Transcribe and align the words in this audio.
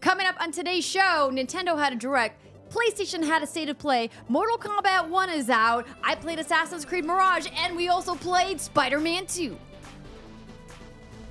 Coming 0.00 0.26
up 0.28 0.40
on 0.40 0.52
today's 0.52 0.84
show, 0.84 1.28
Nintendo 1.32 1.76
had 1.76 1.92
a 1.92 1.96
direct. 1.96 2.40
PlayStation 2.70 3.24
had 3.24 3.42
a 3.42 3.46
state 3.46 3.68
of 3.68 3.78
play. 3.78 4.10
Mortal 4.28 4.56
Kombat 4.56 5.08
1 5.08 5.30
is 5.30 5.50
out. 5.50 5.88
I 6.04 6.14
played 6.14 6.38
Assassin's 6.38 6.84
Creed 6.84 7.04
Mirage, 7.04 7.48
and 7.56 7.76
we 7.76 7.88
also 7.88 8.14
played 8.14 8.60
Spider 8.60 9.00
Man 9.00 9.26
2. 9.26 9.58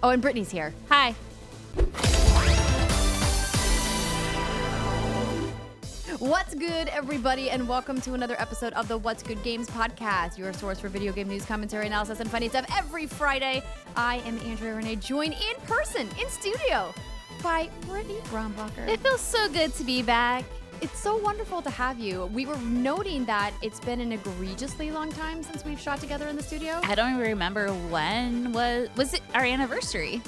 Oh, 0.03 0.09
and 0.09 0.21
Brittany's 0.21 0.51
here. 0.51 0.73
Hi. 0.89 1.15
What's 6.19 6.53
good, 6.53 6.89
everybody, 6.89 7.49
and 7.49 7.69
welcome 7.69 8.01
to 8.01 8.15
another 8.15 8.35
episode 8.37 8.73
of 8.73 8.89
the 8.89 8.97
What's 8.97 9.23
Good 9.23 9.41
Games 9.43 9.69
podcast, 9.69 10.37
your 10.37 10.51
source 10.51 10.79
for 10.79 10.89
video 10.89 11.13
game 11.13 11.29
news, 11.29 11.45
commentary, 11.45 11.87
analysis, 11.87 12.19
and 12.19 12.29
funny 12.29 12.49
stuff 12.49 12.65
every 12.75 13.05
Friday. 13.05 13.63
I 13.95 14.17
am 14.25 14.37
Andrea 14.39 14.75
Renee, 14.75 14.97
joined 14.97 15.35
in 15.35 15.61
person, 15.67 16.09
in 16.19 16.27
studio, 16.29 16.93
by 17.41 17.69
Brittany 17.87 18.19
Brombacher. 18.25 18.87
It 18.87 18.99
feels 18.99 19.21
so 19.21 19.49
good 19.49 19.73
to 19.75 19.83
be 19.83 20.01
back. 20.01 20.45
It's 20.79 20.99
so 20.99 21.17
wonderful 21.17 21.61
to 21.63 21.69
have 21.71 21.99
you. 21.99 22.27
We 22.27 22.45
were 22.45 22.57
noting 22.57 23.25
that 23.25 23.51
it's 23.63 23.79
been 23.79 23.99
an 23.99 24.11
egregiously 24.11 24.91
long 24.91 25.11
time 25.11 25.41
since 25.41 25.65
we've 25.65 25.79
shot 25.79 25.99
together 25.99 26.27
in 26.27 26.35
the 26.35 26.43
studio. 26.43 26.79
I 26.83 26.93
don't 26.93 27.11
even 27.11 27.23
remember 27.23 27.69
when 27.89 28.51
was 28.53 28.89
was 28.95 29.13
it 29.15 29.21
our 29.33 29.43
anniversary? 29.43 30.21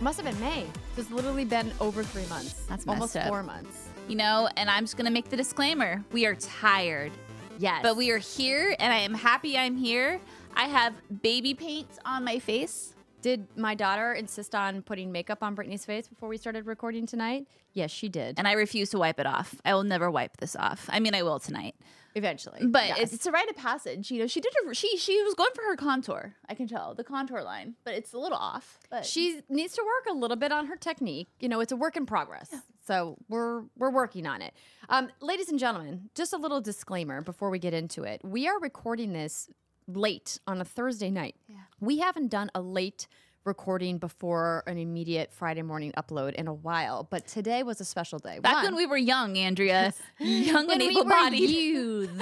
Must 0.00 0.20
have 0.20 0.26
been 0.26 0.40
May. 0.40 0.66
It's 0.96 1.10
literally 1.10 1.44
been 1.44 1.72
over 1.80 2.04
three 2.04 2.26
months. 2.26 2.52
That's 2.68 2.86
almost 2.86 3.16
up. 3.16 3.26
four 3.26 3.42
months. 3.42 3.88
You 4.06 4.14
know, 4.14 4.48
and 4.56 4.70
I'm 4.70 4.84
just 4.84 4.96
gonna 4.96 5.10
make 5.10 5.28
the 5.30 5.36
disclaimer: 5.36 6.04
we 6.12 6.26
are 6.26 6.36
tired, 6.36 7.10
Yes, 7.58 7.80
but 7.82 7.96
we 7.96 8.12
are 8.12 8.18
here, 8.18 8.76
and 8.78 8.92
I 8.92 8.98
am 8.98 9.14
happy 9.14 9.58
I'm 9.58 9.76
here. 9.76 10.20
I 10.54 10.66
have 10.66 10.94
baby 11.22 11.54
paint 11.54 11.88
on 12.04 12.24
my 12.24 12.38
face. 12.38 12.94
Did 13.20 13.48
my 13.56 13.74
daughter 13.74 14.12
insist 14.12 14.54
on 14.54 14.82
putting 14.82 15.10
makeup 15.10 15.42
on 15.42 15.54
Brittany's 15.54 15.84
face 15.84 16.06
before 16.06 16.28
we 16.28 16.36
started 16.36 16.66
recording 16.66 17.04
tonight? 17.04 17.48
Yes, 17.72 17.90
she 17.90 18.08
did. 18.08 18.38
And 18.38 18.46
I 18.46 18.52
refuse 18.52 18.90
to 18.90 18.98
wipe 18.98 19.18
it 19.18 19.26
off. 19.26 19.56
I 19.64 19.74
will 19.74 19.82
never 19.82 20.10
wipe 20.10 20.36
this 20.36 20.54
off. 20.54 20.88
I 20.88 21.00
mean, 21.00 21.14
I 21.14 21.22
will 21.22 21.40
tonight, 21.40 21.74
Eventually, 22.14 22.66
but 22.66 22.86
yes. 22.86 22.98
it's, 22.98 23.12
it's 23.14 23.26
a 23.26 23.32
rite 23.32 23.50
of 23.50 23.56
passage. 23.56 24.10
You 24.10 24.20
know, 24.20 24.26
she 24.26 24.40
did. 24.40 24.52
A, 24.66 24.74
she 24.74 24.96
she 24.96 25.20
was 25.22 25.34
going 25.34 25.50
for 25.54 25.62
her 25.62 25.76
contour. 25.76 26.34
I 26.48 26.54
can 26.54 26.66
tell 26.66 26.94
the 26.94 27.04
contour 27.04 27.42
line, 27.42 27.74
but 27.84 27.94
it's 27.94 28.12
a 28.12 28.18
little 28.18 28.38
off. 28.38 28.78
But 28.88 29.04
she 29.04 29.40
needs 29.48 29.74
to 29.74 29.82
work 29.82 30.14
a 30.14 30.18
little 30.18 30.36
bit 30.36 30.50
on 30.52 30.66
her 30.66 30.76
technique. 30.76 31.28
You 31.40 31.48
know, 31.48 31.60
it's 31.60 31.72
a 31.72 31.76
work 31.76 31.96
in 31.96 32.06
progress. 32.06 32.54
So 32.86 33.18
we're 33.28 33.64
we're 33.76 33.90
working 33.90 34.26
on 34.26 34.42
it. 34.42 34.54
Um, 34.88 35.10
ladies 35.20 35.48
and 35.48 35.58
gentlemen, 35.58 36.08
just 36.14 36.32
a 36.32 36.38
little 36.38 36.60
disclaimer 36.60 37.20
before 37.20 37.50
we 37.50 37.58
get 37.58 37.74
into 37.74 38.04
it. 38.04 38.22
We 38.24 38.48
are 38.48 38.58
recording 38.58 39.12
this 39.12 39.50
late 39.88 40.38
on 40.46 40.60
a 40.60 40.64
Thursday 40.64 41.10
night. 41.10 41.36
We 41.80 41.98
haven't 41.98 42.28
done 42.28 42.50
a 42.54 42.60
late 42.60 43.08
recording 43.44 43.98
before 43.98 44.62
an 44.66 44.76
immediate 44.78 45.32
Friday 45.32 45.62
morning 45.62 45.92
upload 45.96 46.34
in 46.34 46.46
a 46.46 46.52
while, 46.52 47.06
but 47.08 47.26
today 47.26 47.62
was 47.62 47.80
a 47.80 47.84
special 47.84 48.18
day. 48.18 48.38
back 48.40 48.56
One, 48.56 48.64
when 48.64 48.76
we 48.76 48.86
were 48.86 48.98
young, 48.98 49.38
Andrea, 49.38 49.94
young 50.18 50.70
and 50.70 50.82
able-bodied. 50.82 51.48
youths, 51.48 52.12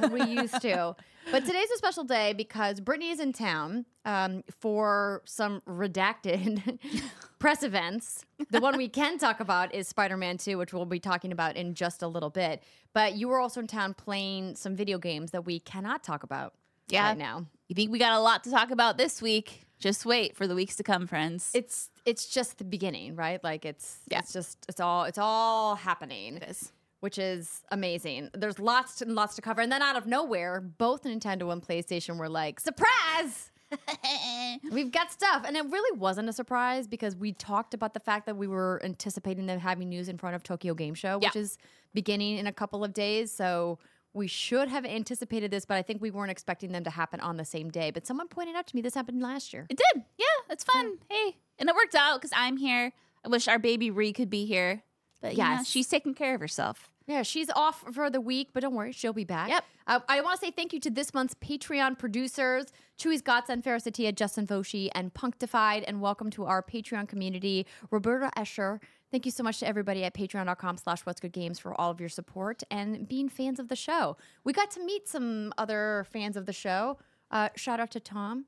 we 0.10 0.22
used 0.24 0.60
to. 0.62 0.96
But 1.30 1.44
today's 1.44 1.70
a 1.70 1.76
special 1.76 2.04
day 2.04 2.32
because 2.32 2.80
Brittany 2.80 3.10
is 3.10 3.20
in 3.20 3.32
town 3.32 3.84
um, 4.04 4.42
for 4.60 5.22
some 5.24 5.60
redacted 5.68 6.78
press 7.38 7.62
events. 7.62 8.24
The 8.50 8.60
one 8.60 8.76
we 8.76 8.88
can 8.88 9.18
talk 9.18 9.40
about 9.40 9.74
is 9.74 9.86
Spider 9.86 10.16
Man 10.16 10.38
2, 10.38 10.58
which 10.58 10.72
we'll 10.72 10.84
be 10.84 10.98
talking 10.98 11.30
about 11.30 11.56
in 11.56 11.74
just 11.74 12.02
a 12.02 12.08
little 12.08 12.30
bit. 12.30 12.62
But 12.92 13.14
you 13.14 13.28
were 13.28 13.38
also 13.38 13.60
in 13.60 13.66
town 13.68 13.94
playing 13.94 14.56
some 14.56 14.74
video 14.74 14.98
games 14.98 15.30
that 15.30 15.44
we 15.44 15.60
cannot 15.60 16.02
talk 16.02 16.22
about 16.24 16.54
Yeah. 16.92 17.08
right 17.08 17.18
now. 17.18 17.46
You 17.68 17.74
think 17.74 17.90
we 17.90 17.98
got 17.98 18.12
a 18.12 18.20
lot 18.20 18.44
to 18.44 18.50
talk 18.50 18.70
about 18.70 18.98
this 18.98 19.22
week? 19.22 19.66
Just 19.78 20.04
wait 20.06 20.36
for 20.36 20.46
the 20.46 20.54
weeks 20.54 20.76
to 20.76 20.82
come, 20.82 21.06
friends. 21.06 21.50
It's 21.54 21.90
it's 22.04 22.26
just 22.26 22.58
the 22.58 22.64
beginning, 22.64 23.16
right? 23.16 23.42
Like 23.42 23.64
it's 23.64 23.98
Yeah. 24.10 24.18
it's 24.20 24.32
just 24.32 24.58
it's 24.68 24.80
all 24.80 25.04
it's 25.04 25.18
all 25.18 25.74
happening. 25.76 26.36
It 26.36 26.44
is. 26.44 26.72
which 27.00 27.18
is 27.18 27.62
amazing. 27.72 28.30
There's 28.32 28.60
lots 28.60 29.02
and 29.02 29.16
lots 29.16 29.34
to 29.34 29.42
cover. 29.42 29.60
And 29.60 29.72
then 29.72 29.82
out 29.82 29.96
of 29.96 30.06
nowhere, 30.06 30.60
both 30.60 31.02
Nintendo 31.02 31.52
and 31.52 31.60
PlayStation 31.60 32.16
were 32.16 32.28
like, 32.28 32.60
surprise! 32.60 33.50
We've 34.70 34.92
got 34.92 35.10
stuff. 35.10 35.42
And 35.46 35.56
it 35.56 35.64
really 35.70 35.98
wasn't 35.98 36.28
a 36.28 36.32
surprise 36.32 36.86
because 36.86 37.16
we 37.16 37.32
talked 37.32 37.74
about 37.74 37.94
the 37.94 38.00
fact 38.00 38.26
that 38.26 38.36
we 38.36 38.46
were 38.46 38.80
anticipating 38.84 39.46
them 39.46 39.58
having 39.58 39.88
news 39.88 40.08
in 40.08 40.16
front 40.18 40.36
of 40.36 40.42
Tokyo 40.44 40.74
Game 40.74 40.94
Show, 40.94 41.18
which 41.18 41.34
Yeah. 41.34 41.40
is 41.40 41.58
beginning 41.94 42.38
in 42.38 42.46
a 42.46 42.52
couple 42.52 42.84
of 42.84 42.92
days. 42.92 43.32
So 43.32 43.78
we 44.14 44.26
should 44.26 44.68
have 44.68 44.84
anticipated 44.84 45.50
this, 45.50 45.64
but 45.64 45.76
I 45.76 45.82
think 45.82 46.02
we 46.02 46.10
weren't 46.10 46.30
expecting 46.30 46.72
them 46.72 46.84
to 46.84 46.90
happen 46.90 47.20
on 47.20 47.36
the 47.36 47.44
same 47.44 47.70
day. 47.70 47.90
But 47.90 48.06
someone 48.06 48.28
pointed 48.28 48.56
out 48.56 48.66
to 48.68 48.76
me 48.76 48.82
this 48.82 48.94
happened 48.94 49.22
last 49.22 49.52
year. 49.52 49.66
It 49.70 49.78
did. 49.78 50.04
Yeah, 50.18 50.24
it's 50.50 50.64
fun. 50.64 50.98
Hey, 51.08 51.36
and 51.58 51.68
it 51.68 51.74
worked 51.74 51.94
out 51.94 52.20
because 52.20 52.32
I'm 52.36 52.56
here. 52.56 52.92
I 53.24 53.28
wish 53.28 53.48
our 53.48 53.58
baby 53.58 53.90
Ree 53.90 54.12
could 54.12 54.30
be 54.30 54.44
here, 54.46 54.82
but 55.20 55.34
yeah, 55.34 55.62
she's 55.62 55.88
taking 55.88 56.14
care 56.14 56.34
of 56.34 56.40
herself. 56.40 56.90
Yeah, 57.06 57.22
she's 57.22 57.50
off 57.50 57.84
for 57.92 58.10
the 58.10 58.20
week, 58.20 58.50
but 58.52 58.60
don't 58.60 58.74
worry, 58.74 58.92
she'll 58.92 59.12
be 59.12 59.24
back. 59.24 59.48
Yep. 59.48 59.64
Uh, 59.86 60.00
I 60.08 60.20
want 60.20 60.38
to 60.38 60.46
say 60.46 60.52
thank 60.52 60.72
you 60.72 60.80
to 60.80 60.90
this 60.90 61.12
month's 61.12 61.34
Patreon 61.34 61.98
producers, 61.98 62.66
Chewy's 62.98 63.22
Godson, 63.22 63.60
Faris 63.62 63.84
Attieh, 63.84 64.14
Justin 64.14 64.46
Foshee, 64.46 64.88
and 64.94 65.12
Punkdefied, 65.12 65.84
and 65.86 66.00
welcome 66.00 66.30
to 66.30 66.44
our 66.44 66.62
Patreon 66.62 67.08
community, 67.08 67.66
Roberta 67.90 68.30
Escher. 68.36 68.78
Thank 69.12 69.26
you 69.26 69.30
so 69.30 69.42
much 69.42 69.60
to 69.60 69.68
everybody 69.68 70.04
at 70.04 70.14
patreon.com 70.14 70.78
slash 70.78 71.00
what's 71.02 71.20
good 71.20 71.32
games 71.32 71.58
for 71.58 71.78
all 71.78 71.90
of 71.90 72.00
your 72.00 72.08
support 72.08 72.62
and 72.70 73.06
being 73.06 73.28
fans 73.28 73.60
of 73.60 73.68
the 73.68 73.76
show. 73.76 74.16
We 74.42 74.54
got 74.54 74.70
to 74.70 74.82
meet 74.82 75.06
some 75.06 75.52
other 75.58 76.06
fans 76.10 76.34
of 76.34 76.46
the 76.46 76.52
show. 76.54 76.96
Uh, 77.30 77.50
shout 77.54 77.78
out 77.78 77.90
to 77.90 78.00
Tom. 78.00 78.46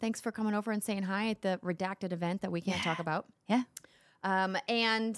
Thanks 0.00 0.20
for 0.20 0.30
coming 0.30 0.52
over 0.52 0.70
and 0.70 0.84
saying 0.84 1.04
hi 1.04 1.30
at 1.30 1.40
the 1.40 1.58
redacted 1.64 2.12
event 2.12 2.42
that 2.42 2.52
we 2.52 2.60
can't 2.60 2.82
talk 2.82 2.98
about. 2.98 3.24
Yeah. 3.48 3.62
Um, 4.22 4.58
and 4.68 5.16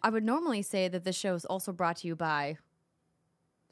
I 0.00 0.10
would 0.10 0.24
normally 0.24 0.62
say 0.62 0.86
that 0.86 1.04
this 1.04 1.16
show 1.16 1.34
is 1.34 1.44
also 1.44 1.72
brought 1.72 1.96
to 1.96 2.06
you 2.06 2.14
by 2.14 2.58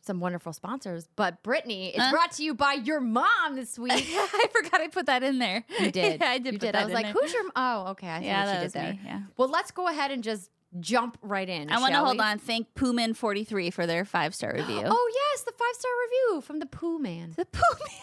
some 0.04 0.20
wonderful 0.20 0.52
sponsors, 0.52 1.08
but 1.16 1.42
Brittany, 1.42 1.88
it's 1.94 2.02
Huh? 2.04 2.10
brought 2.10 2.32
to 2.32 2.44
you 2.44 2.54
by 2.54 2.74
your 2.74 3.00
mom 3.00 3.54
this 3.54 3.78
week. 3.78 3.92
I 3.94 4.46
forgot 4.52 4.80
I 4.80 4.88
put 4.88 5.06
that 5.06 5.22
in 5.22 5.38
there. 5.38 5.64
You 5.80 5.90
did. 5.90 6.20
Yeah, 6.20 6.28
I 6.30 6.38
did. 6.38 6.54
You 6.54 6.58
did. 6.58 6.74
I 6.76 6.84
was 6.84 6.92
like, 6.92 7.06
there. 7.06 7.12
who's 7.12 7.32
your? 7.32 7.44
Oh, 7.56 7.86
okay. 7.90 8.08
I 8.08 8.20
see 8.20 8.26
Yeah, 8.26 8.40
what 8.40 8.46
that 8.46 8.56
you 8.58 8.62
was 8.64 8.72
did 8.72 8.82
there. 8.82 8.92
me. 8.94 9.00
Yeah. 9.04 9.20
Well, 9.36 9.48
let's 9.48 9.70
go 9.70 9.88
ahead 9.88 10.10
and 10.10 10.22
just 10.24 10.50
jump 10.80 11.18
right 11.22 11.48
in. 11.48 11.70
I 11.70 11.78
want 11.78 11.92
to 11.94 12.00
hold 12.00 12.20
on. 12.20 12.38
Thank 12.38 12.72
Pooman43 12.74 13.72
for 13.72 13.86
their 13.86 14.04
five 14.04 14.34
star 14.34 14.52
review. 14.54 14.82
Oh 14.84 15.10
yes, 15.32 15.42
the 15.44 15.52
five 15.52 15.74
star 15.74 15.90
review 16.06 16.40
from 16.42 16.58
the 16.60 16.66
Pooh 16.66 16.98
Man. 16.98 17.34
the 17.36 17.44
Pooman. 17.44 18.00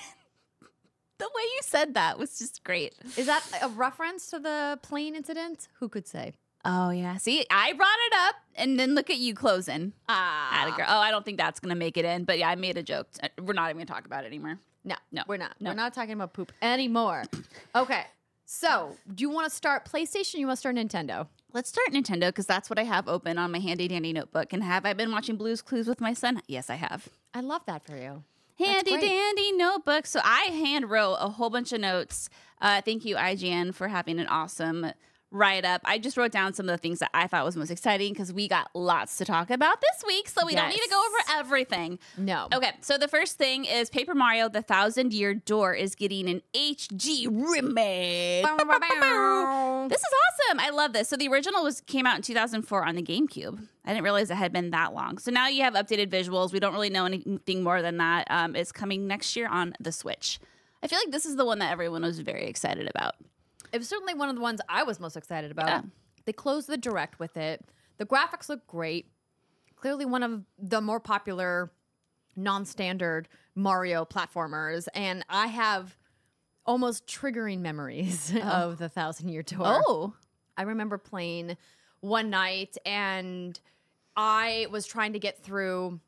the 1.17 1.25
way 1.35 1.41
you 1.43 1.59
said 1.63 1.95
that 1.95 2.17
was 2.19 2.37
just 2.39 2.63
great. 2.63 2.93
Is 3.17 3.25
that 3.25 3.43
a 3.61 3.69
reference 3.69 4.29
to 4.31 4.39
the 4.39 4.79
plane 4.83 5.15
incident? 5.15 5.67
Who 5.79 5.89
could 5.89 6.07
say? 6.07 6.33
Oh 6.65 6.89
yeah. 6.89 7.17
See, 7.17 7.45
I 7.49 7.73
brought 7.73 7.87
it 8.07 8.13
up, 8.27 8.35
and 8.55 8.77
then 8.79 8.93
look 8.95 9.09
at 9.09 9.17
you 9.17 9.33
closing. 9.33 9.93
Ah, 10.09 10.73
girl. 10.75 10.85
Oh, 10.89 10.99
I 10.99 11.09
don't 11.11 11.23
think 11.23 11.37
that's 11.37 11.59
gonna 11.59 11.75
make 11.75 11.95
it 11.97 12.05
in, 12.05 12.25
but 12.25 12.37
yeah, 12.37 12.49
I 12.49 12.55
made 12.55 12.77
a 12.77 12.83
joke. 12.83 13.07
Uh, 13.23 13.29
We're 13.41 13.53
not 13.53 13.69
even 13.69 13.77
gonna 13.77 13.85
talk 13.85 14.05
about 14.05 14.23
it 14.23 14.27
anymore. 14.27 14.59
No, 14.83 14.95
No. 15.11 15.23
we're 15.27 15.37
not. 15.37 15.55
No. 15.59 15.71
We're 15.71 15.75
not 15.75 15.93
talking 15.93 16.13
about 16.13 16.33
poop 16.33 16.51
anymore. 16.61 17.23
okay. 17.75 18.03
So, 18.45 18.95
do 19.13 19.21
you 19.21 19.29
want 19.29 19.47
to 19.49 19.55
start 19.55 19.85
PlayStation? 19.85 20.35
Or 20.35 20.37
you 20.39 20.47
want 20.47 20.57
to 20.57 20.59
start 20.59 20.75
Nintendo? 20.75 21.27
Let's 21.53 21.69
start 21.69 21.89
Nintendo 21.91 22.27
because 22.29 22.45
that's 22.47 22.69
what 22.69 22.79
I 22.79 22.83
have 22.83 23.07
open 23.07 23.37
on 23.37 23.51
my 23.51 23.59
handy 23.59 23.87
dandy 23.87 24.11
notebook. 24.11 24.53
And 24.53 24.63
have 24.63 24.85
I 24.85 24.93
been 24.93 25.11
watching 25.11 25.35
Blue's 25.35 25.61
Clues 25.61 25.87
with 25.87 26.01
my 26.01 26.13
son? 26.13 26.41
Yes, 26.47 26.69
I 26.69 26.75
have. 26.75 27.09
I 27.33 27.41
love 27.41 27.61
that 27.67 27.83
for 27.85 27.95
you. 27.95 28.23
Handy 28.57 28.99
dandy 28.99 29.51
notebook. 29.51 30.05
So 30.07 30.19
I 30.23 30.45
hand 30.45 30.89
wrote 30.89 31.15
a 31.19 31.29
whole 31.29 31.49
bunch 31.49 31.71
of 31.73 31.79
notes. 31.81 32.29
Uh, 32.61 32.81
thank 32.81 33.05
you, 33.05 33.15
IGN, 33.15 33.73
for 33.73 33.87
having 33.87 34.19
an 34.19 34.27
awesome 34.27 34.91
write 35.31 35.65
up. 35.65 35.81
I 35.85 35.99
just 35.99 36.17
wrote 36.17 36.31
down 36.31 36.53
some 36.53 36.67
of 36.67 36.73
the 36.73 36.77
things 36.77 36.99
that 36.99 37.09
I 37.13 37.27
thought 37.27 37.45
was 37.45 37.55
most 37.55 37.71
exciting 37.71 38.13
because 38.13 38.33
we 38.33 38.47
got 38.47 38.69
lots 38.73 39.17
to 39.17 39.25
talk 39.25 39.49
about 39.49 39.81
this 39.81 40.03
week. 40.05 40.27
So 40.29 40.45
we 40.45 40.55
don't 40.55 40.69
need 40.69 40.81
to 40.81 40.89
go 40.89 41.03
over 41.05 41.39
everything. 41.39 41.99
No. 42.17 42.47
Okay, 42.53 42.71
so 42.81 42.97
the 42.97 43.07
first 43.07 43.37
thing 43.37 43.65
is 43.65 43.89
Paper 43.89 44.15
Mario: 44.15 44.49
The 44.49 44.61
Thousand 44.61 45.13
Year 45.13 45.33
Door 45.33 45.75
is 45.75 45.95
getting 45.95 46.29
an 46.29 46.41
HD 46.53 47.27
remake. 47.29 48.45
This 49.89 50.01
is 50.01 50.07
awesome. 50.47 50.59
I 50.59 50.69
love 50.71 50.93
this. 50.93 51.09
So 51.09 51.15
the 51.15 51.27
original 51.27 51.63
was 51.63 51.81
came 51.81 52.05
out 52.05 52.15
in 52.15 52.21
2004 52.21 52.85
on 52.85 52.95
the 52.95 53.01
GameCube. 53.01 53.67
I 53.85 53.89
didn't 53.93 54.03
realize 54.03 54.29
it 54.29 54.35
had 54.35 54.53
been 54.53 54.71
that 54.71 54.93
long. 54.93 55.17
So 55.17 55.31
now 55.31 55.47
you 55.47 55.63
have 55.63 55.73
updated 55.73 56.07
visuals. 56.09 56.51
We 56.51 56.59
don't 56.59 56.73
really 56.73 56.89
know 56.89 57.05
anything 57.05 57.63
more 57.63 57.81
than 57.81 57.97
that. 57.97 58.27
Um, 58.29 58.55
it's 58.55 58.71
coming 58.71 59.07
next 59.07 59.35
year 59.35 59.47
on 59.47 59.73
the 59.79 59.91
Switch. 59.91 60.39
I 60.83 60.87
feel 60.87 60.99
like 60.99 61.11
this 61.11 61.25
is 61.25 61.35
the 61.35 61.45
one 61.45 61.59
that 61.59 61.71
everyone 61.71 62.03
was 62.03 62.19
very 62.19 62.45
excited 62.47 62.87
about. 62.87 63.15
It 63.71 63.77
was 63.77 63.87
certainly 63.87 64.13
one 64.13 64.29
of 64.29 64.35
the 64.35 64.41
ones 64.41 64.61
I 64.67 64.83
was 64.83 64.99
most 64.99 65.15
excited 65.15 65.51
about. 65.51 65.67
Yeah. 65.67 65.81
They 66.25 66.33
closed 66.33 66.67
the 66.67 66.77
direct 66.77 67.19
with 67.19 67.37
it. 67.37 67.63
The 67.97 68.05
graphics 68.05 68.49
look 68.49 68.65
great. 68.67 69.11
Clearly, 69.75 70.05
one 70.05 70.23
of 70.23 70.43
the 70.57 70.81
more 70.81 70.99
popular 70.99 71.71
non-standard 72.35 73.27
Mario 73.55 74.05
platformers, 74.05 74.87
and 74.93 75.25
I 75.29 75.47
have 75.47 75.97
almost 76.65 77.07
triggering 77.07 77.59
memories 77.59 78.31
oh. 78.35 78.41
of 78.41 78.77
the 78.77 78.89
Thousand 78.89 79.29
Year 79.29 79.43
Door. 79.43 79.81
Oh, 79.87 80.13
I 80.57 80.63
remember 80.63 80.97
playing 80.97 81.57
one 82.01 82.29
night 82.29 82.77
and 82.85 83.59
I 84.15 84.67
was 84.71 84.85
trying 84.85 85.13
to 85.13 85.19
get 85.19 85.41
through 85.41 85.99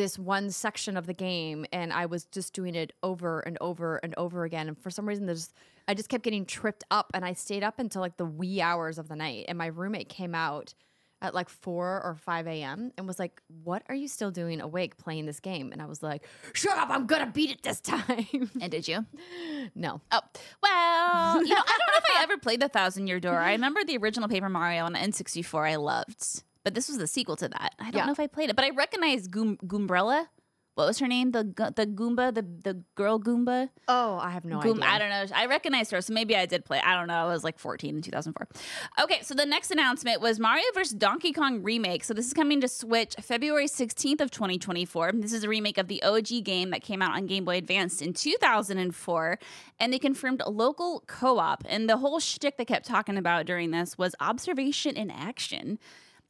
this 0.00 0.18
one 0.18 0.50
section 0.50 0.96
of 0.96 1.06
the 1.06 1.12
game 1.12 1.66
and 1.72 1.92
I 1.92 2.06
was 2.06 2.24
just 2.24 2.54
doing 2.54 2.74
it 2.74 2.94
over 3.02 3.40
and 3.40 3.58
over 3.60 3.98
and 3.98 4.14
over 4.16 4.44
again. 4.44 4.66
And 4.66 4.78
for 4.78 4.90
some 4.90 5.06
reason 5.06 5.26
there's 5.26 5.50
I 5.86 5.92
just 5.92 6.08
kept 6.08 6.24
getting 6.24 6.46
tripped 6.46 6.84
up 6.90 7.10
and 7.12 7.22
I 7.22 7.34
stayed 7.34 7.62
up 7.62 7.78
until 7.78 8.00
like 8.00 8.16
the 8.16 8.24
wee 8.24 8.62
hours 8.62 8.98
of 8.98 9.08
the 9.08 9.16
night. 9.16 9.44
And 9.48 9.58
my 9.58 9.66
roommate 9.66 10.08
came 10.08 10.34
out 10.34 10.72
at 11.22 11.34
like 11.34 11.50
4 11.50 12.02
or 12.02 12.14
5 12.14 12.46
a.m. 12.46 12.92
and 12.96 13.06
was 13.06 13.18
like, 13.18 13.42
What 13.62 13.82
are 13.90 13.94
you 13.94 14.08
still 14.08 14.30
doing 14.30 14.62
awake 14.62 14.96
playing 14.96 15.26
this 15.26 15.38
game? 15.38 15.70
And 15.70 15.82
I 15.82 15.84
was 15.84 16.02
like, 16.02 16.26
Shut 16.54 16.78
up, 16.78 16.88
I'm 16.88 17.06
gonna 17.06 17.26
beat 17.30 17.50
it 17.50 17.62
this 17.62 17.80
time. 17.82 18.50
and 18.58 18.70
did 18.70 18.88
you? 18.88 19.04
no. 19.74 20.00
Oh, 20.12 20.20
well, 20.62 21.42
you 21.44 21.54
know, 21.54 21.60
I 21.60 21.78
don't 21.78 21.86
know 21.88 21.98
if 21.98 22.04
I 22.16 22.22
ever 22.22 22.38
played 22.38 22.60
the 22.60 22.68
Thousand 22.68 23.06
Year 23.06 23.20
Door. 23.20 23.38
I 23.38 23.52
remember 23.52 23.84
the 23.84 23.98
original 23.98 24.30
Paper 24.30 24.48
Mario 24.48 24.84
on 24.84 24.94
N64 24.94 25.72
I 25.72 25.76
loved, 25.76 26.42
but 26.64 26.74
this 26.74 26.88
was 26.88 26.98
the 26.98 27.06
sequel 27.06 27.36
to 27.36 27.48
that. 27.48 27.74
I 27.78 27.84
don't 27.90 27.94
Yeah. 28.00 28.06
know 28.06 28.12
if 28.12 28.20
I 28.20 28.26
played 28.26 28.50
it, 28.50 28.56
but 28.56 28.64
I 28.64 28.70
recognize 28.70 29.28
Goom- 29.28 29.58
Goombrella. 29.58 30.26
What 30.76 30.86
was 30.86 30.98
her 31.00 31.08
name? 31.08 31.32
The 31.32 31.42
the 31.76 31.84
Goomba, 31.86 32.32
the 32.32 32.40
the 32.42 32.84
girl 32.94 33.18
Goomba. 33.20 33.68
Oh, 33.88 34.16
I 34.18 34.30
have 34.30 34.46
no 34.46 34.60
Goom- 34.60 34.78
idea. 34.82 34.88
I 34.94 34.98
don't 34.98 35.10
know. 35.10 35.36
I 35.36 35.44
recognized 35.46 35.90
her, 35.90 36.00
so 36.00 36.14
maybe 36.14 36.34
I 36.34 36.46
did 36.46 36.64
play. 36.64 36.80
I 36.82 36.94
don't 36.94 37.08
know. 37.08 37.14
I 37.16 37.26
was 37.26 37.44
like 37.44 37.58
14 37.58 37.96
in 37.96 38.02
2004. 38.02 38.48
Okay, 39.02 39.20
so 39.20 39.34
the 39.34 39.44
next 39.44 39.70
announcement 39.72 40.22
was 40.22 40.38
Mario 40.38 40.64
vs. 40.72 40.94
Donkey 40.94 41.32
Kong 41.34 41.62
remake. 41.62 42.02
So 42.04 42.14
this 42.14 42.24
is 42.26 42.32
coming 42.32 42.62
to 42.62 42.68
Switch 42.68 43.14
February 43.20 43.66
16th 43.66 44.22
of 44.22 44.30
2024. 44.30 45.12
This 45.16 45.34
is 45.34 45.44
a 45.44 45.48
remake 45.48 45.76
of 45.76 45.88
the 45.88 46.02
OG 46.02 46.40
game 46.40 46.70
that 46.70 46.82
came 46.82 47.02
out 47.02 47.14
on 47.14 47.26
Game 47.26 47.44
Boy 47.44 47.58
Advance 47.58 48.00
in 48.00 48.14
2004, 48.14 49.38
and 49.80 49.92
they 49.92 49.98
confirmed 49.98 50.40
local 50.46 51.02
co-op. 51.06 51.64
And 51.68 51.90
the 51.90 51.98
whole 51.98 52.20
shtick 52.20 52.56
they 52.56 52.64
kept 52.64 52.86
talking 52.86 53.18
about 53.18 53.44
during 53.44 53.70
this 53.72 53.98
was 53.98 54.14
observation 54.20 54.96
in 54.96 55.10
action. 55.10 55.78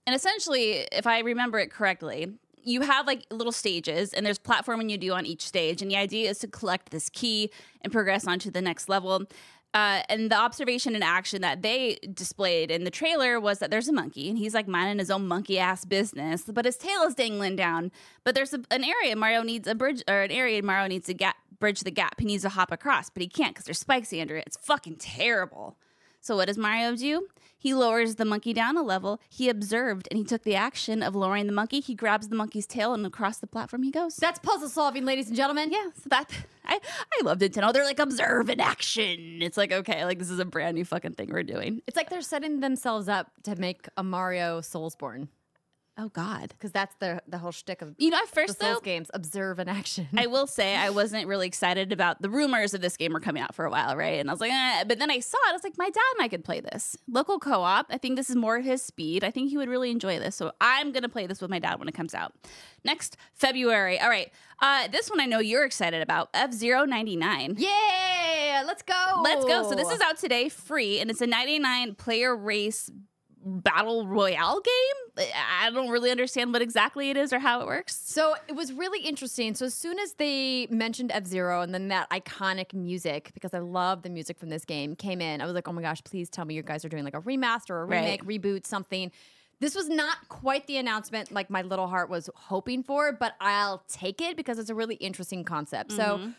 And 0.07 0.15
essentially, 0.15 0.87
if 0.93 1.07
I 1.07 1.21
remember 1.21 1.59
it 1.59 1.71
correctly, 1.71 2.33
you 2.63 2.83
have 2.83 3.07
like 3.07 3.25
little 3.31 3.53
stages 3.53 4.13
and 4.13 4.25
there's 4.25 4.39
platforming 4.39 4.91
you 4.91 4.99
do 4.99 5.13
on 5.13 5.27
each 5.27 5.47
stage. 5.47 5.83
And 5.83 5.91
the 5.91 5.97
idea 5.97 6.31
is 6.31 6.39
to 6.41 6.49
collect 6.49 6.91
this 6.91 7.09
key 7.09 7.51
and 7.83 7.93
progress 7.93 8.27
onto 8.27 8.51
the 8.51 8.61
next 8.61 8.89
level. 8.89 9.27
Uh, 9.73 10.03
and 10.09 10.33
the 10.33 10.37
observation 10.37 10.97
and 10.97 11.05
action 11.05 11.43
that 11.43 11.63
they 11.63 11.97
displayed 12.13 12.73
in 12.73 12.83
the 12.83 12.91
trailer 12.91 13.39
was 13.39 13.61
that 13.61 13.71
there's 13.71 13.87
a 13.87 13.93
monkey 13.93 14.29
and 14.29 14.37
he's 14.37 14.53
like 14.53 14.67
minding 14.67 14.99
his 14.99 15.13
own 15.13 15.29
monkey 15.29 15.61
ass 15.61 15.85
business, 15.85 16.43
but 16.43 16.65
his 16.65 16.77
tail 16.77 17.03
is 17.03 17.15
dangling 17.15 17.55
down. 17.55 17.93
But 18.25 18.35
there's 18.35 18.53
a, 18.53 18.61
an 18.73 18.83
area 18.83 19.15
Mario 19.15 19.43
needs 19.43 19.69
a 19.69 19.77
bridge, 19.77 20.03
or 20.09 20.23
an 20.23 20.33
area 20.33 20.61
Mario 20.61 20.89
needs 20.89 21.07
to 21.07 21.35
bridge 21.61 21.81
the 21.81 21.93
gap. 21.93 22.19
He 22.19 22.27
needs 22.27 22.43
to 22.43 22.49
hop 22.49 22.73
across, 22.73 23.11
but 23.11 23.23
he 23.23 23.29
can't 23.29 23.55
because 23.55 23.65
there's 23.65 23.79
spikes 23.79 24.13
under 24.13 24.37
it. 24.37 24.45
It's 24.49 24.57
fucking 24.57 24.97
terrible. 24.97 25.77
So 26.21 26.37
what 26.37 26.47
does 26.49 26.59
Mario 26.59 26.95
do? 26.97 27.29
He 27.59 27.75
lowers 27.75 28.15
the 28.15 28.25
monkey 28.25 28.55
down 28.55 28.77
a 28.79 28.83
level. 28.83 29.21
He 29.29 29.49
observed 29.51 30.09
and 30.11 30.17
he 30.17 30.25
took 30.25 30.45
the 30.45 30.55
action 30.55 31.03
of 31.03 31.15
lowering 31.15 31.47
the 31.47 31.53
monkey. 31.53 31.81
He 31.81 31.95
grabs 31.95 32.29
the 32.29 32.37
monkey's 32.37 32.67
tail 32.67 32.95
and 32.95 33.05
across 33.05 33.39
the 33.39 33.47
platform 33.47 33.83
he 33.83 33.91
goes. 33.91 34.17
That's 34.17 34.39
puzzle 34.39 34.69
solving, 34.71 35.05
ladies 35.05 35.29
and 35.29 35.37
gentlemen. 35.37 35.71
yeah, 35.71 35.91
so 35.95 36.09
that 36.09 36.31
I 36.65 36.79
I 36.79 37.25
love 37.25 37.39
Nintendo. 37.39 37.73
They're 37.73 37.85
like 37.85 37.99
observe 37.99 38.49
in 38.49 38.61
action. 38.61 39.43
It's 39.43 39.57
like 39.59 39.73
okay, 39.73 40.05
like 40.05 40.19
this 40.19 40.31
is 40.31 40.39
a 40.39 40.45
brand 40.45 40.77
new 40.77 40.85
fucking 40.85 41.13
thing 41.13 41.31
we're 41.31 41.43
doing. 41.43 41.83
It's 41.87 41.97
like 41.97 42.09
they're 42.09 42.23
setting 42.23 42.61
themselves 42.61 43.09
up 43.09 43.31
to 43.45 43.57
make 43.57 43.89
a 43.97 44.03
Mario 44.03 44.61
Soulsborne 44.61 45.29
Oh 46.01 46.09
God. 46.09 46.49
because 46.49 46.73
that's 46.73 46.95
the 46.97 47.23
the 47.29 47.39
whole 47.39 47.53
shtick 47.53 47.83
of 47.83 47.95
You 47.99 48.11
know, 48.11 48.17
at 48.17 48.27
the 48.27 48.35
first 48.35 48.59
Souls 48.59 48.77
though, 48.77 48.81
games. 48.81 49.11
Observe 49.13 49.59
in 49.59 49.69
action. 49.69 50.09
I 50.17 50.27
will 50.27 50.47
say 50.47 50.75
I 50.75 50.91
wasn't 51.01 51.27
really 51.27 51.47
excited 51.47 51.93
about 51.93 52.23
the 52.23 52.31
rumors 52.31 52.73
of 52.73 52.81
this 52.81 52.97
game 52.97 53.13
were 53.13 53.21
coming 53.21 53.43
out 53.43 53.55
for 53.55 53.67
a 53.67 53.71
while, 53.71 53.97
right? 53.97 54.19
And 54.19 54.31
I 54.31 54.33
was 54.33 54.41
like, 54.41 54.53
eh. 54.53 54.85
but 54.85 54.99
then 54.99 55.11
I 55.11 55.21
saw 55.21 55.37
it. 55.49 55.51
I 55.51 55.53
was 55.53 55.63
like, 55.63 55.77
my 55.77 55.91
dad 55.91 56.01
and 56.17 56.25
I 56.25 56.29
could 56.29 56.43
play 56.45 56.61
this 56.61 56.97
local 57.07 57.39
co-op. 57.39 57.87
I 57.91 57.99
think 57.99 58.17
this 58.17 58.31
is 58.31 58.37
more 58.37 58.61
his 58.61 58.83
speed. 58.83 59.25
I 59.25 59.31
think 59.31 59.51
he 59.51 59.59
would 59.59 59.69
really 59.69 59.91
enjoy 59.91 60.19
this. 60.19 60.37
So 60.37 60.53
I'm 60.61 60.93
gonna 60.93 61.09
play 61.09 61.27
this 61.27 61.43
with 61.43 61.51
my 61.51 61.59
dad 61.59 61.79
when 61.79 61.89
it 61.89 61.95
comes 61.95 62.15
out 62.15 62.33
next 62.83 63.19
February. 63.35 64.01
All 64.01 64.09
right, 64.09 64.33
uh, 64.61 64.89
this 64.89 65.11
one 65.11 65.21
I 65.21 65.27
know 65.27 65.39
you're 65.39 65.65
excited 65.65 66.01
about. 66.01 66.31
F 66.33 66.51
99 66.63 67.57
yeah, 67.59 68.63
let's 68.67 68.83
go. 68.83 69.21
Let's 69.23 69.45
go. 69.45 69.69
So 69.69 69.75
this 69.75 69.91
is 69.91 70.01
out 70.01 70.19
today, 70.19 70.49
free, 70.49 70.99
and 70.99 71.11
it's 71.11 71.21
a 71.21 71.27
99 71.27 71.95
player 71.95 72.35
race 72.35 72.91
battle 73.45 74.07
royale 74.07 74.61
game. 74.61 75.27
I 75.61 75.71
don't 75.71 75.89
really 75.89 76.11
understand 76.11 76.53
what 76.53 76.63
exactly 76.63 77.11
it 77.11 77.17
is 77.17 77.33
or 77.33 77.39
how 77.39 77.61
it 77.61 77.67
works. 77.67 77.97
So 77.97 78.35
it 78.49 78.55
was 78.55 78.73
really 78.73 79.01
interesting. 79.01 79.55
So 79.55 79.67
as 79.67 79.75
soon 79.75 79.99
as 79.99 80.15
they 80.15 80.67
mentioned 80.71 81.11
F 81.13 81.27
Zero 81.27 81.63
and 81.63 81.75
then 81.75 81.89
that 81.89 82.11
iconic 82.11 82.75
music, 82.75 83.31
because 83.35 83.55
I 83.55 83.59
love 83.59 84.03
the 84.03 84.11
music 84.11 84.39
from 84.39 84.51
this 84.51 84.65
game, 84.65 84.95
came 84.95 85.21
in, 85.21 85.41
I 85.41 85.47
was 85.47 85.55
like, 85.55 85.69
oh 85.69 85.73
my 85.73 85.83
gosh, 85.83 86.03
please 86.05 86.29
tell 86.29 86.45
me 86.45 86.55
you 86.55 86.63
guys 86.63 86.85
are 86.85 86.89
doing 86.89 87.05
like 87.05 87.15
a 87.15 87.21
remaster 87.21 87.71
or 87.71 87.83
a 87.83 87.87
Right. 87.87 88.21
remake, 88.21 88.25
reboot, 88.25 88.67
something. 88.67 89.11
This 89.59 89.75
was 89.75 89.89
not 89.89 90.29
quite 90.29 90.67
the 90.67 90.79
announcement 90.79 91.33
like 91.33 91.51
my 91.51 91.63
little 91.63 91.87
heart 91.87 92.09
was 92.09 92.31
hoping 92.35 92.83
for, 92.83 93.13
but 93.13 93.35
I'll 93.41 93.83
take 93.89 94.21
it 94.23 94.37
because 94.37 94.59
it's 94.59 94.71
a 94.71 94.75
really 94.75 94.95
interesting 94.97 95.45
concept. 95.45 95.93
So 95.93 96.19
mm-hmm. 96.19 96.31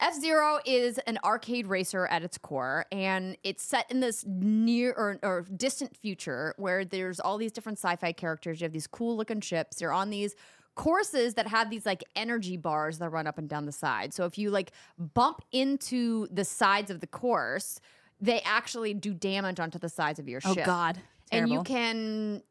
F 0.00 0.14
Zero 0.14 0.58
is 0.64 0.98
an 1.06 1.18
arcade 1.24 1.66
racer 1.66 2.06
at 2.06 2.22
its 2.22 2.36
core, 2.38 2.84
and 2.92 3.36
it's 3.42 3.62
set 3.62 3.90
in 3.90 4.00
this 4.00 4.24
near 4.26 4.92
or, 4.92 5.18
or 5.22 5.46
distant 5.56 5.96
future 5.96 6.54
where 6.58 6.84
there's 6.84 7.18
all 7.18 7.38
these 7.38 7.52
different 7.52 7.78
sci 7.78 7.96
fi 7.96 8.12
characters. 8.12 8.60
You 8.60 8.66
have 8.66 8.72
these 8.72 8.86
cool 8.86 9.16
looking 9.16 9.40
ships. 9.40 9.80
You're 9.80 9.92
on 9.92 10.10
these 10.10 10.34
courses 10.74 11.34
that 11.34 11.48
have 11.48 11.70
these 11.70 11.86
like 11.86 12.04
energy 12.14 12.56
bars 12.56 12.98
that 12.98 13.08
run 13.08 13.26
up 13.26 13.38
and 13.38 13.48
down 13.48 13.64
the 13.64 13.72
side. 13.72 14.12
So 14.12 14.26
if 14.26 14.38
you 14.38 14.50
like 14.50 14.72
bump 14.98 15.42
into 15.50 16.28
the 16.30 16.44
sides 16.44 16.90
of 16.90 17.00
the 17.00 17.06
course, 17.06 17.80
they 18.20 18.40
actually 18.42 18.94
do 18.94 19.12
damage 19.12 19.58
onto 19.58 19.78
the 19.78 19.88
sides 19.88 20.18
of 20.18 20.28
your 20.28 20.40
ship. 20.40 20.50
Oh 20.50 20.54
ship. 20.54 20.66
God, 20.66 20.98
And 21.32 21.48
you 21.48 21.62
can, 21.62 22.42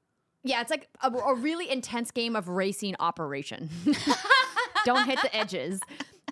yeah, 0.43 0.61
it's 0.61 0.71
like 0.71 0.89
a, 1.01 1.11
a 1.11 1.35
really 1.35 1.69
intense 1.69 2.11
game 2.11 2.35
of 2.35 2.49
racing 2.49 2.95
operation. 2.99 3.69
Don't 4.85 5.05
hit 5.05 5.21
the 5.21 5.35
edges. 5.35 5.79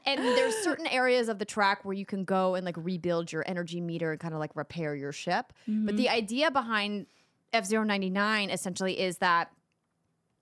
And 0.06 0.20
there's 0.20 0.56
certain 0.58 0.88
areas 0.88 1.30
of 1.30 1.40
the 1.40 1.46
track 1.46 1.86
where 1.86 1.94
you 1.94 2.06
can 2.06 2.24
go 2.26 2.56
and 2.56 2.66
like 2.66 2.76
rebuild 2.78 3.32
your 3.32 3.44
energy 3.48 3.80
meter 3.80 4.12
and 4.12 4.20
kind 4.20 4.34
of 4.34 4.40
like 4.40 4.56
repair 4.56 4.96
your 4.96 5.12
ship. 5.12 5.54
But 5.68 5.96
the 5.98 6.10
idea 6.10 6.52
behind 6.52 7.06
F 7.54 7.70
99 7.72 8.50
essentially 8.50 9.00
is 9.00 9.20
that 9.20 9.52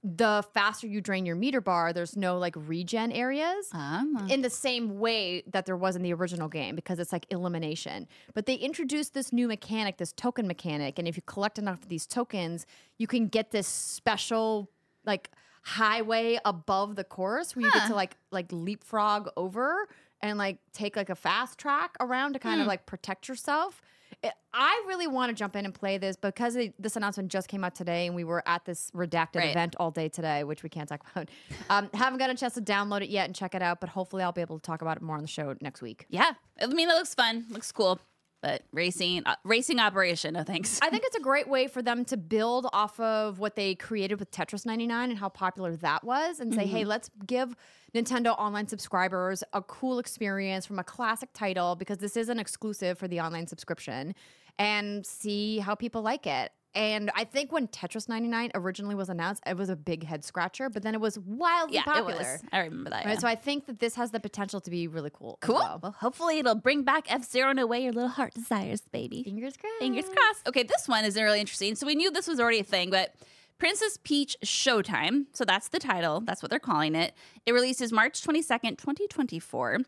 the 0.03 0.43
faster 0.55 0.87
you 0.87 1.00
drain 1.00 1.27
your 1.27 1.36
meter 1.36 1.62
bar, 1.62 1.93
there's 1.93 2.17
no 2.17 2.39
like 2.39 2.55
regen 2.57 3.12
areas 3.12 3.69
Ah. 3.71 4.03
in 4.29 4.41
the 4.41 4.50
same 4.50 4.97
way 4.97 5.43
that 5.51 5.67
there 5.67 5.77
was 5.77 5.95
in 5.95 6.01
the 6.01 6.12
original 6.12 6.47
game 6.47 6.75
because 6.75 6.97
it's 6.97 7.12
like 7.12 7.27
elimination. 7.29 8.07
But 8.33 8.47
they 8.47 8.55
introduced 8.55 9.13
this 9.13 9.31
new 9.31 9.47
mechanic, 9.47 9.97
this 9.97 10.12
token 10.12 10.47
mechanic, 10.47 10.97
and 10.97 11.07
if 11.07 11.15
you 11.17 11.21
collect 11.27 11.59
enough 11.59 11.83
of 11.83 11.89
these 11.89 12.07
tokens, 12.07 12.65
you 12.97 13.05
can 13.05 13.27
get 13.27 13.51
this 13.51 13.67
special 13.67 14.71
like 15.05 15.29
highway 15.63 16.39
above 16.46 16.96
the 16.96 17.03
course 17.03 17.56
where 17.56 17.65
you 17.65 17.72
get 17.72 17.88
to 17.88 17.96
like 17.96 18.15
like 18.32 18.48
leapfrog 18.51 19.30
over 19.38 19.88
and 20.22 20.38
like 20.38 20.58
take 20.74 20.96
like 20.96 21.10
a 21.10 21.15
fast 21.15 21.58
track 21.58 21.96
around 22.00 22.34
to 22.34 22.39
kind 22.39 22.62
of 22.62 22.68
like 22.68 22.86
protect 22.86 23.27
yourself. 23.27 23.82
It- 24.24 24.34
I 24.53 24.84
really 24.86 25.08
want 25.08 25.30
to 25.30 25.34
jump 25.34 25.56
in 25.56 25.63
and 25.65 25.74
play 25.74 25.98
this 25.98 26.18
because 26.18 26.56
it, 26.58 26.74
this 26.77 26.96
announcement 26.98 27.32
just 27.32 27.48
came 27.48 27.63
out 27.63 27.74
today, 27.74 28.06
and 28.08 28.13
we 28.15 28.25
were 28.25 28.44
at 28.46 28.65
this 28.65 28.91
redacted 28.91 29.38
Right. 29.38 29.50
event 29.51 29.77
all 29.80 29.91
day 29.91 30.10
today, 30.10 30.44
which 30.44 30.62
we 30.62 30.68
can't 30.70 30.89
talk 30.89 31.01
about. 31.15 31.30
Um, 31.70 31.89
haven't 31.94 32.20
got 32.20 32.30
a 32.30 32.36
chance 32.36 32.53
to 32.56 32.62
download 32.62 33.01
it 33.01 33.10
yet 33.10 33.25
and 33.27 33.34
check 33.34 33.56
it 33.56 33.62
out, 33.62 33.80
but 33.80 33.89
hopefully 33.89 34.22
I'll 34.24 34.34
be 34.34 34.41
able 34.41 34.60
to 34.60 34.62
talk 34.62 34.82
about 34.82 34.98
it 34.98 35.03
more 35.03 35.15
on 35.15 35.22
the 35.22 35.27
show 35.30 35.56
next 35.62 35.82
week. 35.82 36.06
Yeah, 36.10 36.34
I 36.62 36.68
mean 36.68 36.89
it 36.89 36.94
looks 36.94 37.15
fun, 37.15 37.46
looks 37.50 37.72
cool, 37.72 38.00
but 38.41 38.63
racing, 38.71 39.24
uh, 39.25 39.36
racing 39.43 39.79
operation, 39.79 40.33
no 40.33 40.43
thanks. 40.43 40.79
I 40.81 40.89
think 40.89 41.03
it's 41.05 41.15
a 41.15 41.21
great 41.21 41.48
way 41.48 41.67
for 41.67 41.81
them 41.81 42.03
to 42.05 42.17
build 42.17 42.67
off 42.74 43.00
of 43.00 43.39
what 43.39 43.55
they 43.55 43.75
created 43.75 44.19
with 44.19 44.31
Tetris 44.31 44.65
99 44.65 45.12
and 45.12 45.19
how 45.19 45.29
popular 45.29 45.75
that 45.77 46.03
was 46.03 46.39
and 46.39 46.53
say, 46.53 46.65
hey, 46.65 46.83
let's 46.83 47.10
give 47.25 47.55
Nintendo 47.93 48.38
online 48.38 48.67
subscribers 48.67 49.43
a 49.53 49.62
cool 49.62 50.00
experience 50.00 50.65
from 50.65 50.79
a 50.79 50.83
classic 50.83 51.29
title 51.33 51.75
because 51.75 52.00
this 52.00 52.17
is 52.17 52.29
an 52.29 52.39
exclusive 52.39 52.98
for 52.98 53.07
the 53.07 53.19
online 53.19 53.48
subscription 53.48 54.15
and 54.57 55.05
see 55.05 55.60
how 55.60 55.75
people 55.75 56.01
like 56.01 56.25
it. 56.25 56.51
And 56.73 57.11
I 57.15 57.25
think 57.25 57.51
when 57.51 57.67
Tetris 57.67 58.07
99 58.07 58.51
originally 58.55 58.95
was 58.95 59.09
announced, 59.09 59.43
it 59.45 59.57
was 59.57 59.69
a 59.69 59.75
big 59.75 60.05
head 60.05 60.23
scratcher, 60.23 60.69
but 60.69 60.83
then 60.83 60.93
it 60.93 61.01
was 61.01 61.19
wildly 61.19 61.75
yeah, 61.75 61.83
popular. 61.83 62.13
it 62.13 62.17
was. 62.17 62.43
I 62.51 62.59
remember 62.59 62.89
that. 62.91 63.05
Right, 63.05 63.13
yeah. 63.13 63.19
so 63.19 63.27
I 63.27 63.35
think 63.35 63.65
that 63.65 63.79
this 63.79 63.95
has 63.95 64.11
the 64.11 64.19
potential 64.21 64.61
to 64.61 64.69
be 64.71 64.87
really 64.87 65.11
cool. 65.11 65.37
cool. 65.41 65.55
well. 65.55 65.79
Well, 65.83 65.95
hopefully 65.99 66.39
it'll 66.39 66.55
bring 66.55 66.83
back 66.83 67.11
F 67.11 67.25
Zero 67.29 67.51
in 67.51 67.59
a 67.59 67.67
way 67.67 67.83
your 67.83 67.91
little 67.91 68.09
heart 68.09 68.33
desires, 68.33 68.81
baby. 68.91 69.23
Fingers 69.23 69.57
crossed. 69.57 69.79
Fingers 69.79 70.05
crossed. 70.05 70.47
Okay, 70.47 70.63
this 70.63 70.87
one 70.87 71.03
is 71.03 71.15
really 71.15 71.41
interesting. 71.41 71.75
So 71.75 71.85
we 71.85 71.95
knew 71.95 72.09
this 72.09 72.27
was 72.27 72.39
already 72.39 72.59
a 72.59 72.63
thing, 72.63 72.89
but 72.89 73.15
Princess 73.57 73.99
Peach 74.03 74.37
Showtime. 74.43 75.25
So 75.33 75.45
that's 75.45 75.67
the 75.67 75.77
title. 75.79 76.21
That's 76.21 76.41
what 76.41 76.49
they're 76.49 76.59
calling 76.59 76.95
it. 76.95 77.13
It 77.45 77.51
releases 77.51 77.91
March 77.91 78.21
22nd, 78.21 78.77
2024. 78.77 79.79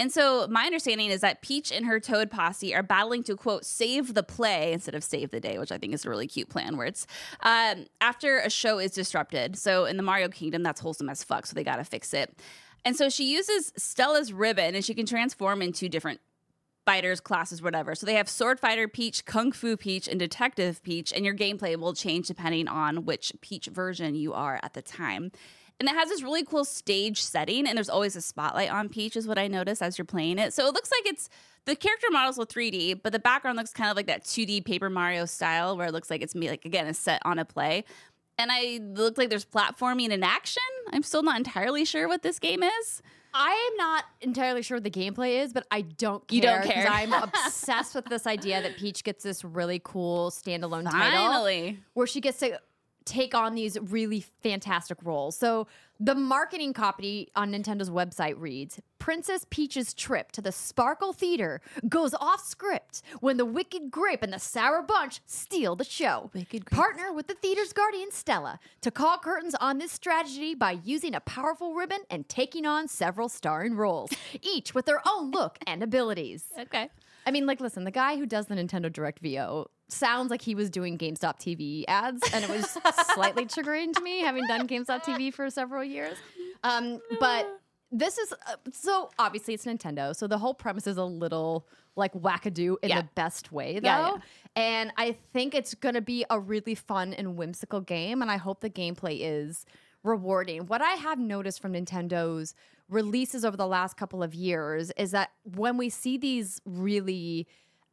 And 0.00 0.10
so 0.10 0.46
my 0.48 0.64
understanding 0.64 1.10
is 1.10 1.20
that 1.20 1.42
Peach 1.42 1.70
and 1.70 1.84
her 1.84 2.00
Toad 2.00 2.30
posse 2.30 2.74
are 2.74 2.82
battling 2.82 3.22
to 3.24 3.36
quote 3.36 3.66
save 3.66 4.14
the 4.14 4.22
play 4.22 4.72
instead 4.72 4.94
of 4.94 5.04
save 5.04 5.30
the 5.30 5.40
day, 5.40 5.58
which 5.58 5.70
I 5.70 5.76
think 5.76 5.92
is 5.92 6.06
a 6.06 6.08
really 6.08 6.26
cute 6.26 6.48
plan. 6.48 6.78
Where 6.78 6.86
it's 6.86 7.06
um, 7.40 7.84
after 8.00 8.38
a 8.38 8.48
show 8.48 8.78
is 8.78 8.92
disrupted. 8.92 9.58
So 9.58 9.84
in 9.84 9.98
the 9.98 10.02
Mario 10.02 10.30
Kingdom, 10.30 10.62
that's 10.62 10.80
wholesome 10.80 11.10
as 11.10 11.22
fuck. 11.22 11.44
So 11.44 11.54
they 11.54 11.62
got 11.62 11.76
to 11.76 11.84
fix 11.84 12.14
it. 12.14 12.34
And 12.82 12.96
so 12.96 13.10
she 13.10 13.30
uses 13.30 13.74
Stella's 13.76 14.32
ribbon, 14.32 14.74
and 14.74 14.82
she 14.82 14.94
can 14.94 15.04
transform 15.04 15.60
into 15.60 15.86
different 15.86 16.20
fighters, 16.86 17.20
classes, 17.20 17.60
whatever. 17.60 17.94
So 17.94 18.06
they 18.06 18.14
have 18.14 18.26
Sword 18.26 18.58
Fighter 18.58 18.88
Peach, 18.88 19.26
Kung 19.26 19.52
Fu 19.52 19.76
Peach, 19.76 20.08
and 20.08 20.18
Detective 20.18 20.82
Peach, 20.82 21.12
and 21.12 21.26
your 21.26 21.34
gameplay 21.34 21.76
will 21.76 21.92
change 21.92 22.26
depending 22.26 22.68
on 22.68 23.04
which 23.04 23.34
Peach 23.42 23.66
version 23.66 24.14
you 24.14 24.32
are 24.32 24.58
at 24.62 24.72
the 24.72 24.80
time. 24.80 25.30
And 25.80 25.88
it 25.88 25.94
has 25.94 26.10
this 26.10 26.22
really 26.22 26.44
cool 26.44 26.66
stage 26.66 27.22
setting, 27.22 27.66
and 27.66 27.74
there's 27.74 27.88
always 27.88 28.14
a 28.14 28.20
spotlight 28.20 28.70
on 28.70 28.90
Peach, 28.90 29.16
is 29.16 29.26
what 29.26 29.38
I 29.38 29.48
notice 29.48 29.80
as 29.80 29.96
you're 29.96 30.04
playing 30.04 30.38
it. 30.38 30.52
So 30.52 30.66
it 30.66 30.74
looks 30.74 30.90
like 30.92 31.10
it's 31.10 31.30
the 31.64 31.74
character 31.74 32.08
models 32.10 32.36
look 32.36 32.50
3D, 32.52 33.00
but 33.02 33.12
the 33.12 33.18
background 33.18 33.56
looks 33.56 33.72
kind 33.72 33.90
of 33.90 33.96
like 33.96 34.06
that 34.06 34.24
2D 34.24 34.66
Paper 34.66 34.90
Mario 34.90 35.24
style, 35.24 35.78
where 35.78 35.86
it 35.86 35.92
looks 35.92 36.10
like 36.10 36.20
it's 36.20 36.34
me, 36.34 36.50
like 36.50 36.66
again, 36.66 36.86
a 36.86 36.92
set 36.92 37.22
on 37.24 37.38
a 37.38 37.46
play. 37.46 37.84
And 38.36 38.50
I 38.52 38.80
look 38.82 39.16
like 39.16 39.30
there's 39.30 39.46
platforming 39.46 40.12
and 40.12 40.22
action. 40.22 40.62
I'm 40.92 41.02
still 41.02 41.22
not 41.22 41.38
entirely 41.38 41.86
sure 41.86 42.08
what 42.08 42.22
this 42.22 42.38
game 42.38 42.62
is. 42.62 43.02
I 43.32 43.70
am 43.70 43.76
not 43.76 44.04
entirely 44.20 44.62
sure 44.62 44.76
what 44.76 44.84
the 44.84 44.90
gameplay 44.90 45.42
is, 45.42 45.52
but 45.52 45.66
I 45.70 45.82
don't 45.82 46.26
care. 46.26 46.36
You 46.36 46.42
don't 46.42 46.64
care. 46.64 46.88
I'm 46.88 47.12
obsessed 47.22 47.94
with 47.94 48.06
this 48.06 48.26
idea 48.26 48.60
that 48.60 48.76
Peach 48.76 49.04
gets 49.04 49.22
this 49.22 49.44
really 49.44 49.80
cool 49.82 50.30
standalone 50.30 50.90
title 50.90 51.28
Finally. 51.28 51.78
where 51.94 52.06
she 52.06 52.20
gets 52.20 52.38
to 52.40 52.60
take 53.04 53.34
on 53.34 53.54
these 53.54 53.78
really 53.80 54.24
fantastic 54.42 54.98
roles. 55.02 55.36
So 55.36 55.66
the 55.98 56.14
marketing 56.14 56.72
copy 56.72 57.30
on 57.36 57.52
Nintendo's 57.52 57.90
website 57.90 58.34
reads 58.38 58.80
Princess 58.98 59.46
Peach's 59.50 59.92
trip 59.92 60.32
to 60.32 60.40
the 60.40 60.52
Sparkle 60.52 61.12
Theater 61.12 61.60
goes 61.88 62.14
off 62.14 62.44
script 62.46 63.02
when 63.20 63.36
the 63.36 63.44
Wicked 63.44 63.90
Grape 63.90 64.22
and 64.22 64.32
the 64.32 64.38
Sour 64.38 64.82
Bunch 64.82 65.20
steal 65.26 65.76
the 65.76 65.84
show. 65.84 66.30
Wicked 66.32 66.64
Grape. 66.64 66.78
Partner 66.78 67.12
with 67.12 67.26
the 67.26 67.34
theater's 67.34 67.72
guardian 67.72 68.10
Stella 68.10 68.58
to 68.80 68.90
call 68.90 69.18
curtains 69.18 69.54
on 69.60 69.78
this 69.78 69.92
strategy 69.92 70.54
by 70.54 70.78
using 70.84 71.14
a 71.14 71.20
powerful 71.20 71.74
ribbon 71.74 72.00
and 72.10 72.28
taking 72.28 72.64
on 72.64 72.88
several 72.88 73.28
starring 73.28 73.76
roles, 73.76 74.10
each 74.42 74.74
with 74.74 74.86
their 74.86 75.02
own 75.06 75.30
look 75.30 75.58
and 75.66 75.82
abilities. 75.82 76.44
Okay. 76.58 76.88
I 77.26 77.30
mean, 77.30 77.46
like, 77.46 77.60
listen, 77.60 77.84
the 77.84 77.90
guy 77.90 78.16
who 78.16 78.26
does 78.26 78.46
the 78.46 78.54
Nintendo 78.54 78.92
Direct 78.92 79.18
VO 79.20 79.68
sounds 79.88 80.30
like 80.30 80.42
he 80.42 80.54
was 80.54 80.70
doing 80.70 80.96
GameStop 80.98 81.38
TV 81.38 81.84
ads, 81.88 82.22
and 82.32 82.44
it 82.44 82.50
was 82.50 82.78
slightly 83.14 83.44
triggering 83.46 83.92
to 83.94 84.00
me, 84.02 84.20
having 84.20 84.46
done 84.46 84.66
GameStop 84.66 85.02
TV 85.04 85.32
for 85.32 85.50
several 85.50 85.84
years. 85.84 86.16
Um, 86.64 87.00
but 87.18 87.46
this 87.92 88.18
is 88.18 88.32
uh, 88.32 88.54
so 88.72 89.10
obviously 89.18 89.54
it's 89.54 89.64
Nintendo, 89.66 90.14
so 90.14 90.26
the 90.26 90.38
whole 90.38 90.54
premise 90.54 90.86
is 90.86 90.96
a 90.96 91.04
little 91.04 91.66
like 91.96 92.12
wackadoo 92.14 92.76
in 92.82 92.88
Yeah. 92.90 93.02
the 93.02 93.08
best 93.16 93.50
way, 93.52 93.80
though. 93.80 93.86
Yeah, 93.88 94.08
yeah. 94.14 94.16
And 94.56 94.92
I 94.96 95.16
think 95.32 95.54
it's 95.54 95.74
gonna 95.74 96.00
be 96.00 96.24
a 96.30 96.38
really 96.40 96.74
fun 96.74 97.12
and 97.14 97.36
whimsical 97.36 97.80
game, 97.80 98.22
and 98.22 98.30
I 98.30 98.36
hope 98.36 98.60
the 98.60 98.70
gameplay 98.70 99.18
is 99.20 99.66
rewarding. 100.02 100.66
What 100.66 100.82
I 100.82 100.92
have 100.92 101.18
noticed 101.18 101.60
from 101.60 101.72
Nintendo's 101.74 102.54
releases 102.88 103.44
over 103.44 103.56
the 103.56 103.66
last 103.66 103.96
couple 103.96 104.22
of 104.22 104.34
years 104.34 104.90
is 104.96 105.10
that 105.12 105.30
when 105.44 105.76
we 105.76 105.88
see 105.88 106.16
these 106.18 106.60
really 106.64 107.46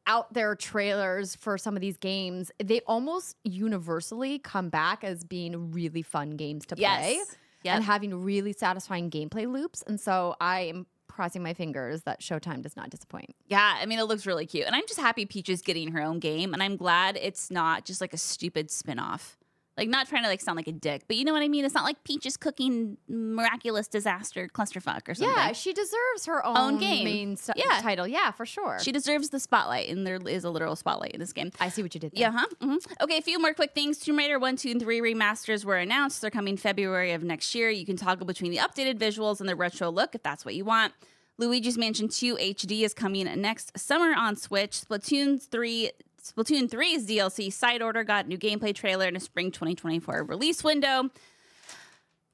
out 0.07 0.33
there 0.33 0.55
trailers 0.55 1.35
for 1.35 1.57
some 1.57 1.75
of 1.75 1.81
these 1.81 1.97
games, 1.97 2.51
they 2.63 2.79
almost 2.87 3.35
universally 3.43 4.39
come 4.39 4.69
back 4.69 5.03
as 5.03 5.23
being 5.23 5.71
really 5.71 6.01
fun 6.01 6.31
games 6.31 6.65
to 6.67 6.75
play 6.75 6.81
Yes. 7.17 7.35
Yep. 7.63 7.75
and 7.75 7.83
having 7.83 8.23
really 8.23 8.53
satisfying 8.53 9.09
gameplay 9.11 9.51
loops. 9.51 9.83
And 9.85 9.99
so 9.99 10.35
I 10.39 10.61
am 10.61 10.85
crossing 11.09 11.41
my 11.43 11.53
fingers 11.53 12.03
that 12.03 12.21
Showtime 12.21 12.61
does 12.61 12.75
not 12.77 12.89
disappoint. 12.89 13.35
Yeah, 13.47 13.77
I 13.81 13.85
mean, 13.85 13.99
it 13.99 14.03
looks 14.03 14.25
really 14.25 14.45
cute. 14.45 14.65
And 14.65 14.75
I'm 14.75 14.85
just 14.87 14.99
happy 14.99 15.25
Peach 15.25 15.49
is 15.49 15.61
getting 15.61 15.91
her 15.91 16.01
own 16.01 16.19
game. 16.19 16.53
And 16.53 16.61
I'm 16.63 16.77
glad 16.77 17.17
it's 17.21 17.49
not 17.51 17.85
just 17.85 17.99
like 17.99 18.13
a 18.13 18.17
stupid 18.17 18.71
spin 18.71 18.99
off. 18.99 19.36
Like, 19.77 19.89
not 19.89 20.07
trying 20.07 20.23
to 20.23 20.29
like 20.29 20.41
sound 20.41 20.55
like 20.57 20.67
a 20.67 20.71
dick, 20.71 21.03
but 21.07 21.17
you 21.17 21.23
know 21.23 21.33
what 21.33 21.43
I 21.43 21.47
mean? 21.47 21.63
It's 21.63 21.75
not 21.75 21.83
like 21.83 22.03
Peach 22.03 22.25
is 22.25 22.35
cooking 22.35 22.97
miraculous 23.07 23.87
disaster 23.87 24.47
clusterfuck 24.47 25.07
or 25.07 25.13
something. 25.13 25.35
Yeah, 25.37 25.51
she 25.51 25.71
deserves 25.73 26.25
her 26.25 26.43
own, 26.45 26.57
Own 26.57 26.77
game. 26.79 27.03
main 27.05 27.37
st- 27.37 27.57
Yeah. 27.57 27.79
title. 27.81 28.07
Yeah, 28.07 28.31
for 28.31 28.45
sure. 28.45 28.79
She 28.81 28.91
deserves 28.91 29.29
the 29.29 29.39
spotlight, 29.39 29.89
and 29.89 30.05
there 30.07 30.17
is 30.27 30.43
a 30.43 30.49
literal 30.49 30.75
spotlight 30.75 31.11
in 31.11 31.19
this 31.19 31.31
game. 31.33 31.51
I 31.59 31.69
see 31.69 31.83
what 31.83 31.93
you 31.93 31.99
did 31.99 32.13
there. 32.13 32.21
Yeah, 32.21 32.31
huh? 32.31 32.45
hmm 32.61 32.75
Okay, 33.01 33.17
a 33.17 33.21
few 33.21 33.39
more 33.39 33.53
quick 33.53 33.73
things. 33.73 33.99
Tomb 33.99 34.17
Raider 34.17 34.39
1, 34.39 34.55
2, 34.57 34.71
and 34.71 34.81
3 34.81 34.99
remasters 34.99 35.63
were 35.63 35.77
announced. 35.77 36.21
They're 36.21 36.31
coming 36.31 36.57
February 36.57 37.11
of 37.11 37.23
next 37.23 37.53
year. 37.53 37.69
You 37.69 37.85
can 37.85 37.97
toggle 37.97 38.25
between 38.25 38.51
the 38.51 38.57
updated 38.57 38.97
visuals 38.97 39.39
and 39.39 39.47
the 39.47 39.55
retro 39.55 39.89
look 39.91 40.15
if 40.15 40.23
that's 40.23 40.43
what 40.43 40.55
you 40.55 40.65
want. 40.65 40.93
Luigi's 41.37 41.77
Mansion 41.77 42.07
2 42.09 42.35
HD 42.37 42.81
is 42.81 42.95
coming 42.95 43.25
next 43.39 43.77
summer 43.77 44.11
on 44.17 44.35
Switch. 44.35 44.71
Splatoon 44.71 45.39
3 45.39 45.91
Splatoon 46.35 46.69
3's 46.69 47.05
DLC 47.05 47.51
Side 47.51 47.81
Order 47.81 48.03
got 48.03 48.27
new 48.27 48.37
gameplay 48.37 48.75
trailer 48.75 49.05
and 49.05 49.15
a 49.15 49.19
spring 49.19 49.51
2024 49.51 50.23
release 50.23 50.63
window. 50.63 51.09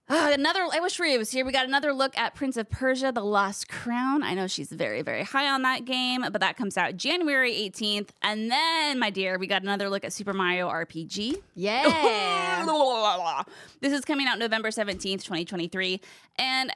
Ah, 0.10 0.32
another, 0.34 0.68
I 0.72 0.80
wish 0.82 1.00
Rhea 1.00 1.18
was 1.18 1.32
here. 1.32 1.46
We 1.46 1.54
got 1.54 1.66
another 1.66 1.94
look 1.94 2.18
at 2.18 2.36
Prince 2.36 2.58
of 2.58 2.70
Persia, 2.70 3.14
The 3.14 3.24
Lost 3.24 3.70
Crown. 3.70 4.22
I 4.22 4.34
know 4.34 4.48
she's 4.48 4.70
very, 4.70 5.02
very 5.02 5.24
high 5.24 5.48
on 5.48 5.62
that 5.62 5.86
game, 5.86 6.22
but 6.30 6.42
that 6.42 6.58
comes 6.58 6.76
out 6.78 6.98
January 6.98 7.54
18th. 7.54 8.10
And 8.22 8.52
then, 8.52 9.00
my 9.00 9.10
dear, 9.10 9.38
we 9.38 9.48
got 9.48 9.62
another 9.62 9.90
look 9.90 10.04
at 10.04 10.12
Super 10.12 10.34
Mario 10.34 10.70
RPG. 10.70 11.42
Yeah. 11.56 12.66
this 13.82 13.94
is 13.94 14.04
coming 14.04 14.28
out 14.28 14.40
November 14.40 14.70
17th, 14.70 15.24
2023. 15.24 16.02
And 16.38 16.72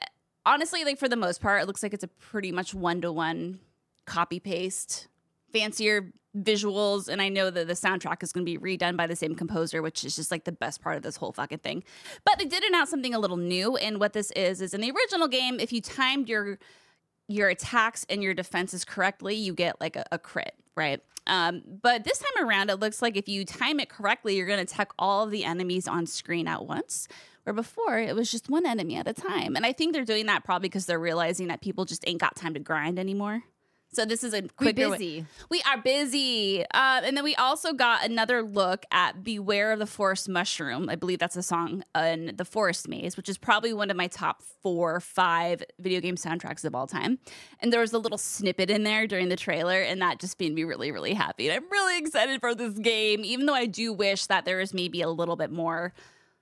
honestly, 0.46 0.84
like 0.84 0.98
for 0.98 1.08
the 1.08 1.16
most 1.16 1.42
part, 1.42 1.62
it 1.62 1.66
looks 1.66 1.82
like 1.82 1.92
it's 1.92 2.04
a 2.04 2.08
pretty 2.08 2.50
much 2.50 2.72
one 2.72 3.02
to 3.02 3.12
one 3.12 3.60
copy 4.06 4.40
paste, 4.40 5.08
fancier 5.52 6.12
visuals. 6.42 7.08
And 7.08 7.20
I 7.20 7.28
know 7.28 7.50
that 7.50 7.66
the 7.66 7.74
soundtrack 7.74 8.22
is 8.22 8.32
going 8.32 8.44
to 8.44 8.58
be 8.58 8.58
redone 8.58 8.96
by 8.96 9.06
the 9.06 9.16
same 9.16 9.34
composer, 9.34 9.82
which 9.82 10.04
is 10.04 10.16
just 10.16 10.30
like 10.30 10.44
the 10.44 10.52
best 10.52 10.80
part 10.80 10.96
of 10.96 11.02
this 11.02 11.16
whole 11.16 11.32
fucking 11.32 11.58
thing. 11.58 11.84
But 12.24 12.38
they 12.38 12.46
did 12.46 12.64
announce 12.64 12.90
something 12.90 13.14
a 13.14 13.18
little 13.18 13.36
new. 13.36 13.76
And 13.76 14.00
what 14.00 14.12
this 14.12 14.30
is, 14.32 14.60
is 14.60 14.74
in 14.74 14.80
the 14.80 14.90
original 14.90 15.28
game, 15.28 15.60
if 15.60 15.72
you 15.72 15.80
timed 15.80 16.28
your 16.28 16.58
your 17.30 17.50
attacks 17.50 18.06
and 18.08 18.22
your 18.22 18.32
defenses 18.32 18.86
correctly, 18.86 19.34
you 19.34 19.52
get 19.52 19.78
like 19.82 19.96
a, 19.96 20.04
a 20.10 20.18
crit, 20.18 20.54
right? 20.74 21.02
Um, 21.26 21.62
but 21.82 22.04
this 22.04 22.18
time 22.18 22.48
around, 22.48 22.70
it 22.70 22.80
looks 22.80 23.02
like 23.02 23.18
if 23.18 23.28
you 23.28 23.44
time 23.44 23.80
it 23.80 23.90
correctly, 23.90 24.34
you're 24.34 24.46
going 24.46 24.58
to 24.58 24.62
attack 24.62 24.92
all 24.98 25.24
of 25.24 25.30
the 25.30 25.44
enemies 25.44 25.86
on 25.86 26.06
screen 26.06 26.48
at 26.48 26.64
once. 26.64 27.06
Where 27.44 27.54
before 27.54 27.98
it 27.98 28.14
was 28.14 28.30
just 28.30 28.50
one 28.50 28.66
enemy 28.66 28.96
at 28.96 29.08
a 29.08 29.14
time. 29.14 29.56
And 29.56 29.64
I 29.64 29.72
think 29.72 29.94
they're 29.94 30.04
doing 30.04 30.26
that 30.26 30.44
probably 30.44 30.68
because 30.68 30.84
they're 30.84 30.98
realizing 30.98 31.48
that 31.48 31.62
people 31.62 31.86
just 31.86 32.06
ain't 32.06 32.20
got 32.20 32.36
time 32.36 32.52
to 32.52 32.60
grind 32.60 32.98
anymore. 32.98 33.42
So 33.90 34.04
this 34.04 34.22
is 34.22 34.34
a 34.34 34.42
quick 34.42 34.52
We 34.60 34.66
quicker 34.74 34.90
way- 34.90 34.98
busy. 34.98 35.26
we 35.50 35.62
are 35.62 35.78
busy. 35.78 36.62
Uh, 36.62 37.00
and 37.04 37.16
then 37.16 37.24
we 37.24 37.34
also 37.36 37.72
got 37.72 38.04
another 38.04 38.42
look 38.42 38.84
at 38.92 39.24
Beware 39.24 39.72
of 39.72 39.78
the 39.78 39.86
Forest 39.86 40.28
Mushroom. 40.28 40.88
I 40.90 40.94
believe 40.94 41.18
that's 41.18 41.36
a 41.36 41.42
song 41.42 41.82
in 41.96 42.34
The 42.36 42.44
Forest 42.44 42.86
Maze, 42.86 43.16
which 43.16 43.28
is 43.30 43.38
probably 43.38 43.72
one 43.72 43.90
of 43.90 43.96
my 43.96 44.06
top 44.06 44.42
four, 44.62 45.00
five 45.00 45.62
video 45.78 46.00
game 46.00 46.16
soundtracks 46.16 46.64
of 46.66 46.74
all 46.74 46.86
time. 46.86 47.18
And 47.60 47.72
there 47.72 47.80
was 47.80 47.92
a 47.94 47.98
little 47.98 48.18
snippet 48.18 48.68
in 48.70 48.82
there 48.84 49.06
during 49.06 49.30
the 49.30 49.36
trailer, 49.36 49.80
and 49.80 50.02
that 50.02 50.18
just 50.20 50.38
made 50.38 50.54
me 50.54 50.64
really, 50.64 50.92
really 50.92 51.14
happy. 51.14 51.48
And 51.48 51.56
I'm 51.56 51.70
really 51.70 51.98
excited 51.98 52.40
for 52.40 52.54
this 52.54 52.74
game, 52.78 53.24
even 53.24 53.46
though 53.46 53.54
I 53.54 53.66
do 53.66 53.92
wish 53.94 54.26
that 54.26 54.44
there 54.44 54.58
was 54.58 54.74
maybe 54.74 55.00
a 55.00 55.08
little 55.08 55.36
bit 55.36 55.50
more 55.50 55.94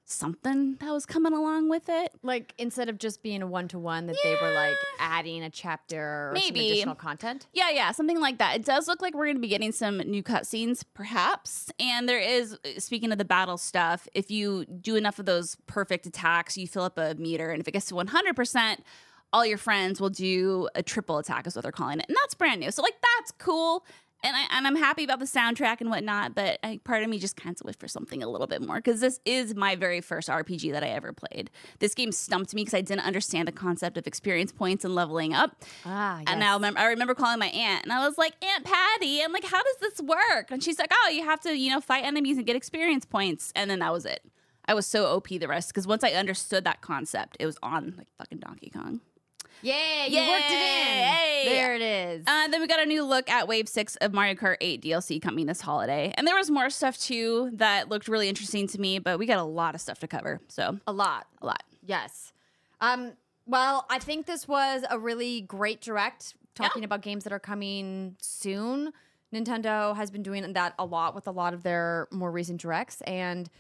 something 0.07 0.77
that 0.77 0.93
was 0.93 1.05
coming 1.05 1.33
along 1.33 1.69
with 1.69 1.89
it. 1.89 2.13
Like 2.23 2.55
instead 2.59 2.89
of 2.89 2.99
just 2.99 3.23
being 3.23 3.43
a 3.43 3.47
one 3.47 3.69
to 3.69 3.79
one, 3.79 4.07
that 4.07 4.17
they 4.23 4.37
were 4.41 4.55
like 4.55 4.77
adding 5.01 5.43
a 5.43 5.51
chapter 5.51 6.31
or 6.31 6.31
Maybe. 6.33 6.61
some 6.61 6.67
additional 6.71 6.95
content. 6.95 7.47
Yeah, 7.53 7.71
yeah, 7.71 7.91
something 7.91 8.21
like 8.21 8.39
that. 8.39 8.57
It 8.57 8.65
does 8.65 8.87
look 8.87 9.03
like 9.03 9.15
we're 9.15 9.27
going 9.27 9.37
to 9.37 9.43
be 9.43 9.49
getting 9.49 9.73
some 9.73 9.99
new 9.99 10.23
cutscenes, 10.23 10.85
perhaps. 10.95 11.71
And 11.81 12.09
there 12.09 12.21
is, 12.21 12.55
uh, 12.55 12.79
speaking 12.79 13.11
of 13.13 13.19
the 13.19 13.25
battle 13.25 13.59
stuff, 13.59 14.09
if 14.15 14.31
you 14.31 14.65
do 14.65 14.95
enough 14.95 15.19
of 15.19 15.27
those 15.27 15.57
perfect 15.67 16.07
attacks, 16.07 16.57
you 16.57 16.69
fill 16.69 16.85
up 16.85 16.99
a 16.99 17.15
meter. 17.17 17.51
And 17.51 17.61
if 17.61 17.67
it 17.67 17.73
gets 17.73 17.87
to 17.87 17.95
100%, 17.95 18.79
all 19.33 19.45
your 19.45 19.59
friends 19.59 20.01
will 20.01 20.11
do 20.11 20.69
a 20.77 20.83
triple 20.83 21.19
attack, 21.19 21.47
is 21.47 21.57
what 21.57 21.63
they're 21.63 21.73
calling 21.73 21.99
it. 21.99 22.07
And 22.09 22.17
that's 22.23 22.35
brand 22.35 22.61
new. 22.61 22.71
So, 22.71 22.81
like, 22.83 22.95
that's 23.19 23.33
cool. 23.33 23.85
And, 24.27 24.37
I, 24.37 24.47
and 24.51 24.67
I'm 24.67 24.77
happy 24.77 25.05
about 25.05 25.19
the 25.21 25.25
soundtrack 25.25 25.81
and 25.81 25.89
whatnot, 25.91 26.35
but 26.35 26.59
I, 26.65 26.81
part 26.85 27.03
of 27.03 27.09
me 27.09 27.19
just 27.19 27.37
kind 27.37 27.57
of 27.59 27.65
wish 27.65 27.77
for 27.77 27.89
something 27.89 28.23
a 28.23 28.29
little 28.29 28.47
bit 28.47 28.61
more 28.61 28.77
because 28.77 29.01
this 29.01 29.21
is 29.25 29.55
my 29.55 29.77
very 29.77 30.01
first 30.01 30.29
RPG 30.29 30.73
that 30.73 30.83
I 30.83 30.89
ever 30.89 31.13
played. 31.13 31.51
This 31.79 31.95
game 31.95 32.13
stumped 32.13 32.55
me 32.55 32.63
because 32.63 32.75
I 32.75 32.81
didn't 32.81 33.07
understand 33.07 33.47
the 33.49 33.53
concept 33.53 33.97
of 33.97 34.07
experience 34.07 34.53
points 34.53 34.85
and 34.85 34.95
leveling 34.95 35.33
up. 35.33 35.63
Ah, 35.85 36.23
And 36.27 36.43
I 36.43 36.55
remember, 36.55 36.81
I 36.81 36.87
remember 36.87 37.15
calling 37.15 37.39
my 37.39 37.47
aunt, 37.49 37.85
and 37.85 37.93
I 37.93 38.07
was 38.07 38.19
like, 38.19 38.35
Aunt 38.45 38.65
Patty, 38.65 39.23
I'm 39.23 39.33
like, 39.33 39.45
how 39.45 39.63
does 39.63 39.77
this 39.81 40.01
work? 40.03 40.51
And 40.51 40.63
she's 40.63 40.79
like, 40.79 40.91
Oh, 40.93 41.09
you 41.11 41.25
have 41.25 41.41
to, 41.43 41.57
you 41.57 41.71
know, 41.71 41.81
fight 41.81 42.05
enemies 42.05 42.37
and 42.37 42.47
get 42.47 42.57
experience 42.57 43.05
points. 43.05 43.53
And 43.55 43.71
then 43.71 43.79
that 43.79 43.93
was 43.93 44.05
it. 44.05 44.21
I 44.69 44.75
was 44.75 44.87
so 44.87 45.07
OP 45.15 45.29
the 45.29 45.47
rest 45.47 45.69
because 45.69 45.87
once 45.87 46.03
I 46.03 46.11
understood 46.11 46.65
that 46.65 46.81
concept, 46.81 47.37
it 47.39 47.47
was 47.47 47.57
on 47.63 47.95
like 47.97 48.09
fucking 48.19 48.39
Donkey 48.39 48.71
Kong. 48.71 49.01
Yeah, 49.63 50.07
you 50.07 50.19
worked 50.31 50.51
it 50.51 50.53
in. 50.53 50.97
Yay! 50.99 51.43
There 51.47 51.75
it 51.75 51.83
is. 51.83 52.25
Uh, 52.27 52.49
then 52.49 52.61
we 52.61 52.67
got 52.67 52.81
a 52.81 52.87
new 52.87 53.05
look 53.05 53.29
at 53.31 53.49
Wave 53.49 53.69
6 53.69 53.97
of 53.97 54.13
Mario 54.13 54.35
Kart 54.35 54.57
8 54.61 54.83
DLC 54.83 55.21
coming 55.21 55.47
this 55.47 55.61
holiday. 55.61 56.13
And 56.17 56.27
there 56.27 56.37
was 56.37 56.51
more 56.51 56.71
stuff 56.71 56.99
too 56.99 57.51
that 57.55 57.89
looked 57.89 58.09
really 58.09 58.29
interesting 58.29 58.67
to 58.69 58.81
me, 58.81 58.99
but 58.99 59.19
we 59.19 59.27
got 59.27 59.39
a 59.39 59.45
lot 59.45 59.75
of 59.75 59.81
stuff 59.81 59.99
to 60.01 60.09
cover. 60.09 60.41
So, 60.49 60.79
a 60.87 60.93
lot. 60.93 61.27
a 61.43 61.47
lot. 61.47 61.63
Yes. 61.85 62.33
Um, 62.81 63.13
well, 63.47 63.87
I 63.89 63.99
think 63.99 64.27
this 64.27 64.47
was 64.49 64.85
a 64.91 64.99
really 64.99 65.41
great 65.41 65.81
direct. 65.81 66.35
talking 66.55 66.85
about 66.85 67.03
games 67.03 67.25
that 67.25 67.33
are 67.33 67.39
coming 67.39 68.17
soon. 68.21 68.93
Nintendo 69.35 69.95
has 69.97 70.11
been 70.11 70.23
doing 70.23 70.53
that 70.53 70.75
a 70.79 70.85
lot 70.85 71.15
with 71.15 71.27
a 71.27 71.31
lot 71.31 71.53
of 71.55 71.63
their 71.63 72.09
more 72.11 72.31
recent 72.31 72.61
directs. 72.61 73.01
And 73.03 73.51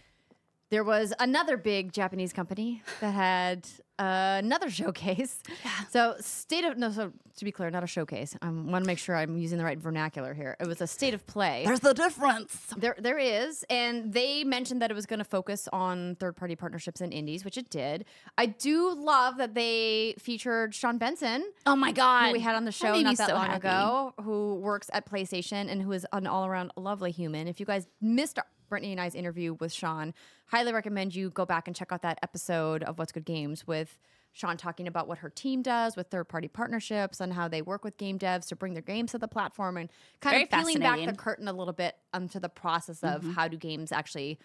there 0.70 0.82
was 0.84 1.12
another 1.18 1.56
big 1.56 1.92
Japanese 1.92 2.32
company 2.32 2.82
that 3.00 3.12
had 3.12 3.68
uh, 3.98 4.36
another 4.42 4.70
showcase. 4.80 5.40
Yeah. 5.64 5.70
So 5.90 6.14
state 6.20 6.64
of 6.64 6.76
no, 6.78 6.90
so 6.90 7.12
to 7.36 7.44
be 7.44 7.52
clear, 7.52 7.70
not 7.70 7.84
a 7.84 7.86
showcase. 7.86 8.34
I 8.40 8.48
want 8.48 8.84
to 8.84 8.86
make 8.86 8.98
sure 8.98 9.14
I'm 9.14 9.36
using 9.36 9.58
the 9.58 9.64
right 9.64 9.78
vernacular 9.78 10.32
here. 10.32 10.56
It 10.58 10.66
was 10.66 10.80
a 10.80 10.86
state 10.86 11.12
of 11.14 11.26
play. 11.26 11.62
There's 11.66 11.80
the 11.80 11.92
difference. 11.92 12.56
There, 12.76 12.96
there 12.98 13.18
is, 13.18 13.64
and 13.68 14.12
they 14.12 14.42
mentioned 14.42 14.80
that 14.80 14.90
it 14.90 14.94
was 14.94 15.04
going 15.04 15.18
to 15.18 15.24
focus 15.24 15.68
on 15.72 16.16
third-party 16.16 16.56
partnerships 16.56 17.00
and 17.02 17.12
indies, 17.12 17.44
which 17.44 17.58
it 17.58 17.68
did. 17.68 18.06
I 18.38 18.46
do 18.46 18.94
love 18.94 19.36
that 19.36 19.52
they 19.54 20.14
featured 20.18 20.74
Sean 20.74 20.96
Benson, 20.96 21.44
Oh 21.66 21.76
my 21.76 21.92
god. 21.92 22.28
who 22.28 22.32
we 22.32 22.40
had 22.40 22.54
on 22.54 22.64
the 22.64 22.72
show 22.72 22.98
not 23.00 23.16
that 23.18 23.28
so 23.28 23.34
long 23.34 23.46
happy. 23.46 23.58
ago, 23.58 24.14
who 24.22 24.54
works 24.56 24.88
at 24.94 25.04
PlayStation 25.08 25.70
and 25.70 25.82
who 25.82 25.92
is 25.92 26.06
an 26.14 26.26
all-around 26.26 26.72
lovely 26.76 27.10
human. 27.10 27.48
If 27.48 27.60
you 27.60 27.66
guys 27.66 27.86
missed 28.00 28.38
Brittany 28.68 28.92
and 28.92 29.00
I's 29.00 29.14
interview 29.14 29.54
with 29.54 29.72
Sean, 29.72 30.14
highly 30.46 30.72
recommend 30.72 31.14
you 31.14 31.30
go 31.30 31.44
back 31.46 31.66
and 31.66 31.74
check 31.76 31.92
out 31.92 32.02
that 32.02 32.18
episode 32.22 32.82
of 32.82 32.98
What's 32.98 33.12
Good 33.12 33.24
Games 33.24 33.66
with. 33.66 33.98
Sean 34.32 34.58
talking 34.58 34.86
about 34.86 35.08
what 35.08 35.16
her 35.18 35.30
team 35.30 35.62
does 35.62 35.96
with 35.96 36.08
third 36.08 36.24
party 36.28 36.46
partnerships 36.46 37.20
and 37.22 37.32
how 37.32 37.48
they 37.48 37.62
work 37.62 37.82
with 37.82 37.96
game 37.96 38.18
devs 38.18 38.46
to 38.48 38.54
bring 38.54 38.74
their 38.74 38.82
games 38.82 39.12
to 39.12 39.18
the 39.18 39.26
platform 39.26 39.78
and 39.78 39.88
kind 40.20 40.34
Very 40.34 40.42
of 40.42 40.50
peeling 40.50 40.78
back 40.78 41.02
the 41.06 41.14
curtain 41.14 41.48
a 41.48 41.54
little 41.54 41.72
bit 41.72 41.96
onto 42.12 42.38
the 42.38 42.50
process 42.50 43.02
of 43.02 43.22
Mm-hmm. 43.22 43.30
how 43.32 43.48
do 43.48 43.56
games 43.56 43.92
actually 43.92 44.38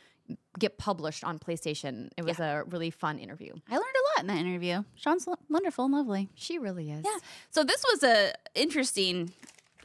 get 0.57 0.77
published 0.77 1.25
on 1.25 1.39
PlayStation. 1.39 2.07
It 2.15 2.23
was 2.23 2.39
a 2.39 2.63
really 2.69 2.89
fun 2.89 3.19
interview. 3.19 3.51
I 3.69 3.73
learned 3.73 3.83
a 3.83 4.03
lot 4.17 4.21
in 4.21 4.27
that 4.27 4.37
interview. 4.47 4.83
Sean's 4.95 5.27
wonderful 5.49 5.83
and 5.83 5.93
lovely. 5.93 6.29
She 6.35 6.57
really 6.57 6.89
is. 6.89 7.03
Yeah. 7.03 7.17
So 7.49 7.65
this 7.65 7.83
was 7.91 8.01
a 8.03 8.31
interesting 8.55 9.33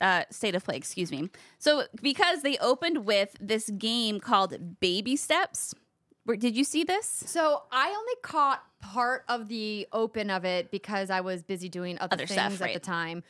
uh, 0.00 0.24
state 0.30 0.54
of 0.54 0.64
play. 0.64 0.76
Excuse 0.76 1.10
me. 1.10 1.30
So 1.58 1.84
because 2.02 2.42
they 2.42 2.58
opened 2.58 3.04
with 3.06 3.36
this 3.40 3.70
game 3.70 4.20
called 4.20 4.80
Baby 4.80 5.16
Steps. 5.16 5.74
Where- 6.24 6.36
Did 6.36 6.56
you 6.56 6.64
see 6.64 6.82
this? 6.84 7.06
So 7.26 7.62
I 7.70 7.88
only 7.88 8.14
caught 8.22 8.62
part 8.80 9.24
of 9.28 9.48
the 9.48 9.86
open 9.92 10.28
of 10.30 10.44
it 10.44 10.70
because 10.70 11.08
I 11.10 11.20
was 11.20 11.42
busy 11.42 11.68
doing 11.68 11.98
other, 12.00 12.14
Other 12.14 12.26
things 12.26 12.56
stuff, 12.56 12.68
at 12.68 12.74
the 12.74 12.80
time. 12.80 13.22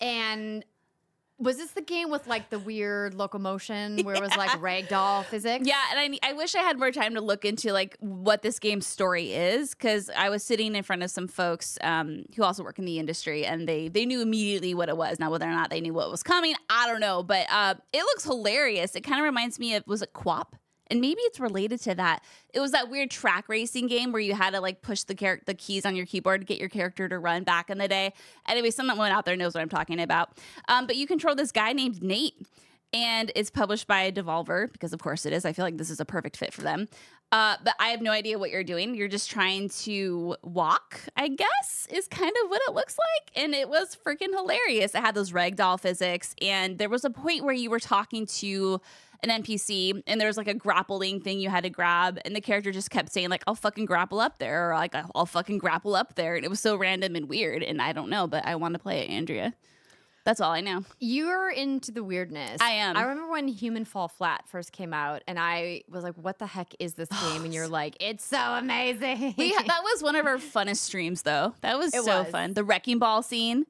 And 0.00 0.64
was 1.42 1.56
this 1.56 1.72
the 1.72 1.82
game 1.82 2.10
with 2.10 2.26
like 2.26 2.50
the 2.50 2.58
weird 2.58 3.14
locomotion 3.14 3.98
where 4.04 4.14
it 4.14 4.20
was 4.20 4.34
like 4.36 4.50
ragdoll 4.52 5.24
physics? 5.24 5.66
Yeah, 5.66 5.80
and 5.90 6.16
I 6.22 6.30
I 6.30 6.32
wish 6.32 6.54
I 6.54 6.60
had 6.60 6.78
more 6.78 6.90
time 6.92 7.14
to 7.14 7.20
look 7.20 7.44
into 7.44 7.72
like 7.72 7.96
what 8.00 8.42
this 8.42 8.58
game's 8.58 8.86
story 8.86 9.32
is 9.32 9.74
because 9.74 10.10
I 10.16 10.30
was 10.30 10.42
sitting 10.42 10.74
in 10.74 10.82
front 10.82 11.02
of 11.02 11.10
some 11.10 11.28
folks 11.28 11.78
um, 11.82 12.24
who 12.36 12.42
also 12.42 12.62
work 12.62 12.78
in 12.78 12.84
the 12.84 12.98
industry 12.98 13.44
and 13.44 13.68
they 13.68 13.88
they 13.88 14.06
knew 14.06 14.20
immediately 14.20 14.74
what 14.74 14.88
it 14.88 14.96
was. 14.96 15.18
Now 15.18 15.30
whether 15.30 15.46
or 15.46 15.52
not 15.52 15.70
they 15.70 15.80
knew 15.80 15.94
what 15.94 16.10
was 16.10 16.22
coming, 16.22 16.54
I 16.70 16.86
don't 16.86 17.00
know, 17.00 17.22
but 17.22 17.46
uh, 17.50 17.74
it 17.92 18.02
looks 18.02 18.24
hilarious. 18.24 18.94
It 18.94 19.02
kind 19.02 19.18
of 19.18 19.24
reminds 19.24 19.58
me 19.58 19.74
of 19.74 19.86
was 19.86 20.02
it 20.02 20.12
QWOP? 20.12 20.46
And 20.92 21.00
maybe 21.00 21.22
it's 21.22 21.40
related 21.40 21.80
to 21.84 21.94
that. 21.94 22.22
It 22.52 22.60
was 22.60 22.72
that 22.72 22.90
weird 22.90 23.10
track 23.10 23.48
racing 23.48 23.86
game 23.86 24.12
where 24.12 24.20
you 24.20 24.34
had 24.34 24.50
to 24.50 24.60
like 24.60 24.82
push 24.82 25.04
the 25.04 25.14
char- 25.14 25.40
the 25.46 25.54
keys 25.54 25.86
on 25.86 25.96
your 25.96 26.04
keyboard 26.04 26.42
to 26.42 26.46
get 26.46 26.60
your 26.60 26.68
character 26.68 27.08
to 27.08 27.18
run 27.18 27.44
back 27.44 27.70
in 27.70 27.78
the 27.78 27.88
day. 27.88 28.12
Anyway, 28.46 28.70
someone 28.70 29.10
out 29.10 29.24
there 29.24 29.34
knows 29.34 29.54
what 29.54 29.62
I'm 29.62 29.70
talking 29.70 30.00
about. 30.00 30.38
Um, 30.68 30.86
but 30.86 30.96
you 30.96 31.06
control 31.06 31.34
this 31.34 31.50
guy 31.50 31.72
named 31.72 32.02
Nate 32.02 32.46
and 32.92 33.32
it's 33.34 33.48
published 33.48 33.86
by 33.86 34.10
Devolver 34.10 34.70
because, 34.70 34.92
of 34.92 35.00
course, 35.00 35.24
it 35.24 35.32
is. 35.32 35.46
I 35.46 35.54
feel 35.54 35.64
like 35.64 35.78
this 35.78 35.88
is 35.88 35.98
a 35.98 36.04
perfect 36.04 36.36
fit 36.36 36.52
for 36.52 36.60
them. 36.60 36.88
Uh, 37.32 37.56
but 37.64 37.74
I 37.80 37.88
have 37.88 38.02
no 38.02 38.10
idea 38.10 38.38
what 38.38 38.50
you're 38.50 38.62
doing. 38.62 38.94
You're 38.94 39.08
just 39.08 39.30
trying 39.30 39.70
to 39.70 40.36
walk, 40.42 41.00
I 41.16 41.28
guess, 41.28 41.88
is 41.90 42.06
kind 42.06 42.32
of 42.44 42.50
what 42.50 42.60
it 42.68 42.74
looks 42.74 42.98
like. 42.98 43.42
And 43.42 43.54
it 43.54 43.70
was 43.70 43.96
freaking 44.06 44.34
hilarious. 44.36 44.94
It 44.94 45.00
had 45.00 45.14
those 45.14 45.32
ragdoll 45.32 45.80
physics, 45.80 46.34
and 46.42 46.76
there 46.76 46.90
was 46.90 47.06
a 47.06 47.10
point 47.10 47.44
where 47.44 47.54
you 47.54 47.70
were 47.70 47.80
talking 47.80 48.26
to 48.26 48.82
an 49.22 49.42
NPC, 49.42 50.02
and 50.06 50.20
there 50.20 50.26
was 50.28 50.36
like 50.36 50.48
a 50.48 50.54
grappling 50.54 51.20
thing 51.20 51.38
you 51.38 51.48
had 51.50 51.64
to 51.64 51.70
grab, 51.70 52.18
and 52.24 52.34
the 52.34 52.40
character 52.40 52.72
just 52.72 52.90
kept 52.90 53.12
saying 53.12 53.28
like, 53.30 53.44
"I'll 53.46 53.54
fucking 53.54 53.86
grapple 53.86 54.20
up 54.20 54.38
there," 54.38 54.70
or 54.70 54.74
like, 54.74 54.94
"I'll 55.14 55.26
fucking 55.26 55.58
grapple 55.58 55.94
up 55.94 56.14
there," 56.16 56.34
and 56.36 56.44
it 56.44 56.48
was 56.48 56.60
so 56.60 56.76
random 56.76 57.14
and 57.16 57.28
weird. 57.28 57.62
And 57.62 57.80
I 57.80 57.92
don't 57.92 58.10
know, 58.10 58.26
but 58.26 58.44
I 58.46 58.56
want 58.56 58.74
to 58.74 58.78
play 58.80 59.00
it, 59.02 59.10
Andrea. 59.10 59.54
That's 60.24 60.40
all 60.40 60.52
I 60.52 60.60
know. 60.60 60.84
You're 61.00 61.50
into 61.50 61.90
the 61.90 62.04
weirdness. 62.04 62.60
I 62.60 62.70
am. 62.70 62.96
I 62.96 63.02
remember 63.02 63.28
when 63.32 63.48
Human 63.48 63.84
Fall 63.84 64.06
Flat 64.06 64.44
first 64.46 64.70
came 64.70 64.94
out, 64.94 65.22
and 65.26 65.36
I 65.38 65.82
was 65.88 66.04
like, 66.04 66.14
"What 66.14 66.38
the 66.38 66.46
heck 66.46 66.74
is 66.78 66.94
this 66.94 67.08
game?" 67.22 67.44
And 67.44 67.52
you're 67.52 67.66
like, 67.68 67.96
"It's 68.00 68.24
so 68.24 68.36
amazing." 68.38 69.34
We 69.36 69.50
that 69.52 69.80
was 69.82 70.02
one 70.02 70.14
of 70.16 70.26
our 70.26 70.36
funnest 70.38 70.76
streams, 70.78 71.22
though. 71.22 71.54
That 71.60 71.76
was 71.78 71.92
It 71.94 72.04
so 72.04 72.22
was. 72.22 72.30
fun. 72.30 72.54
The 72.54 72.62
wrecking 72.64 72.98
ball 72.98 73.22
scene. 73.22 73.66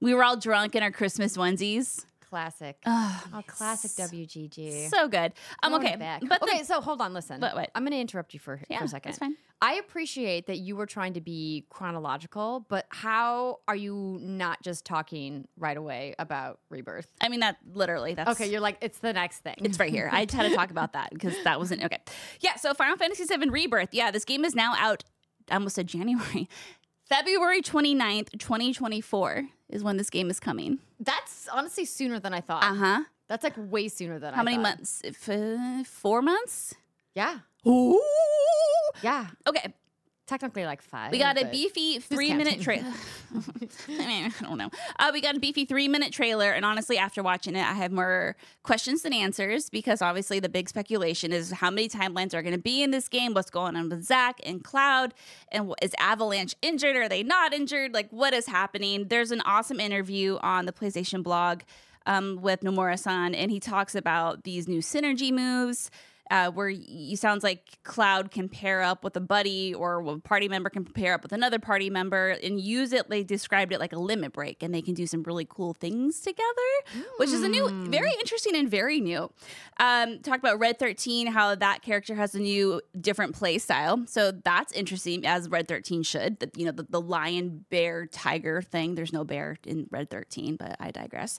We 0.00 0.14
were 0.14 0.24
all 0.24 0.36
drunk 0.36 0.74
in 0.74 0.82
our 0.82 0.90
Christmas 0.90 1.36
onesies. 1.36 2.04
Classic. 2.32 2.78
Oh, 2.86 3.24
Oh, 3.34 3.42
classic 3.46 3.90
WGG. 3.90 4.88
so 4.88 5.06
good. 5.06 5.34
Um, 5.62 5.72
Going 5.72 5.84
okay, 5.86 5.96
back. 5.96 6.22
but 6.26 6.40
the- 6.40 6.46
okay, 6.46 6.62
so 6.62 6.80
hold 6.80 7.02
on, 7.02 7.12
listen. 7.12 7.40
But 7.40 7.54
what? 7.54 7.70
I'm 7.74 7.82
going 7.82 7.92
to 7.92 8.00
interrupt 8.00 8.32
you 8.32 8.40
for, 8.40 8.62
Yeah, 8.70 8.78
for 8.78 8.84
a 8.84 8.88
second. 8.88 9.10
that's 9.10 9.18
fine. 9.18 9.36
I 9.60 9.74
appreciate 9.74 10.46
that 10.46 10.56
you 10.58 10.74
were 10.74 10.86
trying 10.86 11.12
to 11.12 11.20
be 11.20 11.66
chronological, 11.68 12.64
but 12.70 12.86
how 12.88 13.60
are 13.68 13.76
you 13.76 14.18
not 14.22 14.62
just 14.62 14.86
talking 14.86 15.46
right 15.58 15.76
away 15.76 16.14
about 16.18 16.58
rebirth? 16.70 17.06
I 17.20 17.28
mean 17.28 17.40
that 17.40 17.58
literally. 17.70 18.14
That's 18.14 18.30
Okay, 18.30 18.50
you're 18.50 18.60
like 18.60 18.78
it's 18.80 18.98
the 18.98 19.12
next 19.12 19.40
thing. 19.40 19.56
It's 19.58 19.78
right 19.78 19.92
here. 19.92 20.08
I 20.10 20.20
had 20.20 20.30
to 20.30 20.54
talk 20.54 20.70
about 20.70 20.94
that 20.94 21.10
because 21.12 21.34
that 21.44 21.58
wasn't 21.60 21.84
okay. 21.84 21.98
Yeah, 22.40 22.56
so 22.56 22.72
Final 22.72 22.96
Fantasy 22.96 23.24
VII 23.24 23.50
Rebirth. 23.50 23.90
Yeah, 23.92 24.10
this 24.10 24.24
game 24.24 24.44
is 24.46 24.54
now 24.54 24.74
out. 24.78 25.04
I 25.50 25.54
almost 25.54 25.74
said 25.76 25.86
January. 25.86 26.48
February 27.12 27.60
29th, 27.60 28.38
2024 28.38 29.46
is 29.68 29.84
when 29.84 29.98
this 29.98 30.08
game 30.08 30.30
is 30.30 30.40
coming. 30.40 30.78
That's 30.98 31.46
honestly 31.52 31.84
sooner 31.84 32.18
than 32.18 32.32
I 32.32 32.40
thought. 32.40 32.64
Uh 32.64 32.74
huh. 32.74 33.04
That's 33.28 33.44
like 33.44 33.52
way 33.58 33.88
sooner 33.88 34.18
than 34.18 34.28
I 34.28 34.30
thought. 34.30 34.36
How 34.36 34.42
many 34.42 34.56
thought. 34.56 34.62
months? 34.62 35.02
Uh, 35.28 35.84
four 35.84 36.22
months? 36.22 36.74
Yeah. 37.14 37.40
Ooh. 37.68 38.00
Yeah. 39.02 39.26
Okay, 39.46 39.74
Technically 40.26 40.64
like 40.64 40.82
five. 40.82 41.10
We 41.10 41.18
got 41.18 41.40
a 41.40 41.46
beefy 41.46 41.98
three 41.98 42.32
minute 42.32 42.60
trailer. 42.60 42.86
I 43.88 44.06
mean, 44.06 44.32
I 44.40 44.44
don't 44.44 44.56
know. 44.56 44.70
Uh, 44.98 45.10
we 45.12 45.20
got 45.20 45.36
a 45.36 45.40
beefy 45.40 45.64
three 45.64 45.88
minute 45.88 46.12
trailer, 46.12 46.52
and 46.52 46.64
honestly, 46.64 46.96
after 46.96 47.22
watching 47.24 47.56
it, 47.56 47.66
I 47.66 47.72
have 47.72 47.90
more 47.90 48.36
questions 48.62 49.02
than 49.02 49.12
answers 49.12 49.68
because 49.68 50.00
obviously 50.00 50.38
the 50.38 50.48
big 50.48 50.68
speculation 50.68 51.32
is 51.32 51.50
how 51.50 51.70
many 51.70 51.88
timelines 51.88 52.34
are 52.34 52.42
going 52.42 52.54
to 52.54 52.60
be 52.60 52.84
in 52.84 52.92
this 52.92 53.08
game, 53.08 53.34
what's 53.34 53.50
going 53.50 53.74
on 53.74 53.88
with 53.88 54.04
Zack 54.04 54.40
and 54.44 54.62
Cloud, 54.62 55.12
and 55.50 55.74
is 55.82 55.92
Avalanche 55.98 56.54
injured? 56.62 56.94
Are 56.94 57.08
they 57.08 57.24
not 57.24 57.52
injured? 57.52 57.92
Like, 57.92 58.08
what 58.10 58.32
is 58.32 58.46
happening? 58.46 59.08
There's 59.08 59.32
an 59.32 59.40
awesome 59.40 59.80
interview 59.80 60.38
on 60.40 60.66
the 60.66 60.72
PlayStation 60.72 61.24
blog 61.24 61.62
um, 62.06 62.38
with 62.40 62.60
Nomura-san, 62.60 63.34
and 63.34 63.50
he 63.50 63.58
talks 63.58 63.96
about 63.96 64.44
these 64.44 64.68
new 64.68 64.80
synergy 64.80 65.32
moves 65.32 65.90
uh, 66.32 66.50
where 66.50 66.70
you 66.70 67.14
sounds 67.14 67.44
like 67.44 67.78
Cloud 67.82 68.30
can 68.30 68.48
pair 68.48 68.80
up 68.80 69.04
with 69.04 69.14
a 69.18 69.20
buddy 69.20 69.74
or 69.74 70.00
a 70.00 70.18
party 70.18 70.48
member 70.48 70.70
can 70.70 70.82
pair 70.82 71.12
up 71.12 71.22
with 71.22 71.32
another 71.32 71.58
party 71.58 71.90
member 71.90 72.30
and 72.42 72.58
use 72.58 72.94
it. 72.94 73.10
They 73.10 73.22
described 73.22 73.70
it 73.70 73.78
like 73.78 73.92
a 73.92 73.98
limit 73.98 74.32
break, 74.32 74.62
and 74.62 74.74
they 74.74 74.80
can 74.80 74.94
do 74.94 75.06
some 75.06 75.22
really 75.24 75.44
cool 75.46 75.74
things 75.74 76.20
together, 76.20 77.06
which 77.18 77.28
is 77.28 77.42
a 77.42 77.50
new, 77.50 77.68
very 77.90 78.12
interesting 78.12 78.56
and 78.56 78.70
very 78.70 78.98
new. 78.98 79.30
Um, 79.78 80.20
talked 80.20 80.38
about 80.38 80.58
Red 80.58 80.78
Thirteen, 80.78 81.26
how 81.26 81.54
that 81.54 81.82
character 81.82 82.14
has 82.14 82.34
a 82.34 82.40
new, 82.40 82.80
different 82.98 83.34
play 83.34 83.58
style, 83.58 84.02
so 84.06 84.32
that's 84.32 84.72
interesting 84.72 85.26
as 85.26 85.50
Red 85.50 85.68
Thirteen 85.68 86.02
should. 86.02 86.40
The, 86.40 86.50
you 86.56 86.64
know, 86.64 86.72
the, 86.72 86.84
the 86.88 87.00
lion, 87.00 87.66
bear, 87.68 88.06
tiger 88.06 88.62
thing. 88.62 88.94
There's 88.94 89.12
no 89.12 89.24
bear 89.24 89.58
in 89.66 89.86
Red 89.90 90.08
Thirteen, 90.08 90.56
but 90.56 90.76
I 90.80 90.92
digress. 90.92 91.38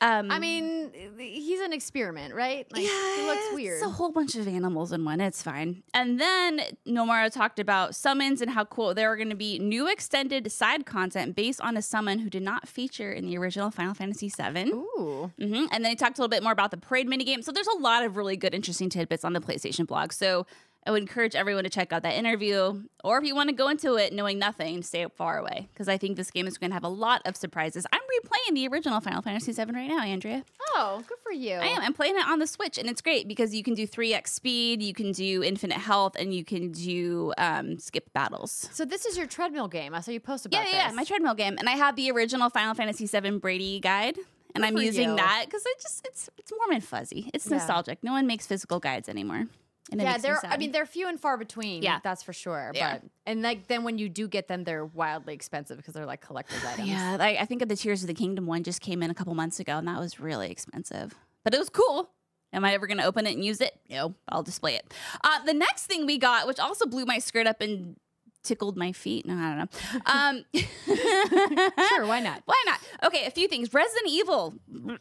Um, 0.00 0.32
I 0.32 0.40
mean, 0.40 0.90
he's 1.16 1.60
an 1.60 1.72
experiment, 1.72 2.34
right? 2.34 2.66
Like, 2.72 2.82
he 2.82 3.26
looks 3.26 3.54
weird. 3.54 3.74
it's 3.74 3.86
a 3.86 3.90
whole 3.90 4.10
bunch 4.10 4.31
of 4.34 4.48
animals 4.48 4.92
in 4.92 5.04
one. 5.04 5.20
It's 5.20 5.42
fine. 5.42 5.82
And 5.94 6.20
then 6.20 6.60
Nomura 6.86 7.30
talked 7.30 7.58
about 7.58 7.94
summons 7.94 8.40
and 8.40 8.50
how 8.50 8.64
cool 8.64 8.94
there 8.94 9.12
are 9.12 9.16
going 9.16 9.30
to 9.30 9.36
be 9.36 9.58
new 9.58 9.90
extended 9.90 10.50
side 10.50 10.86
content 10.86 11.36
based 11.36 11.60
on 11.60 11.76
a 11.76 11.82
summon 11.82 12.18
who 12.18 12.30
did 12.30 12.42
not 12.42 12.68
feature 12.68 13.12
in 13.12 13.26
the 13.26 13.36
original 13.38 13.70
Final 13.70 13.94
Fantasy 13.94 14.28
VII. 14.28 14.70
Ooh. 14.72 15.30
hmm 15.38 15.64
And 15.70 15.84
then 15.84 15.90
he 15.90 15.96
talked 15.96 16.18
a 16.18 16.22
little 16.22 16.28
bit 16.28 16.42
more 16.42 16.52
about 16.52 16.70
the 16.70 16.76
parade 16.76 17.08
minigame. 17.08 17.44
So 17.44 17.52
there's 17.52 17.66
a 17.66 17.78
lot 17.78 18.04
of 18.04 18.16
really 18.16 18.36
good, 18.36 18.54
interesting 18.54 18.88
tidbits 18.88 19.24
on 19.24 19.32
the 19.32 19.40
PlayStation 19.40 19.86
blog. 19.86 20.12
So 20.12 20.46
I 20.84 20.90
would 20.90 21.00
encourage 21.02 21.36
everyone 21.36 21.62
to 21.62 21.70
check 21.70 21.92
out 21.92 22.02
that 22.02 22.14
interview. 22.14 22.82
Or 23.04 23.18
if 23.18 23.24
you 23.24 23.36
want 23.36 23.50
to 23.50 23.54
go 23.54 23.68
into 23.68 23.94
it 23.94 24.12
knowing 24.12 24.38
nothing, 24.40 24.82
stay 24.82 25.06
far 25.16 25.38
away. 25.38 25.68
Because 25.72 25.88
I 25.88 25.96
think 25.96 26.16
this 26.16 26.30
game 26.32 26.48
is 26.48 26.58
going 26.58 26.70
to 26.70 26.74
have 26.74 26.82
a 26.82 26.88
lot 26.88 27.22
of 27.24 27.36
surprises. 27.36 27.86
I'm 27.92 28.00
replaying 28.00 28.54
the 28.56 28.66
original 28.66 29.00
Final 29.00 29.22
Fantasy 29.22 29.52
VII 29.52 29.70
right 29.72 29.86
now, 29.86 30.00
Andrea. 30.02 30.44
Oh, 30.74 31.02
good 31.06 31.18
for 31.22 31.30
you. 31.30 31.54
I 31.54 31.66
am. 31.66 31.82
I'm 31.82 31.92
playing 31.92 32.16
it 32.16 32.26
on 32.26 32.40
the 32.40 32.46
Switch, 32.48 32.78
and 32.78 32.88
it's 32.88 33.00
great 33.00 33.28
because 33.28 33.54
you 33.54 33.62
can 33.62 33.74
do 33.74 33.86
3x 33.86 34.28
speed, 34.28 34.82
you 34.82 34.92
can 34.92 35.12
do 35.12 35.44
infinite 35.44 35.78
health, 35.78 36.16
and 36.18 36.34
you 36.34 36.44
can 36.44 36.72
do 36.72 37.32
um, 37.38 37.78
skip 37.78 38.12
battles. 38.12 38.68
So 38.72 38.84
this 38.84 39.06
is 39.06 39.16
your 39.16 39.26
treadmill 39.28 39.68
game. 39.68 39.94
I 39.94 40.00
saw 40.00 40.10
you 40.10 40.18
post 40.20 40.48
Yeah, 40.50 40.60
about 40.62 40.70
yeah, 40.72 40.76
yeah, 40.78 40.86
this. 40.88 40.96
my 40.96 41.04
treadmill 41.04 41.34
game, 41.34 41.56
and 41.58 41.68
I 41.68 41.72
have 41.72 41.94
the 41.94 42.10
original 42.10 42.50
Final 42.50 42.74
Fantasy 42.74 43.06
VII 43.06 43.38
Brady 43.38 43.78
guide, 43.78 44.16
and 44.54 44.64
Good 44.64 44.64
I'm 44.64 44.76
using 44.78 45.10
you. 45.10 45.16
that 45.16 45.44
because 45.46 45.62
it 45.64 45.80
just 45.80 46.04
it's 46.06 46.28
it's 46.38 46.50
warm 46.58 46.72
and 46.72 46.82
fuzzy. 46.84 47.30
It's 47.32 47.46
Yeah. 47.48 47.58
nostalgic. 47.58 48.02
No 48.02 48.10
one 48.12 48.26
makes 48.26 48.46
physical 48.48 48.80
guides 48.80 49.08
anymore. 49.08 49.46
Yeah, 49.90 50.18
they're. 50.18 50.38
I 50.46 50.56
mean, 50.56 50.72
they're 50.72 50.86
few 50.86 51.08
and 51.08 51.18
far 51.18 51.36
between. 51.36 51.82
Yeah. 51.82 51.98
that's 52.02 52.22
for 52.22 52.32
sure. 52.32 52.56
Are. 52.56 52.72
But 52.72 53.02
and 53.26 53.42
like 53.42 53.66
then 53.66 53.84
when 53.84 53.98
you 53.98 54.08
do 54.08 54.28
get 54.28 54.48
them, 54.48 54.64
they're 54.64 54.84
wildly 54.84 55.34
expensive 55.34 55.76
because 55.76 55.94
they're 55.94 56.06
like 56.06 56.20
collector's 56.20 56.64
items. 56.72 56.88
Yeah, 56.88 57.16
like 57.18 57.38
I 57.38 57.44
think 57.44 57.62
of 57.62 57.68
the 57.68 57.76
Tears 57.76 58.02
of 58.02 58.06
the 58.06 58.14
Kingdom 58.14 58.46
one 58.46 58.62
just 58.62 58.80
came 58.80 59.02
in 59.02 59.10
a 59.10 59.14
couple 59.14 59.34
months 59.34 59.60
ago, 59.60 59.78
and 59.78 59.88
that 59.88 59.98
was 59.98 60.20
really 60.20 60.50
expensive, 60.50 61.14
but 61.44 61.54
it 61.54 61.58
was 61.58 61.68
cool. 61.68 62.10
Am 62.54 62.64
I 62.66 62.74
ever 62.74 62.86
going 62.86 62.98
to 62.98 63.04
open 63.04 63.26
it 63.26 63.32
and 63.32 63.42
use 63.42 63.62
it? 63.62 63.78
No, 63.88 64.14
I'll 64.28 64.42
display 64.42 64.74
it. 64.74 64.92
Uh, 65.24 65.42
the 65.44 65.54
next 65.54 65.86
thing 65.86 66.04
we 66.04 66.18
got, 66.18 66.46
which 66.46 66.60
also 66.60 66.84
blew 66.84 67.06
my 67.06 67.18
skirt 67.18 67.46
up 67.46 67.62
and 67.62 67.96
tickled 68.42 68.76
my 68.76 68.92
feet. 68.92 69.24
No, 69.24 69.34
I 69.34 69.48
don't 69.48 69.58
know. 69.58 70.00
Um, 70.12 70.44
sure, 71.88 72.06
why 72.06 72.20
not? 72.20 72.42
Why 72.44 72.62
not? 72.66 72.80
Okay, 73.04 73.24
a 73.24 73.30
few 73.30 73.48
things. 73.48 73.72
Resident 73.72 74.08
Evil. 74.08 74.54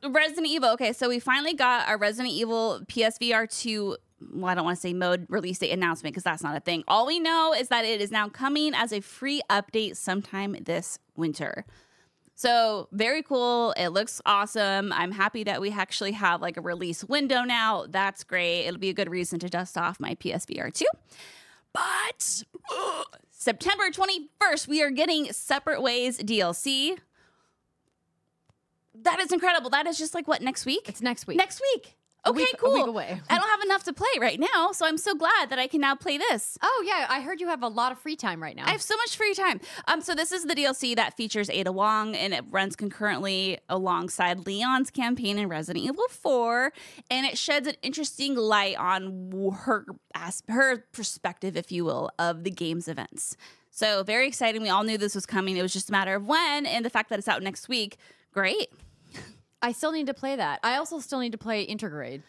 Resident 0.04 0.48
Evil. 0.48 0.70
Okay, 0.72 0.94
so 0.94 1.10
we 1.10 1.20
finally 1.20 1.54
got 1.54 1.88
our 1.90 1.98
Resident 1.98 2.34
Evil 2.34 2.82
PSVR 2.88 3.50
2. 3.62 3.98
Well, 4.34 4.52
I 4.52 4.56
don't 4.56 4.66
want 4.66 4.78
to 4.78 4.82
say 4.82 4.94
mode 4.94 5.26
release 5.30 5.60
date 5.60 5.72
announcement 5.72 6.14
because 6.14 6.24
that's 6.24 6.44
not 6.44 6.56
a 6.56 6.60
thing. 6.60 6.84
All 6.88 7.08
we 7.08 7.20
know 7.20 7.54
is 7.54 7.70
that 7.70 7.86
it 7.86 8.02
is 8.02 8.12
now 8.12 8.30
coming 8.30 8.74
as 8.74 8.92
a 8.92 9.02
free 9.02 9.42
update 9.50 9.96
sometime 9.98 10.56
this 10.64 11.00
winter. 11.16 11.66
So, 12.36 12.88
very 12.92 13.22
cool. 13.22 13.74
It 13.78 13.90
looks 13.90 14.20
awesome. 14.26 14.92
I'm 14.94 15.12
happy 15.12 15.44
that 15.44 15.62
we 15.62 15.72
actually 15.72 16.14
have 16.14 16.42
like 16.42 16.58
a 16.58 16.62
release 16.62 17.04
window 17.04 17.44
now. 17.44 17.86
That's 17.88 18.24
great. 18.24 18.66
It'll 18.66 18.80
be 18.80 18.90
a 18.90 18.94
good 18.94 19.12
reason 19.12 19.38
to 19.40 19.50
dust 19.50 19.78
off 19.78 20.00
my 20.00 20.16
PSVR 20.16 20.74
2. 20.74 20.86
But 21.74 22.44
ugh, 22.72 23.06
September 23.32 23.90
21st, 23.92 24.68
we 24.68 24.82
are 24.82 24.92
getting 24.92 25.32
Separate 25.32 25.82
Ways 25.82 26.18
DLC. 26.18 26.98
That 28.96 29.20
is 29.20 29.32
incredible. 29.32 29.70
That 29.70 29.88
is 29.88 29.98
just 29.98 30.14
like 30.14 30.28
what 30.28 30.42
next 30.42 30.66
week? 30.66 30.90
It's 30.90 31.02
next 31.02 31.28
week. 31.28 31.38
Next 31.38 31.62
week. 31.74 31.96
Okay, 32.26 32.38
week- 32.38 32.58
cool. 32.60 32.86
away. 32.86 33.20
I 33.30 33.38
don't 33.38 33.50
have 33.50 33.62
enough 33.62 33.84
to 33.86 33.94
play 33.94 34.08
right 34.20 34.40
now, 34.40 34.72
so 34.74 34.86
I'm 34.86 34.98
so 34.98 35.16
glad 35.16 35.50
that 35.50 35.58
I 35.58 35.68
can 35.68 35.82
now 35.82 35.96
play 35.96 36.18
this. 36.18 36.58
Oh 36.62 36.84
yeah, 36.86 37.08
I 37.10 37.22
heard 37.22 37.42
you 37.42 37.48
have 37.48 37.64
a 37.64 37.68
lot 37.68 37.92
of 37.92 38.00
free 38.00 38.16
time 38.16 38.42
right 38.42 38.56
now. 38.56 38.66
I 38.68 38.72
have 38.72 38.82
so 38.82 38.96
much 38.98 39.16
free 39.18 39.34
time. 39.34 39.60
Um, 39.88 40.02
so 40.02 40.14
this 40.14 40.32
is 40.32 40.46
the 40.46 40.54
DLC 40.54 40.96
that 40.96 41.18
features 41.18 41.50
Ada 41.50 41.72
Wong, 41.72 42.16
and 42.16 42.34
it 42.34 42.44
runs 42.50 42.76
concurrently 42.76 43.58
alongside 43.70 44.46
Leon's 44.46 44.92
campaign 44.92 45.40
in 45.40 45.48
Resident 45.50 45.84
Evil 45.84 46.08
4, 46.10 46.72
and 47.10 47.26
it 47.26 47.38
sheds 47.38 47.68
an 47.68 47.76
interesting 47.82 48.36
light 48.36 48.78
on 48.78 49.52
her 49.64 49.86
as 50.14 50.44
her 50.48 50.86
perspective, 50.92 51.58
if 51.58 51.72
you 51.72 51.86
will, 51.86 52.12
of 52.20 52.44
the 52.44 52.52
game's 52.52 52.88
events. 52.88 53.36
So 53.72 54.04
very 54.04 54.28
exciting. 54.28 54.62
We 54.62 54.70
all 54.70 54.84
knew 54.84 54.98
this 54.98 55.16
was 55.16 55.26
coming. 55.26 55.58
It 55.58 55.62
was 55.62 55.74
just 55.74 55.90
a 55.90 55.92
matter 55.92 56.14
of 56.16 56.28
when, 56.28 56.66
and 56.66 56.86
the 56.86 56.90
fact 56.90 57.10
that 57.10 57.18
it's 57.18 57.28
out 57.28 57.42
next 57.42 57.68
week, 57.70 57.98
great. 58.32 58.70
I 59.62 59.72
still 59.72 59.92
need 59.92 60.08
to 60.08 60.14
play 60.14 60.36
that. 60.36 60.60
I 60.64 60.78
also 60.78 61.00
still 61.00 61.20
need 61.20 61.32
to 61.34 61.38
play 61.38 61.66
Intergrade 61.68 62.22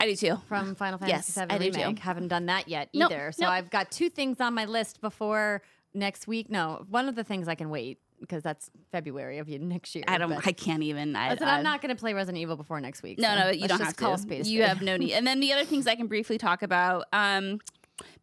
I 0.00 0.06
do 0.06 0.16
too. 0.16 0.36
from 0.46 0.74
Final 0.74 0.98
Yes, 1.06 1.32
Fantasy 1.32 1.70
VII 1.70 1.82
I. 1.82 1.86
Remake. 1.86 1.98
Haven't 2.00 2.28
done 2.28 2.46
that 2.46 2.68
yet 2.68 2.90
Nope, 2.94 3.12
either. 3.12 3.32
So 3.32 3.44
nope. 3.44 3.52
I've 3.52 3.70
got 3.70 3.90
two 3.90 4.10
things 4.10 4.40
on 4.40 4.54
my 4.54 4.64
list 4.64 5.00
before 5.00 5.62
next 5.94 6.26
week. 6.26 6.50
No, 6.50 6.84
one 6.90 7.08
of 7.08 7.14
the 7.14 7.24
things 7.24 7.48
I 7.48 7.54
can 7.54 7.70
wait 7.70 7.98
because 8.20 8.42
that's 8.42 8.70
February 8.92 9.38
of 9.38 9.48
next 9.48 9.94
year. 9.94 10.04
I 10.08 10.18
don't. 10.18 10.32
I 10.46 10.52
can't 10.52 10.82
even. 10.82 11.16
I, 11.16 11.32
I 11.32 11.36
said 11.36 11.48
I'm 11.48 11.62
not 11.62 11.82
going 11.82 11.94
to 11.94 12.00
play 12.00 12.14
Resident 12.14 12.40
Evil 12.40 12.56
before 12.56 12.80
next 12.80 13.02
week. 13.02 13.18
No, 13.18 13.28
so 13.28 13.40
no, 13.40 13.50
you 13.50 13.68
don't 13.68 13.80
have 13.80 13.96
to. 13.96 14.12
a 14.12 14.18
spade 14.18 14.46
you 14.46 14.60
spade. 14.62 14.68
have 14.68 14.82
no 14.82 14.96
need. 14.96 15.12
And 15.12 15.26
then 15.26 15.40
the 15.40 15.52
other 15.52 15.64
things 15.64 15.86
I 15.86 15.94
can 15.94 16.06
briefly 16.06 16.38
talk 16.38 16.62
about. 16.62 17.06
Um, 17.12 17.60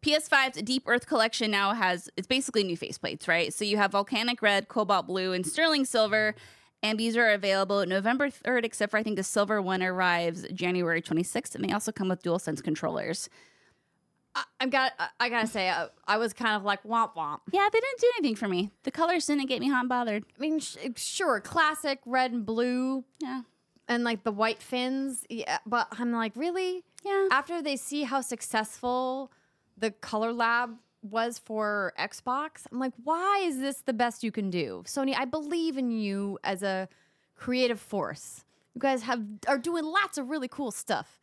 PS5's 0.02 0.62
Deep 0.62 0.84
Earth 0.86 1.06
collection 1.06 1.50
now 1.50 1.74
has 1.74 2.08
it's 2.16 2.26
basically 2.28 2.62
new 2.62 2.76
faceplates, 2.76 3.26
right? 3.26 3.52
So 3.52 3.64
you 3.64 3.76
have 3.76 3.92
volcanic 3.92 4.40
red, 4.42 4.68
cobalt 4.68 5.06
blue, 5.06 5.32
and 5.32 5.44
sterling 5.46 5.84
silver. 5.84 6.34
And 6.84 6.98
these 6.98 7.16
are 7.16 7.30
available 7.30 7.84
November 7.86 8.28
3rd, 8.28 8.64
except 8.64 8.90
for 8.90 8.98
I 8.98 9.02
think 9.02 9.16
the 9.16 9.22
silver 9.22 9.60
one 9.62 9.82
arrives 9.82 10.46
January 10.52 11.00
26th. 11.00 11.54
And 11.54 11.64
they 11.64 11.72
also 11.72 11.90
come 11.90 12.08
with 12.10 12.22
DualSense 12.22 12.62
controllers. 12.62 13.28
I, 14.34 14.44
I'm 14.60 14.68
got. 14.70 14.92
I, 14.98 15.08
I 15.18 15.28
gotta 15.30 15.46
say, 15.46 15.70
I, 15.70 15.86
I 16.06 16.18
was 16.18 16.32
kind 16.32 16.56
of 16.56 16.62
like 16.62 16.82
womp 16.82 17.14
womp. 17.14 17.38
Yeah, 17.52 17.68
they 17.72 17.80
didn't 17.80 18.00
do 18.00 18.10
anything 18.18 18.36
for 18.36 18.48
me. 18.48 18.70
The 18.82 18.90
colors 18.90 19.26
didn't 19.26 19.46
get 19.46 19.60
me 19.60 19.68
hot 19.70 19.80
and 19.80 19.88
bothered. 19.88 20.24
I 20.36 20.40
mean, 20.40 20.60
sh- 20.60 20.76
sure, 20.96 21.40
classic 21.40 22.00
red 22.04 22.32
and 22.32 22.44
blue, 22.44 23.04
Yeah. 23.20 23.42
and 23.88 24.04
like 24.04 24.24
the 24.24 24.32
white 24.32 24.60
fins. 24.62 25.24
Yeah, 25.30 25.58
but 25.64 25.88
I'm 25.98 26.12
like, 26.12 26.32
really? 26.36 26.84
Yeah. 27.04 27.28
After 27.30 27.62
they 27.62 27.76
see 27.76 28.02
how 28.02 28.20
successful 28.20 29.30
the 29.78 29.90
color 29.90 30.32
lab 30.32 30.76
was 31.04 31.38
for 31.38 31.92
Xbox, 31.98 32.66
I'm 32.72 32.78
like, 32.80 32.92
why 33.04 33.42
is 33.44 33.58
this 33.60 33.76
the 33.82 33.92
best 33.92 34.24
you 34.24 34.32
can 34.32 34.50
do, 34.50 34.82
Sony? 34.86 35.14
I 35.16 35.24
believe 35.26 35.76
in 35.78 35.90
you 35.90 36.38
as 36.42 36.62
a 36.62 36.88
creative 37.36 37.78
force. 37.78 38.44
You 38.74 38.80
guys 38.80 39.02
have 39.02 39.22
are 39.46 39.58
doing 39.58 39.84
lots 39.84 40.18
of 40.18 40.30
really 40.30 40.48
cool 40.48 40.70
stuff. 40.70 41.20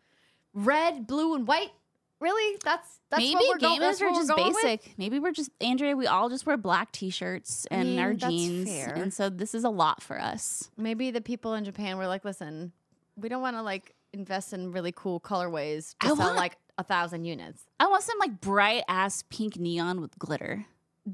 Red, 0.54 1.08
blue, 1.08 1.36
and 1.36 1.48
white. 1.48 1.72
Really? 2.20 2.58
That's 2.64 3.00
that's 3.10 3.22
Maybe 3.22 3.34
what 3.36 3.48
we're 3.50 3.58
going. 3.58 3.80
gamers 3.80 4.00
That's 4.00 4.02
are 4.04 4.10
just 4.12 4.30
going 4.30 4.54
with? 4.54 4.62
basic. 4.64 4.94
Maybe 4.98 5.18
we're 5.20 5.32
just 5.32 5.50
Andrea. 5.60 5.96
We 5.96 6.06
all 6.06 6.30
just 6.30 6.46
wear 6.46 6.56
black 6.56 6.92
t-shirts 6.92 7.66
and 7.72 7.90
mean, 7.90 8.00
our 8.00 8.14
jeans, 8.14 8.70
fair. 8.70 8.94
and 8.94 9.12
so 9.14 9.30
this 9.30 9.56
is 9.56 9.64
a 9.64 9.70
lot 9.70 10.04
for 10.04 10.20
us. 10.22 10.70
Maybe 10.78 11.10
the 11.10 11.22
people 11.22 11.56
in 11.56 11.64
Japan 11.66 11.98
were 11.98 12.06
like, 12.08 12.24
listen, 12.24 12.74
we 13.16 13.28
don't 13.28 13.42
want 13.42 13.56
to 13.56 13.64
like 13.64 13.96
invest 14.14 14.54
in 14.54 14.72
really 14.72 14.92
cool 14.92 15.20
colorways 15.20 15.96
to 16.00 16.06
I 16.06 16.08
sell 16.10 16.18
want- 16.18 16.36
like 16.36 16.58
a 16.82 16.84
thousand 16.84 17.24
units. 17.26 17.64
I 17.80 17.88
want 17.88 18.04
some 18.04 18.18
like 18.20 18.42
bright 18.42 18.84
ass 18.90 19.24
pink 19.30 19.58
neon 19.58 20.02
with 20.02 20.18
glitter. 20.20 20.66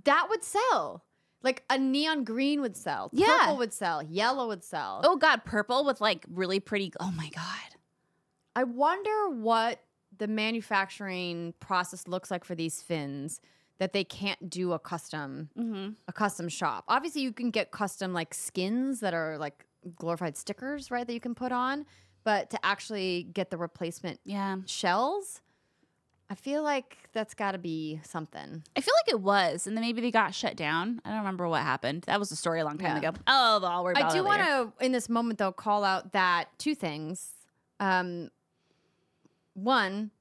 That 0.06 0.28
would 0.30 0.44
sell. 0.44 1.04
Like 1.44 1.64
a 1.70 1.78
neon 1.78 2.24
green 2.24 2.62
would 2.62 2.76
sell. 2.76 3.10
Yeah. 3.14 3.28
Purple 3.42 3.58
would 3.58 3.74
sell. 3.74 4.02
Yellow 4.02 4.48
would 4.48 4.64
sell. 4.64 5.02
Oh 5.04 5.16
god, 5.18 5.46
purple 5.46 5.86
with 5.86 6.02
like 6.02 6.26
really 6.30 6.60
pretty. 6.60 6.92
Oh 7.00 7.12
my 7.16 7.30
god. 7.30 7.76
I 8.56 8.64
wonder 8.64 9.30
what 9.30 9.82
the 10.18 10.28
manufacturing 10.28 11.54
process 11.60 12.08
looks 12.08 12.32
like 12.32 12.44
for 12.44 12.56
these 12.56 12.82
fins 12.82 13.40
that 13.78 13.94
they 13.94 14.04
can't 14.04 14.50
do 14.50 14.74
a 14.74 14.80
custom 14.80 15.50
Mm-hmm. 15.58 15.90
a 16.08 16.14
custom 16.14 16.50
shop. 16.50 16.84
Obviously, 16.88 17.22
you 17.22 17.32
can 17.32 17.52
get 17.52 17.70
custom 17.72 18.14
like 18.14 18.34
skins 18.34 19.00
that 19.02 19.14
are 19.14 19.38
like 19.38 19.64
glorified 19.96 20.36
stickers, 20.36 20.90
right? 20.90 21.06
That 21.06 21.14
you 21.14 21.20
can 21.20 21.36
put 21.36 21.52
on, 21.52 21.86
but 22.24 22.50
to 22.50 22.66
actually 22.66 23.28
get 23.32 23.52
the 23.52 23.58
replacement 23.58 24.20
Yeah, 24.26 24.58
shells, 24.66 25.42
I 26.30 26.36
feel 26.36 26.62
like 26.62 26.98
that's 27.14 27.34
got 27.34 27.54
to 27.54 27.58
be 27.58 28.02
something. 28.04 28.64
I 28.76 28.82
feel 28.82 28.94
like 29.06 29.14
it 29.14 29.22
was, 29.22 29.66
and 29.66 29.78
then 29.78 29.82
maybe 29.84 30.02
they 30.02 30.12
got 30.12 30.36
shut 30.36 30.58
down. 30.58 31.02
I 31.06 31.10
don't 31.10 31.20
remember 31.20 31.48
what 31.48 31.62
happened. 31.62 32.04
That 32.04 32.20
was 32.20 32.32
a 32.32 32.36
story 32.36 32.60
a 32.60 32.66
long 32.66 32.78
time 32.78 33.02
Yeah. 33.02 33.10
ago. 33.10 33.18
Oh, 33.28 33.62
I'll 33.64 33.84
worry 33.84 33.94
about 33.94 34.12
I 34.12 34.16
do 34.18 34.24
want 34.26 34.42
to, 34.42 34.86
in 34.86 34.92
this 34.92 35.08
moment, 35.08 35.40
though, 35.40 35.54
call 35.54 35.86
out 35.86 36.12
that 36.12 36.48
two 36.58 36.76
things. 36.76 37.32
Um, 37.80 38.30
one, 39.54 40.12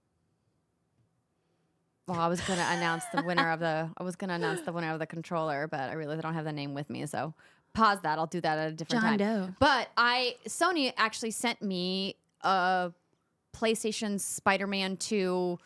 well, 2.06 2.20
I 2.20 2.28
was 2.28 2.40
going 2.42 2.58
to 2.60 2.66
announce 2.70 3.04
the 3.12 3.22
winner 3.24 3.50
of 3.50 3.58
the. 3.58 3.90
I 3.98 4.02
was 4.04 4.14
going 4.14 4.28
to 4.28 4.34
announce 4.36 4.60
the 4.62 4.72
winner 4.72 4.92
of 4.92 5.00
the 5.00 5.06
controller, 5.06 5.66
but 5.66 5.80
I 5.80 5.94
realized 5.94 6.20
I 6.20 6.22
don't 6.22 6.34
have 6.34 6.44
the 6.44 6.52
name 6.52 6.72
with 6.72 6.88
me, 6.88 7.04
so 7.06 7.34
pause 7.72 7.98
that. 8.02 8.18
I'll 8.18 8.26
do 8.26 8.40
that 8.42 8.58
at 8.58 8.68
a 8.68 8.72
different 8.72 9.02
John 9.02 9.18
time. 9.18 9.46
Doe. 9.48 9.54
But 9.58 9.88
I, 9.96 10.36
Sony 10.46 10.92
actually 10.96 11.32
sent 11.32 11.60
me 11.62 12.14
a 12.42 12.92
PlayStation 13.52 14.20
Spider-Man 14.20 14.98
Two 14.98 15.58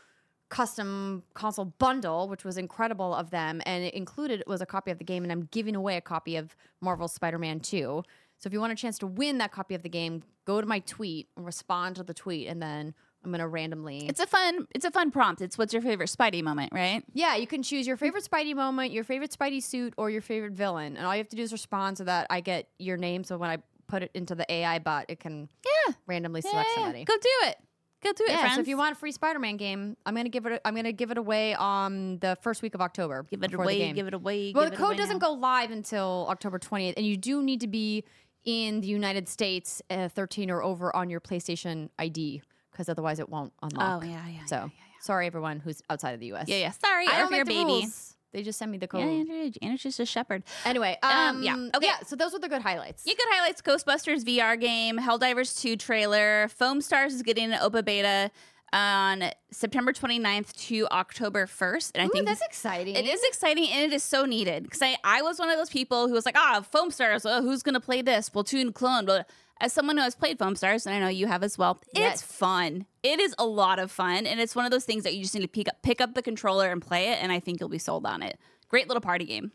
custom 0.50 1.22
console 1.34 1.64
bundle, 1.78 2.28
which 2.28 2.44
was 2.44 2.58
incredible 2.58 3.14
of 3.14 3.30
them, 3.30 3.62
and 3.64 3.84
it 3.84 3.94
included 3.94 4.42
was 4.46 4.60
a 4.60 4.66
copy 4.66 4.90
of 4.90 4.98
the 4.98 5.04
game, 5.04 5.22
and 5.22 5.32
I'm 5.32 5.48
giving 5.50 5.74
away 5.74 5.96
a 5.96 6.00
copy 6.00 6.36
of 6.36 6.54
Marvel's 6.80 7.14
Spider-Man 7.14 7.60
2. 7.60 8.02
So 8.38 8.46
if 8.46 8.52
you 8.52 8.60
want 8.60 8.72
a 8.72 8.76
chance 8.76 8.98
to 8.98 9.06
win 9.06 9.38
that 9.38 9.52
copy 9.52 9.74
of 9.74 9.82
the 9.82 9.88
game, 9.88 10.22
go 10.46 10.60
to 10.60 10.66
my 10.66 10.80
tweet 10.80 11.28
and 11.36 11.46
respond 11.46 11.96
to 11.96 12.02
the 12.02 12.14
tweet, 12.14 12.48
and 12.48 12.60
then 12.60 12.94
I'm 13.24 13.30
gonna 13.30 13.46
randomly. 13.46 14.08
It's 14.08 14.18
a 14.20 14.26
fun. 14.26 14.66
It's 14.74 14.84
a 14.86 14.90
fun 14.90 15.10
prompt. 15.10 15.40
It's 15.42 15.56
what's 15.58 15.72
your 15.74 15.82
favorite 15.82 16.08
Spidey 16.08 16.42
moment, 16.42 16.72
right? 16.72 17.04
yeah, 17.12 17.36
you 17.36 17.46
can 17.46 17.62
choose 17.62 17.86
your 17.86 17.96
favorite 17.98 18.24
Spidey 18.24 18.54
moment, 18.54 18.92
your 18.92 19.04
favorite 19.04 19.30
Spidey 19.30 19.62
suit, 19.62 19.94
or 19.98 20.10
your 20.10 20.22
favorite 20.22 20.52
villain, 20.54 20.96
and 20.96 21.06
all 21.06 21.14
you 21.14 21.18
have 21.18 21.28
to 21.28 21.36
do 21.36 21.42
is 21.42 21.52
respond 21.52 21.98
so 21.98 22.04
that 22.04 22.26
I 22.30 22.40
get 22.40 22.68
your 22.78 22.96
name. 22.96 23.22
So 23.24 23.36
when 23.36 23.50
I 23.50 23.58
put 23.88 24.02
it 24.02 24.10
into 24.14 24.34
the 24.34 24.50
AI 24.50 24.78
bot, 24.78 25.04
it 25.08 25.20
can 25.20 25.48
Yeah. 25.86 25.92
randomly 26.06 26.40
select 26.40 26.68
yeah, 26.68 26.72
yeah. 26.76 26.82
somebody. 26.84 27.04
Go 27.04 27.14
do 27.14 27.28
it. 27.48 27.58
Go 28.02 28.12
do 28.12 28.24
it, 28.24 28.30
yeah, 28.30 28.40
friends. 28.40 28.54
so 28.54 28.60
if 28.60 28.68
you 28.68 28.78
want 28.78 28.96
a 28.96 28.98
free 28.98 29.12
Spider-Man 29.12 29.58
game, 29.58 29.96
I'm 30.06 30.14
gonna 30.14 30.30
give 30.30 30.46
it. 30.46 30.60
I'm 30.64 30.74
gonna 30.74 30.92
give 30.92 31.10
it 31.10 31.18
away 31.18 31.54
on 31.54 32.18
the 32.20 32.36
first 32.40 32.62
week 32.62 32.74
of 32.74 32.80
October. 32.80 33.26
give 33.30 33.42
it 33.42 33.52
away. 33.52 33.92
Give 33.92 34.06
it 34.06 34.14
away. 34.14 34.52
Well, 34.54 34.70
the 34.70 34.76
code 34.76 34.96
doesn't 34.96 35.18
now. 35.18 35.28
go 35.28 35.32
live 35.34 35.70
until 35.70 36.26
October 36.30 36.58
20th, 36.58 36.94
and 36.96 37.04
you 37.04 37.16
do 37.16 37.42
need 37.42 37.60
to 37.60 37.66
be 37.66 38.04
in 38.44 38.80
the 38.80 38.86
United 38.88 39.28
States 39.28 39.82
uh, 39.90 40.08
13 40.08 40.50
or 40.50 40.62
over 40.62 40.94
on 40.96 41.10
your 41.10 41.20
PlayStation 41.20 41.90
ID 41.98 42.42
because 42.72 42.88
otherwise 42.88 43.18
it 43.18 43.28
won't 43.28 43.52
unlock. 43.62 44.02
Oh 44.02 44.06
yeah, 44.06 44.26
yeah. 44.26 44.44
So 44.46 44.56
yeah, 44.56 44.64
yeah, 44.64 45.00
sorry, 45.02 45.26
everyone 45.26 45.60
who's 45.60 45.82
outside 45.90 46.12
of 46.12 46.20
the 46.20 46.26
U.S. 46.26 46.48
yeah. 46.48 46.56
yeah. 46.56 46.70
Sorry, 46.70 47.06
I 47.06 47.18
don't 47.18 47.30
make 47.30 47.44
the 47.44 47.50
baby. 47.50 47.64
rules. 47.64 48.16
They 48.32 48.42
just 48.42 48.58
sent 48.58 48.70
me 48.70 48.78
the 48.78 48.86
code. 48.88 49.00
Yeah, 49.00 49.06
Andrew. 49.06 49.50
Andrew's 49.62 49.82
just 49.82 50.00
a 50.00 50.06
shepherd. 50.06 50.44
Anyway, 50.64 50.96
Um, 51.02 51.10
um, 51.10 51.42
yeah, 51.42 51.56
yeah, 51.56 51.70
okay. 51.76 51.86
yeah. 51.86 51.96
So 52.06 52.14
those 52.16 52.32
were 52.32 52.38
the 52.38 52.48
good 52.48 52.62
highlights. 52.62 53.04
You 53.06 53.14
could 53.16 53.26
highlights 53.30 53.60
Ghostbusters 53.62 54.24
VR 54.24 54.58
game, 54.60 54.98
Helldivers 54.98 55.60
2 55.60 55.76
trailer, 55.76 56.48
Foam 56.48 56.80
Stars 56.80 57.14
is 57.14 57.22
getting 57.22 57.52
an 57.52 57.58
OPA 57.60 57.84
beta 57.84 58.30
on 58.72 59.24
September 59.50 59.92
29th 59.92 60.52
to 60.68 60.86
October 60.92 61.46
1st. 61.46 61.90
And 61.96 62.02
I 62.02 62.06
Ooh, 62.06 62.10
think 62.10 62.26
that's 62.26 62.40
exciting. 62.42 62.94
it 62.94 63.04
is 63.04 63.20
exciting 63.24 63.66
and 63.68 63.82
it 63.82 63.92
is 63.92 64.04
so 64.04 64.24
needed 64.26 64.62
because 64.62 64.80
I, 64.80 64.96
I 65.02 65.22
was 65.22 65.40
one 65.40 65.50
of 65.50 65.56
those 65.58 65.70
people 65.70 66.06
who 66.06 66.14
was 66.14 66.24
like, 66.24 66.36
ah, 66.38 66.60
Foam 66.70 66.92
Stars, 66.92 67.26
oh, 67.26 67.42
who's 67.42 67.64
going 67.64 67.74
to 67.74 67.80
play 67.80 68.00
this? 68.00 68.30
Splatoon 68.30 68.72
clone. 68.72 69.06
But 69.06 69.28
as 69.60 69.72
someone 69.72 69.96
who 69.96 70.02
has 70.02 70.14
played 70.14 70.38
Foam 70.38 70.56
Stars, 70.56 70.86
and 70.86 70.94
I 70.94 70.98
know 70.98 71.08
you 71.08 71.26
have 71.26 71.42
as 71.42 71.58
well, 71.58 71.80
Yes. 71.94 72.14
it's 72.14 72.22
fun. 72.22 72.86
It 73.02 73.20
is 73.20 73.34
a 73.38 73.44
lot 73.44 73.78
of 73.78 73.90
fun, 73.90 74.26
and 74.26 74.40
it's 74.40 74.56
one 74.56 74.64
of 74.64 74.70
those 74.70 74.84
things 74.84 75.04
that 75.04 75.14
you 75.14 75.22
just 75.22 75.34
need 75.34 75.42
to 75.42 75.48
pick 75.48 75.68
up, 75.68 75.82
pick 75.82 76.00
up 76.00 76.14
the 76.14 76.22
controller 76.22 76.70
and 76.70 76.80
play 76.80 77.10
it, 77.10 77.22
and 77.22 77.30
I 77.30 77.40
think 77.40 77.60
you'll 77.60 77.68
be 77.68 77.78
sold 77.78 78.06
on 78.06 78.22
it. 78.22 78.38
Great 78.68 78.88
little 78.88 79.00
party 79.00 79.24
game. 79.24 79.52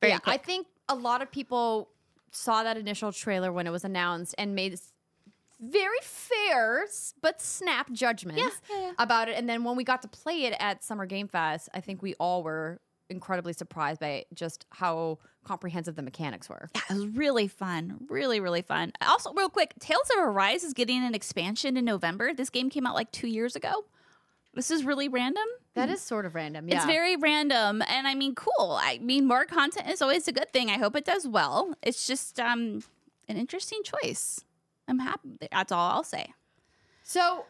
Very 0.00 0.12
yeah, 0.12 0.20
I 0.24 0.36
think 0.36 0.66
a 0.88 0.94
lot 0.94 1.22
of 1.22 1.30
people 1.30 1.90
saw 2.30 2.62
that 2.62 2.76
initial 2.76 3.12
trailer 3.12 3.52
when 3.52 3.66
it 3.66 3.70
was 3.70 3.84
announced 3.84 4.34
and 4.38 4.54
made 4.54 4.78
very 5.60 5.98
fair 6.02 6.86
but 7.20 7.42
snap 7.42 7.90
judgments 7.90 8.60
yeah, 8.70 8.80
yeah. 8.80 8.92
about 8.98 9.28
it. 9.28 9.36
And 9.36 9.48
then 9.48 9.64
when 9.64 9.76
we 9.76 9.82
got 9.82 10.02
to 10.02 10.08
play 10.08 10.44
it 10.44 10.54
at 10.60 10.84
Summer 10.84 11.04
Game 11.06 11.26
Fest, 11.26 11.68
I 11.74 11.80
think 11.80 12.00
we 12.00 12.14
all 12.14 12.42
were 12.42 12.80
incredibly 13.10 13.52
surprised 13.52 14.00
by 14.00 14.24
just 14.34 14.66
how 14.70 15.18
comprehensive 15.44 15.96
the 15.96 16.02
mechanics 16.02 16.48
were. 16.48 16.68
Yeah, 16.74 16.82
it 16.90 16.94
was 16.94 17.06
really 17.06 17.48
fun. 17.48 18.06
Really, 18.08 18.40
really 18.40 18.62
fun. 18.62 18.92
Also, 19.06 19.32
real 19.32 19.48
quick, 19.48 19.74
Tales 19.80 20.10
of 20.16 20.24
Arise 20.24 20.64
is 20.64 20.74
getting 20.74 21.02
an 21.04 21.14
expansion 21.14 21.76
in 21.76 21.84
November. 21.84 22.34
This 22.34 22.50
game 22.50 22.70
came 22.70 22.86
out 22.86 22.94
like 22.94 23.10
two 23.12 23.28
years 23.28 23.56
ago. 23.56 23.84
This 24.54 24.70
is 24.70 24.84
really 24.84 25.08
random. 25.08 25.44
That 25.74 25.88
is 25.88 26.00
sort 26.00 26.26
of 26.26 26.34
random. 26.34 26.68
Yeah. 26.68 26.76
It's 26.76 26.86
very 26.86 27.16
random, 27.16 27.82
and 27.86 28.08
I 28.08 28.14
mean, 28.14 28.34
cool. 28.34 28.72
I 28.80 28.98
mean, 28.98 29.26
more 29.26 29.44
content 29.44 29.88
is 29.88 30.02
always 30.02 30.26
a 30.26 30.32
good 30.32 30.52
thing. 30.52 30.70
I 30.70 30.78
hope 30.78 30.96
it 30.96 31.04
does 31.04 31.28
well. 31.28 31.74
It's 31.82 32.06
just 32.06 32.40
um, 32.40 32.82
an 33.28 33.36
interesting 33.36 33.82
choice. 33.84 34.40
I'm 34.88 34.98
happy. 34.98 35.38
That's 35.52 35.70
all 35.70 35.90
I'll 35.92 36.02
say. 36.02 36.32
So 37.04 37.44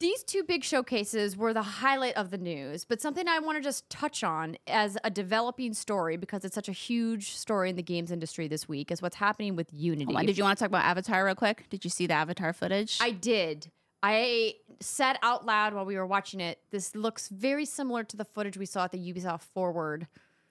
these 0.00 0.22
two 0.24 0.42
big 0.42 0.64
showcases 0.64 1.36
were 1.36 1.52
the 1.52 1.62
highlight 1.62 2.16
of 2.16 2.30
the 2.30 2.38
news, 2.38 2.86
but 2.86 3.02
something 3.02 3.28
I 3.28 3.38
want 3.38 3.58
to 3.58 3.62
just 3.62 3.88
touch 3.90 4.24
on 4.24 4.56
as 4.66 4.96
a 5.04 5.10
developing 5.10 5.74
story 5.74 6.16
because 6.16 6.42
it's 6.44 6.54
such 6.54 6.70
a 6.70 6.72
huge 6.72 7.32
story 7.32 7.68
in 7.68 7.76
the 7.76 7.82
games 7.82 8.10
industry 8.10 8.48
this 8.48 8.66
week 8.66 8.90
is 8.90 9.02
what's 9.02 9.16
happening 9.16 9.56
with 9.56 9.68
Unity. 9.72 10.14
Did 10.26 10.38
you 10.38 10.44
want 10.44 10.58
to 10.58 10.64
talk 10.64 10.70
about 10.70 10.84
Avatar 10.84 11.24
real 11.24 11.34
quick? 11.34 11.66
Did 11.68 11.84
you 11.84 11.90
see 11.90 12.06
the 12.06 12.14
Avatar 12.14 12.54
footage? 12.54 12.98
I 13.00 13.10
did. 13.10 13.70
I 14.02 14.54
said 14.80 15.18
out 15.22 15.44
loud 15.44 15.74
while 15.74 15.84
we 15.84 15.96
were 15.96 16.06
watching 16.06 16.40
it, 16.40 16.58
this 16.70 16.96
looks 16.96 17.28
very 17.28 17.66
similar 17.66 18.02
to 18.04 18.16
the 18.16 18.24
footage 18.24 18.56
we 18.56 18.64
saw 18.64 18.84
at 18.84 18.92
the 18.92 18.98
Ubisoft 18.98 19.42
Forward 19.42 20.06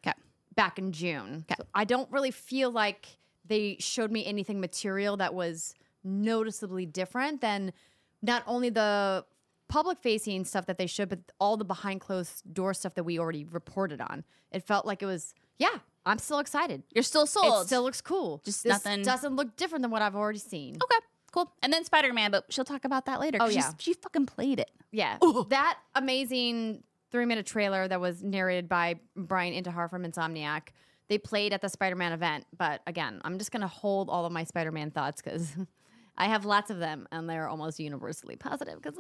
okay. 0.06 0.16
back 0.56 0.78
in 0.78 0.92
June. 0.92 1.46
So 1.58 1.66
I 1.74 1.86
don't 1.86 2.10
really 2.12 2.30
feel 2.30 2.70
like 2.70 3.08
they 3.48 3.78
showed 3.80 4.12
me 4.12 4.28
anything 4.28 4.62
material 4.62 5.18
that 5.18 5.34
was 5.34 5.74
noticeably 6.04 6.86
different 6.86 7.42
than 7.42 7.74
not 8.22 8.44
only 8.46 8.70
the 8.70 9.26
public 9.70 10.00
facing 10.02 10.44
stuff 10.44 10.66
that 10.66 10.78
they 10.78 10.88
showed, 10.88 11.08
but 11.10 11.20
all 11.40 11.56
the 11.56 11.64
behind 11.64 12.02
closed 12.02 12.42
door 12.54 12.74
stuff 12.74 12.96
that 12.96 13.04
we 13.06 13.18
already 13.18 13.46
reported 13.46 14.02
on. 14.02 14.26
It 14.52 14.64
felt 14.68 14.86
like 14.86 15.02
it 15.02 15.06
was, 15.06 15.34
yeah, 15.58 15.78
I'm 16.06 16.18
still 16.18 16.40
excited. 16.40 16.84
You're 16.94 17.04
still 17.04 17.26
sold. 17.26 17.64
It 17.64 17.68
still 17.68 17.84
looks 17.84 18.02
cool. 18.02 18.42
Just 18.44 18.64
This 18.64 18.72
nothing- 18.86 19.04
doesn't 19.04 19.36
look 19.36 19.56
different 19.56 19.84
than 19.84 19.92
what 19.92 20.02
I've 20.02 20.16
already 20.16 20.40
seen. 20.40 20.76
okay. 20.84 21.06
Cool. 21.32 21.52
And 21.62 21.72
then 21.72 21.86
Spider 21.86 22.12
Man, 22.12 22.32
but 22.32 22.46
she'll 22.50 22.66
talk 22.66 22.86
about 22.86 23.06
that 23.06 23.20
later. 23.20 23.38
Oh 23.40 23.48
yeah. 23.48 23.72
she 23.78 23.94
fucking 23.94 24.26
played 24.26 24.60
it. 24.60 24.72
Yeah. 24.92 25.20
That 25.50 25.78
amazing 25.94 26.84
three 27.12 27.26
minute 27.26 27.46
trailer 27.46 27.88
that 27.88 28.02
was 28.02 28.24
narrated 28.24 28.68
by 28.68 28.96
Brian 29.16 29.54
Intihar 29.54 29.88
from 29.92 30.04
Insomniac. 30.04 30.70
They 31.08 31.20
played 31.20 31.54
at 31.54 31.62
the 31.62 31.70
Spider 31.70 31.96
Man 31.96 32.14
event. 32.14 32.46
But 32.58 32.82
again, 32.88 33.22
I'm 33.24 33.38
just 33.38 33.52
going 33.52 33.62
to 33.62 33.68
hold 33.68 34.10
all 34.10 34.26
of 34.26 34.32
my 34.32 34.44
Spider 34.44 34.72
Man 34.72 34.90
thoughts 34.90 35.22
because 35.22 35.48
I 36.20 36.26
have 36.26 36.44
lots 36.46 36.70
of 36.70 36.80
them 36.80 37.08
and 37.12 37.30
they're 37.30 37.48
almost 37.48 37.80
universally 37.80 38.36
positive. 38.36 38.82
'cause- 38.82 38.94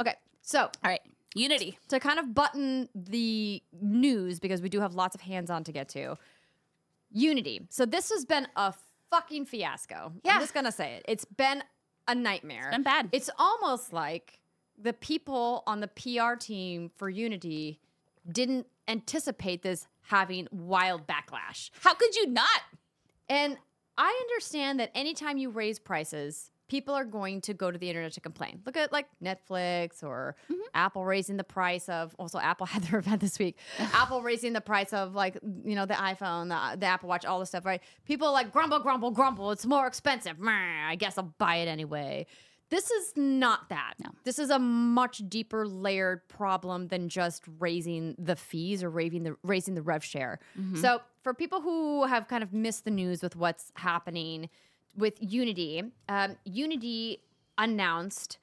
okay. 0.00 0.14
So 0.42 0.60
All 0.62 0.70
right. 0.84 1.00
Unity. 1.34 1.78
to 1.88 2.00
kind 2.00 2.18
of 2.18 2.34
button 2.34 2.88
the 2.94 3.62
news 3.80 4.40
because 4.40 4.62
we 4.62 4.68
do 4.68 4.80
have 4.80 4.94
lots 4.94 5.14
of 5.14 5.20
hands 5.20 5.50
on 5.50 5.62
to 5.64 5.72
get 5.72 5.88
to. 5.90 6.16
Unity. 7.10 7.66
So 7.70 7.86
this 7.86 8.10
has 8.10 8.24
been 8.24 8.48
a 8.56 8.74
fucking 9.10 9.46
fiasco. 9.46 10.12
Yeah. 10.24 10.34
I'm 10.34 10.40
just 10.40 10.54
gonna 10.54 10.72
say 10.72 10.94
it. 10.94 11.04
It's 11.08 11.24
been 11.24 11.62
a 12.06 12.14
nightmare. 12.14 12.70
been 12.70 12.82
bad. 12.82 13.08
It's 13.12 13.30
almost 13.38 13.92
like 13.92 14.40
the 14.78 14.92
people 14.94 15.62
on 15.66 15.80
the 15.80 15.88
PR 15.88 16.34
team 16.36 16.90
for 16.96 17.08
Unity 17.10 17.80
didn't 18.30 18.66
anticipate 18.86 19.62
this 19.62 19.86
having 20.02 20.48
wild 20.50 21.06
backlash. 21.06 21.70
How 21.82 21.94
could 21.94 22.14
you 22.16 22.26
not? 22.26 22.62
And 23.28 23.58
I 23.98 24.16
understand 24.28 24.80
that 24.80 24.90
anytime 24.94 25.36
you 25.36 25.50
raise 25.50 25.78
prices, 25.78 26.50
people 26.68 26.94
are 26.94 27.04
going 27.04 27.40
to 27.40 27.54
go 27.54 27.70
to 27.70 27.78
the 27.78 27.88
internet 27.88 28.12
to 28.12 28.20
complain. 28.20 28.60
Look 28.64 28.76
at 28.76 28.92
like 28.92 29.06
Netflix 29.22 30.02
or 30.02 30.36
Mm-hmm. 30.44 30.60
Apple 30.74 31.04
raising 31.04 31.36
the 31.36 31.44
price 31.44 31.88
of. 31.88 32.14
Also, 32.18 32.38
Apple 32.38 32.66
had 32.74 32.84
their 32.84 33.00
event 33.00 33.20
this 33.20 33.38
week. 33.38 33.56
Apple 33.92 34.22
raising 34.22 34.52
the 34.52 34.60
price 34.60 34.92
of 34.92 35.14
like 35.14 35.36
you 35.64 35.74
know 35.74 35.86
the 35.86 35.94
iPhone, 35.94 36.48
the, 36.48 36.78
the 36.78 36.86
Apple 36.86 37.08
Watch, 37.08 37.24
all 37.24 37.40
this 37.40 37.48
stuff. 37.48 37.64
Right? 37.66 37.82
People 38.06 38.32
like 38.32 38.52
grumble, 38.52 38.78
grumble, 38.78 39.10
grumble. 39.10 39.50
It's 39.50 39.66
more 39.66 39.86
expensive. 39.86 40.36
I 40.42 40.96
guess 40.96 41.18
I'll 41.18 41.34
buy 41.38 41.56
it 41.56 41.68
anyway. 41.68 42.26
This 42.70 42.90
is 42.90 43.12
not 43.16 43.68
that. 43.70 43.94
No. 43.98 44.10
This 44.24 44.38
is 44.38 44.50
a 44.50 44.58
much 44.58 45.22
deeper 45.28 45.66
layered 45.66 46.28
problem 46.28 46.88
than 46.88 47.08
just 47.08 47.44
raising 47.58 48.14
the 48.18 48.36
fees 48.36 48.82
or 48.82 48.90
raising 48.90 49.22
the 49.22 49.36
raising 49.42 49.74
the 49.74 49.82
rev 49.82 50.04
share. 50.04 50.38
So 50.74 51.00
for 51.22 51.32
people 51.32 51.60
who 51.60 52.04
have 52.04 52.28
kind 52.28 52.42
of 52.42 52.52
missed 52.52 52.84
the 52.84 52.90
news 52.90 53.22
with 53.22 53.36
what's 53.36 53.72
happening 53.74 54.50
with 54.96 55.14
Unity, 55.20 55.82
um, 56.08 56.36
Unity 56.44 57.22
announced 57.56 58.38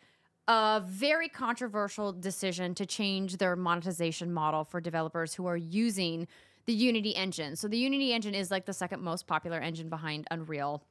a 0.48 0.82
very 0.86 1.28
controversial 1.30 2.12
decision 2.12 2.76
to 2.76 2.86
change 2.86 3.38
their 3.38 3.56
monetization 3.56 4.32
model 4.32 4.64
for 4.64 4.80
developers 4.80 5.34
who 5.34 5.46
are 5.46 5.58
using 5.58 6.28
the 6.66 6.74
Unity 6.74 7.16
engine. 7.16 7.56
So 7.56 7.68
the 7.68 7.78
Unity 7.78 8.14
engine 8.14 8.36
is 8.36 8.52
like 8.52 8.66
the 8.66 8.74
second 8.74 9.02
most 9.02 9.28
popular 9.28 9.60
engine 9.60 9.90
behind 9.90 10.28
Unreal 10.32 10.84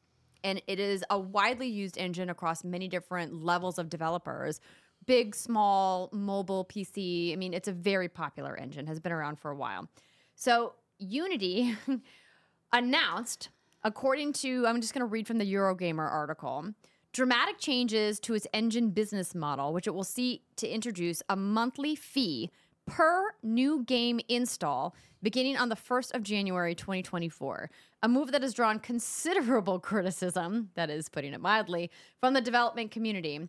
and 0.44 0.62
it 0.66 0.78
is 0.78 1.02
a 1.10 1.18
widely 1.18 1.66
used 1.66 1.98
engine 1.98 2.30
across 2.30 2.62
many 2.62 2.86
different 2.86 3.42
levels 3.42 3.78
of 3.78 3.88
developers. 3.88 4.60
Big 5.06 5.34
small 5.34 6.08
mobile 6.12 6.64
pc 6.64 7.32
i 7.32 7.36
mean 7.36 7.52
it's 7.52 7.68
a 7.68 7.72
very 7.72 8.08
popular 8.08 8.56
engine 8.56 8.86
has 8.86 9.00
been 9.00 9.12
around 9.12 9.40
for 9.40 9.50
a 9.50 9.56
while. 9.56 9.88
So 10.36 10.74
unity 10.98 11.74
announced 12.72 13.48
according 13.82 14.32
to 14.32 14.66
i'm 14.66 14.80
just 14.80 14.94
going 14.94 15.00
to 15.00 15.06
read 15.06 15.26
from 15.26 15.38
the 15.38 15.52
eurogamer 15.52 16.10
article 16.10 16.72
dramatic 17.12 17.58
changes 17.58 18.18
to 18.20 18.34
its 18.34 18.46
engine 18.54 18.90
business 18.90 19.34
model 19.34 19.72
which 19.72 19.86
it 19.86 19.94
will 19.94 20.04
see 20.04 20.42
to 20.56 20.68
introduce 20.68 21.22
a 21.28 21.36
monthly 21.36 21.94
fee 21.94 22.50
per 22.86 23.34
new 23.42 23.82
game 23.84 24.20
install 24.28 24.94
beginning 25.22 25.56
on 25.56 25.68
the 25.68 25.76
1st 25.76 26.14
of 26.14 26.22
January 26.22 26.74
2024. 26.74 27.70
A 28.02 28.08
move 28.08 28.32
that 28.32 28.42
has 28.42 28.54
drawn 28.54 28.78
considerable 28.78 29.78
criticism, 29.80 30.70
that 30.74 30.90
is 30.90 31.08
putting 31.08 31.32
it 31.32 31.40
mildly, 31.40 31.90
from 32.20 32.34
the 32.34 32.40
development 32.40 32.90
community. 32.90 33.48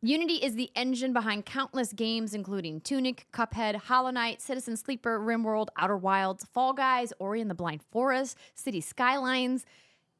Unity 0.00 0.34
is 0.34 0.54
the 0.54 0.70
engine 0.76 1.12
behind 1.12 1.44
countless 1.44 1.92
games, 1.92 2.32
including 2.32 2.80
Tunic, 2.80 3.26
Cuphead, 3.32 3.74
Hollow 3.74 4.12
Knight, 4.12 4.40
Citizen 4.40 4.76
Sleeper, 4.76 5.18
RimWorld, 5.18 5.68
Outer 5.76 5.96
Wilds, 5.96 6.44
Fall 6.44 6.72
Guys, 6.72 7.12
Ori 7.18 7.40
and 7.40 7.50
the 7.50 7.54
Blind 7.54 7.82
Forest, 7.90 8.38
City 8.54 8.80
Skylines, 8.80 9.66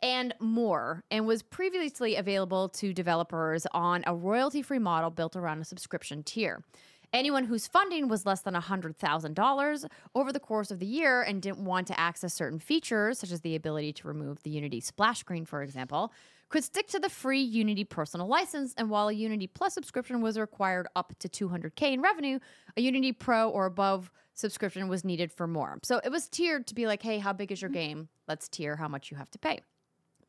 and 0.02 0.34
more, 0.40 1.04
and 1.12 1.26
was 1.26 1.42
previously 1.42 2.16
available 2.16 2.68
to 2.68 2.92
developers 2.92 3.66
on 3.72 4.02
a 4.06 4.14
royalty 4.14 4.62
free 4.62 4.78
model 4.78 5.10
built 5.10 5.36
around 5.36 5.60
a 5.60 5.64
subscription 5.64 6.24
tier. 6.24 6.64
Anyone 7.12 7.44
whose 7.44 7.66
funding 7.66 8.08
was 8.08 8.26
less 8.26 8.42
than 8.42 8.54
$100,000 8.54 9.86
over 10.14 10.32
the 10.32 10.40
course 10.40 10.70
of 10.70 10.78
the 10.78 10.86
year 10.86 11.22
and 11.22 11.40
didn't 11.40 11.64
want 11.64 11.86
to 11.86 11.98
access 11.98 12.34
certain 12.34 12.58
features, 12.58 13.18
such 13.18 13.32
as 13.32 13.40
the 13.40 13.56
ability 13.56 13.94
to 13.94 14.08
remove 14.08 14.42
the 14.42 14.50
Unity 14.50 14.80
splash 14.80 15.20
screen, 15.20 15.46
for 15.46 15.62
example, 15.62 16.12
could 16.50 16.64
stick 16.64 16.86
to 16.88 16.98
the 16.98 17.08
free 17.08 17.40
Unity 17.40 17.84
personal 17.84 18.26
license. 18.26 18.74
And 18.76 18.90
while 18.90 19.08
a 19.08 19.12
Unity 19.12 19.46
Plus 19.46 19.74
subscription 19.74 20.20
was 20.20 20.38
required 20.38 20.86
up 20.96 21.14
to 21.20 21.28
200K 21.28 21.92
in 21.92 22.02
revenue, 22.02 22.38
a 22.76 22.80
Unity 22.80 23.12
Pro 23.12 23.48
or 23.48 23.66
above 23.66 24.10
subscription 24.34 24.88
was 24.88 25.04
needed 25.04 25.32
for 25.32 25.46
more. 25.46 25.78
So 25.84 26.00
it 26.04 26.10
was 26.10 26.28
tiered 26.28 26.66
to 26.68 26.74
be 26.74 26.86
like, 26.86 27.02
hey, 27.02 27.18
how 27.18 27.32
big 27.32 27.50
is 27.52 27.60
your 27.60 27.70
mm. 27.70 27.74
game? 27.74 28.08
Let's 28.26 28.48
tier 28.48 28.76
how 28.76 28.88
much 28.88 29.10
you 29.10 29.16
have 29.16 29.30
to 29.30 29.38
pay. 29.38 29.60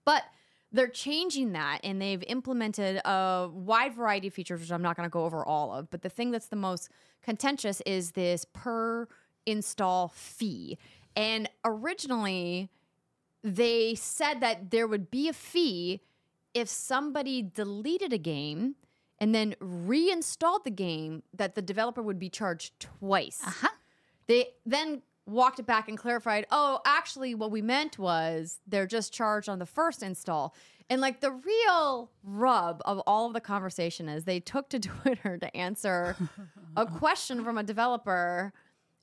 But 0.06 0.24
they're 0.72 0.88
changing 0.88 1.54
that 1.54 1.80
and 1.84 2.02
they've 2.02 2.24
implemented 2.28 2.98
a 3.06 3.50
wide 3.52 3.94
variety 3.94 4.28
of 4.28 4.34
features, 4.34 4.60
which 4.60 4.72
I'm 4.72 4.82
not 4.82 4.96
going 4.96 5.08
to 5.08 5.12
go 5.12 5.26
over 5.26 5.46
all 5.46 5.74
of. 5.74 5.90
But 5.90 6.02
the 6.02 6.10
thing 6.10 6.32
that's 6.32 6.48
the 6.48 6.56
most 6.56 6.90
contentious 7.24 7.82
is 7.86 8.12
this 8.12 8.46
per 8.54 9.08
install 9.46 10.10
fee. 10.10 10.78
And 11.16 11.50
originally, 11.66 12.70
they 13.44 13.96
said 13.96 14.42
that 14.42 14.70
there 14.72 14.88
would 14.88 15.10
be 15.10 15.28
a 15.28 15.34
fee 15.34 16.02
if 16.54 16.68
somebody 16.68 17.42
deleted 17.42 18.14
a 18.14 18.18
game 18.18 18.76
and 19.20 19.36
then 19.36 19.56
reinstalled 19.60 20.64
the 20.64 20.72
game, 20.72 21.24
that 21.34 21.56
the 21.56 21.62
developer 21.62 22.02
would 22.02 22.20
be 22.20 22.30
charged 22.30 22.80
twice. 22.80 23.42
Uh 23.46 23.52
huh. 23.52 23.68
They 24.28 24.50
then 24.66 25.02
walked 25.30 25.60
it 25.60 25.66
back 25.66 25.88
and 25.88 25.98
clarified, 25.98 26.46
oh, 26.52 26.80
actually, 26.86 27.36
what 27.36 27.52
we 27.52 27.62
meant 27.62 27.98
was 28.00 28.60
they're 28.68 28.88
just 28.88 29.14
charged 29.14 29.50
on 29.50 29.60
the 29.60 29.66
first 29.66 30.04
install. 30.04 30.56
And 30.90 31.02
like 31.02 31.22
the 31.22 31.32
real 31.32 32.10
rub 32.24 32.82
of 32.86 33.00
all 33.06 33.28
of 33.28 33.34
the 33.34 33.42
conversation 33.42 34.10
is 34.10 34.26
they 34.26 34.40
took 34.40 34.70
to 34.70 34.80
Twitter 34.80 35.38
to 35.38 35.56
answer 35.56 36.16
a 36.76 36.86
question 36.98 37.44
from 37.44 37.58
a 37.58 37.64
developer 37.64 38.54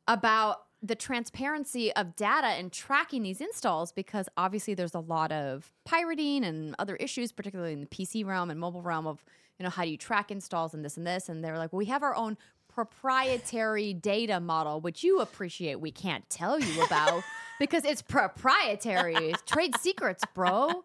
about 0.08 0.62
the 0.82 0.94
transparency 0.94 1.92
of 1.94 2.14
data 2.16 2.48
and 2.48 2.70
tracking 2.70 3.22
these 3.22 3.40
installs 3.40 3.92
because 3.92 4.28
obviously 4.36 4.74
there's 4.74 4.94
a 4.94 5.00
lot 5.00 5.32
of 5.32 5.72
pirating 5.84 6.44
and 6.44 6.74
other 6.78 6.96
issues, 6.96 7.32
particularly 7.32 7.72
in 7.72 7.80
the 7.80 7.86
PC 7.86 8.24
realm 8.24 8.50
and 8.50 8.60
mobile 8.60 8.82
realm 8.82 9.06
of, 9.06 9.24
you 9.58 9.64
know, 9.64 9.70
how 9.70 9.84
do 9.84 9.90
you 9.90 9.96
track 9.96 10.30
installs 10.30 10.74
and 10.74 10.84
this 10.84 10.96
and 10.96 11.06
this. 11.06 11.28
And 11.28 11.42
they're 11.42 11.58
like, 11.58 11.72
well, 11.72 11.78
we 11.78 11.86
have 11.86 12.02
our 12.02 12.14
own 12.14 12.36
proprietary 12.76 13.94
data 13.94 14.38
model, 14.38 14.82
which 14.82 15.02
you 15.02 15.20
appreciate 15.20 15.80
we 15.80 15.90
can't 15.90 16.28
tell 16.28 16.60
you 16.60 16.84
about 16.84 17.22
because 17.58 17.86
it's 17.86 18.02
proprietary. 18.02 19.14
It's 19.14 19.40
trade 19.46 19.74
secrets, 19.78 20.22
bro. 20.34 20.84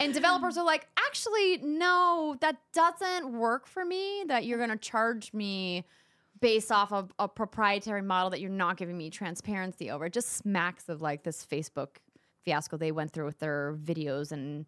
And 0.00 0.14
developers 0.14 0.56
are 0.56 0.64
like, 0.64 0.88
actually, 0.98 1.58
no, 1.58 2.38
that 2.40 2.56
doesn't 2.72 3.34
work 3.34 3.66
for 3.66 3.84
me. 3.84 4.24
That 4.28 4.46
you're 4.46 4.56
going 4.56 4.70
to 4.70 4.78
charge 4.78 5.34
me 5.34 5.84
based 6.40 6.72
off 6.72 6.90
of 6.90 7.12
a 7.18 7.28
proprietary 7.28 8.00
model 8.00 8.30
that 8.30 8.40
you're 8.40 8.48
not 8.48 8.78
giving 8.78 8.96
me 8.96 9.10
transparency 9.10 9.90
over. 9.90 10.06
It 10.06 10.14
just 10.14 10.38
smacks 10.38 10.88
of 10.88 11.02
like 11.02 11.22
this 11.22 11.44
Facebook 11.44 11.98
fiasco 12.46 12.78
they 12.78 12.92
went 12.92 13.12
through 13.12 13.26
with 13.26 13.40
their 13.40 13.74
videos 13.74 14.32
and 14.32 14.64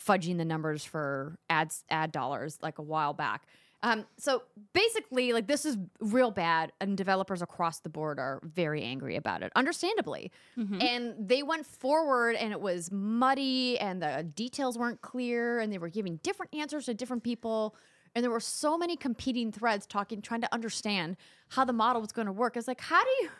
fudging 0.00 0.36
the 0.36 0.44
numbers 0.44 0.84
for 0.84 1.40
ads 1.50 1.82
ad 1.90 2.12
dollars 2.12 2.56
like 2.62 2.78
a 2.78 2.82
while 2.82 3.14
back. 3.14 3.48
Um, 3.82 4.06
so 4.16 4.42
basically, 4.72 5.32
like 5.32 5.46
this 5.46 5.64
is 5.64 5.76
real 6.00 6.32
bad, 6.32 6.72
and 6.80 6.96
developers 6.96 7.42
across 7.42 7.78
the 7.78 7.88
board 7.88 8.18
are 8.18 8.40
very 8.42 8.82
angry 8.82 9.14
about 9.14 9.42
it, 9.42 9.52
understandably. 9.54 10.32
Mm-hmm. 10.56 10.82
And 10.82 11.14
they 11.28 11.44
went 11.44 11.64
forward, 11.64 12.34
and 12.34 12.52
it 12.52 12.60
was 12.60 12.90
muddy, 12.90 13.78
and 13.78 14.02
the 14.02 14.28
details 14.34 14.76
weren't 14.76 15.00
clear, 15.00 15.60
and 15.60 15.72
they 15.72 15.78
were 15.78 15.88
giving 15.88 16.16
different 16.24 16.54
answers 16.54 16.86
to 16.86 16.94
different 16.94 17.22
people. 17.22 17.76
And 18.14 18.24
there 18.24 18.32
were 18.32 18.40
so 18.40 18.76
many 18.76 18.96
competing 18.96 19.52
threads 19.52 19.86
talking, 19.86 20.22
trying 20.22 20.40
to 20.40 20.52
understand 20.52 21.16
how 21.50 21.64
the 21.64 21.72
model 21.72 22.02
was 22.02 22.10
going 22.10 22.26
to 22.26 22.32
work. 22.32 22.56
It's 22.56 22.66
like, 22.66 22.80
how 22.80 23.04
do 23.04 23.10
you, 23.20 23.30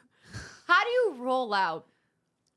how 0.68 0.84
do 0.84 0.90
you 0.90 1.14
roll 1.18 1.52
out 1.52 1.86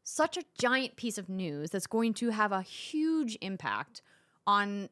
such 0.03 0.37
a 0.37 0.43
giant 0.59 0.97
piece 0.97 1.17
of 1.17 1.29
news 1.29 1.71
that's 1.71 1.87
going 1.87 2.13
to 2.15 2.29
have 2.29 2.51
a 2.51 2.61
huge 2.61 3.37
impact 3.41 4.03
on 4.45 4.89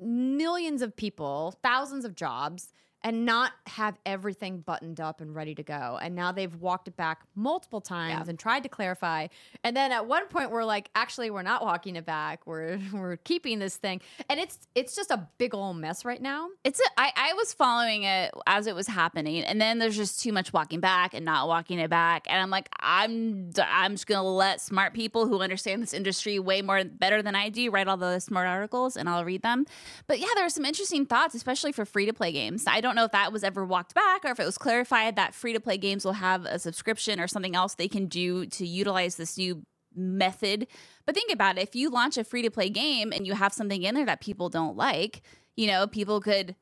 millions 0.00 0.82
of 0.82 0.96
people, 0.96 1.58
thousands 1.62 2.04
of 2.04 2.14
jobs, 2.14 2.72
and 3.02 3.24
not 3.24 3.52
have 3.66 3.98
everything 4.04 4.58
buttoned 4.58 5.00
up 5.00 5.20
and 5.20 5.34
ready 5.34 5.54
to 5.54 5.62
go. 5.62 5.98
And 6.00 6.14
now 6.14 6.32
they've 6.32 6.54
walked 6.56 6.88
it 6.88 6.96
back 6.96 7.22
multiple 7.34 7.80
times 7.80 8.26
yeah. 8.26 8.30
and 8.30 8.38
tried 8.38 8.62
to 8.64 8.68
clarify. 8.68 9.28
And 9.64 9.76
then 9.76 9.92
at 9.92 10.06
one 10.06 10.26
point 10.28 10.50
we're 10.50 10.64
like, 10.64 10.90
actually 10.94 11.30
we're 11.30 11.42
not 11.42 11.62
walking 11.62 11.96
it 11.96 12.04
back. 12.04 12.46
We're 12.46 12.78
we're 12.92 13.16
keeping 13.16 13.58
this 13.58 13.76
thing. 13.76 14.00
And 14.28 14.38
it's 14.38 14.58
it's 14.74 14.94
just 14.94 15.10
a 15.10 15.28
big 15.38 15.54
old 15.54 15.76
mess 15.76 16.04
right 16.04 16.20
now. 16.20 16.48
It's 16.64 16.80
a, 16.80 16.84
I, 16.98 17.12
I 17.16 17.32
was 17.34 17.54
following 17.54 18.04
it 18.04 18.32
as 18.46 18.66
it 18.66 18.74
was 18.74 18.86
happening. 18.86 19.44
And 19.44 19.60
then 19.60 19.78
there's 19.78 19.96
just 19.96 20.20
too 20.20 20.32
much 20.32 20.52
walking 20.52 20.80
back 20.80 21.14
and 21.14 21.24
not 21.24 21.48
walking 21.48 21.78
it 21.78 21.90
back. 21.90 22.26
And 22.28 22.40
I'm 22.40 22.50
like, 22.50 22.68
I'm 22.80 23.50
I'm 23.58 23.92
just 23.92 24.06
gonna 24.06 24.22
let 24.22 24.60
smart 24.60 24.92
people 24.92 25.26
who 25.26 25.40
understand 25.40 25.82
this 25.82 25.94
industry 25.94 26.38
way 26.38 26.62
more 26.62 26.84
better 26.84 27.22
than 27.22 27.34
I 27.34 27.48
do 27.48 27.70
write 27.70 27.88
all 27.88 27.96
the 27.96 28.20
smart 28.20 28.46
articles 28.46 28.96
and 28.96 29.08
I'll 29.08 29.24
read 29.24 29.42
them. 29.42 29.66
But 30.06 30.18
yeah, 30.18 30.28
there 30.34 30.44
are 30.44 30.50
some 30.50 30.64
interesting 30.64 31.06
thoughts, 31.06 31.34
especially 31.34 31.72
for 31.72 31.84
free 31.84 32.06
to 32.06 32.12
play 32.12 32.32
games. 32.32 32.64
I 32.66 32.80
don't 32.80 32.89
don't 32.90 32.96
know 32.96 33.04
if 33.04 33.12
that 33.12 33.32
was 33.32 33.44
ever 33.44 33.64
walked 33.64 33.94
back 33.94 34.24
or 34.24 34.32
if 34.32 34.40
it 34.40 34.44
was 34.44 34.58
clarified 34.58 35.14
that 35.14 35.32
free 35.32 35.52
to 35.52 35.60
play 35.60 35.78
games 35.78 36.04
will 36.04 36.14
have 36.14 36.44
a 36.44 36.58
subscription 36.58 37.20
or 37.20 37.28
something 37.28 37.54
else 37.54 37.74
they 37.74 37.86
can 37.86 38.06
do 38.06 38.46
to 38.46 38.66
utilize 38.66 39.14
this 39.14 39.38
new 39.38 39.62
method. 39.94 40.66
But 41.06 41.14
think 41.14 41.32
about 41.32 41.56
it 41.56 41.62
if 41.62 41.76
you 41.76 41.88
launch 41.88 42.18
a 42.18 42.24
free 42.24 42.42
to 42.42 42.50
play 42.50 42.68
game 42.68 43.12
and 43.12 43.28
you 43.28 43.34
have 43.34 43.52
something 43.52 43.84
in 43.84 43.94
there 43.94 44.06
that 44.06 44.20
people 44.20 44.48
don't 44.48 44.76
like, 44.76 45.22
you 45.56 45.68
know, 45.68 45.86
people 45.86 46.20
could 46.20 46.56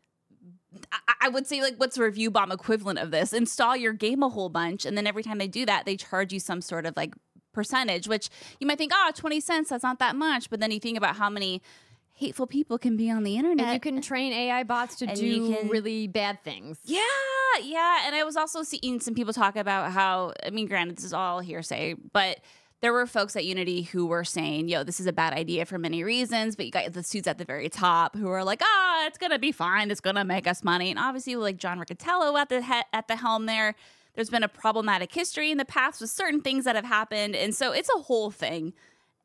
I 1.23 1.31
would 1.31 1.47
say 1.47 1.63
like 1.63 1.77
what's 1.79 1.97
a 1.97 2.03
review 2.03 2.31
bomb 2.31 2.53
equivalent 2.53 2.99
of 2.99 3.11
this? 3.11 3.33
Install 3.33 3.79
your 3.79 3.95
game 3.95 4.23
a 4.23 4.29
whole 4.29 4.51
bunch 4.51 4.85
and 4.85 4.99
then 4.99 5.07
every 5.07 5.23
time 5.23 5.39
they 5.39 5.49
do 5.49 5.65
that, 5.65 5.87
they 5.87 5.97
charge 5.97 6.31
you 6.31 6.41
some 6.41 6.61
sort 6.61 6.85
of 6.85 6.95
like 6.95 7.15
percentage, 7.55 8.07
which 8.07 8.29
you 8.61 8.67
might 8.67 8.77
think, 8.77 8.93
oh, 8.95 9.13
20 9.15 9.41
cents, 9.41 9.71
that's 9.71 9.83
not 9.83 9.99
that 9.99 10.15
much. 10.15 10.51
But 10.51 10.61
then 10.61 10.73
you 10.73 10.79
think 10.79 10.99
about 10.99 11.17
how 11.17 11.31
many 11.31 11.63
hateful 12.19 12.49
people 12.49 12.79
can 12.79 12.97
be 12.97 13.09
on 13.11 13.23
the 13.23 13.37
internet. 13.37 13.67
And 13.67 13.75
you 13.75 13.81
can 13.81 14.03
train 14.03 14.33
AI 14.33 14.65
bots 14.65 14.97
to 14.97 15.07
do 15.07 15.55
can, 15.55 15.69
really 15.69 16.09
bad 16.09 16.43
things. 16.43 16.79
Yeah, 16.85 17.01
yeah. 17.63 18.03
And 18.07 18.15
I 18.15 18.25
was 18.25 18.37
also 18.37 18.65
seeing 18.65 18.99
some 18.99 19.15
people 19.15 19.33
talk 19.33 19.55
about 19.55 19.93
how, 19.93 20.33
I 20.45 20.51
mean, 20.51 20.67
granted, 20.67 20.97
this 20.97 21.05
is 21.05 21.13
all 21.13 21.39
hearsay, 21.39 21.95
but 22.13 22.41
there 22.81 22.93
were 22.93 23.07
folks 23.07 23.37
at 23.37 23.45
Unity 23.45 23.83
who 23.83 24.07
were 24.07 24.25
saying, 24.25 24.69
yo, 24.69 24.83
this 24.83 24.99
is 24.99 25.07
a 25.07 25.13
bad 25.13 25.33
idea 25.33 25.65
for 25.65 25.79
many 25.79 26.03
reasons, 26.03 26.57
but 26.57 26.67
you 26.67 26.73
got 26.73 26.93
the 26.93 27.05
suits 27.05 27.29
at 27.29 27.39
the 27.39 27.45
very 27.45 27.69
top 27.69 28.17
who 28.17 28.29
are 28.29 28.43
like, 28.43 28.63
ah, 28.65 29.03
oh, 29.03 29.07
it's 29.07 29.19
gonna 29.19 29.39
be 29.39 29.53
fine, 29.53 29.91
it's 29.91 30.01
gonna 30.01 30.25
make 30.25 30.49
us 30.49 30.65
money. 30.65 30.91
And 30.91 30.99
obviously, 30.99 31.37
like 31.37 31.57
John 31.57 31.79
Riccitiello 31.79 32.37
at 32.37 32.49
the 32.49 32.63
he- 32.63 32.83
at 32.93 33.07
the 33.07 33.17
helm 33.17 33.47
there, 33.47 33.77
there's 34.15 34.31
been 34.31 34.43
a 34.43 34.49
problematic 34.49 35.13
history 35.15 35.53
in 35.53 35.59
the 35.59 35.65
past 35.65 36.01
with 36.01 36.11
certain 36.11 36.41
things 36.41 36.65
that 36.65 36.75
have 36.75 36.85
happened. 36.85 37.37
And 37.37 37.55
so 37.55 37.71
it's 37.71 37.91
a 37.97 38.03
whole 38.03 38.33
thing 38.33 38.73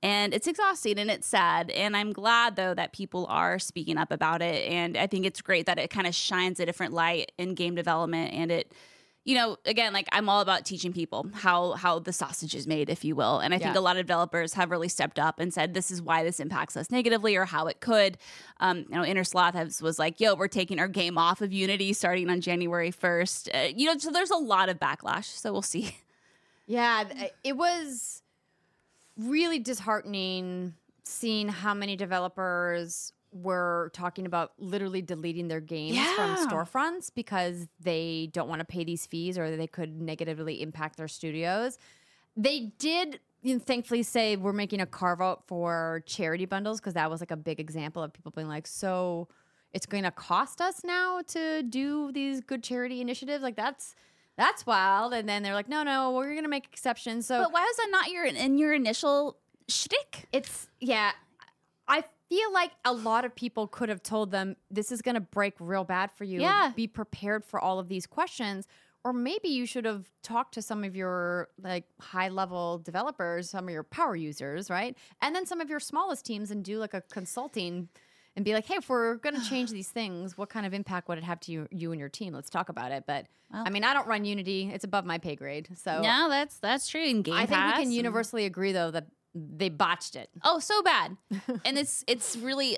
and 0.03 0.33
it's 0.33 0.47
exhausting 0.47 0.99
and 0.99 1.09
it's 1.09 1.25
sad 1.25 1.71
and 1.71 1.97
i'm 1.97 2.13
glad 2.13 2.55
though 2.55 2.73
that 2.73 2.93
people 2.93 3.25
are 3.29 3.57
speaking 3.57 3.97
up 3.97 4.11
about 4.11 4.41
it 4.41 4.67
and 4.69 4.97
i 4.97 5.07
think 5.07 5.25
it's 5.25 5.41
great 5.41 5.65
that 5.65 5.79
it 5.79 5.89
kind 5.89 6.05
of 6.05 6.13
shines 6.13 6.59
a 6.59 6.65
different 6.65 6.93
light 6.93 7.31
in 7.39 7.55
game 7.55 7.73
development 7.73 8.31
and 8.33 8.51
it 8.51 8.71
you 9.23 9.33
know 9.33 9.57
again 9.65 9.93
like 9.93 10.07
i'm 10.11 10.27
all 10.27 10.41
about 10.41 10.65
teaching 10.65 10.91
people 10.91 11.25
how 11.33 11.71
how 11.71 11.97
the 11.97 12.11
sausage 12.11 12.53
is 12.53 12.67
made 12.67 12.89
if 12.89 13.05
you 13.05 13.15
will 13.15 13.39
and 13.39 13.53
i 13.53 13.57
yeah. 13.57 13.67
think 13.67 13.77
a 13.77 13.79
lot 13.79 13.95
of 13.95 14.05
developers 14.05 14.53
have 14.53 14.69
really 14.69 14.89
stepped 14.89 15.17
up 15.17 15.39
and 15.39 15.53
said 15.53 15.73
this 15.73 15.89
is 15.89 16.01
why 16.01 16.23
this 16.23 16.41
impacts 16.41 16.75
us 16.75 16.91
negatively 16.91 17.35
or 17.35 17.45
how 17.45 17.67
it 17.67 17.79
could. 17.79 18.17
Um, 18.59 18.79
you 18.89 18.95
know 18.95 19.03
Innersloth 19.03 19.53
has, 19.53 19.81
was 19.81 19.97
like 19.97 20.19
yo 20.19 20.35
we're 20.35 20.49
taking 20.49 20.77
our 20.79 20.89
game 20.89 21.17
off 21.17 21.41
of 21.41 21.53
unity 21.53 21.93
starting 21.93 22.29
on 22.29 22.41
january 22.41 22.91
1st 22.91 23.55
uh, 23.55 23.73
you 23.75 23.85
know 23.85 23.97
so 23.97 24.11
there's 24.11 24.31
a 24.31 24.37
lot 24.37 24.67
of 24.67 24.77
backlash 24.77 25.25
so 25.25 25.53
we'll 25.53 25.61
see. 25.61 25.95
Yeah 26.65 27.03
it 27.43 27.57
was 27.57 28.22
really 29.17 29.59
disheartening 29.59 30.73
seeing 31.03 31.49
how 31.49 31.73
many 31.73 31.95
developers 31.95 33.13
were 33.31 33.89
talking 33.93 34.25
about 34.25 34.53
literally 34.57 35.01
deleting 35.01 35.47
their 35.47 35.59
games 35.59 35.95
yeah. 35.95 36.15
from 36.15 36.47
storefronts 36.47 37.11
because 37.13 37.67
they 37.79 38.29
don't 38.31 38.47
want 38.47 38.59
to 38.59 38.65
pay 38.65 38.83
these 38.83 39.05
fees 39.05 39.37
or 39.37 39.55
they 39.57 39.67
could 39.67 39.99
negatively 39.99 40.61
impact 40.61 40.97
their 40.97 41.07
studios. 41.07 41.77
They 42.37 42.71
did 42.77 43.19
you 43.41 43.55
know, 43.55 43.59
thankfully 43.59 44.03
say 44.03 44.37
we're 44.37 44.53
making 44.53 44.81
a 44.81 44.85
carve 44.85 45.21
out 45.21 45.47
for 45.47 46.03
charity 46.05 46.45
bundles 46.45 46.79
because 46.79 46.93
that 46.93 47.09
was 47.09 47.19
like 47.19 47.31
a 47.31 47.37
big 47.37 47.59
example 47.59 48.01
of 48.01 48.13
people 48.13 48.31
being 48.31 48.47
like, 48.47 48.67
so 48.67 49.27
it's 49.73 49.85
going 49.85 50.03
to 50.03 50.11
cost 50.11 50.61
us 50.61 50.83
now 50.83 51.21
to 51.27 51.63
do 51.63 52.11
these 52.11 52.39
good 52.39 52.63
charity 52.63 53.01
initiatives. 53.01 53.43
Like 53.43 53.55
that's 53.55 53.95
that's 54.37 54.65
wild. 54.65 55.13
And 55.13 55.27
then 55.27 55.43
they're 55.43 55.53
like, 55.53 55.69
no, 55.69 55.83
no, 55.83 56.11
we're 56.11 56.35
gonna 56.35 56.47
make 56.47 56.65
exceptions. 56.65 57.27
So, 57.27 57.41
but 57.41 57.53
why 57.53 57.61
was 57.61 57.77
that 57.77 57.89
not 57.91 58.09
your 58.09 58.25
in 58.25 58.57
your 58.57 58.73
initial 58.73 59.37
shtick? 59.67 60.27
It's 60.31 60.67
yeah. 60.79 61.11
I 61.87 62.03
feel 62.29 62.53
like 62.53 62.71
a 62.85 62.93
lot 62.93 63.25
of 63.25 63.35
people 63.35 63.67
could 63.67 63.89
have 63.89 64.01
told 64.01 64.31
them 64.31 64.55
this 64.71 64.91
is 64.91 65.01
gonna 65.01 65.21
break 65.21 65.53
real 65.59 65.83
bad 65.83 66.11
for 66.11 66.23
you. 66.23 66.41
Yeah. 66.41 66.71
Be 66.75 66.87
prepared 66.87 67.45
for 67.45 67.59
all 67.59 67.79
of 67.79 67.89
these 67.89 68.05
questions. 68.07 68.67
Or 69.05 69.11
maybe 69.11 69.49
you 69.49 69.65
should 69.65 69.83
have 69.83 70.09
talked 70.21 70.53
to 70.53 70.61
some 70.61 70.85
of 70.85 70.95
your 70.95 71.49
like 71.61 71.83
high 71.99 72.29
level 72.29 72.77
developers, 72.77 73.49
some 73.49 73.67
of 73.67 73.73
your 73.73 73.83
power 73.83 74.15
users, 74.15 74.69
right? 74.69 74.97
And 75.21 75.35
then 75.35 75.45
some 75.45 75.59
of 75.59 75.69
your 75.69 75.81
smallest 75.81 76.25
teams 76.25 76.51
and 76.51 76.63
do 76.63 76.79
like 76.79 76.93
a 76.93 77.01
consulting 77.11 77.89
and 78.35 78.43
be 78.43 78.53
like, 78.53 78.65
hey, 78.65 78.75
if 78.75 78.89
we're 78.89 79.15
going 79.15 79.35
to 79.41 79.49
change 79.49 79.71
these 79.71 79.89
things, 79.89 80.37
what 80.37 80.49
kind 80.49 80.65
of 80.65 80.73
impact 80.73 81.07
would 81.07 81.17
it 81.17 81.23
have 81.23 81.39
to 81.41 81.51
you, 81.51 81.67
you 81.71 81.91
and 81.91 81.99
your 81.99 82.09
team? 82.09 82.33
Let's 82.33 82.49
talk 82.49 82.69
about 82.69 82.91
it. 82.91 83.05
But 83.05 83.27
well, 83.51 83.63
I 83.65 83.69
mean, 83.69 83.83
I 83.83 83.93
don't 83.93 84.07
run 84.07 84.25
Unity; 84.25 84.71
it's 84.73 84.83
above 84.83 85.05
my 85.05 85.17
pay 85.17 85.35
grade. 85.35 85.69
So 85.75 86.01
no, 86.01 86.27
that's 86.29 86.57
that's 86.59 86.87
true. 86.87 87.03
In 87.03 87.21
Game 87.21 87.35
I 87.35 87.45
think 87.45 87.65
we 87.65 87.83
can 87.83 87.91
universally 87.91 88.45
agree 88.45 88.71
though 88.71 88.91
that 88.91 89.07
they 89.35 89.69
botched 89.69 90.15
it. 90.15 90.29
Oh, 90.43 90.59
so 90.59 90.81
bad. 90.83 91.17
and 91.65 91.77
it's 91.77 92.03
it's 92.07 92.35
really 92.37 92.77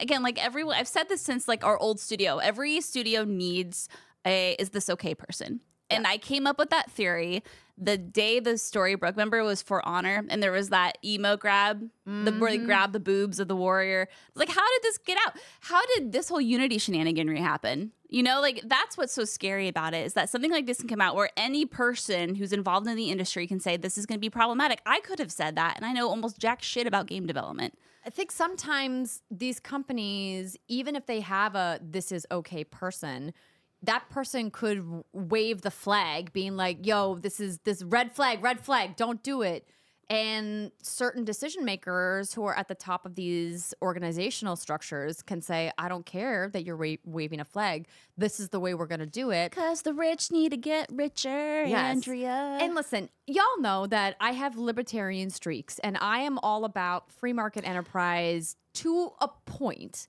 again 0.00 0.22
like 0.22 0.42
everyone. 0.44 0.76
I've 0.76 0.88
said 0.88 1.08
this 1.08 1.22
since 1.22 1.48
like 1.48 1.64
our 1.64 1.78
old 1.78 2.00
studio. 2.00 2.38
Every 2.38 2.80
studio 2.80 3.24
needs 3.24 3.88
a 4.26 4.56
is 4.58 4.70
this 4.70 4.88
okay 4.90 5.14
person. 5.14 5.60
And 5.90 6.04
yeah. 6.04 6.10
I 6.10 6.18
came 6.18 6.46
up 6.46 6.58
with 6.58 6.70
that 6.70 6.90
theory 6.90 7.42
the 7.80 7.96
day 7.96 8.40
the 8.40 8.58
story 8.58 8.94
broke. 8.94 9.16
Remember, 9.16 9.38
it 9.38 9.44
was 9.44 9.62
for 9.62 9.86
honor, 9.86 10.24
and 10.28 10.42
there 10.42 10.52
was 10.52 10.70
that 10.70 10.98
emo 11.04 11.36
grab, 11.36 11.82
mm-hmm. 11.82 12.24
the 12.24 12.32
where 12.32 12.50
they 12.50 12.58
grab 12.58 12.92
the 12.92 13.00
boobs 13.00 13.38
of 13.38 13.48
the 13.48 13.56
warrior. 13.56 14.08
Like, 14.34 14.48
how 14.48 14.66
did 14.66 14.82
this 14.82 14.98
get 14.98 15.18
out? 15.26 15.38
How 15.60 15.80
did 15.94 16.12
this 16.12 16.28
whole 16.28 16.40
Unity 16.40 16.78
shenaniganry 16.78 17.40
happen? 17.40 17.92
You 18.10 18.22
know, 18.22 18.40
like 18.40 18.62
that's 18.64 18.96
what's 18.96 19.12
so 19.12 19.24
scary 19.24 19.68
about 19.68 19.92
it 19.92 20.06
is 20.06 20.14
that 20.14 20.30
something 20.30 20.50
like 20.50 20.66
this 20.66 20.78
can 20.78 20.88
come 20.88 21.00
out 21.00 21.14
where 21.14 21.28
any 21.36 21.66
person 21.66 22.34
who's 22.34 22.54
involved 22.54 22.86
in 22.86 22.96
the 22.96 23.10
industry 23.10 23.46
can 23.46 23.60
say 23.60 23.76
this 23.76 23.98
is 23.98 24.06
going 24.06 24.16
to 24.16 24.20
be 24.20 24.30
problematic. 24.30 24.80
I 24.86 25.00
could 25.00 25.18
have 25.18 25.30
said 25.30 25.56
that, 25.56 25.76
and 25.76 25.84
I 25.84 25.92
know 25.92 26.08
almost 26.08 26.38
jack 26.38 26.62
shit 26.62 26.86
about 26.86 27.06
game 27.06 27.26
development. 27.26 27.78
I 28.06 28.10
think 28.10 28.32
sometimes 28.32 29.20
these 29.30 29.60
companies, 29.60 30.56
even 30.68 30.96
if 30.96 31.04
they 31.04 31.20
have 31.20 31.54
a 31.54 31.78
this 31.82 32.10
is 32.10 32.26
okay 32.30 32.64
person, 32.64 33.34
that 33.82 34.08
person 34.10 34.50
could 34.50 35.04
wave 35.12 35.62
the 35.62 35.70
flag 35.70 36.32
being 36.32 36.56
like 36.56 36.84
yo 36.86 37.14
this 37.16 37.38
is 37.40 37.58
this 37.64 37.82
red 37.82 38.12
flag 38.14 38.42
red 38.42 38.60
flag 38.60 38.96
don't 38.96 39.22
do 39.22 39.42
it 39.42 39.66
And 40.10 40.72
certain 40.82 41.22
decision 41.24 41.66
makers 41.66 42.32
who 42.32 42.42
are 42.48 42.56
at 42.56 42.68
the 42.68 42.74
top 42.74 43.04
of 43.04 43.14
these 43.14 43.74
organizational 43.82 44.56
structures 44.56 45.20
can 45.20 45.42
say, 45.42 45.70
I 45.76 45.90
don't 45.90 46.06
care 46.06 46.48
that 46.54 46.64
you're 46.64 46.78
wa- 46.78 46.96
waving 47.04 47.40
a 47.40 47.44
flag. 47.44 47.86
This 48.16 48.40
is 48.40 48.48
the 48.48 48.58
way 48.58 48.72
we're 48.72 48.86
going 48.86 49.00
to 49.00 49.12
do 49.22 49.30
it. 49.30 49.50
Because 49.50 49.82
the 49.82 49.92
rich 49.92 50.30
need 50.32 50.52
to 50.52 50.56
get 50.56 50.88
richer, 50.90 51.64
Yes. 51.66 51.92
Andrea. 51.94 52.56
And 52.58 52.74
listen, 52.74 53.10
y'all 53.26 53.60
know 53.60 53.86
that 53.86 54.16
I 54.18 54.32
have 54.32 54.56
libertarian 54.56 55.28
streaks 55.28 55.78
and 55.80 55.98
I 56.00 56.20
am 56.20 56.38
all 56.38 56.64
about 56.64 57.12
free 57.12 57.34
market 57.34 57.68
enterprise 57.68 58.56
to 58.80 59.12
a 59.20 59.28
point. 59.44 60.08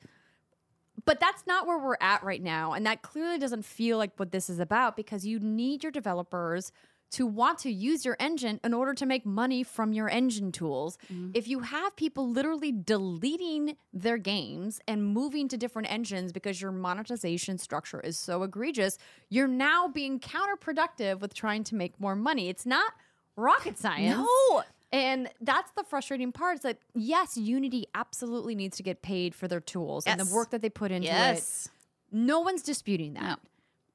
But 1.09 1.19
that's 1.19 1.47
not 1.47 1.65
where 1.65 1.79
we're 1.79 1.97
at 1.99 2.23
right 2.23 2.41
now. 2.41 2.73
And 2.73 2.85
that 2.85 3.01
clearly 3.01 3.39
doesn't 3.39 3.65
feel 3.65 3.97
like 3.97 4.11
what 4.17 4.31
this 4.31 4.47
is 4.47 4.59
about 4.59 4.95
because 4.95 5.25
you 5.25 5.39
need 5.39 5.81
your 5.81 5.91
developers 5.91 6.71
to 7.13 7.25
want 7.25 7.57
to 7.57 7.71
use 7.71 8.05
your 8.05 8.15
engine 8.19 8.59
in 8.63 8.75
order 8.75 8.93
to 8.93 9.07
make 9.07 9.25
money 9.25 9.63
from 9.63 9.91
your 9.91 10.07
engine 10.07 10.51
tools. 10.51 10.99
Mm-hmm. 11.11 11.31
If 11.33 11.47
you 11.47 11.61
have 11.61 11.95
people 11.95 12.29
literally 12.29 12.71
deleting 12.71 13.75
their 13.91 14.19
games 14.19 14.79
and 14.87 15.03
moving 15.03 15.47
to 15.47 15.57
different 15.57 15.91
engines 15.91 16.31
because 16.31 16.61
your 16.61 16.71
monetization 16.71 17.57
structure 17.57 17.99
is 17.99 18.15
so 18.19 18.43
egregious, 18.43 18.99
you're 19.29 19.47
now 19.47 19.87
being 19.87 20.19
counterproductive 20.19 21.21
with 21.21 21.33
trying 21.33 21.63
to 21.63 21.75
make 21.75 21.99
more 21.99 22.15
money. 22.15 22.49
It's 22.49 22.67
not 22.67 22.93
rocket 23.35 23.79
science. 23.79 24.15
no. 24.15 24.63
And 24.91 25.29
that's 25.39 25.71
the 25.73 25.83
frustrating 25.83 26.31
part 26.31 26.55
is 26.55 26.61
that 26.61 26.79
yes, 26.95 27.37
Unity 27.37 27.85
absolutely 27.93 28.55
needs 28.55 28.77
to 28.77 28.83
get 28.83 29.01
paid 29.01 29.35
for 29.35 29.47
their 29.47 29.59
tools 29.59 30.05
and 30.07 30.19
the 30.19 30.33
work 30.33 30.49
that 30.51 30.61
they 30.61 30.69
put 30.69 30.91
into 30.91 31.07
it. 31.07 31.11
Yes. 31.11 31.69
No 32.11 32.39
one's 32.39 32.63
disputing 32.63 33.13
that. 33.13 33.21
No. 33.23 33.35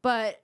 But 0.03 0.41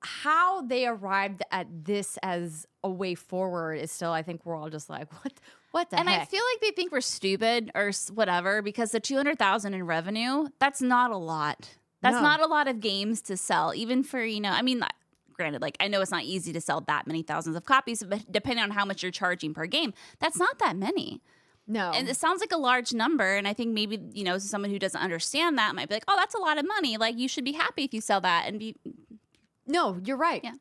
how 0.00 0.62
they 0.62 0.86
arrived 0.86 1.42
at 1.50 1.66
this 1.84 2.18
as 2.22 2.66
a 2.84 2.90
way 2.90 3.14
forward 3.14 3.74
is 3.74 3.90
still, 3.90 4.12
I 4.12 4.22
think 4.22 4.44
we're 4.44 4.56
all 4.56 4.70
just 4.70 4.88
like, 4.90 5.10
what 5.24 5.32
what 5.72 5.90
the 5.90 5.98
And 5.98 6.08
I 6.08 6.24
feel 6.26 6.42
like 6.52 6.60
they 6.60 6.70
think 6.70 6.92
we're 6.92 7.00
stupid 7.00 7.70
or 7.74 7.92
whatever 8.12 8.62
because 8.62 8.90
the 8.92 9.00
200,000 9.00 9.72
in 9.74 9.84
revenue, 9.86 10.48
that's 10.58 10.82
not 10.82 11.10
a 11.10 11.16
lot. 11.16 11.70
That's 12.02 12.14
No. 12.16 12.22
not 12.22 12.40
a 12.40 12.46
lot 12.46 12.68
of 12.68 12.80
games 12.80 13.22
to 13.22 13.36
sell, 13.36 13.72
even 13.74 14.02
for, 14.02 14.22
you 14.22 14.40
know, 14.40 14.50
I 14.50 14.60
mean, 14.62 14.84
granted, 15.32 15.62
like 15.62 15.76
I 15.80 15.88
know 15.88 16.00
it's 16.00 16.10
not 16.10 16.24
easy 16.24 16.52
to 16.52 16.60
sell 16.60 16.80
that 16.82 17.06
many 17.06 17.22
thousands 17.22 17.56
of 17.56 17.64
copies, 17.64 18.02
but 18.02 18.30
depending 18.30 18.62
on 18.62 18.70
how 18.70 18.84
much 18.84 19.02
you're 19.02 19.12
charging 19.12 19.54
per 19.54 19.66
game, 19.66 19.92
that's 20.18 20.38
not 20.38 20.58
that 20.58 20.76
many. 20.76 21.20
no. 21.66 21.90
And 21.94 22.08
it 22.08 22.16
sounds 22.16 22.40
like 22.40 22.52
a 22.52 22.56
large 22.58 22.92
number. 22.92 23.34
And 23.36 23.46
I 23.48 23.52
think 23.54 23.72
maybe, 23.72 23.98
you 24.12 24.24
know, 24.24 24.38
someone 24.38 24.70
who 24.70 24.78
doesn't 24.78 25.00
understand 25.00 25.58
that 25.58 25.74
might 25.74 25.88
be 25.88 25.94
like, 25.94 26.04
oh, 26.08 26.16
that's 26.16 26.34
a 26.34 26.38
lot 26.38 26.58
of 26.58 26.66
money. 26.66 26.96
Like 26.96 27.18
you 27.18 27.28
should 27.28 27.44
be 27.44 27.52
happy 27.52 27.84
if 27.84 27.94
you 27.94 28.00
sell 28.00 28.20
that 28.20 28.44
and 28.46 28.58
be, 28.58 28.76
No, 29.66 29.98
you're 30.04 30.16
right. 30.16 30.40
Yeah. 30.42 30.52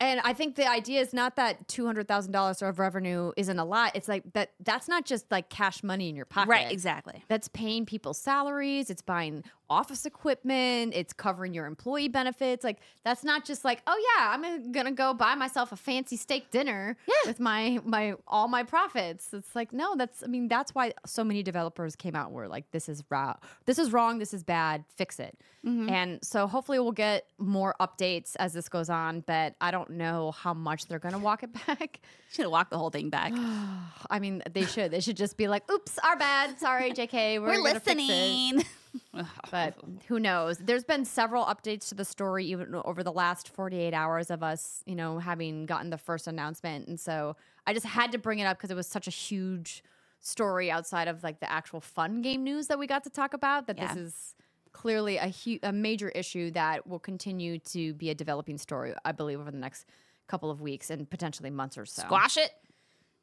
And 0.00 0.20
I 0.22 0.32
think 0.32 0.54
the 0.54 0.68
idea 0.68 1.00
is 1.00 1.12
not 1.12 1.34
that 1.36 1.66
two 1.66 1.84
hundred 1.84 2.06
thousand 2.06 2.30
dollars 2.30 2.62
of 2.62 2.78
revenue 2.78 3.32
isn't 3.36 3.58
a 3.58 3.64
lot. 3.64 3.96
It's 3.96 4.06
like 4.06 4.22
that. 4.34 4.52
That's 4.60 4.86
not 4.86 5.04
just 5.04 5.28
like 5.32 5.48
cash 5.48 5.82
money 5.82 6.08
in 6.08 6.14
your 6.14 6.24
pocket. 6.24 6.50
right, 6.50 6.70
exactly. 6.70 7.24
That's 7.26 7.48
paying 7.48 7.84
people's 7.84 8.18
salaries. 8.20 8.90
It's 8.90 9.02
buying 9.02 9.42
office 9.70 10.06
equipment. 10.06 10.92
It's 10.94 11.12
covering 11.12 11.54
your 11.54 11.66
employee 11.66 12.08
benefits. 12.08 12.64
Like 12.64 12.78
that's 13.04 13.24
not 13.24 13.44
just 13.44 13.64
like, 13.64 13.82
oh 13.86 14.14
yeah, 14.16 14.30
I'm 14.30 14.72
gonna 14.72 14.92
go 14.92 15.14
buy 15.14 15.34
myself 15.34 15.72
a 15.72 15.76
fancy 15.76 16.16
steak 16.16 16.50
dinner 16.50 16.96
with 17.26 17.40
my 17.40 17.80
my 17.84 18.14
all 18.26 18.48
my 18.48 18.62
profits. 18.62 19.32
It's 19.32 19.54
like 19.54 19.72
no, 19.72 19.94
that's 19.96 20.22
I 20.22 20.26
mean 20.26 20.48
that's 20.48 20.74
why 20.74 20.92
so 21.06 21.24
many 21.24 21.42
developers 21.42 21.96
came 21.96 22.14
out 22.14 22.26
and 22.26 22.34
were 22.34 22.48
like, 22.48 22.70
this 22.70 22.88
is 22.88 23.02
wrong, 23.10 23.36
this 23.66 23.78
is 23.78 23.92
wrong, 23.92 24.18
this 24.18 24.32
is 24.32 24.42
bad, 24.42 24.84
fix 24.96 25.18
it. 25.18 25.38
Mm-hmm. 25.66 25.88
And 25.88 26.24
so 26.24 26.46
hopefully 26.46 26.78
we'll 26.78 26.92
get 26.92 27.26
more 27.38 27.74
updates 27.80 28.36
as 28.38 28.52
this 28.52 28.68
goes 28.68 28.88
on. 28.88 29.20
But 29.20 29.54
I 29.60 29.70
don't 29.70 29.90
know 29.90 30.32
how 30.32 30.54
much 30.54 30.86
they're 30.86 30.98
gonna 30.98 31.18
walk 31.18 31.42
it 31.42 31.50
back. 31.66 32.00
Should 32.30 32.42
have 32.42 32.52
walked 32.52 32.70
the 32.70 32.78
whole 32.78 32.90
thing 32.90 33.10
back. 33.10 33.32
I 34.10 34.18
mean, 34.18 34.42
they 34.52 34.64
should. 34.64 34.90
They 34.90 35.00
should 35.00 35.16
just 35.16 35.36
be 35.36 35.48
like, 35.48 35.70
"Oops, 35.70 35.98
our 35.98 36.16
bad. 36.16 36.58
Sorry, 36.58 36.92
JK. 36.92 37.12
We're, 37.40 37.48
We're 37.48 37.56
gonna 37.56 37.80
fix 37.80 38.02
it." 38.02 38.06
listening. 38.06 38.64
But 39.50 39.74
who 40.08 40.18
knows? 40.20 40.58
There's 40.58 40.84
been 40.84 41.04
several 41.04 41.44
updates 41.44 41.88
to 41.88 41.94
the 41.94 42.04
story 42.04 42.44
even 42.46 42.74
over 42.84 43.02
the 43.02 43.12
last 43.12 43.48
48 43.48 43.94
hours 43.94 44.30
of 44.30 44.42
us, 44.42 44.82
you 44.86 44.94
know, 44.94 45.18
having 45.18 45.66
gotten 45.66 45.90
the 45.90 45.98
first 45.98 46.26
announcement. 46.26 46.86
And 46.88 46.98
so 47.00 47.36
I 47.66 47.72
just 47.74 47.86
had 47.86 48.12
to 48.12 48.18
bring 48.18 48.38
it 48.40 48.44
up 48.44 48.58
because 48.58 48.70
it 48.70 48.76
was 48.76 48.86
such 48.86 49.06
a 49.06 49.10
huge 49.10 49.82
story 50.20 50.70
outside 50.70 51.08
of 51.08 51.22
like 51.22 51.40
the 51.40 51.50
actual 51.50 51.80
fun 51.80 52.22
game 52.22 52.42
news 52.44 52.66
that 52.66 52.78
we 52.78 52.86
got 52.86 53.04
to 53.04 53.10
talk 53.10 53.34
about. 53.34 53.66
That 53.66 53.78
Yeah. 53.78 53.94
this 53.94 53.96
is 53.96 54.34
clearly 54.72 55.16
a 55.16 55.28
hu- 55.30 55.58
a 55.62 55.72
major 55.72 56.08
issue 56.10 56.50
that 56.52 56.86
will 56.86 56.98
continue 56.98 57.58
to 57.60 57.94
be 57.94 58.10
a 58.10 58.14
developing 58.14 58.58
story, 58.58 58.94
I 59.04 59.12
believe, 59.12 59.40
over 59.40 59.50
the 59.50 59.58
next 59.58 59.86
couple 60.26 60.50
of 60.50 60.60
weeks 60.60 60.90
and 60.90 61.08
potentially 61.08 61.50
months 61.50 61.78
or 61.78 61.86
so. 61.86 62.02
Squash 62.02 62.36
it. 62.36 62.50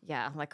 Yeah, 0.07 0.32
like 0.36 0.53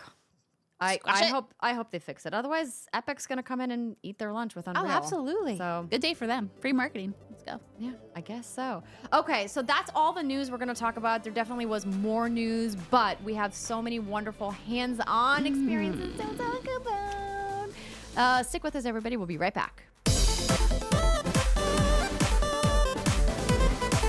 I, 0.81 0.99
I 1.05 1.25
it. 1.25 1.29
hope 1.29 1.53
I 1.59 1.73
hope 1.73 1.91
they 1.91 1.99
fix 1.99 2.25
it. 2.25 2.33
Otherwise, 2.33 2.87
Epic's 2.93 3.27
gonna 3.27 3.43
come 3.43 3.61
in 3.61 3.69
and 3.71 3.95
eat 4.01 4.17
their 4.17 4.33
lunch 4.33 4.55
with 4.55 4.67
Unreal. 4.67 4.85
Oh, 4.85 4.89
absolutely. 4.89 5.57
So 5.57 5.87
Good 5.91 6.01
day 6.01 6.15
for 6.15 6.25
them. 6.25 6.49
Free 6.59 6.73
marketing. 6.73 7.13
Let's 7.29 7.43
go. 7.43 7.59
yeah, 7.79 7.91
I 8.15 8.21
guess 8.21 8.47
so. 8.47 8.81
Okay, 9.13 9.45
so 9.47 9.61
that's 9.61 9.91
all 9.95 10.11
the 10.11 10.23
news 10.23 10.49
we're 10.49 10.57
gonna 10.57 10.73
talk 10.73 10.97
about. 10.97 11.23
There 11.23 11.31
definitely 11.33 11.67
was 11.67 11.85
more 11.85 12.27
news, 12.29 12.75
but 12.75 13.21
we 13.23 13.35
have 13.35 13.53
so 13.53 13.79
many 13.81 13.99
wonderful 13.99 14.49
hands-on 14.51 15.45
experiences 15.45 16.15
to 16.17 16.37
talk 16.37 16.67
about. 16.81 17.69
Uh, 18.17 18.43
stick 18.43 18.63
with 18.63 18.75
us, 18.75 18.85
everybody. 18.85 19.17
We'll 19.17 19.27
be 19.27 19.37
right 19.37 19.53
back. 19.53 19.83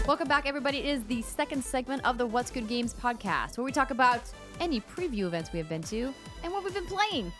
Welcome 0.07 0.27
back, 0.27 0.47
everybody. 0.47 0.79
It 0.79 0.87
is 0.87 1.05
the 1.05 1.23
second 1.23 1.63
segment 1.65 2.05
of 2.05 2.19
the 2.19 2.27
What's 2.27 2.51
Good 2.51 2.67
Games 2.67 2.93
podcast, 2.93 3.57
where 3.57 3.65
we 3.65 3.71
talk 3.73 3.91
about 3.93 4.21
any 4.61 4.81
preview 4.81 5.27
events 5.27 5.53
we 5.53 5.59
have 5.59 5.69
been 5.69 5.83
to 5.85 6.13
and 6.43 6.53
what 6.53 6.65
we've 6.65 6.75
been 6.75 6.87
playing. 6.87 7.33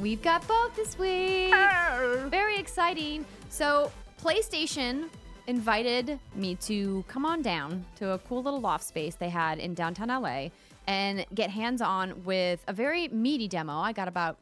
We've 0.00 0.22
got 0.22 0.46
both 0.48 0.74
this 0.74 0.98
week. 0.98 1.54
Very 2.30 2.58
exciting. 2.58 3.24
So, 3.48 3.92
PlayStation 4.20 5.08
invited 5.46 6.18
me 6.34 6.56
to 6.56 7.04
come 7.06 7.24
on 7.26 7.42
down 7.42 7.84
to 7.96 8.10
a 8.12 8.18
cool 8.18 8.42
little 8.42 8.60
loft 8.60 8.84
space 8.84 9.14
they 9.14 9.28
had 9.28 9.58
in 9.58 9.74
downtown 9.74 10.08
LA 10.08 10.48
and 10.86 11.24
get 11.34 11.50
hands 11.50 11.80
on 11.80 12.24
with 12.24 12.64
a 12.66 12.72
very 12.72 13.08
meaty 13.08 13.48
demo. 13.48 13.78
I 13.78 13.92
got 13.92 14.08
about 14.08 14.38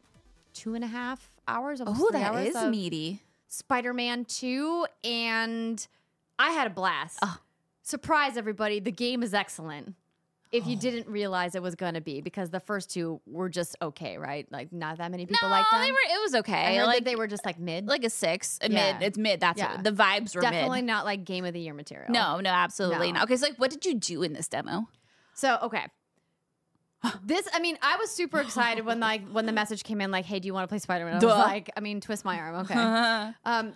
two 0.55 0.75
and 0.75 0.85
a 0.85 0.89
half 0.89 1.31
hours. 1.47 1.81
Oh, 1.85 2.11
that 2.13 2.33
hours 2.33 2.49
is 2.49 2.65
meaty. 2.65 3.21
Spider 3.49 3.93
Man 3.93 4.25
2, 4.25 4.87
and 5.05 5.87
I 6.39 6.51
had 6.53 6.67
a 6.67 6.71
blast. 6.71 7.19
Oh. 7.23 7.39
Surprise, 7.83 8.37
everybody. 8.37 8.81
The 8.81 8.93
game 8.93 9.23
is 9.23 9.35
excellent. 9.35 9.95
If 10.53 10.67
Oh. 10.67 10.69
you 10.69 10.77
didn't 10.77 11.09
realize 11.09 11.55
it 11.55 11.63
was 11.63 11.75
going 11.75 11.95
to 11.95 12.03
be, 12.03 12.21
because 12.21 12.51
the 12.51 12.61
first 12.61 12.91
two 12.91 13.21
were 13.27 13.49
just 13.49 13.75
okay, 13.81 14.19
right? 14.19 14.47
Like, 14.53 14.71
not 14.73 14.99
that 14.99 15.11
many 15.11 15.25
people 15.25 15.49
no, 15.49 15.55
like 15.55 15.65
them. 15.71 15.81
they 15.81 15.91
were. 15.91 15.99
It 16.15 16.21
was 16.21 16.35
I 16.35 16.39
okay. 16.41 16.77
heard 16.77 16.85
like 16.87 16.99
that 16.99 17.05
they 17.07 17.17
were 17.17 17.27
just 17.27 17.47
like 17.47 17.59
mid. 17.59 17.87
like 17.89 18.05
a 18.05 18.11
six, 18.11 18.59
a 18.61 18.71
Yeah. 18.71 18.93
mid. 18.99 19.03
It's 19.03 19.19
mid. 19.19 19.41
That's 19.41 19.59
Yeah. 19.59 19.77
what, 19.77 19.85
the 19.85 19.93
vibes 19.93 20.35
were 20.37 20.43
Definitely 20.43 20.83
mid. 20.83 20.87
not 20.89 21.07
like 21.07 21.25
game 21.25 21.47
of 21.47 21.55
the 21.55 21.61
year 21.61 21.73
material. 21.75 22.11
No, 22.11 22.41
no, 22.41 22.51
absolutely 22.51 23.09
No. 23.13 23.21
not. 23.21 23.25
Okay, 23.25 23.37
so 23.37 23.47
like, 23.47 23.57
what 23.57 23.71
did 23.71 23.87
you 23.87 23.95
do 23.95 24.23
in 24.23 24.35
this 24.35 24.47
demo? 24.47 24.89
So 25.35 25.59
okay. 25.63 25.87
This, 27.25 27.49
I 27.53 27.59
mean, 27.59 27.79
I 27.83 27.97
was 27.97 28.11
super 28.11 28.39
excited 28.41 28.85
when 28.85 29.01
like 29.01 29.27
when 29.31 29.47
the 29.47 29.53
message 29.53 29.83
came 29.85 30.01
in, 30.01 30.11
like, 30.11 30.25
"Hey, 30.25 30.39
do 30.39 30.47
you 30.47 30.55
want 30.55 30.65
to 30.65 30.69
play 30.69 30.79
Spider 30.79 31.05
Man?" 31.05 31.15
I 31.15 31.17
was 31.17 31.25
like, 31.25 31.71
I 31.77 31.81
mean, 31.81 32.01
twist 32.01 32.25
my 32.25 32.39
arm, 32.39 32.55
okay. 32.57 32.75
um, 33.45 33.73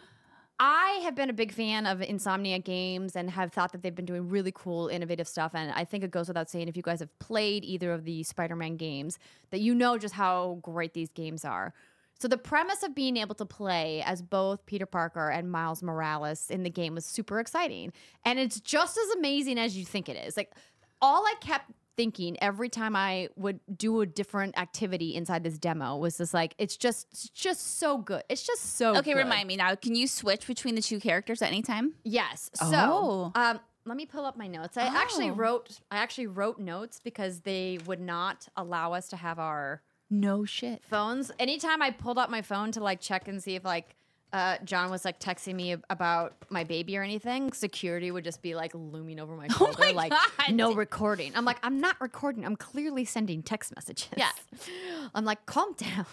I 0.58 1.00
have 1.02 1.14
been 1.14 1.28
a 1.28 1.34
big 1.34 1.52
fan 1.52 1.84
of 1.84 1.98
Insomniac 1.98 2.64
games 2.64 3.14
and 3.14 3.30
have 3.30 3.52
thought 3.52 3.72
that 3.72 3.82
they've 3.82 3.94
been 3.94 4.06
doing 4.06 4.28
really 4.28 4.52
cool, 4.54 4.88
innovative 4.88 5.28
stuff. 5.28 5.54
And 5.54 5.70
I 5.72 5.84
think 5.84 6.02
it 6.02 6.10
goes 6.10 6.28
without 6.28 6.48
saying, 6.48 6.68
if 6.68 6.76
you 6.76 6.82
guys 6.82 7.00
have 7.00 7.18
played 7.18 7.62
either 7.64 7.92
of 7.92 8.04
the 8.04 8.22
Spider 8.22 8.56
Man 8.56 8.76
games, 8.76 9.18
that 9.50 9.60
you 9.60 9.74
know 9.74 9.98
just 9.98 10.14
how 10.14 10.58
great 10.62 10.94
these 10.94 11.10
games 11.10 11.44
are. 11.44 11.74
So 12.18 12.28
the 12.28 12.38
premise 12.38 12.82
of 12.82 12.94
being 12.94 13.18
able 13.18 13.34
to 13.34 13.44
play 13.44 14.02
as 14.06 14.22
both 14.22 14.64
Peter 14.64 14.86
Parker 14.86 15.28
and 15.28 15.50
Miles 15.50 15.82
Morales 15.82 16.48
in 16.48 16.62
the 16.62 16.70
game 16.70 16.94
was 16.94 17.04
super 17.04 17.38
exciting. 17.38 17.92
And 18.24 18.38
it's 18.38 18.58
just 18.58 18.96
as 18.96 19.16
amazing 19.18 19.58
as 19.58 19.76
you 19.76 19.84
think 19.84 20.08
it 20.08 20.16
is. 20.16 20.38
Like 20.38 20.54
all 21.02 21.26
I 21.26 21.34
kept 21.42 21.70
thinking 21.96 22.36
every 22.42 22.68
time 22.68 22.94
I 22.94 23.28
would 23.36 23.60
do 23.76 24.00
a 24.02 24.06
different 24.06 24.58
activity 24.58 25.14
inside 25.14 25.42
this 25.42 25.58
demo 25.58 25.96
was 25.96 26.18
just 26.18 26.34
like 26.34 26.54
it's 26.58 26.76
just 26.76 27.06
it's 27.10 27.28
just 27.30 27.78
so 27.78 27.98
good. 27.98 28.22
It's 28.28 28.42
just 28.46 28.76
so 28.76 28.96
Okay, 28.98 29.12
good. 29.12 29.18
remind 29.18 29.48
me 29.48 29.56
now. 29.56 29.74
Can 29.74 29.94
you 29.94 30.06
switch 30.06 30.46
between 30.46 30.74
the 30.74 30.82
two 30.82 31.00
characters 31.00 31.42
at 31.42 31.48
any 31.48 31.62
time? 31.62 31.94
Yes. 32.04 32.50
So, 32.54 32.66
Oh. 32.74 33.32
um, 33.34 33.60
let 33.86 33.96
me 33.96 34.06
pull 34.06 34.24
up 34.26 34.36
my 34.36 34.46
notes. 34.46 34.76
I 34.76 34.82
actually 34.82 35.30
Oh. 35.30 35.34
wrote 35.34 35.80
I 35.90 35.96
actually 35.98 36.26
wrote 36.26 36.58
notes 36.58 37.00
because 37.02 37.40
they 37.40 37.78
would 37.86 38.00
not 38.00 38.46
allow 38.56 38.92
us 38.92 39.08
to 39.08 39.16
have 39.16 39.38
our 39.38 39.82
No 40.10 40.44
shit. 40.44 40.84
phones. 40.84 41.32
Anytime 41.38 41.82
I 41.82 41.90
pulled 41.90 42.18
up 42.18 42.30
my 42.30 42.42
phone 42.42 42.70
to 42.72 42.80
like 42.80 43.00
check 43.00 43.26
and 43.26 43.42
see 43.42 43.54
if 43.56 43.64
like 43.64 43.95
uh, 44.32 44.56
John 44.64 44.90
was 44.90 45.04
like 45.04 45.18
texting 45.20 45.54
me 45.54 45.76
about 45.88 46.34
my 46.50 46.64
baby 46.64 46.96
or 46.98 47.02
anything, 47.02 47.52
security 47.52 48.10
would 48.10 48.24
just 48.24 48.42
be 48.42 48.54
like 48.54 48.72
looming 48.74 49.18
over 49.20 49.36
my 49.36 49.48
shoulder, 49.56 49.76
my 49.78 49.90
like 49.92 50.10
God. 50.10 50.52
no 50.52 50.74
recording. 50.74 51.32
I'm 51.34 51.44
like, 51.44 51.58
I'm 51.62 51.80
not 51.80 51.98
recording. 52.00 52.44
I'm 52.44 52.56
clearly 52.56 53.04
sending 53.04 53.42
text 53.42 53.74
messages. 53.74 54.08
Yeah. 54.16 54.30
I'm 55.14 55.24
like, 55.24 55.46
calm 55.46 55.72
down. 55.74 56.06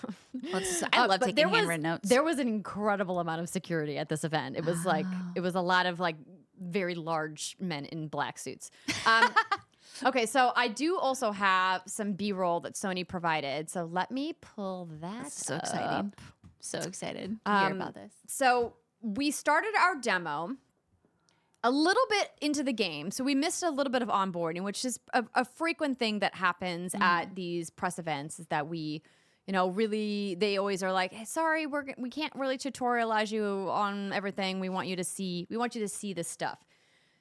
Let's- 0.51 0.83
I 0.83 0.87
Uh, 1.03 1.07
love 1.07 1.19
taking 1.21 1.35
there 1.35 1.49
was- 1.49 1.57
handwritten 1.57 1.83
notes. 1.83 2.07
There 2.09 2.23
was 2.23 2.39
an 2.39 2.47
incredible 2.47 3.19
amount 3.19 3.41
of 3.41 3.49
security 3.49 3.97
at 3.97 4.09
this 4.09 4.23
event. 4.23 4.55
It 4.57 4.65
was 4.65 4.85
like 4.85 5.05
Oh. 5.09 5.31
it 5.35 5.41
was 5.41 5.55
a 5.55 5.61
lot 5.61 5.85
of 5.85 5.99
like 5.99 6.15
very 6.61 6.95
large 6.95 7.57
men 7.59 7.85
in 7.85 8.07
black 8.07 8.37
suits. 8.37 8.71
Um, 9.05 9.29
Okay, 10.05 10.25
so 10.25 10.51
I 10.55 10.69
do 10.69 10.97
also 10.97 11.31
have 11.31 11.83
some 11.85 12.13
B 12.13 12.31
roll 12.33 12.59
that 12.61 12.73
Sony 12.73 13.07
provided. 13.07 13.69
So 13.69 13.85
let 13.85 14.09
me 14.09 14.33
pull 14.33 14.89
that. 15.01 15.23
That's 15.23 15.45
so 15.45 15.55
exciting. 15.57 16.11
So 16.63 16.79
excited 16.79 17.37
to 17.45 17.51
hear 17.51 17.71
Um, 17.71 17.73
about 17.73 17.93
this. 17.93 18.13
So 18.27 18.75
we 19.01 19.31
started 19.31 19.73
our 19.79 19.95
demo 19.99 20.55
a 21.61 21.71
little 21.71 22.03
bit 22.09 22.31
into 22.41 22.63
the 22.63 22.73
game. 22.73 23.11
So 23.11 23.23
we 23.23 23.35
missed 23.35 23.63
a 23.63 23.69
little 23.69 23.91
bit 23.91 24.01
of 24.01 24.09
onboarding, 24.09 24.63
which 24.63 24.83
is 24.83 24.99
a, 25.13 25.23
a 25.35 25.45
frequent 25.45 25.99
thing 25.99 26.19
that 26.19 26.35
happens 26.35 26.95
at 26.99 27.35
these 27.35 27.69
press 27.69 27.99
events 27.99 28.39
is 28.39 28.47
that 28.47 28.67
we, 28.67 29.01
you 29.45 29.53
know, 29.53 29.69
really, 29.69 30.35
they 30.35 30.57
always 30.57 30.83
are 30.83 30.91
like, 30.91 31.13
hey, 31.13 31.25
sorry, 31.25 31.65
we're, 31.65 31.85
we 31.97 32.09
can't 32.09 32.33
really 32.35 32.57
tutorialize 32.57 33.31
you 33.31 33.67
on 33.69 34.11
everything. 34.13 34.59
We 34.59 34.69
want 34.69 34.87
you 34.87 34.95
to 34.95 35.03
see, 35.03 35.47
we 35.49 35.57
want 35.57 35.75
you 35.75 35.81
to 35.81 35.87
see 35.87 36.13
this 36.13 36.27
stuff. 36.27 36.59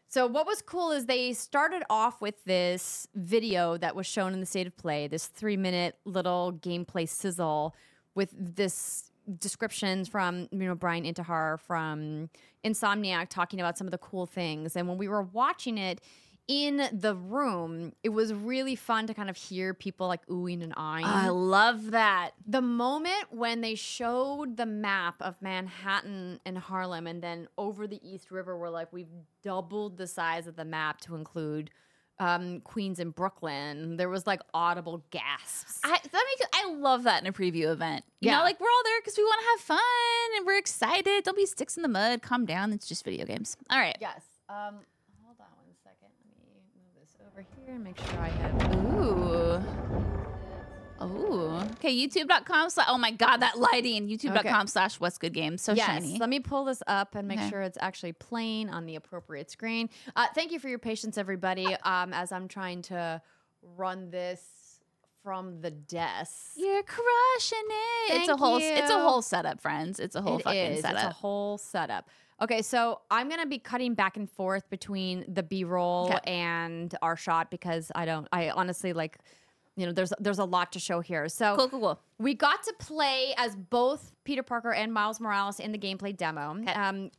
So 0.09 0.27
what 0.27 0.47
was 0.47 0.61
cool 0.61 0.91
is 0.93 1.07
they 1.07 1.33
started 1.33 1.83
off 1.89 2.21
with 2.21 2.45
this 2.45 3.09
video 3.15 3.77
that 3.79 3.97
was 3.97 4.07
shown 4.07 4.35
in 4.35 4.41
the 4.41 4.47
state 4.47 4.67
of 4.67 4.77
play, 4.77 5.09
this 5.09 5.27
three 5.27 5.57
minute 5.57 5.99
little 6.05 6.53
gameplay 6.53 7.09
sizzle 7.09 7.75
with 8.15 8.35
this 8.37 9.12
descriptions 9.39 10.09
from 10.09 10.49
you 10.51 10.59
know 10.59 10.75
Brian 10.75 11.05
Intihar 11.05 11.61
from 11.61 12.31
Insomniac 12.65 13.29
talking 13.29 13.61
about 13.61 13.79
some 13.79 13.87
of 13.87 13.91
the 13.91 13.99
cool 13.99 14.27
things. 14.27 14.77
And 14.77 14.89
when 14.89 14.99
we 14.99 15.09
were 15.09 15.23
watching 15.23 15.79
it 15.79 16.01
in 16.49 16.89
the 16.93 17.15
room, 17.15 17.93
it 18.03 18.09
was 18.09 18.35
really 18.35 18.75
fun 18.75 19.07
to 19.07 19.15
kind 19.15 19.31
of 19.31 19.37
hear 19.37 19.75
people 19.75 20.09
like 20.09 20.27
oohing 20.27 20.63
and 20.63 20.75
eyeing 20.77 21.07
I 21.07 21.29
love 21.29 21.93
that. 21.93 22.33
the 22.47 22.61
moment 22.61 23.27
when 23.31 23.61
they 23.61 23.75
showed 23.75 24.57
the 24.57 24.67
map 24.67 25.15
of 25.21 25.41
Manhattan 25.41 26.41
and 26.45 26.59
Harlem 26.59 27.07
and 27.07 27.23
then 27.23 27.49
over 27.57 27.87
the 27.87 28.01
East 28.03 28.31
River, 28.31 28.59
we're 28.59 28.71
like, 28.71 28.93
we've 28.93 29.13
doubled 29.43 29.99
the 29.99 30.07
size 30.07 30.47
of 30.47 30.57
the 30.57 30.65
map 30.65 31.01
to 31.03 31.15
include 31.15 31.71
um, 32.23 32.61
Queens 32.61 32.99
and 32.99 33.15
Brooklyn. 33.15 33.97
There 33.97 34.09
was 34.09 34.27
like 34.27 34.41
audible 34.55 35.03
gasps. 35.11 35.81
I 35.85 35.99
that 36.03 36.25
makes 36.39 36.51
I 36.55 36.73
love 36.75 37.03
that 37.05 37.21
in 37.23 37.27
a 37.27 37.33
preview 37.33 37.71
event. 37.73 38.05
You 38.21 38.31
Yeah. 38.31 38.39
know, 38.39 38.45
like 38.45 38.61
we're 38.61 38.69
all 38.71 38.83
there 38.85 39.01
because 39.01 39.17
we 39.17 39.25
want 39.25 39.41
to 39.41 39.47
have 39.53 39.61
fun 39.79 40.37
and 40.37 40.47
we're 40.47 40.59
excited. 40.59 41.25
Don't 41.25 41.37
be 41.37 41.47
sticks 41.47 41.77
in 41.77 41.83
the 41.83 41.89
mud. 41.89 42.23
Calm 42.23 42.47
down. 42.47 42.73
It's 42.73 42.87
just 42.87 43.05
video 43.05 43.27
games. 43.27 43.57
All 43.71 43.79
right. 43.79 43.97
yes. 44.01 44.23
Um, 44.49 44.77
hold 45.25 45.37
on 45.41 45.47
one 45.57 45.75
second. 45.83 46.09
Let 46.29 46.55
me 46.55 46.63
move 46.77 47.01
this 47.01 47.17
over 47.27 47.45
here 47.65 47.75
and 47.75 47.85
make 47.85 47.99
sure 47.99 48.21
I 48.21 48.29
have. 48.29 48.75
Ooh. 48.95 49.92
Ooh. 51.11 51.57
Okay, 51.79 51.95
youtube.com 51.95 52.71
slash 52.71 52.87
oh 52.89 52.99
my 52.99 53.11
god, 53.11 53.39
that 53.39 53.59
lighting. 53.59 54.09
YouTube.com 54.09 54.67
slash 54.67 55.01
what's 55.01 55.19
good 55.19 55.33
games. 55.33 55.63
So 55.63 55.73
yes, 55.73 55.87
shiny. 55.87 56.19
let 56.19 56.29
me 56.29 56.41
pull 56.41 56.65
this 56.65 56.83
up 56.87 57.15
and 57.15 57.27
make 57.29 57.39
Okay. 57.39 57.51
sure 57.51 57.63
it's 57.63 57.79
actually 57.81 58.13
playing 58.13 58.69
on 58.71 58.87
the 58.87 58.97
appropriate 58.97 59.51
screen. 59.51 59.89
Uh, 60.17 60.27
thank 60.35 60.53
you 60.53 60.59
for 60.59 60.69
your 60.69 60.79
patience, 60.79 61.19
everybody. 61.19 61.67
Um, 61.85 62.13
as 62.13 62.33
I'm 62.33 62.49
trying 62.49 62.83
to 62.83 63.21
run 63.77 64.11
this 64.11 64.41
from 65.23 65.61
the 65.61 65.71
desk. 65.71 66.53
You're 66.57 66.83
crushing 66.83 67.59
it. 67.69 68.15
it's 68.15 68.25
a 68.25 68.27
Thank 68.29 68.41
whole 68.41 68.59
it's 68.61 68.91
a 68.91 68.99
whole 69.01 69.23
setup, 69.23 69.61
friends. 69.61 70.01
It's 70.01 70.15
a 70.17 70.23
whole 70.23 70.39
It 70.39 70.43
fucking 70.45 70.61
is. 70.73 70.79
It's 70.85 71.03
a 71.03 71.11
whole 71.11 71.59
setup. 71.59 72.09
Okay, 72.41 72.63
so 72.63 73.01
I'm 73.11 73.29
gonna 73.29 73.47
be 73.47 73.59
cutting 73.59 73.95
back 73.95 74.17
and 74.17 74.29
forth 74.31 74.69
between 74.71 75.25
the 75.33 75.43
B-roll 75.45 76.07
Okay. 76.13 76.19
and 76.33 76.93
our 77.03 77.17
shot 77.17 77.51
because 77.51 77.93
I 77.95 78.05
don't. 78.05 78.27
I 78.33 78.51
honestly 78.51 78.93
like, 78.93 79.19
you 79.77 79.87
know, 79.87 79.93
there's 79.93 80.13
there's 80.21 80.39
a 80.39 80.45
lot 80.45 80.73
to 80.73 80.79
show 80.79 81.01
here. 81.01 81.29
So 81.29 81.57
cool, 81.57 81.69
cool, 81.69 81.81
cool. 81.81 82.01
we 82.19 82.35
got 82.35 82.63
to 82.65 82.75
play 82.79 83.35
as 83.37 83.57
both 83.57 84.13
Peter 84.25 84.43
Parker 84.43 84.73
and 84.73 84.93
Miles 84.93 85.21
Morales 85.21 85.61
in 85.61 85.73
the 85.73 85.79
gameplay 85.79 86.17
demo. 86.17 86.59
Um, 86.75 87.11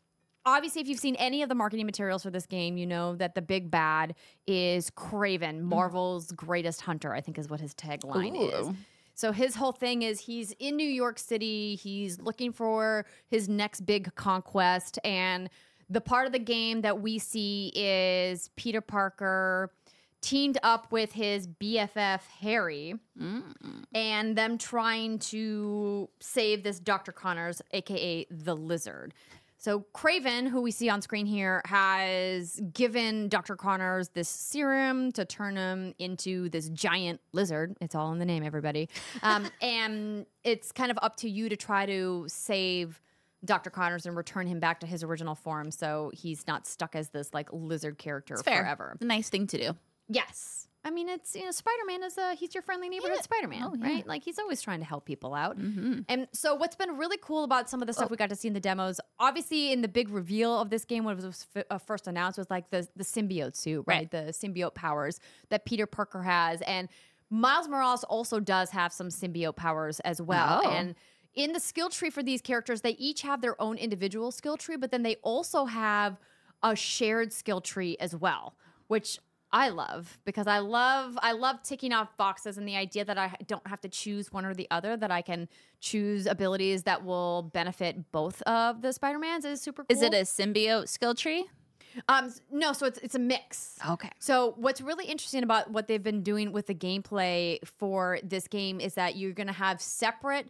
obviously, 0.46 0.82
if 0.82 0.88
you've 0.88 1.00
seen 1.00 1.16
any 1.16 1.42
of 1.42 1.50
the 1.50 1.56
marketing 1.56 1.86
materials 1.86 2.24
for 2.24 2.30
this 2.30 2.46
game, 2.46 2.78
you 2.78 2.86
know 2.86 3.16
that 3.16 3.34
the 3.34 3.42
big 3.42 3.72
bad 3.72 4.16
is 4.46 4.92
Kraven, 4.92 5.62
Marvel's 5.62 6.32
greatest 6.32 6.82
hunter. 6.82 7.14
I 7.14 7.22
think 7.22 7.38
is 7.38 7.50
what 7.50 7.60
his 7.60 7.74
tagline 7.74 8.36
is. 8.54 8.76
So 9.16 9.32
his 9.32 9.56
whole 9.56 9.72
thing 9.72 10.02
is 10.02 10.20
he's 10.20 10.54
in 10.60 10.76
New 10.76 10.90
York 10.90 11.20
City. 11.20 11.76
He's 11.76 12.20
looking 12.20 12.52
for 12.52 13.06
his 13.28 13.48
next 13.48 13.82
big 13.82 14.14
conquest, 14.16 15.00
and 15.04 15.50
the 15.90 16.02
part 16.02 16.26
of 16.26 16.34
the 16.34 16.40
game 16.40 16.82
that 16.82 17.02
we 17.02 17.20
see 17.20 17.72
is 17.76 18.50
Peter 18.56 18.82
Parker 18.82 19.72
teamed 20.24 20.58
up 20.64 20.92
with 20.92 21.12
his 21.12 21.48
BFF 21.48 22.22
Harry 22.40 22.96
and 23.94 24.36
them 24.36 24.58
trying 24.58 25.20
to 25.20 26.10
save 26.20 26.64
this 26.64 26.80
Dr. 26.80 27.12
Connors, 27.12 27.62
aka 27.72 28.26
the 28.32 28.56
Lizard. 28.56 29.14
So 29.58 29.86
Kraven, 29.96 30.50
who 30.50 30.62
we 30.62 30.72
see 30.72 30.90
on 30.90 31.02
screen 31.02 31.26
here, 31.26 31.62
has 31.66 32.60
given 32.74 33.30
Dr. 33.30 33.56
Connors 33.56 34.10
this 34.10 34.28
serum 34.28 35.14
to 35.14 35.24
turn 35.24 35.56
him 35.56 35.94
into 36.00 36.50
this 36.50 36.68
giant 36.68 37.22
lizard. 37.32 37.78
It's 37.80 37.96
all 37.96 38.12
in 38.12 38.20
the 38.20 38.26
name, 38.26 38.44
everybody. 38.44 38.90
Um, 39.22 39.48
and 39.62 40.26
it's 40.44 40.74
kind 40.74 40.92
of 40.92 41.00
up 41.02 41.16
to 41.18 41.30
you 41.30 41.48
to 41.48 41.56
try 41.56 41.86
to 41.86 42.26
save 42.28 43.00
Dr. 43.46 43.70
Connors 43.70 44.06
and 44.06 44.18
return 44.18 44.48
him 44.48 44.60
back 44.60 44.82
to 44.82 44.88
his 44.88 45.04
original 45.04 45.36
form, 45.36 45.72
so 45.72 46.12
he's 46.14 46.46
not 46.48 46.68
stuck 46.68 46.96
as 46.96 47.10
this 47.10 47.34
like 47.34 47.50
lizard 47.54 47.98
character 47.98 48.36
forever. 48.60 48.92
It's 48.96 49.04
a 49.04 49.08
nice 49.08 49.30
thing 49.30 49.48
to 49.48 49.58
do. 49.58 49.72
Yes. 50.08 50.68
I 50.86 50.92
mean, 50.92 51.08
it's 51.08 51.34
you 51.34 51.46
know, 51.46 51.52
Spider 51.52 51.84
Man 51.88 52.04
is 52.04 52.18
a 52.18 52.36
he's 52.36 52.54
your 52.54 52.62
friendly 52.62 52.90
neighborhood 52.90 53.16
Yeah. 53.16 53.22
Spider 53.22 53.48
Man, 53.48 53.64
Oh, 53.64 53.74
yeah. 53.74 53.86
right? 53.86 54.06
Like 54.08 54.22
he's 54.22 54.38
always 54.38 54.62
trying 54.62 54.80
to 54.80 54.86
help 54.86 55.06
people 55.06 55.34
out. 55.34 55.58
Mm-hmm. 55.58 56.02
And 56.10 56.28
so, 56.34 56.56
what's 56.56 56.76
been 56.76 56.98
really 56.98 57.18
cool 57.22 57.46
about 57.46 57.70
some 57.70 57.82
of 57.82 57.88
the 57.88 57.94
stuff 57.94 58.12
we 58.12 58.18
got 58.18 58.30
to 58.30 58.36
see 58.36 58.50
in 58.50 58.54
the 58.54 58.60
demos, 58.60 59.00
obviously, 59.18 59.72
in 59.72 59.82
the 59.82 59.88
big 59.88 60.10
reveal 60.10 60.60
of 60.60 60.70
this 60.70 60.84
game, 60.84 61.06
when 61.06 61.18
it 61.18 61.24
was 61.24 61.48
uh, 61.70 61.78
first 61.78 62.06
announced, 62.08 62.38
was 62.38 62.50
like 62.50 62.70
the 62.70 62.86
the 62.98 63.04
symbiote 63.06 63.56
suit, 63.56 63.86
right? 63.88 64.10
Right. 64.12 64.12
The 64.12 64.34
symbiote 64.34 64.74
powers 64.76 65.22
that 65.50 65.64
Peter 65.64 65.86
Parker 65.86 66.22
has, 66.24 66.60
and 66.64 66.90
Miles 67.30 67.70
Morales 67.70 68.04
also 68.04 68.42
does 68.42 68.70
have 68.72 68.92
some 68.92 69.08
symbiote 69.08 69.56
powers 69.56 70.00
as 70.02 70.22
well, 70.22 70.62
Oh. 70.66 70.70
and. 70.70 70.96
In 71.36 71.52
the 71.52 71.60
skill 71.60 71.90
tree 71.90 72.12
for 72.12 72.22
these 72.22 72.44
characters, 72.44 72.82
they 72.82 72.92
each 72.92 73.24
have 73.24 73.42
their 73.42 73.60
own 73.60 73.76
individual 73.78 74.30
skill 74.32 74.56
tree, 74.56 74.76
but 74.78 74.92
then 74.92 75.02
they 75.02 75.16
also 75.24 75.66
have 75.66 76.20
a 76.62 76.76
shared 76.76 77.34
skill 77.34 77.60
tree 77.60 77.98
as 78.00 78.16
well, 78.16 78.54
which 78.86 79.18
I 79.54 79.70
love 79.70 80.18
because 80.26 80.48
I 80.48 80.58
love 80.58 81.16
I 81.22 81.32
love 81.34 81.62
ticking 81.62 81.94
off 81.94 82.18
boxes 82.18 82.58
and 82.58 82.68
the 82.68 82.76
idea 82.76 83.06
that 83.06 83.20
I 83.20 83.36
don't 83.46 83.66
have 83.68 83.80
to 83.82 83.88
choose 83.88 84.34
one 84.34 84.46
or 84.46 84.56
the 84.56 84.68
other 84.72 84.98
that 84.98 85.12
I 85.12 85.22
can 85.22 85.48
choose 85.80 86.26
abilities 86.26 86.84
that 86.84 87.06
will 87.06 87.52
benefit 87.54 88.12
both 88.12 88.42
of 88.42 88.82
the 88.82 88.92
Spider-Mans 88.92 89.46
is 89.46 89.62
super 89.62 89.84
cool. 89.84 89.96
Is 89.96 90.02
it 90.02 90.12
a 90.16 90.22
symbiote 90.22 90.90
skill 90.90 91.14
tree? 91.14 91.46
Um 92.10 92.34
no, 92.52 92.74
so 92.74 92.88
it's 92.88 92.98
it's 93.00 93.14
a 93.14 93.20
mix. 93.20 93.78
Okay. 93.88 94.10
So 94.18 94.56
what's 94.58 94.82
really 94.82 95.06
interesting 95.06 95.44
about 95.44 95.70
what 95.70 95.88
they've 95.88 96.02
been 96.02 96.24
doing 96.24 96.52
with 96.52 96.66
the 96.66 96.76
gameplay 96.76 97.60
for 97.64 98.18
this 98.24 98.48
game 98.48 98.80
is 98.80 98.96
that 98.96 99.18
you're 99.18 99.34
going 99.34 99.48
to 99.48 99.54
have 99.54 99.80
separate 99.80 100.50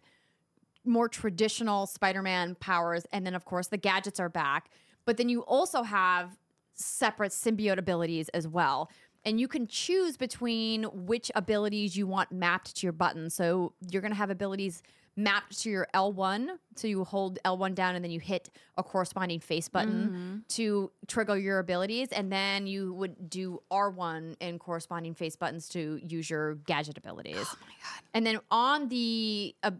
more 0.86 1.10
traditional 1.10 1.86
Spider-Man 1.86 2.54
powers 2.54 3.06
and 3.12 3.26
then 3.26 3.34
of 3.34 3.44
course 3.44 3.66
the 3.68 3.76
gadgets 3.76 4.18
are 4.18 4.30
back, 4.30 4.70
but 5.04 5.18
then 5.18 5.28
you 5.28 5.42
also 5.42 5.82
have 5.82 6.38
separate 6.74 7.32
symbiote 7.32 7.78
abilities 7.78 8.28
as 8.30 8.46
well. 8.46 8.90
And 9.24 9.40
you 9.40 9.48
can 9.48 9.66
choose 9.66 10.16
between 10.16 10.84
which 10.84 11.30
abilities 11.34 11.96
you 11.96 12.06
want 12.06 12.30
mapped 12.30 12.76
to 12.76 12.86
your 12.86 12.92
button. 12.92 13.30
So 13.30 13.72
you're 13.90 14.02
going 14.02 14.12
to 14.12 14.18
have 14.18 14.30
abilities 14.30 14.82
mapped 15.16 15.62
to 15.62 15.70
your 15.70 15.86
L1. 15.94 16.58
So 16.76 16.88
you 16.88 17.04
hold 17.04 17.38
L1 17.44 17.74
down 17.74 17.94
and 17.94 18.04
then 18.04 18.10
you 18.10 18.20
hit 18.20 18.50
a 18.76 18.82
corresponding 18.82 19.40
face 19.40 19.68
button 19.68 20.44
to 20.48 20.90
trigger 21.06 21.38
your 21.38 21.60
abilities. 21.60 22.08
And 22.10 22.30
then 22.30 22.66
you 22.66 22.92
would 22.94 23.30
do 23.30 23.62
R1 23.70 24.36
and 24.40 24.58
corresponding 24.58 25.14
face 25.14 25.36
buttons 25.36 25.68
to 25.70 26.00
use 26.06 26.28
your 26.28 26.56
gadget 26.56 26.98
abilities. 26.98 27.36
Oh 27.38 27.58
my 27.62 27.74
God. 27.82 28.02
And 28.12 28.26
then 28.26 28.40
on 28.50 28.88
the 28.88 29.54
uh, 29.62 29.70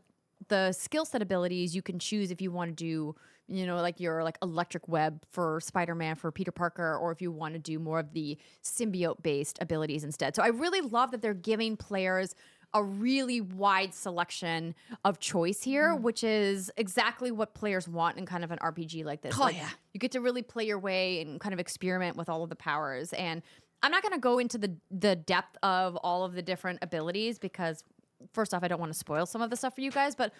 the 0.49 0.73
skill 0.73 1.05
set 1.05 1.23
abilities, 1.23 1.75
you 1.75 1.83
can 1.83 1.99
choose 1.99 2.31
if 2.31 2.41
you 2.41 2.51
want 2.51 2.71
to 2.71 2.75
do, 2.75 3.15
you 3.49 3.67
know, 3.67 3.77
like 3.77 4.01
your 4.01 4.23
like 4.25 4.39
electric 4.43 4.89
web 4.89 5.23
for 5.31 5.61
Spider-Man 5.61 6.17
for 6.17 6.33
Peter 6.33 6.53
Parker, 6.53 6.97
or 6.97 7.13
if 7.13 7.21
you 7.21 7.31
want 7.31 7.55
to 7.55 7.61
do 7.61 7.79
more 7.79 7.99
of 7.99 8.13
the 8.13 8.39
symbiote 8.63 9.23
based 9.23 9.59
abilities 9.61 10.05
instead. 10.05 10.35
So 10.35 10.43
I 10.43 10.49
really 10.49 10.81
love 10.81 11.11
that 11.11 11.23
they're 11.23 11.35
giving 11.35 11.77
players 11.77 12.35
a 12.75 12.83
really 12.83 13.41
wide 13.41 13.95
selection 13.95 14.75
of 15.05 15.21
choice 15.21 15.63
here, 15.63 15.95
mm. 15.95 16.01
which 16.01 16.25
is 16.25 16.73
exactly 16.77 17.31
what 17.31 17.55
players 17.55 17.89
want 17.89 18.19
in 18.19 18.27
kind 18.27 18.43
of 18.43 18.51
an 18.51 18.59
RPG 18.59 19.05
like 19.05 19.23
this. 19.23 19.37
Oh, 19.39 19.43
like, 19.43 19.57
yeah. 19.57 19.69
You 19.93 20.01
get 20.01 20.11
to 20.13 20.21
really 20.21 20.43
play 20.43 20.67
your 20.67 20.81
way 20.81 21.21
and 21.21 21.41
kind 21.41 21.53
of 21.53 21.61
experiment 21.61 22.17
with 22.17 22.29
all 22.29 22.43
of 22.43 22.51
the 22.51 22.57
powers. 22.57 23.13
And 23.13 23.43
I'm 23.83 23.93
not 23.93 24.03
going 24.03 24.15
to 24.15 24.21
go 24.21 24.39
into 24.39 24.59
the 24.59 24.77
the 24.91 25.15
depth 25.15 25.57
of 25.63 25.95
all 25.97 26.25
of 26.25 26.35
the 26.35 26.43
different 26.43 26.81
abilities 26.83 27.39
because 27.39 27.85
first 28.33 28.55
off, 28.55 28.65
I 28.65 28.69
don't 28.69 28.81
want 28.81 28.93
to 28.93 28.99
spoil 28.99 29.27
some 29.27 29.43
of 29.43 29.51
the 29.51 29.57
stuff 29.57 29.75
for 29.75 29.81
you 29.81 29.91
guys, 29.91 30.15
but 30.15 30.33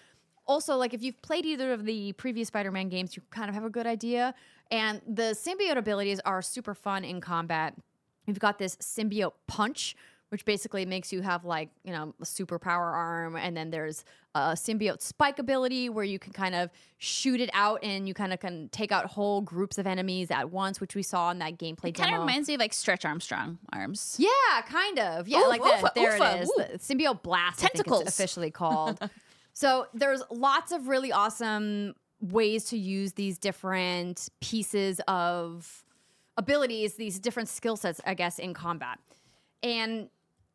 also 0.47 0.77
like 0.77 0.95
if 0.95 1.03
you've 1.03 1.21
played 1.23 1.45
either 1.47 1.73
of 1.73 1.85
the 1.85 2.13
previous 2.15 2.49
Spider-Man 2.49 2.89
games, 2.89 3.17
you 3.17 3.23
kind 3.31 3.49
of 3.49 3.55
have 3.55 3.65
a 3.65 3.71
good 3.71 3.87
idea. 3.87 4.35
And 4.71 5.01
the 5.07 5.35
symbiote 5.37 5.77
abilities 5.77 6.21
are 6.25 6.43
super 6.43 6.75
fun 6.75 7.05
in 7.05 7.21
combat. 7.21 7.75
You've 8.27 8.39
got 8.39 8.59
this 8.59 8.77
symbiote 8.77 9.33
punch, 9.47 9.95
which 10.31 10.45
basically 10.47 10.87
makes 10.87 11.13
you 11.13 11.21
have 11.21 11.45
like, 11.45 11.69
you 11.85 11.93
know, 11.93 12.15
a 12.21 12.25
superpower 12.25 12.93
arm. 12.93 13.37
And 13.37 13.55
then 13.57 13.71
there's 13.71 14.05
a 14.35 14.53
symbiote 14.55 15.01
spike 15.03 15.39
ability 15.39 15.91
where 15.91 16.05
you 16.05 16.19
can 16.19 16.33
kind 16.33 16.55
of 16.55 16.71
shoot 16.99 17.41
it 17.41 17.51
out 17.53 17.85
and 17.85 18.09
you 18.09 18.15
kind 18.15 18.33
of 18.33 18.41
can 18.41 18.69
take 18.71 18.91
out 18.91 19.05
whole 19.05 19.43
groups 19.43 19.77
of 19.79 19.87
enemies 19.87 20.31
at 20.31 20.51
once, 20.51 20.81
which 20.81 20.95
we 20.97 21.03
saw 21.03 21.31
in 21.31 21.39
that 21.39 21.59
gameplay 21.59 21.89
It 21.91 21.95
kind 21.95 22.09
demo. 22.11 22.23
of 22.23 22.27
reminds 22.27 22.49
me 22.49 22.55
of 22.55 22.61
like 22.61 22.73
Stretch 22.73 23.05
Armstrong 23.05 23.59
arms. 23.73 24.17
Yeah, 24.19 24.29
kind 24.67 24.99
of. 24.99 25.29
Yeah, 25.29 25.41
Oof, 25.41 25.49
like 25.49 25.63
that. 25.63 25.83
oofa, 25.85 25.95
there 25.95 26.17
it 26.17 26.41
is. 26.43 26.51
The 26.57 26.95
symbiote 26.95 27.23
blast. 27.23 27.61
Tentacles. 27.61 28.09
officially 28.09 28.51
called. 28.51 28.99
so 29.55 29.87
there's 29.95 30.23
lots 30.31 30.73
of 30.73 30.89
really 30.89 31.13
awesome 31.13 31.95
ways 32.21 32.65
to 32.65 32.79
use 32.79 33.13
these 33.13 33.39
different 33.39 34.29
pieces 34.41 35.01
of 35.07 35.85
abilities, 36.37 36.95
these 36.95 37.19
different 37.19 37.49
skill 37.49 37.77
sets, 37.77 38.01
I 38.05 38.15
guess, 38.15 38.39
in 38.39 38.53
combat. 38.53 38.99
And 39.63 40.09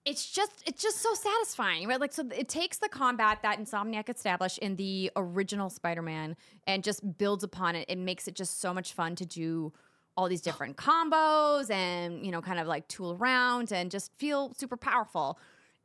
it's 0.06 0.30
just 0.30 0.64
it's 0.66 0.82
just 0.82 0.98
so 0.98 1.14
satisfying, 1.14 1.88
right? 1.88 2.00
Like 2.00 2.14
so 2.14 2.24
it 2.36 2.50
takes 2.50 2.78
the 2.78 2.90
combat 2.90 3.40
that 3.44 3.60
Insomniac 3.60 4.10
established 4.10 4.58
in 4.58 4.76
the 4.76 5.12
original 5.16 5.70
Spider-Man 5.70 6.36
and 6.68 6.84
just 6.84 7.18
builds 7.18 7.44
upon 7.44 7.76
it 7.76 7.86
and 7.90 8.06
makes 8.06 8.28
it 8.28 8.36
just 8.36 8.60
so 8.60 8.74
much 8.74 8.94
fun 8.94 9.16
to 9.16 9.26
do 9.26 9.74
all 10.18 10.28
these 10.28 10.42
different 10.42 10.76
combos 10.76 11.70
and 11.70 12.26
you 12.26 12.32
know 12.32 12.42
kind 12.42 12.60
of 12.60 12.68
like 12.68 12.88
tool 12.88 13.14
around 13.14 13.72
and 13.72 13.92
just 13.92 14.12
feel 14.18 14.54
super 14.58 14.78
powerful. 14.78 15.40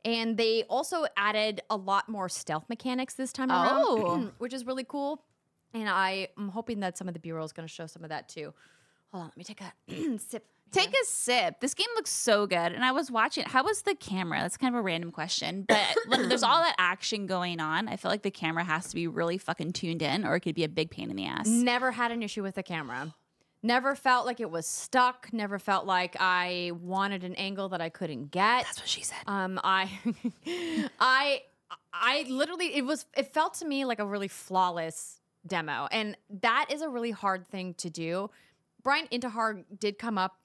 And 0.05 0.37
they 0.37 0.63
also 0.69 1.05
added 1.17 1.61
a 1.69 1.75
lot 1.75 2.07
more 2.07 2.29
stealth 2.29 2.65
mechanics 2.69 3.15
this 3.15 3.33
time 3.33 3.49
around, 3.51 3.83
Oh. 3.85 4.31
which 4.37 4.53
is 4.53 4.65
really 4.65 4.85
cool. 4.85 5.23
And 5.73 5.89
I 5.89 6.29
am 6.37 6.47
hoping 6.49 6.79
that 6.81 6.97
some 6.97 7.07
of 7.09 7.13
the 7.13 7.19
B-roll 7.19 7.43
is 7.43 7.51
going 7.51 7.67
to 7.67 7.73
show 7.73 7.87
some 7.87 8.03
of 8.03 8.09
that 8.09 8.29
too. 8.29 8.53
Hold 9.11 9.23
on, 9.23 9.27
let 9.29 9.37
me 9.37 9.43
take 9.43 9.59
a 9.61 10.17
sip. 10.19 10.45
Take 10.71 10.89
a 10.89 11.05
sip. 11.05 11.59
This 11.61 11.73
game 11.73 11.87
looks 11.95 12.09
so 12.09 12.47
good. 12.47 12.57
And 12.57 12.83
I 12.83 12.91
was 12.91 13.09
watching. 13.09 13.45
How 13.45 13.63
was 13.63 13.83
the 13.83 13.95
camera? 13.95 14.41
That's 14.41 14.57
kind 14.57 14.73
of 14.75 14.79
a 14.79 14.81
random 14.81 15.11
question. 15.11 15.63
But 15.67 15.79
there's 16.09 16.43
all 16.43 16.61
that 16.61 16.75
action 16.77 17.27
going 17.27 17.59
on, 17.59 17.87
I 17.87 17.95
feel 17.97 18.11
like 18.11 18.23
the 18.23 18.31
camera 18.31 18.63
has 18.63 18.87
to 18.89 18.95
be 18.95 19.07
really 19.07 19.37
fucking 19.37 19.71
tuned 19.73 20.01
in 20.01 20.25
or 20.25 20.35
it 20.35 20.41
could 20.41 20.55
be 20.55 20.63
a 20.63 20.69
big 20.69 20.89
pain 20.91 21.09
in 21.09 21.15
the 21.15 21.25
ass. 21.25 21.47
Never 21.47 21.91
had 21.91 22.11
an 22.11 22.21
issue 22.23 22.43
with 22.43 22.55
the 22.55 22.63
camera. 22.63 23.13
Never 23.65 23.95
felt 23.95 24.27
like 24.27 24.39
it 24.39 24.51
was 24.51 24.67
stuck. 24.67 25.29
Never 25.33 25.57
felt 25.57 25.87
like 25.87 26.15
I 26.19 26.71
wanted 26.83 27.23
an 27.23 27.33
angle 27.33 27.69
that 27.69 27.81
I 27.81 27.89
couldn't 27.89 28.29
get. 28.29 28.63
That's 28.63 28.79
what 28.79 28.87
she 28.87 29.01
said. 29.01 29.17
Um, 29.25 29.59
I, 29.63 29.89
I, 30.99 31.41
I 31.91 32.27
literally 32.29 32.75
it 32.75 32.85
was 32.85 33.07
it 33.17 33.33
felt 33.33 33.55
to 33.55 33.65
me 33.65 33.83
like 33.83 33.97
a 33.97 34.05
really 34.05 34.27
flawless 34.27 35.19
demo, 35.47 35.87
and 35.91 36.15
that 36.41 36.67
is 36.69 36.83
a 36.83 36.89
really 36.89 37.09
hard 37.09 37.47
thing 37.47 37.73
to 37.75 37.89
do. 37.89 38.29
Brian 38.83 39.07
Intihar 39.07 39.63
did 39.79 39.97
come 39.97 40.19
up 40.19 40.35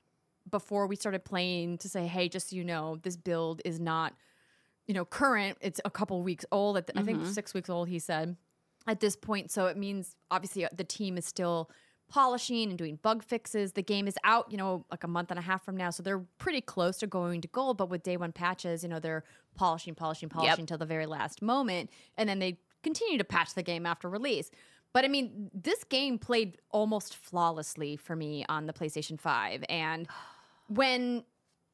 before 0.50 0.86
we 0.86 0.96
started 0.96 1.22
playing 1.22 1.76
to 1.78 1.90
say, 1.90 2.06
"Hey, 2.06 2.30
just 2.30 2.48
so 2.48 2.56
you 2.56 2.64
know, 2.64 2.96
this 3.02 3.18
build 3.18 3.60
is 3.66 3.78
not, 3.78 4.14
you 4.86 4.94
know, 4.94 5.04
current. 5.04 5.58
It's 5.60 5.78
a 5.84 5.90
couple 5.90 6.22
weeks 6.22 6.46
old. 6.50 6.78
At 6.78 6.86
the, 6.86 6.98
I 6.98 7.02
think 7.02 7.26
six 7.26 7.52
weeks 7.52 7.68
old." 7.68 7.90
He 7.90 7.98
said 7.98 8.38
at 8.86 9.00
this 9.00 9.14
point, 9.14 9.50
so 9.50 9.66
it 9.66 9.76
means 9.76 10.16
obviously 10.30 10.64
uh, 10.64 10.70
the 10.72 10.84
team 10.84 11.18
is 11.18 11.26
still 11.26 11.70
polishing 12.10 12.68
and 12.68 12.76
doing 12.76 12.96
bug 12.96 13.22
fixes. 13.22 13.72
The 13.72 13.82
game 13.82 14.06
is 14.06 14.16
out, 14.24 14.50
you 14.50 14.58
know, 14.58 14.84
like 14.90 15.04
a 15.04 15.08
month 15.08 15.30
and 15.30 15.38
a 15.38 15.42
half 15.42 15.64
from 15.64 15.76
now, 15.76 15.90
so 15.90 16.02
they're 16.02 16.24
pretty 16.38 16.60
close 16.60 16.98
to 16.98 17.06
going 17.06 17.40
to 17.40 17.48
gold. 17.48 17.78
But 17.78 17.88
with 17.88 18.02
day 18.02 18.16
one 18.16 18.32
patches, 18.32 18.82
you 18.82 18.88
know, 18.88 18.98
they're 19.00 19.24
polishing, 19.54 19.94
polishing, 19.94 20.28
polishing 20.28 20.66
till 20.66 20.78
the 20.78 20.86
very 20.86 21.06
last 21.06 21.40
moment, 21.40 21.90
and 22.18 22.28
then 22.28 22.38
they 22.38 22.58
continue 22.82 23.16
to 23.16 23.24
patch 23.24 23.54
the 23.54 23.62
game 23.62 23.86
after 23.86 24.08
release. 24.08 24.50
But 24.92 25.04
I 25.04 25.08
mean, 25.08 25.50
this 25.54 25.84
game 25.84 26.18
played 26.18 26.58
almost 26.70 27.16
flawlessly 27.16 27.96
for 27.96 28.16
me 28.16 28.44
on 28.48 28.66
the 28.66 28.72
PlayStation 28.72 29.18
5. 29.18 29.64
And 29.68 30.08
when 30.68 31.24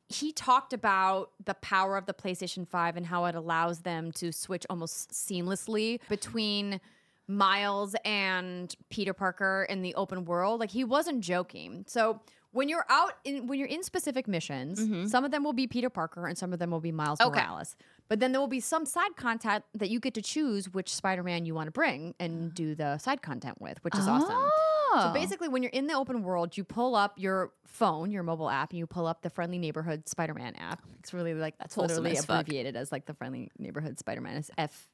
he 0.08 0.32
talked 0.32 0.72
about 0.72 1.32
the 1.44 1.54
power 1.54 1.96
of 1.96 2.06
the 2.06 2.14
PlayStation 2.14 2.68
5 2.68 2.96
and 2.96 3.06
how 3.06 3.24
it 3.24 3.34
allows 3.34 3.80
them 3.80 4.12
to 4.12 4.32
switch 4.32 4.64
almost 4.70 5.10
seamlessly 5.10 6.00
between 6.08 6.80
Miles 7.28 7.96
and 8.04 8.74
Peter 8.90 9.12
Parker 9.12 9.66
in 9.68 9.82
the 9.82 9.94
open 9.94 10.24
world. 10.24 10.60
Like 10.60 10.70
he 10.70 10.84
wasn't 10.84 11.20
joking. 11.20 11.84
So 11.88 12.20
when 12.52 12.68
you're 12.68 12.86
out 12.88 13.14
in 13.24 13.46
when 13.46 13.58
you're 13.58 13.68
in 13.68 13.82
specific 13.82 14.26
missions, 14.26 14.80
mm-hmm. 14.80 15.06
some 15.06 15.24
of 15.24 15.30
them 15.30 15.44
will 15.44 15.52
be 15.52 15.66
Peter 15.66 15.90
Parker 15.90 16.26
and 16.26 16.38
some 16.38 16.52
of 16.52 16.58
them 16.58 16.70
will 16.70 16.80
be 16.80 16.92
Miles 16.92 17.20
Okay. 17.20 17.40
Morales. 17.40 17.76
But 18.08 18.20
then 18.20 18.32
there 18.32 18.40
will 18.40 18.46
be 18.48 18.60
some 18.60 18.86
side 18.86 19.16
content 19.16 19.64
that 19.74 19.90
you 19.90 19.98
get 19.98 20.14
to 20.14 20.22
choose 20.22 20.72
which 20.72 20.94
Spider-Man 20.94 21.44
you 21.44 21.54
want 21.54 21.66
to 21.66 21.72
bring 21.72 22.14
and 22.20 22.54
do 22.54 22.74
the 22.76 22.98
side 22.98 23.20
content 23.20 23.60
with, 23.60 23.82
which 23.82 23.96
is 23.96 24.06
awesome. 24.06 24.30
So 24.30 24.50
Oh. 24.98 25.10
basically, 25.12 25.48
when 25.48 25.62
you're 25.64 25.72
in 25.72 25.88
the 25.88 25.94
open 25.94 26.22
world, 26.22 26.56
you 26.56 26.62
pull 26.62 26.94
up 26.94 27.14
your 27.18 27.52
phone, 27.66 28.12
your 28.12 28.22
mobile 28.22 28.48
app, 28.48 28.70
and 28.70 28.78
you 28.78 28.86
pull 28.86 29.06
up 29.06 29.20
the 29.20 29.28
Friendly 29.28 29.58
Neighborhood 29.58 30.08
Spider-Man 30.08 30.54
app. 30.54 30.80
It's 31.00 31.12
really 31.12 31.34
like 31.34 31.58
that's 31.58 31.76
literally 31.76 32.16
as 32.16 32.24
abbreviated 32.24 32.76
as 32.76 32.92
like 32.92 33.04
the 33.04 33.12
Friendly 33.12 33.50
Neighborhood 33.58 33.98
Spider-Man. 33.98 34.36
It's 34.36 34.50
F 34.56 34.88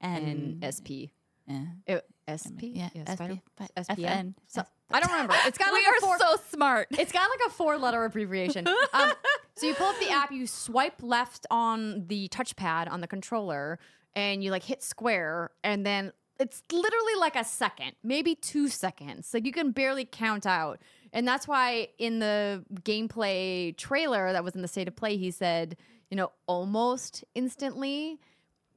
N 0.00 0.60
S 0.62 0.80
P. 0.80 1.10
yeah. 1.46 2.00
Uh, 2.28 2.36
SP? 2.36 2.74
Yeah, 2.74 2.88
SP, 3.06 3.38
but 3.56 3.70
SPN? 3.76 4.34
So- 4.46 4.64
I 4.90 5.00
don't 5.00 5.10
remember. 5.10 5.34
It's 5.46 5.58
got 5.58 5.72
we 5.72 5.78
like 5.78 5.86
a 5.86 5.90
are 5.90 6.00
four, 6.00 6.18
so 6.18 6.36
smart. 6.50 6.88
it's 6.92 7.12
got 7.12 7.28
like 7.28 7.40
a 7.48 7.50
four 7.50 7.76
letter 7.78 8.04
abbreviation. 8.04 8.66
Um, 8.92 9.12
so 9.56 9.66
you 9.66 9.74
pull 9.74 9.88
up 9.88 9.98
the 10.00 10.10
app, 10.10 10.30
you 10.32 10.46
swipe 10.46 11.02
left 11.02 11.46
on 11.50 12.06
the 12.08 12.28
touchpad 12.28 12.90
on 12.90 13.00
the 13.00 13.06
controller, 13.06 13.78
and 14.14 14.44
you 14.44 14.50
like 14.50 14.62
hit 14.62 14.82
square, 14.82 15.50
and 15.64 15.84
then 15.84 16.12
it's 16.38 16.62
literally 16.70 17.14
like 17.18 17.36
a 17.36 17.44
second, 17.44 17.92
maybe 18.02 18.34
two 18.34 18.68
seconds. 18.68 19.32
Like 19.32 19.44
you 19.46 19.52
can 19.52 19.70
barely 19.72 20.04
count 20.04 20.46
out. 20.46 20.80
And 21.12 21.26
that's 21.26 21.48
why 21.48 21.88
in 21.98 22.18
the 22.18 22.64
gameplay 22.82 23.74
trailer 23.76 24.32
that 24.32 24.44
was 24.44 24.54
in 24.54 24.62
the 24.62 24.68
state 24.68 24.86
of 24.88 24.94
play, 24.96 25.16
he 25.16 25.30
said, 25.30 25.76
you 26.10 26.16
know, 26.16 26.32
almost 26.46 27.24
instantly. 27.34 28.20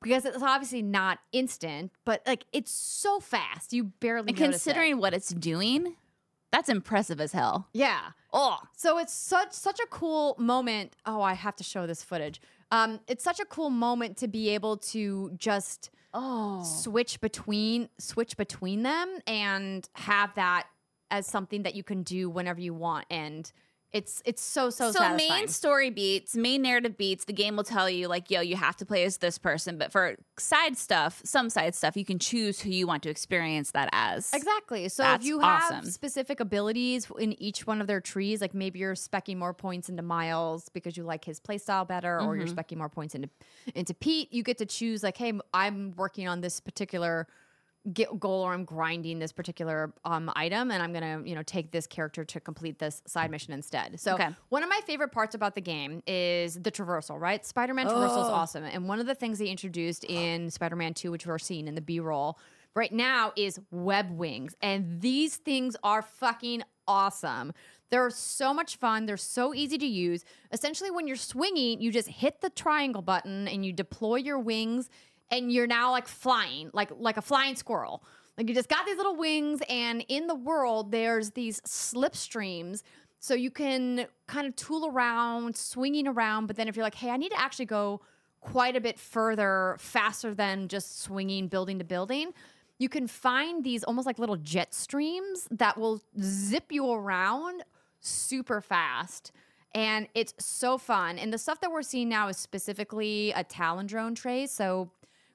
Because 0.02 0.26
it's 0.26 0.42
obviously 0.42 0.82
not 0.82 1.20
instant, 1.32 1.92
but 2.06 2.22
like 2.26 2.46
it's 2.54 2.72
so 2.72 3.20
fast, 3.20 3.74
you 3.74 3.86
barely. 3.86 4.30
and 4.30 4.40
notice 4.40 4.40
it. 4.40 4.52
considering 4.52 4.98
what 5.00 5.14
it's 5.14 5.30
doing, 5.30 5.96
that's 6.52 6.70
impressive 6.70 7.20
as 7.20 7.34
hell. 7.34 7.68
yeah, 7.74 8.12
Oh, 8.32 8.60
so 8.76 8.98
it's 9.00 9.14
such 9.14 9.54
such 9.54 9.80
a 9.80 9.88
cool 9.88 10.36
moment. 10.38 10.94
Oh, 11.06 11.22
I 11.22 11.34
have 11.34 11.56
to 11.58 11.64
show 11.64 11.88
this 11.88 12.04
footage. 12.04 12.42
Um, 12.72 13.00
it's 13.08 13.24
such 13.24 13.40
a 13.40 13.46
cool 13.46 13.70
moment 13.70 14.18
to 14.18 14.28
be 14.28 14.50
able 14.50 14.78
to 14.78 15.32
just 15.36 15.90
oh. 16.14 16.64
switch 16.64 17.20
between 17.22 17.90
switch 17.98 18.38
between 18.38 18.84
them 18.84 19.20
and 19.26 19.90
have 19.94 20.34
that 20.36 20.68
as 21.10 21.26
something 21.26 21.64
that 21.64 21.74
you 21.74 21.84
can 21.84 22.04
do 22.04 22.30
whenever 22.30 22.62
you 22.62 22.74
want. 22.74 23.06
And 23.10 23.52
it's 23.92 24.22
it's 24.26 24.42
so 24.42 24.70
so, 24.70 24.92
So 24.92 25.00
satisfying. 25.00 25.40
main 25.40 25.48
story 25.48 25.90
beats, 25.90 26.36
main 26.36 26.62
narrative 26.62 26.98
beats, 26.98 27.26
the 27.26 27.34
game 27.34 27.56
will 27.56 27.64
tell 27.64 27.90
you 27.90 28.08
like, 28.08 28.30
yo, 28.30 28.42
you 28.42 28.56
have 28.56 28.76
to 28.78 28.86
play 28.86 29.04
as 29.04 29.18
this 29.18 29.38
person. 29.38 29.78
But 29.78 29.92
for 29.92 30.16
side 30.38 30.78
stuff, 30.78 31.22
some 31.26 31.50
side 31.50 31.76
stuff, 31.76 31.98
you 31.98 32.06
can 32.06 32.20
choose 32.20 32.62
who 32.62 32.70
you 32.70 32.88
want 32.88 33.04
to 33.04 33.10
experience 33.10 33.72
that 33.72 33.90
as. 33.92 34.32
Exactly. 34.32 34.90
So 34.90 35.04
That's 35.04 35.24
if 35.24 35.24
you 35.24 35.40
have 35.40 35.76
awesome. 35.76 35.86
specific 35.86 36.40
abilities 36.40 37.08
in 37.18 37.34
each 37.42 37.66
one 37.66 37.82
of 37.82 37.88
their 37.88 38.00
trees, 38.00 38.42
like 38.42 38.54
maybe 38.54 38.78
you're 38.78 38.94
specking 38.94 39.38
more 39.38 39.56
points 39.56 39.90
into 39.90 40.04
Miles 40.04 40.70
because 40.70 40.96
you 40.96 41.04
like 41.04 41.26
his 41.26 41.40
playstyle 41.40 41.88
better, 41.88 42.22
or 42.22 42.38
you're 42.38 42.46
Mm-hmm. 42.46 42.54
specking 42.54 42.78
more 42.78 42.90
points 42.90 43.16
into 43.16 43.28
into 43.74 43.96
Pete, 43.96 44.32
you 44.32 44.44
get 44.44 44.60
to 44.60 44.68
choose 44.68 45.02
like, 45.02 45.18
hey, 45.18 45.34
I'm 45.52 45.96
working 45.96 46.28
on 46.28 46.42
this 46.42 46.60
particular 46.60 47.28
get 47.94 48.20
goal 48.20 48.44
or 48.44 48.54
I'm 48.54 48.66
grinding 48.66 49.20
this 49.20 49.32
particular 49.32 49.94
um, 50.04 50.30
item 50.36 50.70
and 50.70 50.84
I'm 50.84 50.92
gonna 50.92 51.22
you 51.26 51.34
know 51.34 51.44
take 51.44 51.72
this 51.72 51.88
character 51.88 52.26
to 52.26 52.40
complete 52.40 52.78
this 52.78 53.02
side 53.08 53.32
mission 53.32 53.54
instead. 53.54 54.00
So 54.00 54.16
Okay. 54.16 54.30
one 54.50 54.64
of 54.64 54.70
my 54.70 54.82
favorite 54.86 55.12
parts 55.12 55.34
about 55.34 55.56
the 55.56 55.62
game 55.62 56.04
is 56.06 56.56
the 56.56 56.72
traversal. 56.72 57.20
Right, 57.20 57.46
Spider-Man 57.46 57.88
traversal 57.88 58.22
is 58.22 58.30
Oh. 58.30 58.34
awesome, 58.34 58.64
and 58.66 58.88
one 58.88 59.00
of 59.00 59.06
the 59.06 59.16
things 59.16 59.40
they 59.40 59.48
introduced 59.48 60.04
in 60.04 60.50
Spider-Man 60.52 60.94
Two, 60.94 61.12
which 61.12 61.26
we're 61.26 61.40
seeing 61.40 61.68
in 61.68 61.76
the 61.76 61.82
B-roll 61.82 62.38
right 62.76 62.92
now, 62.92 63.32
is 63.36 63.60
web 63.72 64.12
wings, 64.12 64.56
and 64.62 65.00
these 65.02 65.38
things 65.38 65.76
are 65.82 66.02
fucking 66.02 66.64
awesome. 66.88 67.54
They're 67.92 68.12
so 68.12 68.54
much 68.54 68.76
fun. 68.76 69.08
They're 69.08 69.18
so 69.18 69.52
easy 69.54 69.78
to 69.80 69.86
use. 69.88 70.24
Essentially, 70.52 70.92
when 70.92 71.08
you're 71.08 71.16
swinging, 71.16 71.82
you 71.82 71.92
just 71.92 72.08
hit 72.08 72.42
the 72.42 72.52
triangle 72.52 73.02
button 73.02 73.48
and 73.48 73.66
you 73.66 73.74
deploy 73.74 74.18
your 74.18 74.38
wings, 74.38 74.90
and 75.32 75.52
you're 75.52 75.68
now 75.68 75.92
like 75.92 76.08
flying, 76.08 76.70
like 76.74 76.90
like 76.98 77.18
a 77.18 77.22
flying 77.22 77.56
squirrel. 77.56 78.04
Like 78.38 78.48
you 78.48 78.56
just 78.56 78.70
got 78.70 78.86
these 78.86 78.98
little 78.98 79.16
wings, 79.16 79.62
and 79.68 80.04
in 80.08 80.28
the 80.28 80.36
world, 80.36 80.92
there's 80.92 81.32
these 81.32 81.60
slipstreams. 81.62 82.84
So 83.20 83.34
you 83.34 83.52
can 83.52 84.08
kind 84.28 84.48
of 84.48 84.56
tool 84.56 84.88
around, 84.88 85.58
swinging 85.58 86.08
around. 86.08 86.48
But 86.48 86.56
then 86.56 86.70
if 86.70 86.76
you're 86.78 86.86
like, 86.86 86.96
hey, 86.96 87.10
I 87.10 87.18
need 87.18 87.32
to 87.32 87.40
actually 87.40 87.66
go 87.66 88.00
quite 88.40 88.78
a 88.78 88.82
bit 88.82 88.98
further, 88.98 89.76
faster 89.78 90.34
than 90.34 90.70
just 90.70 91.02
swinging 91.02 91.50
building 91.50 91.80
to 91.80 91.84
building, 91.84 92.32
you 92.78 92.88
can 92.88 93.08
find 93.08 93.64
these 93.64 93.84
almost 93.84 94.06
like 94.06 94.20
little 94.20 94.38
jet 94.38 94.74
streams 94.74 95.50
that 95.52 95.78
will 95.78 96.02
zip 96.22 96.72
you 96.72 96.90
around 96.90 97.64
super 98.00 98.62
fast. 98.62 99.34
And 99.76 100.08
it's 100.16 100.34
so 100.40 100.78
fun. 100.78 101.20
And 101.20 101.34
the 101.34 101.38
stuff 101.38 101.60
that 101.60 101.72
we're 101.72 101.84
seeing 101.84 102.08
now 102.08 102.30
is 102.30 102.38
specifically 102.38 103.34
a 103.36 103.44
Talon 103.44 103.86
drone 103.86 104.16
tray. 104.16 104.48
So 104.48 104.90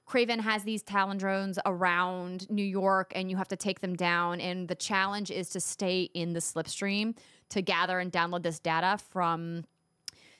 Kraven 0.09 0.40
has 0.40 0.64
these 0.64 0.82
Talon 0.82 1.16
drones 1.18 1.59
around 1.64 2.48
New 2.50 2.64
York, 2.64 3.12
and 3.14 3.30
you 3.30 3.36
have 3.36 3.48
to 3.48 3.57
take 3.57 3.80
them 3.80 3.96
down. 3.96 4.40
And 4.40 4.68
the 4.68 4.74
challenge 4.74 5.30
is 5.30 5.48
to 5.50 5.61
stay 5.61 6.11
in 6.14 6.32
the 6.34 6.40
slipstream 6.40 7.16
to 7.50 7.62
gather 7.62 7.98
and 7.98 8.12
download 8.12 8.42
this 8.42 8.59
data 8.59 8.98
from 9.11 9.64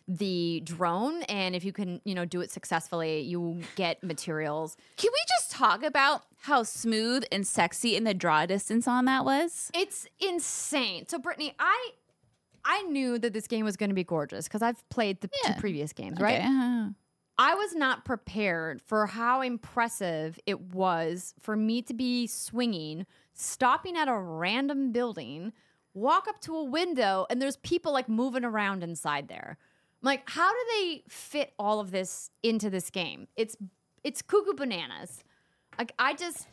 the 0.07 0.61
drone 0.65 1.23
and 1.31 1.57
if 1.57 1.65
you 1.65 1.73
can 1.73 1.99
you 2.05 2.15
know 2.15 2.27
do 2.27 2.43
it 2.43 2.51
successfully 2.51 3.21
you 3.21 3.63
get 3.75 4.03
materials 4.05 4.77
Can 4.99 5.09
we 5.11 5.19
just 5.39 5.51
talk 5.51 5.83
about 5.83 6.25
how 6.43 6.63
smooth 6.63 7.25
and 7.33 7.47
sexy 7.47 7.97
in 7.97 8.05
the 8.05 8.13
draw 8.13 8.45
distance 8.45 8.87
on 8.87 9.07
that 9.07 9.25
was? 9.25 9.71
it's 9.73 10.07
insane 10.21 11.09
so 11.09 11.19
brittany 11.19 11.55
i 11.59 11.91
i 12.67 12.83
knew 12.83 13.19
that 13.19 13.33
this 13.33 13.47
game 13.47 13.65
was 13.65 13.79
going 13.79 13.89
to 13.89 13.95
be 13.95 14.05
gorgeous 14.05 14.47
because 14.47 14.61
i've 14.61 14.87
played 14.91 15.23
the 15.23 15.31
Yeah. 15.43 15.55
two 15.55 15.61
previous 15.61 15.95
games 15.95 16.21
right 16.21 16.41
Okay. 16.41 16.91
I 17.37 17.55
was 17.55 17.75
not 17.75 18.05
prepared 18.05 18.81
for 18.81 19.07
how 19.07 19.41
impressive 19.41 20.39
it 20.47 20.61
was 20.61 21.35
for 21.41 21.57
me 21.57 21.83
to 21.83 21.95
be 21.95 22.27
swinging, 22.27 23.07
stopping 23.33 23.97
at 23.97 24.07
a 24.07 24.17
random 24.17 24.93
building, 24.93 25.53
walk 25.95 26.29
up 26.29 26.41
to 26.43 26.57
a 26.57 26.65
window, 26.65 27.27
and 27.29 27.43
there's 27.43 27.57
people 27.57 27.93
like 27.93 28.09
moving 28.09 28.45
around 28.45 28.85
inside 28.85 29.29
there. 29.29 29.59
I'm 30.03 30.07
like, 30.07 30.31
how 30.31 30.53
do 30.53 30.59
they 30.75 31.03
fit 31.09 31.55
all 31.59 31.81
of 31.81 31.91
this 31.91 32.31
into 32.43 32.71
this 32.71 32.91
game? 32.91 33.27
It's 33.37 33.57
it's 34.05 34.23
cuckoo 34.23 34.55
bananas. 34.55 35.25
Like 35.79 35.93
I 35.99 36.15
just 36.15 36.47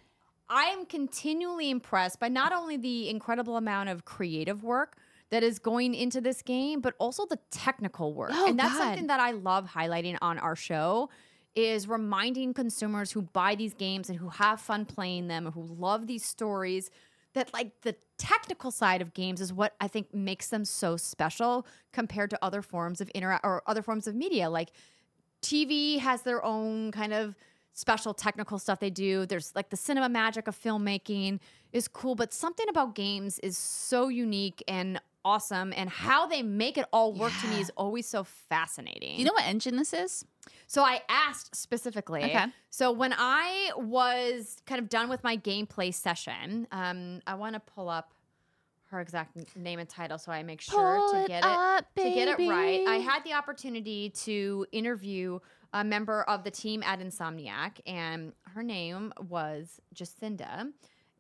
I 0.50 0.64
am 0.64 0.86
continually 0.86 1.70
impressed 1.70 2.20
by 2.20 2.30
not 2.30 2.54
only 2.54 2.78
the 2.78 3.08
incredible 3.10 3.56
amount 3.56 3.90
of 3.90 4.06
creative 4.06 4.64
work 4.64 4.98
that 5.32 5.44
is 5.44 5.60
going 5.60 5.96
into 5.96 6.22
this 6.22 6.42
game, 6.42 6.82
but 6.82 6.94
also 7.00 7.26
the 7.26 7.40
technical 7.50 8.14
work. 8.14 8.32
Oh, 8.34 8.48
and 8.48 8.60
that's 8.60 8.74
God. 8.74 8.80
something 8.80 9.08
that 9.08 9.20
I 9.20 9.32
love 9.32 9.70
highlighting 9.74 10.18
on 10.22 10.38
our 10.38 10.56
show 10.56 11.10
is 11.56 11.88
reminding 11.88 12.54
consumers 12.54 13.12
who 13.12 13.22
buy 13.22 13.56
these 13.56 13.74
games 13.74 14.10
and 14.10 14.20
who 14.20 14.30
have 14.30 14.62
fun 14.62 14.86
playing 14.86 15.28
them 15.28 15.46
and 15.46 15.54
who 15.56 15.64
love 15.64 16.08
these 16.08 16.26
stories 16.26 16.92
that 17.34 17.54
like 17.54 17.72
the 17.82 17.96
technical 18.18 18.72
side 18.72 19.02
of 19.02 19.14
games 19.14 19.42
is 19.42 19.54
what 19.54 19.74
I 19.80 19.88
think 19.88 20.14
makes 20.14 20.50
them 20.50 20.66
so 20.66 20.98
special 20.98 21.66
compared 21.94 22.30
to 22.32 22.40
other 22.42 22.62
forms 22.62 23.00
of 23.02 23.10
interact 23.10 23.46
or 23.46 23.64
other 23.68 23.82
forms 23.82 24.08
of 24.08 24.16
media 24.16 24.50
like 24.50 24.72
TV 25.42 25.98
has 26.00 26.22
their 26.22 26.44
own 26.44 26.92
kind 26.92 27.14
of 27.14 27.36
special 27.74 28.14
technical 28.14 28.60
stuff 28.60 28.80
they 28.80 28.90
do. 28.90 29.26
There's 29.26 29.56
like 29.56 29.70
the 29.70 29.78
cinema 29.78 30.10
magic 30.10 30.48
of 30.48 30.62
filmmaking 30.62 31.40
is 31.72 31.88
cool, 31.88 32.16
but 32.16 32.34
something 32.34 32.68
about 32.70 32.96
games 32.96 33.40
is 33.40 33.58
so 33.58 34.10
unique 34.10 34.62
and 34.68 35.00
awesome 35.24 35.74
and 35.76 35.90
how 35.90 36.28
they 36.28 36.42
make 36.42 36.78
it 36.78 36.86
all 36.92 37.14
work 37.14 37.34
to 37.42 37.48
me 37.48 37.60
is 37.60 37.72
always 37.76 38.08
so 38.08 38.24
fascinating. 38.24 39.20
You 39.20 39.26
know 39.26 39.34
what 39.34 39.46
engine 39.46 39.76
this 39.76 39.94
is? 39.94 40.26
So 40.68 40.84
I 40.84 41.02
asked 41.10 41.56
specifically. 41.56 42.24
Okay. 42.24 42.46
So 42.70 42.92
when 42.92 43.14
I 43.18 43.72
was 43.76 44.58
kind 44.66 44.80
of 44.80 44.90
done 44.90 45.10
with 45.10 45.24
my 45.24 45.38
gameplay 45.38 45.94
session, 45.94 46.68
um, 46.72 47.22
I 47.28 47.36
want 47.36 47.56
to 47.56 47.60
pull 47.60 47.90
up 47.90 48.14
her 48.92 49.00
exact 49.00 49.56
name 49.56 49.80
and 49.80 49.88
title 49.88 50.18
so 50.18 50.32
I 50.32 50.44
make 50.44 50.60
sure 50.60 50.98
Pull 50.98 51.12
to 51.12 51.24
it 51.24 51.28
get 51.28 51.44
up, 51.46 51.86
it 51.96 52.04
to 52.04 52.10
get 52.10 52.28
it 52.28 52.50
right. 52.50 52.86
I 52.88 52.96
had 52.98 53.24
the 53.24 53.34
opportunity 53.34 54.10
to 54.10 54.66
interview 54.74 55.40
a 55.74 55.84
member 55.84 56.24
of 56.24 56.44
the 56.44 56.52
team 56.52 56.84
at 56.84 57.00
Insomniac, 57.00 57.80
and 57.86 58.34
her 58.54 58.62
name 58.62 59.14
was 59.30 59.80
Jacinda. 59.96 60.72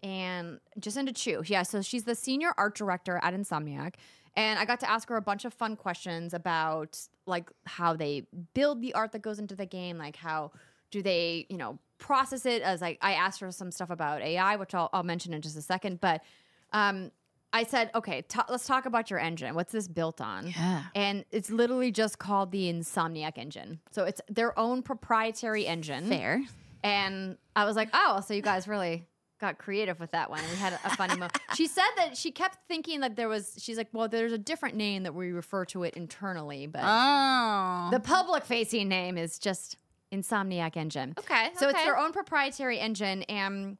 And 0.03 0.59
Jacinda 0.79 1.15
Chu, 1.15 1.43
yeah, 1.45 1.63
so 1.63 1.81
she's 1.81 2.03
the 2.03 2.15
senior 2.15 2.53
art 2.57 2.75
director 2.75 3.19
at 3.21 3.33
Insomniac. 3.33 3.95
And 4.35 4.57
I 4.57 4.65
got 4.65 4.79
to 4.79 4.89
ask 4.89 5.09
her 5.09 5.17
a 5.17 5.21
bunch 5.21 5.45
of 5.45 5.53
fun 5.53 5.75
questions 5.75 6.33
about 6.33 6.97
like 7.25 7.51
how 7.65 7.95
they 7.95 8.23
build 8.53 8.81
the 8.81 8.93
art 8.93 9.11
that 9.11 9.21
goes 9.21 9.39
into 9.39 9.55
the 9.55 9.65
game, 9.65 9.97
like 9.97 10.15
how 10.15 10.51
do 10.89 11.01
they, 11.01 11.45
you 11.49 11.57
know, 11.57 11.77
process 11.97 12.45
it 12.45 12.61
as 12.61 12.81
like 12.81 12.97
I 13.01 13.13
asked 13.13 13.39
her 13.41 13.51
some 13.51 13.71
stuff 13.71 13.89
about 13.89 14.21
AI, 14.21 14.55
which 14.55 14.73
I'll, 14.73 14.89
I'll 14.93 15.03
mention 15.03 15.33
in 15.33 15.41
just 15.41 15.57
a 15.57 15.61
second. 15.61 15.99
But 15.99 16.23
um, 16.71 17.11
I 17.53 17.63
said, 17.63 17.91
okay, 17.93 18.21
ta- 18.23 18.45
let's 18.49 18.65
talk 18.65 18.85
about 18.85 19.09
your 19.09 19.19
engine. 19.19 19.53
What's 19.53 19.73
this 19.73 19.87
built 19.87 20.21
on? 20.21 20.47
Yeah. 20.47 20.83
And 20.95 21.25
it's 21.31 21.49
literally 21.49 21.91
just 21.91 22.17
called 22.17 22.51
the 22.51 22.71
Insomniac 22.71 23.37
engine. 23.37 23.79
So 23.91 24.05
it's 24.05 24.21
their 24.29 24.57
own 24.57 24.81
proprietary 24.81 25.67
engine. 25.67 26.07
Fair. 26.07 26.41
And 26.83 27.37
I 27.55 27.65
was 27.65 27.75
like, 27.75 27.89
oh, 27.93 28.21
so 28.25 28.33
you 28.33 28.41
guys 28.41 28.67
really 28.67 29.05
got 29.41 29.57
creative 29.57 29.99
with 29.99 30.11
that 30.11 30.29
one. 30.29 30.39
We 30.51 30.55
had 30.57 30.73
a 30.85 30.95
funny 30.95 31.15
moment. 31.15 31.37
She 31.55 31.67
said 31.67 31.83
that 31.97 32.15
she 32.15 32.31
kept 32.31 32.59
thinking 32.69 33.01
that 33.01 33.15
there 33.17 33.27
was, 33.27 33.55
she's 33.57 33.75
like, 33.75 33.89
well, 33.91 34.07
there's 34.07 34.31
a 34.31 34.37
different 34.37 34.75
name 34.75 35.03
that 35.03 35.13
we 35.13 35.31
refer 35.31 35.65
to 35.65 35.83
it 35.83 35.95
internally, 35.95 36.65
but 36.67 36.81
Oh. 36.85 37.89
the 37.91 37.99
public 37.99 38.45
facing 38.45 38.87
name 38.87 39.17
is 39.17 39.37
just 39.37 39.77
Insomniac 40.13 40.77
Engine. 40.77 41.13
Okay, 41.19 41.49
So 41.57 41.67
it's 41.69 41.83
their 41.83 41.97
own 41.97 42.13
proprietary 42.13 42.79
engine. 42.79 43.23
And 43.23 43.77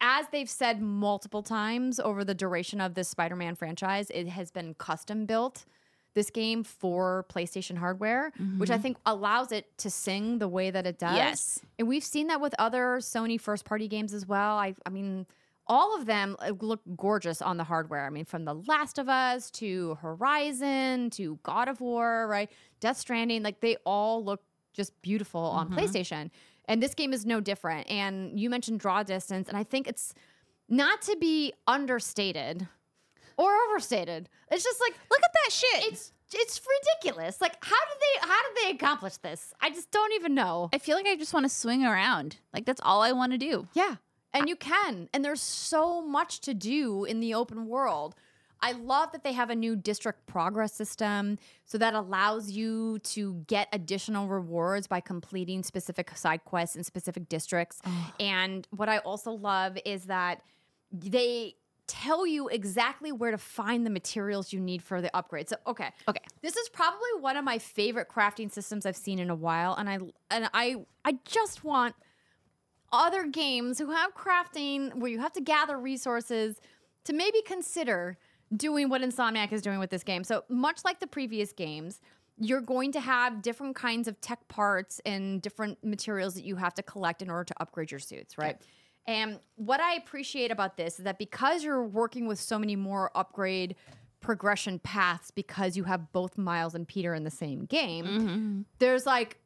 as 0.00 0.26
they've 0.32 0.50
said 0.50 0.82
multiple 0.82 1.42
times 1.42 1.98
over 2.00 2.24
the 2.24 2.34
duration 2.34 2.80
of 2.80 2.94
this 2.94 3.08
Spider 3.08 3.36
Man 3.36 3.54
franchise, 3.54 4.10
it 4.10 4.28
has 4.28 4.50
been 4.50 4.74
custom 4.74 5.24
built. 5.24 5.64
This 6.14 6.30
game 6.30 6.62
for 6.62 7.26
PlayStation 7.28 7.76
hardware, 7.76 8.32
which 8.58 8.70
I 8.70 8.78
think 8.78 8.96
allows 9.04 9.50
it 9.50 9.66
to 9.78 9.90
sing 9.90 10.38
the 10.38 10.48
way 10.48 10.70
that 10.70 10.86
it 10.86 10.98
does. 10.98 11.16
Yes. 11.16 11.60
And 11.78 11.88
we've 11.88 12.04
seen 12.04 12.28
that 12.28 12.40
with 12.40 12.54
other 12.58 12.98
Sony 13.00 13.40
first 13.40 13.64
party 13.64 13.88
games 13.88 14.14
as 14.14 14.24
well. 14.26 14.56
I, 14.56 14.74
I 14.86 14.90
mean, 14.90 15.26
all 15.66 15.96
of 15.96 16.06
them 16.06 16.36
uh, 16.38 16.52
look 16.60 16.80
gorgeous 16.96 17.42
on 17.42 17.56
the 17.56 17.64
hardware. 17.64 18.06
I 18.06 18.10
mean, 18.10 18.24
from 18.24 18.44
The 18.44 18.54
Last 18.54 18.98
of 18.98 19.08
Us 19.08 19.50
to 19.52 19.96
Horizon 20.00 21.10
to 21.10 21.38
God 21.42 21.68
of 21.68 21.80
War, 21.80 22.28
right? 22.28 22.50
Death 22.80 22.98
Stranding, 22.98 23.42
like 23.42 23.60
they 23.60 23.76
all 23.84 24.24
look 24.24 24.42
just 24.72 25.00
beautiful 25.02 25.40
on 25.40 25.70
PlayStation. 25.70 26.30
And 26.66 26.82
this 26.82 26.94
game 26.94 27.12
is 27.12 27.24
no 27.26 27.40
different. 27.40 27.90
And 27.90 28.38
you 28.38 28.50
mentioned 28.50 28.80
draw 28.80 29.02
distance, 29.02 29.48
and 29.48 29.56
I 29.56 29.64
think 29.64 29.86
it's 29.88 30.14
not 30.68 31.02
to 31.02 31.16
be 31.16 31.52
understated 31.66 32.68
or 33.36 33.50
overstated. 33.68 34.28
It's 34.50 34.64
just 34.64 34.80
like 34.80 34.94
Look 35.10 35.20
at 35.22 35.30
that 35.44 35.52
shit. 35.52 35.92
it's 35.92 36.12
it's 36.36 36.60
ridiculous. 37.02 37.40
Like 37.40 37.56
how 37.64 37.76
did 37.76 37.98
they 38.00 38.28
how 38.28 38.42
did 38.42 38.56
they 38.64 38.70
accomplish 38.76 39.16
this? 39.18 39.52
I 39.60 39.70
just 39.70 39.90
don't 39.90 40.12
even 40.14 40.34
know. 40.34 40.68
I 40.72 40.78
feel 40.78 40.96
like 40.96 41.06
I 41.06 41.16
just 41.16 41.32
want 41.34 41.44
to 41.44 41.50
swing 41.50 41.84
around. 41.84 42.36
Like 42.52 42.64
that's 42.64 42.80
all 42.84 43.02
I 43.02 43.12
want 43.12 43.32
to 43.32 43.38
do. 43.38 43.68
Yeah. 43.74 43.96
And 44.32 44.48
you 44.48 44.56
can. 44.56 45.08
And 45.14 45.24
there's 45.24 45.40
so 45.40 46.02
much 46.02 46.40
to 46.40 46.54
do 46.54 47.04
in 47.04 47.20
the 47.20 47.34
open 47.34 47.66
world. 47.68 48.16
I 48.60 48.72
love 48.72 49.12
that 49.12 49.22
they 49.22 49.32
have 49.32 49.50
a 49.50 49.54
new 49.54 49.76
district 49.76 50.26
progress 50.26 50.72
system. 50.72 51.38
So 51.66 51.76
that 51.78 51.94
allows 51.94 52.50
you 52.50 52.98
to 53.00 53.34
get 53.46 53.68
additional 53.72 54.26
rewards 54.26 54.86
by 54.86 55.00
completing 55.00 55.62
specific 55.62 56.16
side 56.16 56.44
quests 56.46 56.74
in 56.74 56.82
specific 56.82 57.28
districts. 57.28 57.80
And 58.18 58.66
what 58.70 58.88
I 58.88 58.98
also 58.98 59.32
love 59.32 59.76
is 59.84 60.04
that 60.06 60.40
they 60.90 61.54
tell 61.86 62.26
you 62.26 62.48
exactly 62.48 63.12
where 63.12 63.30
to 63.30 63.38
find 63.38 63.84
the 63.84 63.90
materials 63.90 64.52
you 64.52 64.60
need 64.60 64.82
for 64.82 65.00
the 65.02 65.14
upgrade. 65.16 65.48
So 65.48 65.56
okay. 65.66 65.90
Okay. 66.08 66.20
This 66.42 66.56
is 66.56 66.68
probably 66.68 67.08
one 67.20 67.36
of 67.36 67.44
my 67.44 67.58
favorite 67.58 68.08
crafting 68.08 68.50
systems 68.50 68.86
I've 68.86 68.96
seen 68.96 69.18
in 69.18 69.30
a 69.30 69.34
while 69.34 69.74
and 69.74 69.88
I 69.88 69.98
and 70.30 70.50
I 70.54 70.76
I 71.04 71.18
just 71.24 71.64
want 71.64 71.94
other 72.92 73.26
games 73.26 73.78
who 73.78 73.90
have 73.90 74.14
crafting 74.14 74.94
where 74.94 75.10
you 75.10 75.18
have 75.18 75.32
to 75.32 75.40
gather 75.40 75.78
resources 75.78 76.60
to 77.04 77.12
maybe 77.12 77.42
consider 77.42 78.16
doing 78.56 78.88
what 78.88 79.02
Insomniac 79.02 79.52
is 79.52 79.62
doing 79.62 79.78
with 79.78 79.90
this 79.90 80.04
game. 80.04 80.24
So, 80.24 80.44
much 80.48 80.84
like 80.84 81.00
the 81.00 81.06
previous 81.06 81.52
games, 81.52 82.00
you're 82.38 82.60
going 82.60 82.92
to 82.92 83.00
have 83.00 83.42
different 83.42 83.76
kinds 83.76 84.08
of 84.08 84.20
tech 84.20 84.46
parts 84.48 85.00
and 85.04 85.40
different 85.42 85.82
materials 85.84 86.34
that 86.34 86.44
you 86.44 86.56
have 86.56 86.74
to 86.74 86.82
collect 86.82 87.22
in 87.22 87.30
order 87.30 87.44
to 87.44 87.54
upgrade 87.60 87.90
your 87.90 88.00
suits, 88.00 88.38
right? 88.38 88.56
And 89.06 89.38
what 89.56 89.80
I 89.80 89.94
appreciate 89.94 90.50
about 90.50 90.76
this 90.76 90.98
is 90.98 91.04
that 91.04 91.18
because 91.18 91.62
you're 91.62 91.84
working 91.84 92.26
with 92.26 92.40
so 92.40 92.58
many 92.58 92.74
more 92.76 93.10
upgrade 93.14 93.76
progression 94.20 94.78
paths 94.78 95.30
because 95.30 95.76
you 95.76 95.84
have 95.84 96.10
both 96.12 96.38
Miles 96.38 96.74
and 96.74 96.88
Peter 96.88 97.12
in 97.14 97.24
the 97.24 97.30
same 97.30 97.66
game, 97.66 98.64
there's 98.78 99.04
like 99.04 99.36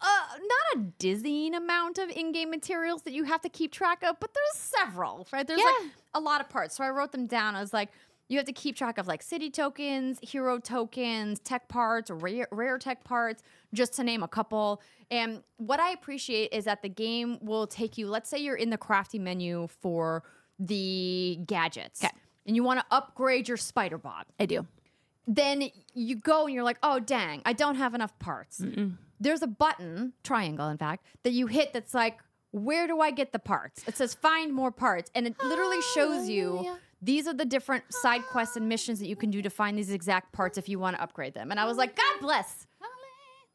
uh, 0.00 0.36
not 0.36 0.80
a 0.82 0.86
dizzying 0.98 1.54
amount 1.54 1.98
of 1.98 2.10
in-game 2.10 2.50
materials 2.50 3.02
that 3.02 3.12
you 3.12 3.22
have 3.22 3.40
to 3.42 3.48
keep 3.48 3.70
track 3.70 4.02
of, 4.02 4.16
but 4.18 4.30
there's 4.34 4.60
several, 4.60 5.28
right? 5.32 5.46
There's 5.46 5.60
like 5.82 5.92
a 6.14 6.20
lot 6.20 6.40
of 6.40 6.48
parts. 6.48 6.76
So 6.76 6.82
I 6.82 6.90
wrote 6.90 7.12
them 7.12 7.28
down. 7.28 7.54
I 7.54 7.60
was 7.60 7.72
like, 7.72 7.90
you 8.32 8.38
have 8.38 8.46
to 8.46 8.52
keep 8.52 8.76
track 8.76 8.96
of 8.96 9.06
like 9.06 9.22
city 9.22 9.50
tokens, 9.50 10.18
hero 10.22 10.58
tokens, 10.58 11.38
tech 11.40 11.68
parts, 11.68 12.10
rare, 12.10 12.48
rare 12.50 12.78
tech 12.78 13.04
parts, 13.04 13.42
just 13.74 13.92
to 13.94 14.04
name 14.04 14.22
a 14.22 14.28
couple. 14.28 14.80
And 15.10 15.42
what 15.58 15.80
I 15.80 15.90
appreciate 15.90 16.52
is 16.52 16.64
that 16.64 16.80
the 16.80 16.88
game 16.88 17.38
will 17.42 17.66
take 17.66 17.98
you, 17.98 18.08
let's 18.08 18.30
say 18.30 18.38
you're 18.38 18.56
in 18.56 18.70
the 18.70 18.78
crafting 18.78 19.20
menu 19.20 19.68
for 19.82 20.22
the 20.58 21.38
gadgets. 21.46 22.02
Okay. 22.02 22.12
And 22.46 22.56
you 22.56 22.64
want 22.64 22.80
to 22.80 22.86
upgrade 22.90 23.48
your 23.48 23.58
spider 23.58 23.98
bot 23.98 24.26
I 24.40 24.46
do. 24.46 24.66
then 25.26 25.70
you 25.94 26.16
go 26.16 26.46
and 26.46 26.54
you're 26.54 26.64
like, 26.64 26.78
oh, 26.82 26.98
dang, 26.98 27.42
I 27.44 27.52
don't 27.52 27.76
have 27.76 27.94
enough 27.94 28.18
parts. 28.18 28.64
There's 29.20 29.42
a 29.42 29.46
button, 29.46 30.14
triangle, 30.24 30.68
in 30.68 30.78
fact, 30.78 31.06
that 31.22 31.32
you 31.32 31.46
hit 31.46 31.72
that's 31.72 31.94
like, 31.94 32.18
where 32.50 32.86
do 32.86 33.00
I 33.00 33.10
get 33.10 33.32
the 33.32 33.38
parts? 33.38 33.84
It 33.86 33.96
says 33.96 34.14
find 34.14 34.52
more 34.52 34.72
parts. 34.72 35.10
And 35.14 35.26
it 35.26 35.36
literally 35.42 35.78
ah, 35.78 35.92
shows 35.94 36.28
you. 36.28 36.76
These 37.02 37.26
are 37.26 37.34
the 37.34 37.44
different 37.44 37.84
side 37.90 38.22
quests 38.30 38.56
and 38.56 38.68
missions 38.68 39.00
that 39.00 39.08
you 39.08 39.16
can 39.16 39.30
do 39.30 39.42
to 39.42 39.50
find 39.50 39.76
these 39.76 39.90
exact 39.90 40.32
parts 40.32 40.56
if 40.56 40.68
you 40.68 40.78
want 40.78 40.96
to 40.96 41.02
upgrade 41.02 41.34
them. 41.34 41.50
And 41.50 41.58
I 41.58 41.64
was 41.64 41.76
like, 41.76 41.96
God 41.96 42.20
bless. 42.20 42.66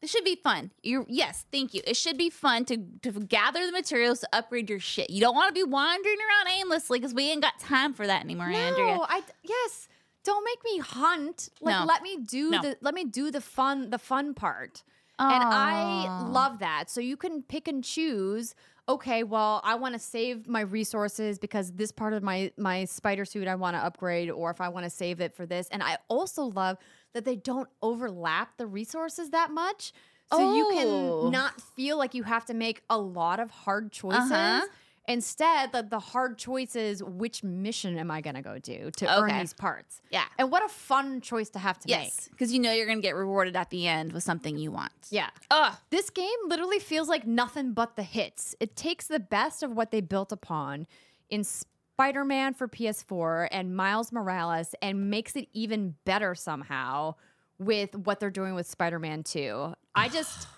This 0.00 0.12
should 0.12 0.22
be 0.22 0.36
fun. 0.36 0.70
You 0.82 1.06
yes, 1.08 1.44
thank 1.50 1.74
you. 1.74 1.80
It 1.84 1.96
should 1.96 2.16
be 2.16 2.30
fun 2.30 2.64
to 2.66 2.76
to 3.02 3.10
gather 3.10 3.66
the 3.66 3.72
materials 3.72 4.20
to 4.20 4.28
upgrade 4.32 4.70
your 4.70 4.78
shit. 4.78 5.10
You 5.10 5.20
don't 5.20 5.34
want 5.34 5.48
to 5.48 5.54
be 5.54 5.64
wandering 5.68 6.16
around 6.18 6.56
aimlessly 6.60 7.00
because 7.00 7.12
we 7.14 7.28
ain't 7.32 7.42
got 7.42 7.58
time 7.58 7.94
for 7.94 8.06
that 8.06 8.22
anymore, 8.22 8.46
Andrea. 8.46 8.94
No, 8.94 9.06
I, 9.08 9.22
yes. 9.42 9.88
don't 10.22 10.44
make 10.44 10.62
me 10.64 10.78
hunt. 10.78 11.48
Like 11.60 11.80
No. 11.80 11.84
let 11.84 12.02
me 12.02 12.16
do 12.18 12.50
No. 12.50 12.62
the 12.62 12.76
let 12.80 12.94
me 12.94 13.06
do 13.06 13.32
the 13.32 13.40
fun 13.40 13.90
the 13.90 13.98
fun 13.98 14.34
part. 14.34 14.84
And 15.18 15.42
I 15.42 16.28
love 16.28 16.60
that. 16.60 16.90
So 16.90 17.00
you 17.00 17.16
can 17.16 17.42
pick 17.42 17.66
and 17.66 17.82
choose. 17.82 18.54
Okay, 18.88 19.22
well, 19.22 19.60
I 19.64 19.74
want 19.74 19.92
to 19.94 19.98
save 19.98 20.48
my 20.48 20.62
resources 20.62 21.38
because 21.38 21.72
this 21.72 21.92
part 21.92 22.14
of 22.14 22.22
my 22.22 22.52
my 22.56 22.86
spider 22.86 23.26
suit 23.26 23.46
I 23.46 23.54
want 23.54 23.76
to 23.76 23.80
upgrade, 23.80 24.30
or 24.30 24.50
if 24.50 24.62
I 24.62 24.68
want 24.70 24.84
to 24.84 24.90
save 24.90 25.20
it 25.20 25.34
for 25.34 25.44
this. 25.44 25.68
And 25.70 25.82
I 25.82 25.98
also 26.08 26.44
love 26.44 26.78
that 27.12 27.24
they 27.26 27.36
don't 27.36 27.68
overlap 27.82 28.56
the 28.56 28.66
resources 28.66 29.30
that 29.30 29.50
much. 29.50 29.92
So 30.26 30.40
you 30.40 30.64
Oh. 30.64 31.18
can 31.20 31.30
not 31.30 31.60
feel 31.60 31.98
like 31.98 32.14
you 32.14 32.22
have 32.22 32.46
to 32.46 32.54
make 32.54 32.82
a 32.88 32.98
lot 32.98 33.40
of 33.40 33.50
hard 33.50 33.92
choices. 33.92 34.30
Uh-huh. 34.32 34.66
Instead, 35.08 35.72
the, 35.72 35.82
the 35.82 35.98
hard 35.98 36.36
choice 36.36 36.76
is 36.76 37.02
which 37.02 37.42
mission 37.42 37.96
am 37.96 38.10
I 38.10 38.20
going 38.20 38.36
to 38.36 38.42
go 38.42 38.58
do 38.58 38.90
to 38.98 39.18
earn 39.18 39.38
these 39.38 39.54
parts? 39.54 40.02
Yeah. 40.10 40.24
And 40.38 40.50
what 40.50 40.62
a 40.62 40.68
fun 40.68 41.22
choice 41.22 41.48
to 41.50 41.58
have 41.58 41.78
to 41.78 41.88
Yes, 41.88 42.28
because 42.30 42.52
you 42.52 42.60
know 42.60 42.72
you're 42.72 42.86
gonna 42.86 43.00
get 43.00 43.14
rewarded 43.14 43.56
at 43.56 43.70
the 43.70 43.86
end 43.88 44.12
with 44.12 44.22
something 44.22 44.58
you 44.58 44.70
want. 44.70 44.92
Yeah. 45.08 45.30
Ugh. 45.50 45.74
This 45.88 46.10
game 46.10 46.28
literally 46.46 46.78
feels 46.78 47.08
like 47.08 47.26
nothing 47.26 47.72
but 47.72 47.96
the 47.96 48.02
hits. 48.02 48.54
It 48.60 48.76
takes 48.76 49.06
the 49.06 49.18
best 49.18 49.62
of 49.62 49.72
what 49.72 49.90
they 49.90 50.02
built 50.02 50.30
upon 50.30 50.86
in 51.30 51.42
Spider 51.42 52.26
Man 52.26 52.52
for 52.52 52.68
PS4 52.68 53.48
and 53.50 53.74
Miles 53.74 54.12
Morales 54.12 54.74
and 54.82 55.08
makes 55.08 55.36
it 55.36 55.48
even 55.54 55.94
better 56.04 56.34
somehow 56.34 57.14
with 57.58 57.96
what 57.96 58.20
they're 58.20 58.28
doing 58.28 58.54
with 58.54 58.66
Spider 58.66 58.98
Man 58.98 59.22
2. 59.22 59.72
I 59.94 60.10
just. 60.10 60.48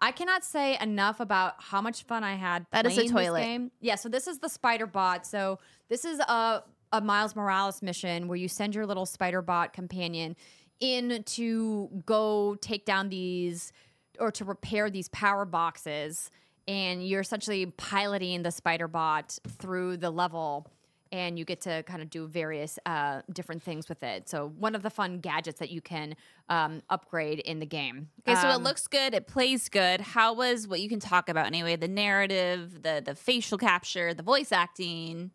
I 0.00 0.12
cannot 0.12 0.44
say 0.44 0.78
enough 0.80 1.20
about 1.20 1.54
how 1.58 1.80
much 1.80 2.04
fun 2.04 2.24
I 2.24 2.34
had. 2.34 2.66
That 2.72 2.86
is 2.86 2.92
a 2.92 2.94
playing 2.94 3.14
this 3.14 3.26
toilet. 3.26 3.42
game. 3.42 3.70
Yeah, 3.80 3.96
so 3.96 4.08
this 4.08 4.26
is 4.26 4.38
the 4.38 4.48
Spider 4.48 4.86
Bot. 4.86 5.26
So 5.26 5.58
this 5.88 6.04
is 6.04 6.18
a 6.20 6.62
a 6.92 7.00
Miles 7.00 7.36
Morales 7.36 7.82
mission 7.82 8.26
where 8.26 8.36
you 8.36 8.48
send 8.48 8.74
your 8.74 8.86
little 8.86 9.06
Spider 9.06 9.42
Bot 9.42 9.72
companion 9.72 10.36
in 10.80 11.22
to 11.24 11.88
go 12.04 12.56
take 12.60 12.84
down 12.84 13.08
these 13.10 13.72
or 14.18 14.32
to 14.32 14.44
repair 14.44 14.90
these 14.90 15.08
power 15.08 15.44
boxes, 15.44 16.30
and 16.66 17.06
you're 17.06 17.20
essentially 17.20 17.66
piloting 17.66 18.42
the 18.42 18.50
Spider 18.50 18.88
Bot 18.88 19.38
through 19.58 19.98
the 19.98 20.10
level. 20.10 20.66
And 21.12 21.36
you 21.36 21.44
get 21.44 21.60
to 21.62 21.82
kind 21.82 22.02
of 22.02 22.08
do 22.08 22.28
various 22.28 22.78
uh, 22.86 23.22
different 23.32 23.64
things 23.64 23.88
with 23.88 24.02
it. 24.04 24.28
So 24.28 24.52
one 24.58 24.76
of 24.76 24.82
the 24.82 24.90
fun 24.90 25.18
gadgets 25.18 25.58
that 25.58 25.70
you 25.70 25.80
can 25.80 26.14
um, 26.48 26.82
upgrade 26.88 27.40
in 27.40 27.58
the 27.58 27.66
game. 27.66 28.10
Okay, 28.20 28.40
so 28.40 28.48
it 28.48 28.54
Um, 28.54 28.62
looks 28.62 28.86
good. 28.86 29.12
It 29.12 29.26
plays 29.26 29.68
good. 29.68 30.00
How 30.00 30.32
was 30.32 30.68
what 30.68 30.80
you 30.80 30.88
can 30.88 31.00
talk 31.00 31.28
about 31.28 31.46
anyway? 31.46 31.74
The 31.74 31.88
narrative, 31.88 32.82
the 32.82 33.02
the 33.04 33.16
facial 33.16 33.58
capture, 33.58 34.14
the 34.14 34.22
voice 34.22 34.52
acting. 34.52 35.32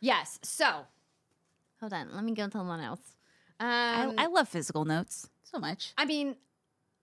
Yes. 0.00 0.38
So, 0.42 0.86
hold 1.80 1.92
on. 1.92 2.14
Let 2.14 2.22
me 2.22 2.32
go 2.32 2.46
to 2.46 2.50
someone 2.52 2.80
else. 2.80 3.00
Um, 3.58 3.66
I, 3.68 4.14
I 4.18 4.26
love 4.26 4.48
physical 4.48 4.84
notes 4.84 5.28
so 5.42 5.58
much. 5.58 5.92
I 5.98 6.04
mean, 6.04 6.36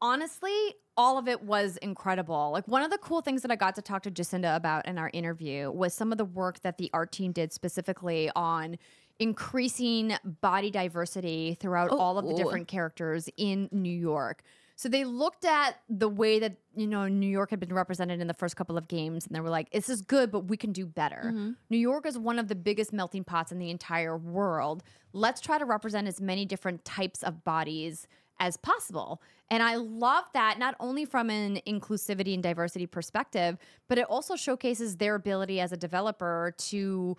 honestly, 0.04 0.76
all 0.98 1.18
of 1.18 1.28
it 1.28 1.42
was 1.42 1.78
incredible. 1.78 2.52
Like 2.52 2.68
one 2.68 2.84
of 2.84 2.92
the 2.92 2.98
cool 3.00 3.22
things 3.22 3.42
that 3.42 3.50
I 3.50 3.56
got 3.56 3.74
to 3.76 3.82
talk 3.82 4.04
to 4.04 4.12
Jacinda 4.12 4.56
about 4.56 4.86
in 4.86 5.00
our 5.00 5.10
interview 5.14 5.72
was 5.72 5.94
some 5.96 6.12
of 6.12 6.20
the 6.20 6.26
work 6.26 6.62
that 6.62 6.78
the 6.78 6.92
art 6.94 7.12
team 7.12 7.32
did 7.32 7.52
specifically 7.52 8.30
on 8.36 8.78
increasing 9.18 10.14
body 10.42 10.70
diversity 10.70 11.58
throughout 11.60 11.90
Oh, 11.92 11.98
all 11.98 12.18
of 12.20 12.26
the 12.26 12.34
ooh. 12.34 12.38
different 12.38 12.68
characters 12.68 13.30
in 13.38 13.70
New 13.72 13.98
York. 13.98 14.44
So 14.76 14.90
they 14.90 15.06
looked 15.06 15.46
at 15.46 15.78
the 15.88 16.10
way 16.10 16.40
that 16.40 16.58
you 16.76 16.88
know 16.88 17.08
New 17.08 17.28
York 17.28 17.52
had 17.52 17.60
been 17.60 17.74
represented 17.74 18.20
in 18.20 18.28
the 18.28 18.34
first 18.34 18.56
couple 18.56 18.76
of 18.78 18.88
games, 18.88 19.26
and 19.26 19.36
they 19.36 19.40
were 19.40 19.50
like, 19.50 19.70
"This 19.72 19.88
is 19.88 20.02
good, 20.02 20.32
but 20.32 20.42
we 20.42 20.58
can 20.58 20.74
do 20.74 20.86
better." 20.88 21.22
Mm-hmm. 21.28 21.52
New 21.70 21.78
York 21.78 22.08
is 22.08 22.18
one 22.18 22.40
of 22.40 22.48
the 22.48 22.56
biggest 22.56 22.92
melting 22.92 23.24
pots 23.24 23.52
in 23.52 23.60
the 23.60 23.70
entire 23.70 24.18
world. 24.18 24.84
Let's 25.14 25.40
try 25.42 25.60
to 25.60 25.66
represent 25.66 26.08
as 26.08 26.20
many 26.20 26.44
different 26.46 26.84
types 26.84 27.22
of 27.22 27.44
bodies 27.44 28.08
as 28.40 28.58
possible. 28.58 29.22
And 29.50 29.62
I 29.62 29.76
love 29.76 30.26
that 30.34 30.58
not 30.60 30.76
only 30.80 31.06
from 31.06 31.30
an 31.30 31.60
inclusivity 31.68 32.34
and 32.34 32.42
diversity 32.42 32.88
perspective, 32.88 33.58
but 33.88 33.98
it 33.98 34.06
also 34.06 34.36
showcases 34.36 34.98
their 34.98 35.16
ability 35.16 35.60
as 35.60 35.72
a 35.72 35.78
developer 35.78 36.54
to 36.58 37.18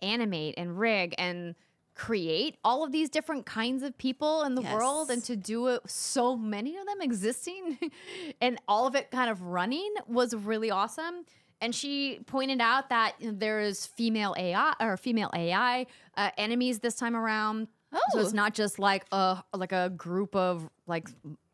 animate 0.00 0.54
and 0.56 0.78
rig 0.78 1.14
and 1.18 1.54
create 1.94 2.58
all 2.62 2.84
of 2.84 2.92
these 2.92 3.08
different 3.08 3.46
kinds 3.46 3.82
of 3.82 3.96
people 3.96 4.42
in 4.42 4.54
the 4.54 4.60
world 4.60 5.10
and 5.10 5.24
to 5.24 5.34
do 5.34 5.68
it 5.68 5.80
so 5.86 6.36
many 6.36 6.76
of 6.76 6.84
them 6.84 7.00
existing 7.00 7.78
and 8.42 8.60
all 8.68 8.86
of 8.86 8.94
it 8.94 9.10
kind 9.10 9.30
of 9.30 9.40
running 9.40 9.94
was 10.06 10.34
really 10.34 10.70
awesome 10.70 11.24
and 11.60 11.74
she 11.74 12.20
pointed 12.26 12.60
out 12.60 12.90
that 12.90 13.14
you 13.18 13.32
know, 13.32 13.38
there 13.38 13.60
is 13.60 13.86
female 13.86 14.34
AI 14.36 14.74
or 14.80 14.96
female 14.96 15.30
AI 15.34 15.86
uh, 16.16 16.30
enemies 16.36 16.80
this 16.80 16.94
time 16.94 17.16
around. 17.16 17.68
So 18.10 18.20
it's 18.20 18.32
Oh. 18.32 18.36
not 18.36 18.54
just 18.54 18.78
like 18.78 19.04
a 19.12 19.42
like 19.54 19.72
a 19.72 19.90
group 19.90 20.34
of 20.36 20.68
like 20.86 21.08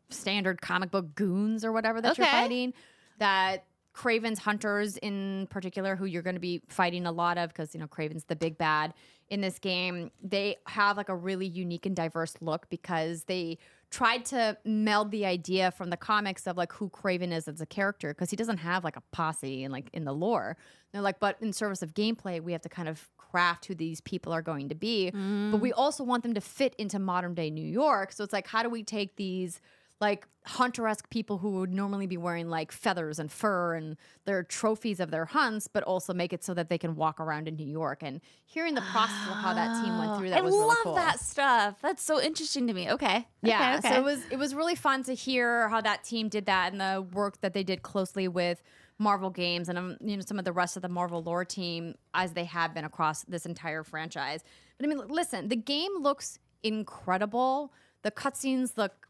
standard 0.09 0.61
comic 0.61 0.91
book 0.91 1.15
goons 1.15 1.65
or 1.65 1.71
whatever 1.71 2.01
that 2.01 2.17
you're 2.17 2.27
fighting. 2.27 2.73
That 3.19 3.65
Kraven's 3.95 4.39
hunters 4.39 4.97
in 4.97 5.47
particular, 5.51 5.95
who 5.95 6.05
you're 6.05 6.23
going 6.23 6.35
to 6.35 6.39
be 6.41 6.61
fighting 6.67 7.05
a 7.05 7.11
lot 7.11 7.37
of, 7.37 7.49
because 7.49 7.73
you 7.73 7.79
know 7.79 7.87
Kraven's 7.87 8.23
the 8.25 8.35
big 8.35 8.57
bad 8.57 8.93
in 9.29 9.41
this 9.41 9.59
game. 9.59 10.11
They 10.21 10.57
have 10.67 10.97
like 10.97 11.09
a 11.09 11.15
really 11.15 11.45
unique 11.45 11.85
and 11.85 11.95
diverse 11.95 12.35
look 12.41 12.67
because 12.69 13.23
they 13.25 13.57
tried 13.93 14.25
to 14.25 14.57
meld 14.65 15.11
the 15.11 15.23
idea 15.23 15.69
from 15.69 15.91
the 15.91 15.97
comics 15.97 16.47
of 16.47 16.57
like 16.57 16.73
who 16.73 16.89
Kraven 16.89 17.31
is 17.31 17.47
as 17.47 17.61
a 17.61 17.65
character 17.65 18.11
because 18.11 18.31
he 18.31 18.35
doesn't 18.35 18.57
have 18.57 18.83
like 18.83 18.95
a 18.95 19.03
posse 19.11 19.63
and 19.63 19.71
like 19.71 19.87
in 19.93 20.03
the 20.03 20.11
lore. 20.11 20.57
They're 20.91 21.01
like, 21.03 21.19
but 21.19 21.37
in 21.41 21.53
service 21.53 21.83
of 21.83 21.93
gameplay, 21.93 22.41
we 22.41 22.53
have 22.53 22.61
to 22.63 22.69
kind 22.69 22.89
of 22.89 23.07
craft 23.17 23.65
who 23.65 23.75
these 23.75 24.01
people 24.01 24.33
are 24.33 24.41
going 24.41 24.69
to 24.69 24.75
be. 24.75 25.11
But 25.11 25.57
we 25.61 25.69
mm. 25.69 25.77
also 25.77 26.03
want 26.03 26.23
them 26.23 26.33
to 26.33 26.41
fit 26.41 26.73
into 26.79 26.97
modern 26.97 27.35
day 27.35 27.51
New 27.51 27.67
York. 27.67 28.11
So 28.13 28.23
it's 28.23 28.33
like, 28.33 28.47
how 28.47 28.63
do 28.63 28.69
we 28.69 28.81
take 28.81 29.15
these 29.15 29.61
like 30.01 30.27
hunter-esque 30.45 31.09
people 31.09 31.37
who 31.37 31.51
would 31.51 31.73
normally 31.73 32.05
be 32.05 32.17
wearing 32.17 32.49
like 32.49 32.71
feathers 32.71 33.17
and 33.19 33.31
fur 33.31 33.75
and 33.75 33.95
their 34.25 34.43
trophies 34.43 34.99
of 34.99 35.09
their 35.11 35.25
hunts, 35.25 35.67
but 35.67 35.83
also 35.83 36.13
make 36.13 36.33
it 36.33 36.43
so 36.43 36.53
that 36.53 36.67
they 36.67 36.77
can 36.77 36.95
walk 36.95 37.19
around 37.19 37.47
in 37.47 37.55
New 37.55 37.67
York. 37.67 38.03
And 38.03 38.19
hearing 38.45 38.75
the 38.75 38.81
process 38.81 39.27
of 39.29 39.35
how 39.35 39.53
that 39.53 39.83
team 39.83 39.97
went 39.97 40.17
through 40.17 40.29
that 40.31 40.39
I 40.39 40.41
was 40.41 40.53
love 40.53 40.69
really 40.69 40.83
cool. 40.83 40.95
that 40.95 41.19
stuff. 41.19 41.75
That's 41.81 42.03
so 42.03 42.21
interesting 42.21 42.67
to 42.67 42.73
me. 42.73 42.91
Okay. 42.91 43.25
Yeah, 43.41 43.77
Okay, 43.79 43.89
so 43.89 43.95
it 43.95 44.03
was 44.03 44.21
it 44.31 44.37
was 44.37 44.53
really 44.53 44.75
fun 44.75 45.03
to 45.03 45.13
hear 45.13 45.69
how 45.69 45.81
that 45.81 46.03
team 46.03 46.27
did 46.27 46.45
that 46.47 46.71
and 46.71 46.81
the 46.81 47.01
work 47.01 47.39
that 47.41 47.53
they 47.53 47.63
did 47.63 47.81
closely 47.81 48.27
with 48.27 48.61
Marvel 48.99 49.29
Games 49.29 49.69
and 49.69 49.77
um, 49.77 49.97
you 50.01 50.17
know 50.17 50.23
some 50.25 50.39
of 50.39 50.45
the 50.45 50.51
rest 50.51 50.75
of 50.75 50.81
the 50.81 50.89
Marvel 50.89 51.23
lore 51.23 51.45
team 51.45 51.95
as 52.13 52.33
they 52.33 52.45
have 52.45 52.73
been 52.73 52.85
across 52.85 53.23
this 53.23 53.45
entire 53.45 53.83
franchise. 53.83 54.43
But 54.77 54.85
I 54.85 54.89
mean, 54.89 55.07
listen, 55.07 55.47
the 55.47 55.55
game 55.55 55.91
looks 56.01 56.39
incredible. 56.63 57.73
The 58.01 58.11
cutscenes 58.11 58.77
look 58.77 59.07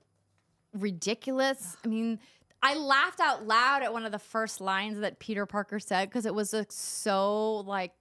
ridiculous. 0.74 1.78
I 1.84 1.88
mean, 1.88 2.20
I 2.62 2.76
laughed 2.76 3.20
out 3.20 3.46
loud 3.46 3.84
at 3.84 3.92
one 3.92 4.06
of 4.06 4.12
the 4.12 4.20
first 4.20 4.62
lines 4.62 5.00
that 5.00 5.20
Peter 5.20 5.46
Parker 5.46 5.80
said 5.80 6.10
because 6.10 6.26
it 6.26 6.34
was 6.34 6.54
like, 6.54 6.72
so 6.72 7.58
like 7.68 7.92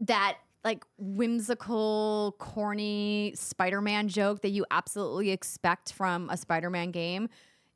that 0.00 0.38
like 0.64 0.84
whimsical, 0.98 2.34
corny 2.38 3.32
Spider-Man 3.36 4.08
joke 4.08 4.42
that 4.42 4.48
you 4.48 4.66
absolutely 4.72 5.30
expect 5.30 5.92
from 5.92 6.28
a 6.28 6.36
Spider-Man 6.36 6.90
game. 6.90 7.28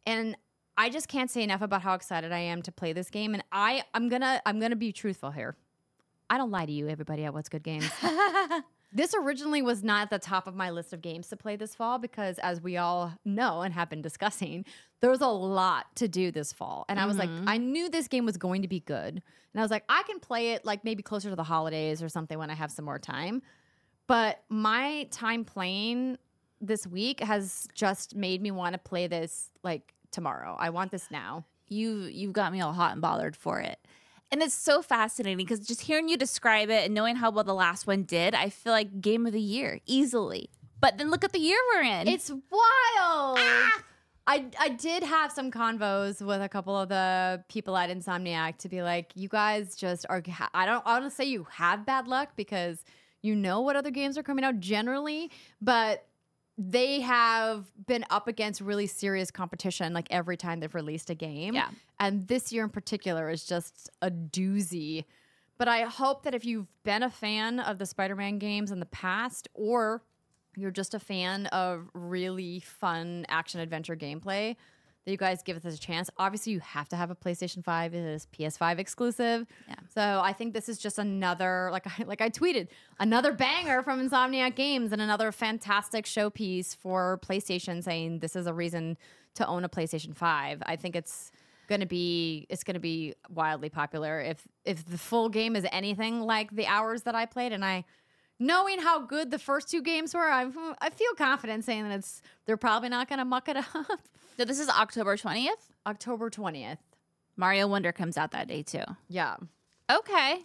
And 0.06 0.36
I 0.76 0.90
just 0.90 1.06
can't 1.06 1.30
say 1.30 1.44
enough 1.44 1.62
about 1.62 1.82
how 1.82 1.94
excited 1.94 2.32
I 2.32 2.40
am 2.40 2.62
to 2.62 2.72
play 2.72 2.92
this 2.92 3.08
game. 3.08 3.32
And 3.32 3.44
I, 3.52 3.84
I'm 3.94 4.08
gonna, 4.08 4.42
I'm 4.44 4.58
gonna 4.58 4.74
be 4.74 4.90
truthful 4.90 5.30
here. 5.30 5.56
I 6.28 6.36
don't 6.36 6.50
lie 6.50 6.66
to 6.66 6.72
you, 6.72 6.88
everybody 6.88 7.24
at 7.24 7.32
What's 7.32 7.48
Good 7.48 7.62
Games. 7.62 7.88
This 8.92 9.14
originally 9.14 9.62
was 9.62 9.84
not 9.84 10.02
at 10.02 10.10
the 10.10 10.18
top 10.18 10.46
of 10.46 10.56
my 10.56 10.70
list 10.70 10.92
of 10.92 11.00
games 11.00 11.28
to 11.28 11.36
play 11.36 11.54
this 11.54 11.74
fall 11.74 11.98
because, 11.98 12.38
as 12.38 12.60
we 12.60 12.76
all 12.76 13.12
know 13.24 13.62
and 13.62 13.72
have 13.72 13.88
been 13.88 14.02
discussing, 14.02 14.64
there's 15.00 15.20
a 15.20 15.28
lot 15.28 15.94
to 15.96 16.08
do 16.08 16.32
this 16.32 16.52
fall. 16.52 16.86
And 16.88 16.98
I 16.98 17.06
was 17.06 17.16
like, 17.16 17.30
mm-hmm. 17.30 17.48
I 17.48 17.56
knew 17.56 17.88
this 17.88 18.08
game 18.08 18.26
was 18.26 18.36
going 18.36 18.62
to 18.62 18.68
be 18.68 18.80
good. 18.80 19.22
And 19.52 19.60
I 19.60 19.62
was 19.62 19.70
like, 19.70 19.84
I 19.88 20.02
can 20.02 20.18
play 20.18 20.52
it 20.52 20.64
like 20.64 20.84
maybe 20.84 21.02
closer 21.02 21.30
to 21.30 21.36
the 21.36 21.44
holidays 21.44 22.02
or 22.02 22.08
something 22.08 22.38
when 22.38 22.50
I 22.50 22.54
have 22.54 22.72
some 22.72 22.84
more 22.84 22.98
time. 22.98 23.42
But 24.06 24.42
my 24.48 25.06
time 25.12 25.44
playing 25.44 26.18
this 26.60 26.86
week 26.86 27.20
has 27.20 27.68
just 27.74 28.16
made 28.16 28.42
me 28.42 28.50
want 28.50 28.72
to 28.72 28.78
play 28.78 29.06
this 29.06 29.50
like 29.62 29.94
tomorrow. 30.10 30.56
I 30.58 30.70
want 30.70 30.90
this 30.90 31.10
now. 31.10 31.44
you 31.68 32.02
you've 32.12 32.32
got 32.32 32.52
me 32.52 32.60
all 32.60 32.72
hot 32.72 32.92
and 32.92 33.00
bothered 33.00 33.36
for 33.36 33.60
it. 33.60 33.78
And 34.32 34.42
it's 34.42 34.54
so 34.54 34.80
fascinating 34.80 35.36
because 35.36 35.60
just 35.60 35.80
hearing 35.82 36.08
you 36.08 36.16
describe 36.16 36.70
it 36.70 36.84
and 36.84 36.94
knowing 36.94 37.16
how 37.16 37.30
well 37.30 37.44
the 37.44 37.54
last 37.54 37.86
one 37.86 38.04
did, 38.04 38.34
I 38.34 38.48
feel 38.48 38.72
like 38.72 39.00
game 39.00 39.26
of 39.26 39.32
the 39.32 39.40
year 39.40 39.80
easily. 39.86 40.50
But 40.80 40.98
then 40.98 41.10
look 41.10 41.24
at 41.24 41.32
the 41.32 41.40
year 41.40 41.58
we're 41.74 41.82
in. 41.82 42.08
It's 42.08 42.30
wild. 42.30 43.38
Ah! 43.40 43.82
I, 44.26 44.46
I 44.60 44.68
did 44.68 45.02
have 45.02 45.32
some 45.32 45.50
convos 45.50 46.24
with 46.24 46.40
a 46.40 46.48
couple 46.48 46.78
of 46.78 46.88
the 46.88 47.42
people 47.48 47.76
at 47.76 47.90
Insomniac 47.90 48.58
to 48.58 48.68
be 48.68 48.82
like, 48.82 49.10
you 49.16 49.28
guys 49.28 49.74
just 49.74 50.06
are. 50.08 50.22
I 50.54 50.66
don't 50.66 50.82
I 50.86 51.00
don't 51.00 51.10
say 51.10 51.24
you 51.24 51.48
have 51.50 51.84
bad 51.84 52.06
luck 52.06 52.30
because 52.36 52.84
you 53.22 53.34
know 53.34 53.60
what 53.60 53.74
other 53.74 53.90
games 53.90 54.16
are 54.16 54.22
coming 54.22 54.44
out 54.44 54.60
generally, 54.60 55.32
but 55.60 56.06
they 56.62 57.00
have 57.00 57.72
been 57.86 58.04
up 58.10 58.28
against 58.28 58.60
really 58.60 58.86
serious 58.86 59.30
competition 59.30 59.94
like 59.94 60.06
every 60.10 60.36
time 60.36 60.60
they've 60.60 60.74
released 60.74 61.08
a 61.08 61.14
game. 61.14 61.54
Yeah. 61.54 61.70
And 61.98 62.28
this 62.28 62.52
year 62.52 62.64
in 62.64 62.68
particular 62.68 63.30
is 63.30 63.46
just 63.46 63.88
a 64.02 64.10
doozy. 64.10 65.06
But 65.56 65.68
I 65.68 65.84
hope 65.84 66.24
that 66.24 66.34
if 66.34 66.44
you've 66.44 66.66
been 66.84 67.02
a 67.02 67.08
fan 67.08 67.60
of 67.60 67.78
the 67.78 67.86
Spider 67.86 68.14
Man 68.14 68.38
games 68.38 68.70
in 68.70 68.78
the 68.78 68.86
past, 68.86 69.48
or 69.54 70.02
you're 70.54 70.70
just 70.70 70.92
a 70.92 70.98
fan 70.98 71.46
of 71.46 71.88
really 71.94 72.60
fun 72.60 73.24
action 73.30 73.60
adventure 73.60 73.96
gameplay, 73.96 74.56
that 75.04 75.10
you 75.10 75.16
guys 75.16 75.42
give 75.42 75.56
us 75.56 75.74
a 75.74 75.78
chance. 75.78 76.10
Obviously, 76.18 76.52
you 76.52 76.60
have 76.60 76.88
to 76.90 76.96
have 76.96 77.10
a 77.10 77.14
PlayStation 77.14 77.64
5. 77.64 77.94
It 77.94 77.98
is 77.98 78.26
PS5 78.38 78.78
exclusive. 78.78 79.46
Yeah. 79.68 79.74
So 79.94 80.20
I 80.22 80.32
think 80.32 80.52
this 80.54 80.68
is 80.68 80.78
just 80.78 80.98
another, 80.98 81.70
like 81.72 81.86
I, 81.86 82.04
like 82.04 82.20
I 82.20 82.30
tweeted, 82.30 82.68
another 82.98 83.32
banger 83.32 83.82
from 83.82 84.06
Insomniac 84.06 84.54
Games 84.54 84.92
and 84.92 85.00
another 85.00 85.32
fantastic 85.32 86.04
showpiece 86.04 86.76
for 86.76 87.18
PlayStation 87.24 87.82
saying 87.82 88.18
this 88.18 88.36
is 88.36 88.46
a 88.46 88.52
reason 88.52 88.98
to 89.34 89.46
own 89.46 89.64
a 89.64 89.68
PlayStation 89.68 90.14
5. 90.14 90.62
I 90.66 90.76
think 90.76 90.96
it's 90.96 91.30
going 91.68 91.80
to 91.80 91.86
be 91.86 92.46
it's 92.50 92.64
going 92.64 92.74
to 92.74 92.80
be 92.80 93.14
wildly 93.28 93.68
popular 93.68 94.20
if 94.20 94.46
if 94.64 94.84
the 94.86 94.98
full 94.98 95.28
game 95.28 95.54
is 95.54 95.64
anything 95.70 96.20
like 96.20 96.50
the 96.50 96.66
hours 96.66 97.02
that 97.02 97.14
I 97.14 97.26
played 97.26 97.52
and 97.52 97.64
I 97.64 97.84
knowing 98.40 98.80
how 98.80 98.98
good 98.98 99.30
the 99.30 99.38
first 99.38 99.70
two 99.70 99.82
games 99.82 100.12
were 100.14 100.28
I 100.28 100.50
I 100.80 100.90
feel 100.90 101.14
confident 101.16 101.64
saying 101.64 101.88
that 101.88 101.96
it's 101.96 102.22
they're 102.46 102.56
probably 102.56 102.88
not 102.88 103.08
going 103.08 103.20
to 103.20 103.24
muck 103.24 103.48
it 103.48 103.56
up. 103.56 103.66
So 104.36 104.46
this 104.46 104.58
is 104.58 104.70
October 104.70 105.18
20th. 105.18 105.50
October 105.86 106.30
20th. 106.30 106.78
Mario 107.36 107.68
Wonder 107.68 107.92
comes 107.92 108.16
out 108.16 108.30
that 108.30 108.48
day 108.48 108.62
too. 108.62 108.84
Yeah. 109.06 109.36
Okay. 109.92 110.38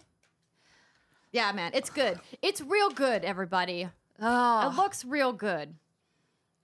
Yeah, 1.32 1.50
man, 1.52 1.70
it's 1.72 1.88
good. 1.88 2.20
It's 2.42 2.60
real 2.60 2.90
good, 2.90 3.24
everybody. 3.24 3.88
Oh, 4.20 4.68
It 4.70 4.76
looks 4.76 5.02
real 5.04 5.32
good. 5.32 5.74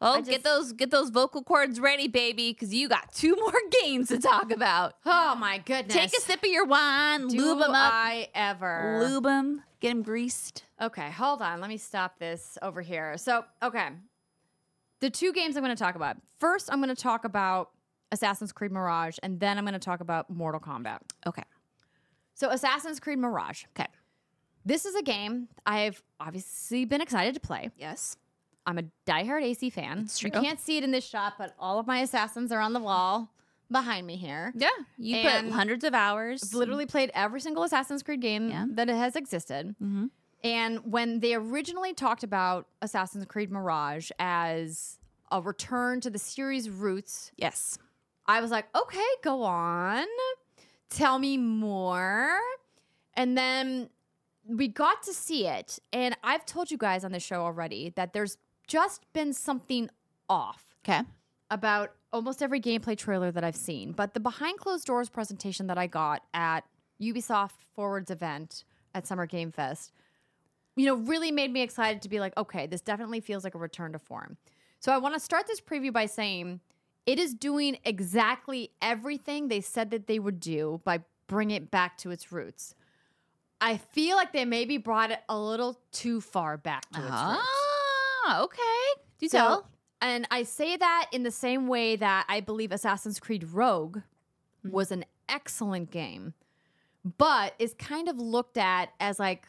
Well, 0.02 0.14
I 0.18 0.20
get 0.20 0.44
those 0.44 0.72
get 0.72 0.90
those 0.90 1.10
vocal 1.10 1.42
cords 1.42 1.80
ready, 1.80 2.08
baby, 2.08 2.52
because 2.52 2.74
you 2.74 2.88
got 2.88 3.12
two 3.12 3.36
more 3.40 3.52
games 3.82 4.08
to 4.08 4.18
talk 4.18 4.50
about. 4.50 4.94
Oh 5.06 5.34
my 5.34 5.58
goodness. 5.58 5.94
Take 5.94 6.16
a 6.16 6.20
sip 6.20 6.42
of 6.42 6.50
your 6.50 6.66
wine, 6.66 7.28
Do 7.28 7.36
lube 7.36 7.58
them 7.60 7.70
up, 7.70 7.92
I 7.92 8.28
ever? 8.34 9.00
lube 9.06 9.24
them, 9.24 9.62
get 9.80 9.90
them 9.90 10.02
greased. 10.02 10.64
Okay, 10.80 11.10
hold 11.10 11.40
on. 11.42 11.60
Let 11.60 11.68
me 11.70 11.76
stop 11.76 12.18
this 12.18 12.58
over 12.60 12.82
here. 12.82 13.16
So, 13.16 13.44
okay. 13.62 13.88
The 15.00 15.10
two 15.10 15.32
games 15.32 15.56
I'm 15.56 15.62
going 15.64 15.74
to 15.74 15.82
talk 15.82 15.94
about. 15.94 16.16
First, 16.38 16.68
I'm 16.72 16.80
going 16.80 16.94
to 16.94 17.00
talk 17.00 17.24
about 17.24 17.70
Assassin's 18.12 18.52
Creed 18.52 18.70
Mirage, 18.72 19.18
and 19.22 19.40
then 19.40 19.58
I'm 19.58 19.64
going 19.64 19.72
to 19.74 19.78
talk 19.80 20.00
about 20.00 20.30
Mortal 20.30 20.60
Kombat. 20.60 20.98
Okay. 21.26 21.42
So, 22.34 22.50
Assassin's 22.50 23.00
Creed 23.00 23.18
Mirage. 23.18 23.64
Okay. 23.76 23.88
This 24.64 24.84
is 24.84 24.94
a 24.94 25.02
game 25.02 25.48
I've 25.66 26.02
obviously 26.20 26.84
been 26.84 27.00
excited 27.00 27.34
to 27.34 27.40
play. 27.40 27.70
Yes. 27.76 28.16
I'm 28.66 28.78
a 28.78 28.84
diehard 29.06 29.42
AC 29.42 29.70
fan. 29.70 30.00
It's 30.00 30.22
You 30.22 30.30
can't 30.30 30.60
see 30.60 30.76
it 30.78 30.84
in 30.84 30.90
this 30.90 31.06
shot, 31.06 31.34
but 31.38 31.54
all 31.58 31.78
of 31.78 31.86
my 31.86 32.00
assassins 32.00 32.52
are 32.52 32.60
on 32.60 32.72
the 32.72 32.80
wall 32.80 33.30
behind 33.70 34.06
me 34.06 34.16
here. 34.16 34.52
Yeah. 34.54 34.68
You 34.98 35.16
And 35.16 35.48
put 35.48 35.54
hundreds 35.56 35.82
of 35.84 35.94
hours. 35.94 36.42
I've 36.44 36.54
literally 36.54 36.86
played 36.86 37.10
every 37.14 37.40
single 37.40 37.62
Assassin's 37.64 38.02
Creed 38.02 38.20
game 38.20 38.50
Yeah. 38.50 38.66
that 38.70 38.88
has 38.88 39.16
existed. 39.16 39.74
Mhm. 39.82 40.10
And 40.44 40.92
when 40.92 41.20
they 41.20 41.34
originally 41.34 41.94
talked 41.94 42.22
about 42.22 42.66
Assassin's 42.82 43.24
Creed 43.26 43.50
Mirage 43.50 44.10
as 44.18 44.98
a 45.30 45.40
return 45.40 46.00
to 46.02 46.10
the 46.10 46.18
series 46.18 46.68
roots, 46.68 47.32
Yes. 47.36 47.78
I 48.26 48.40
was 48.40 48.50
like, 48.50 48.66
okay, 48.76 49.06
go 49.22 49.42
on. 49.42 50.04
Tell 50.90 51.18
me 51.18 51.38
more. 51.38 52.38
And 53.14 53.36
then 53.38 53.88
we 54.44 54.68
got 54.68 55.02
to 55.04 55.12
see 55.14 55.46
it. 55.46 55.78
And 55.92 56.16
I've 56.22 56.44
told 56.44 56.70
you 56.70 56.76
guys 56.76 57.04
on 57.04 57.12
the 57.12 57.20
show 57.20 57.42
already 57.42 57.90
that 57.96 58.12
there's 58.12 58.36
just 58.66 59.10
been 59.12 59.32
something 59.32 59.90
off 60.28 60.76
Okay. 60.84 61.02
about 61.50 61.92
almost 62.12 62.42
every 62.42 62.60
gameplay 62.60 62.96
trailer 62.96 63.30
that 63.30 63.44
I've 63.44 63.56
seen. 63.56 63.92
But 63.92 64.14
the 64.14 64.20
behind 64.20 64.58
closed 64.58 64.86
doors 64.86 65.08
presentation 65.08 65.66
that 65.68 65.78
I 65.78 65.86
got 65.86 66.22
at 66.34 66.64
Ubisoft 67.00 67.62
Forwards 67.74 68.10
event 68.10 68.64
at 68.94 69.06
Summer 69.06 69.26
Game 69.26 69.50
Fest, 69.50 69.92
you 70.76 70.86
know, 70.86 70.94
really 70.94 71.30
made 71.30 71.52
me 71.52 71.62
excited 71.62 72.02
to 72.02 72.08
be 72.08 72.20
like, 72.20 72.36
okay, 72.36 72.66
this 72.66 72.80
definitely 72.80 73.20
feels 73.20 73.44
like 73.44 73.54
a 73.54 73.58
return 73.58 73.92
to 73.92 73.98
form. 73.98 74.36
So 74.78 74.92
I 74.92 74.98
want 74.98 75.14
to 75.14 75.20
start 75.20 75.46
this 75.46 75.60
preview 75.60 75.92
by 75.92 76.06
saying 76.06 76.60
it 77.06 77.18
is 77.18 77.34
doing 77.34 77.78
exactly 77.84 78.72
everything 78.80 79.48
they 79.48 79.60
said 79.60 79.90
that 79.90 80.06
they 80.06 80.18
would 80.18 80.40
do 80.40 80.80
by 80.84 81.00
bringing 81.26 81.56
it 81.56 81.70
back 81.70 81.98
to 81.98 82.10
its 82.10 82.32
roots. 82.32 82.74
I 83.60 83.76
feel 83.76 84.16
like 84.16 84.32
they 84.32 84.44
maybe 84.44 84.76
brought 84.76 85.12
it 85.12 85.20
a 85.28 85.38
little 85.38 85.78
too 85.92 86.20
far 86.20 86.56
back 86.56 86.90
to 86.90 87.00
its 87.00 87.10
uh-huh. 87.10 87.32
roots. 87.34 87.48
Ah, 88.26 88.42
okay. 88.42 89.00
Do 89.18 89.28
So, 89.28 89.38
tell. 89.38 89.68
and 90.00 90.26
I 90.30 90.42
say 90.44 90.76
that 90.76 91.08
in 91.12 91.22
the 91.22 91.30
same 91.30 91.66
way 91.68 91.96
that 91.96 92.26
I 92.28 92.40
believe 92.40 92.72
Assassin's 92.72 93.18
Creed 93.20 93.44
Rogue 93.52 93.98
was 94.64 94.90
an 94.92 95.04
excellent 95.28 95.90
game, 95.90 96.34
but 97.18 97.54
is 97.58 97.74
kind 97.74 98.08
of 98.08 98.18
looked 98.18 98.56
at 98.56 98.90
as 99.00 99.18
like 99.18 99.48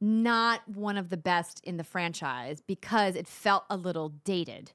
not 0.00 0.60
one 0.68 0.96
of 0.96 1.08
the 1.10 1.16
best 1.16 1.60
in 1.64 1.76
the 1.76 1.84
franchise 1.84 2.60
because 2.60 3.16
it 3.16 3.26
felt 3.26 3.64
a 3.68 3.76
little 3.76 4.10
dated 4.24 4.72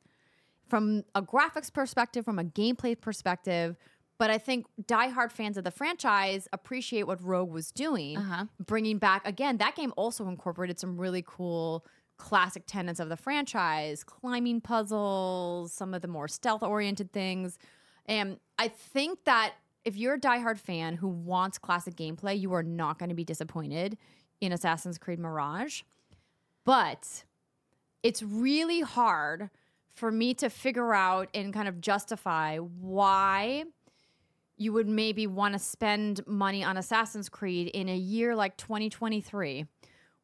from 0.67 1.03
a 1.15 1.21
graphics 1.21 1.71
perspective, 1.71 2.25
from 2.25 2.39
a 2.39 2.43
gameplay 2.43 2.99
perspective. 2.99 3.77
But 4.17 4.29
I 4.31 4.37
think 4.37 4.65
diehard 4.81 5.31
fans 5.31 5.57
of 5.57 5.63
the 5.63 5.71
franchise 5.71 6.47
appreciate 6.53 7.03
what 7.07 7.23
Rogue 7.23 7.51
was 7.51 7.71
doing, 7.71 8.17
Uh-huh. 8.17 8.45
bringing 8.65 8.97
back 8.97 9.25
again. 9.27 9.57
That 9.57 9.75
game 9.75 9.93
also 9.97 10.27
incorporated 10.27 10.79
some 10.79 10.97
really 10.97 11.23
cool 11.25 11.85
classic 12.17 12.63
tenets 12.65 12.99
of 12.99 13.09
the 13.09 13.17
franchise, 13.17 14.03
climbing 14.03 14.61
puzzles, 14.61 15.73
some 15.73 15.93
of 15.93 16.01
the 16.01 16.07
more 16.07 16.27
stealth-oriented 16.27 17.11
things. 17.11 17.57
And 18.05 18.39
I 18.57 18.67
think 18.67 19.23
that 19.25 19.53
if 19.85 19.97
you're 19.97 20.15
a 20.15 20.19
diehard 20.19 20.59
fan 20.59 20.95
who 20.95 21.07
wants 21.07 21.57
classic 21.57 21.95
gameplay, 21.95 22.39
you 22.39 22.53
are 22.53 22.63
not 22.63 22.99
going 22.99 23.09
to 23.09 23.15
be 23.15 23.25
disappointed 23.25 23.97
in 24.39 24.51
Assassin's 24.51 24.97
Creed 24.97 25.19
Mirage. 25.19 25.81
But 26.65 27.23
it's 28.01 28.23
really 28.23 28.81
hard 28.81 29.49
for 29.93 30.11
me 30.11 30.33
to 30.35 30.49
figure 30.49 30.93
out 30.93 31.29
and 31.33 31.53
kind 31.53 31.67
of 31.67 31.81
justify 31.81 32.57
why 32.57 33.65
you 34.57 34.71
would 34.73 34.87
maybe 34.87 35.27
want 35.27 35.53
to 35.53 35.59
spend 35.59 36.25
money 36.25 36.63
on 36.63 36.77
Assassin's 36.77 37.29
Creed 37.29 37.67
in 37.67 37.89
a 37.89 37.95
year 37.95 38.35
like 38.35 38.55
2023 38.57 39.65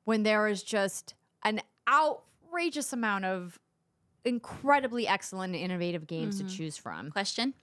when 0.06 0.24
there 0.24 0.48
is 0.48 0.64
just 0.64 1.16
an 1.44 1.62
outrageous 1.90 2.94
amount 2.94 3.26
of 3.26 3.60
incredibly 4.26 5.08
excellent 5.08 5.56
and 5.56 5.64
innovative 5.64 6.08
games 6.08 6.38
to 6.38 6.44
mm-hmm. 6.44 6.56
choose 6.56 6.78
from. 6.78 7.12
Question. 7.12 7.54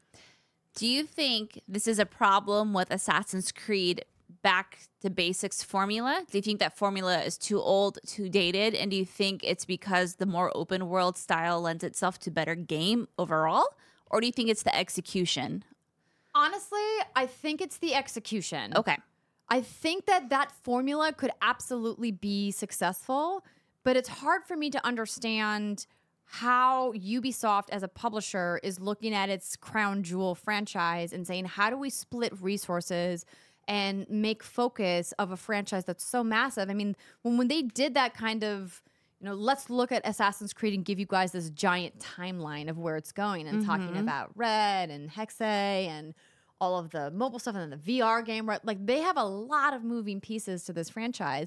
Do 0.74 0.87
you 0.87 1.05
think 1.05 1.61
this 1.66 1.87
is 1.87 1.99
a 1.99 2.07
problem 2.07 2.74
with 2.74 2.91
Assassin's 2.91 3.53
Creed 3.53 4.05
back 4.43 4.81
to 5.01 5.11
basics 5.11 5.62
formula? 5.62 6.24
Do 6.31 6.39
you 6.39 6.43
think 6.43 6.61
that 6.61 6.77
formula 6.77 7.20
is 7.20 7.39
too 7.39 7.61
old, 7.61 7.99
too 8.07 8.29
dated? 8.29 8.74
And 8.74 8.91
do 8.91 8.97
you 8.97 9.05
think 9.05 9.43
it's 9.43 9.64
because 9.64 10.16
the 10.16 10.27
more 10.27 10.55
open 10.55 10.89
world 10.89 11.16
style 11.16 11.61
lends 11.61 11.83
itself 11.83 12.18
to 12.20 12.31
better 12.31 12.55
game 12.55 13.09
overall? 13.18 13.66
Or 14.11 14.20
do 14.20 14.27
you 14.27 14.33
think 14.33 14.51
it's 14.51 14.62
the 14.62 14.77
execution? 14.77 15.64
Honestly, 16.35 16.79
I 17.14 17.27
think 17.27 17.61
it's 17.61 17.79
the 17.79 17.95
execution. 17.95 18.74
Okay. 18.77 18.97
I 19.49 19.61
think 19.62 20.07
that 20.07 20.29
that 20.31 20.53
formula 20.53 21.12
could 21.12 21.31
absolutely 21.41 22.11
be 22.11 22.51
successful, 22.51 23.45
but 23.87 23.97
it's 23.97 24.09
hard 24.09 24.43
for 24.43 24.57
me 24.57 24.68
to 24.68 24.84
understand 24.84 25.87
how 26.24 26.93
Ubisoft 26.95 27.70
as 27.70 27.84
a 27.84 27.89
publisher 27.89 28.59
is 28.64 28.80
looking 28.80 29.14
at 29.14 29.28
its 29.28 29.55
crown 29.55 30.03
jewel 30.03 30.34
franchise 30.34 31.12
and 31.12 31.24
saying, 31.24 31.45
how 31.45 31.70
do 31.70 31.78
we 31.78 31.89
split 31.89 32.32
resources 32.43 33.24
and 33.68 34.05
make 34.11 34.43
focus 34.43 35.12
of 35.20 35.30
a 35.30 35.37
franchise 35.37 35.84
that's 35.84 36.05
so 36.05 36.24
massive? 36.24 36.68
I 36.68 36.74
mean, 36.74 36.97
when, 37.22 37.39
when 37.39 37.47
they 37.47 37.62
did 37.62 37.95
that 37.95 38.12
kind 38.12 38.43
of, 38.43 38.82
you 39.20 39.26
know, 39.26 39.34
let's 39.34 39.70
look 39.70 39.93
at 39.93 40.03
Assassin's 40.05 40.53
Creed 40.53 40.74
and 40.74 40.84
give 40.84 40.99
you 40.99 41.07
guys 41.07 41.30
this 41.30 41.49
giant 41.51 42.01
timeline 42.01 42.68
of 42.68 42.78
where 42.78 42.97
it's 42.97 43.12
going 43.12 43.47
and 43.47 43.64
talking 43.64 43.91
mm-hmm. 43.91 43.99
about 43.99 44.32
Red 44.34 44.91
and 44.91 45.09
Hexe 45.09 45.41
and 45.41 46.12
all 46.61 46.76
of 46.76 46.91
the 46.91 47.12
mobile 47.12 47.39
stuff 47.39 47.55
and 47.55 47.70
then 47.70 47.78
the 47.84 48.01
VR 48.01 48.24
game, 48.24 48.49
right? 48.49 48.64
Like 48.64 48.84
they 48.84 48.99
have 49.03 49.16
a 49.16 49.24
lot 49.24 49.74
of 49.74 49.84
moving 49.84 50.20
pieces 50.20 50.64
to 50.64 50.72
this 50.72 50.91
franchise. 50.91 51.47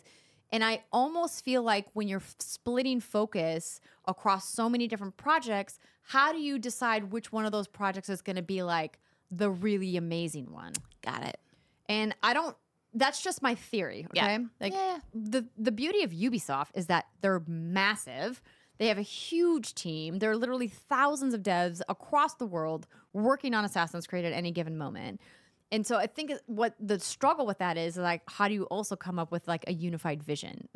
And 0.51 0.63
I 0.63 0.83
almost 0.91 1.43
feel 1.45 1.61
like 1.61 1.85
when 1.93 2.07
you're 2.07 2.23
splitting 2.39 2.99
focus 2.99 3.79
across 4.07 4.49
so 4.49 4.67
many 4.69 4.87
different 4.87 5.15
projects, 5.17 5.79
how 6.01 6.31
do 6.31 6.39
you 6.39 6.57
decide 6.57 7.11
which 7.11 7.31
one 7.31 7.45
of 7.45 7.51
those 7.51 7.67
projects 7.67 8.09
is 8.09 8.21
going 8.21 8.35
to 8.35 8.41
be 8.41 8.63
like 8.63 8.99
the 9.29 9.49
really 9.49 9.95
amazing 9.95 10.51
one? 10.51 10.73
Got 11.03 11.23
it. 11.23 11.37
And 11.87 12.15
I 12.23 12.33
don't 12.33 12.55
that's 12.95 13.21
just 13.21 13.43
my 13.43 13.53
theory, 13.53 14.07
okay? 14.09 14.15
Yeah. 14.33 14.39
Like 14.59 14.73
Yeah. 14.73 14.99
the 15.13 15.45
the 15.57 15.71
beauty 15.71 16.01
of 16.03 16.11
Ubisoft 16.11 16.69
is 16.73 16.87
that 16.87 17.05
they're 17.21 17.43
massive. 17.47 18.41
They 18.79 18.87
have 18.87 18.97
a 18.97 19.03
huge 19.03 19.75
team. 19.75 20.17
There 20.19 20.31
are 20.31 20.37
literally 20.37 20.67
thousands 20.69 21.33
of 21.35 21.43
devs 21.43 21.81
across 21.87 22.33
the 22.35 22.45
world 22.47 22.87
working 23.13 23.53
on 23.53 23.65
Assassin's 23.65 24.07
Creed 24.07 24.25
at 24.25 24.33
any 24.33 24.51
given 24.51 24.77
moment. 24.77 25.21
And 25.71 25.85
so 25.85 25.97
I 25.97 26.07
think 26.07 26.31
what 26.47 26.73
the 26.79 26.99
struggle 26.99 27.45
with 27.45 27.59
that 27.59 27.77
is 27.77 27.95
like 27.95 28.21
how 28.27 28.47
do 28.47 28.53
you 28.53 28.63
also 28.65 28.95
come 28.95 29.19
up 29.19 29.31
with 29.31 29.47
like 29.47 29.63
a 29.67 29.73
unified 29.73 30.23
vision? 30.23 30.67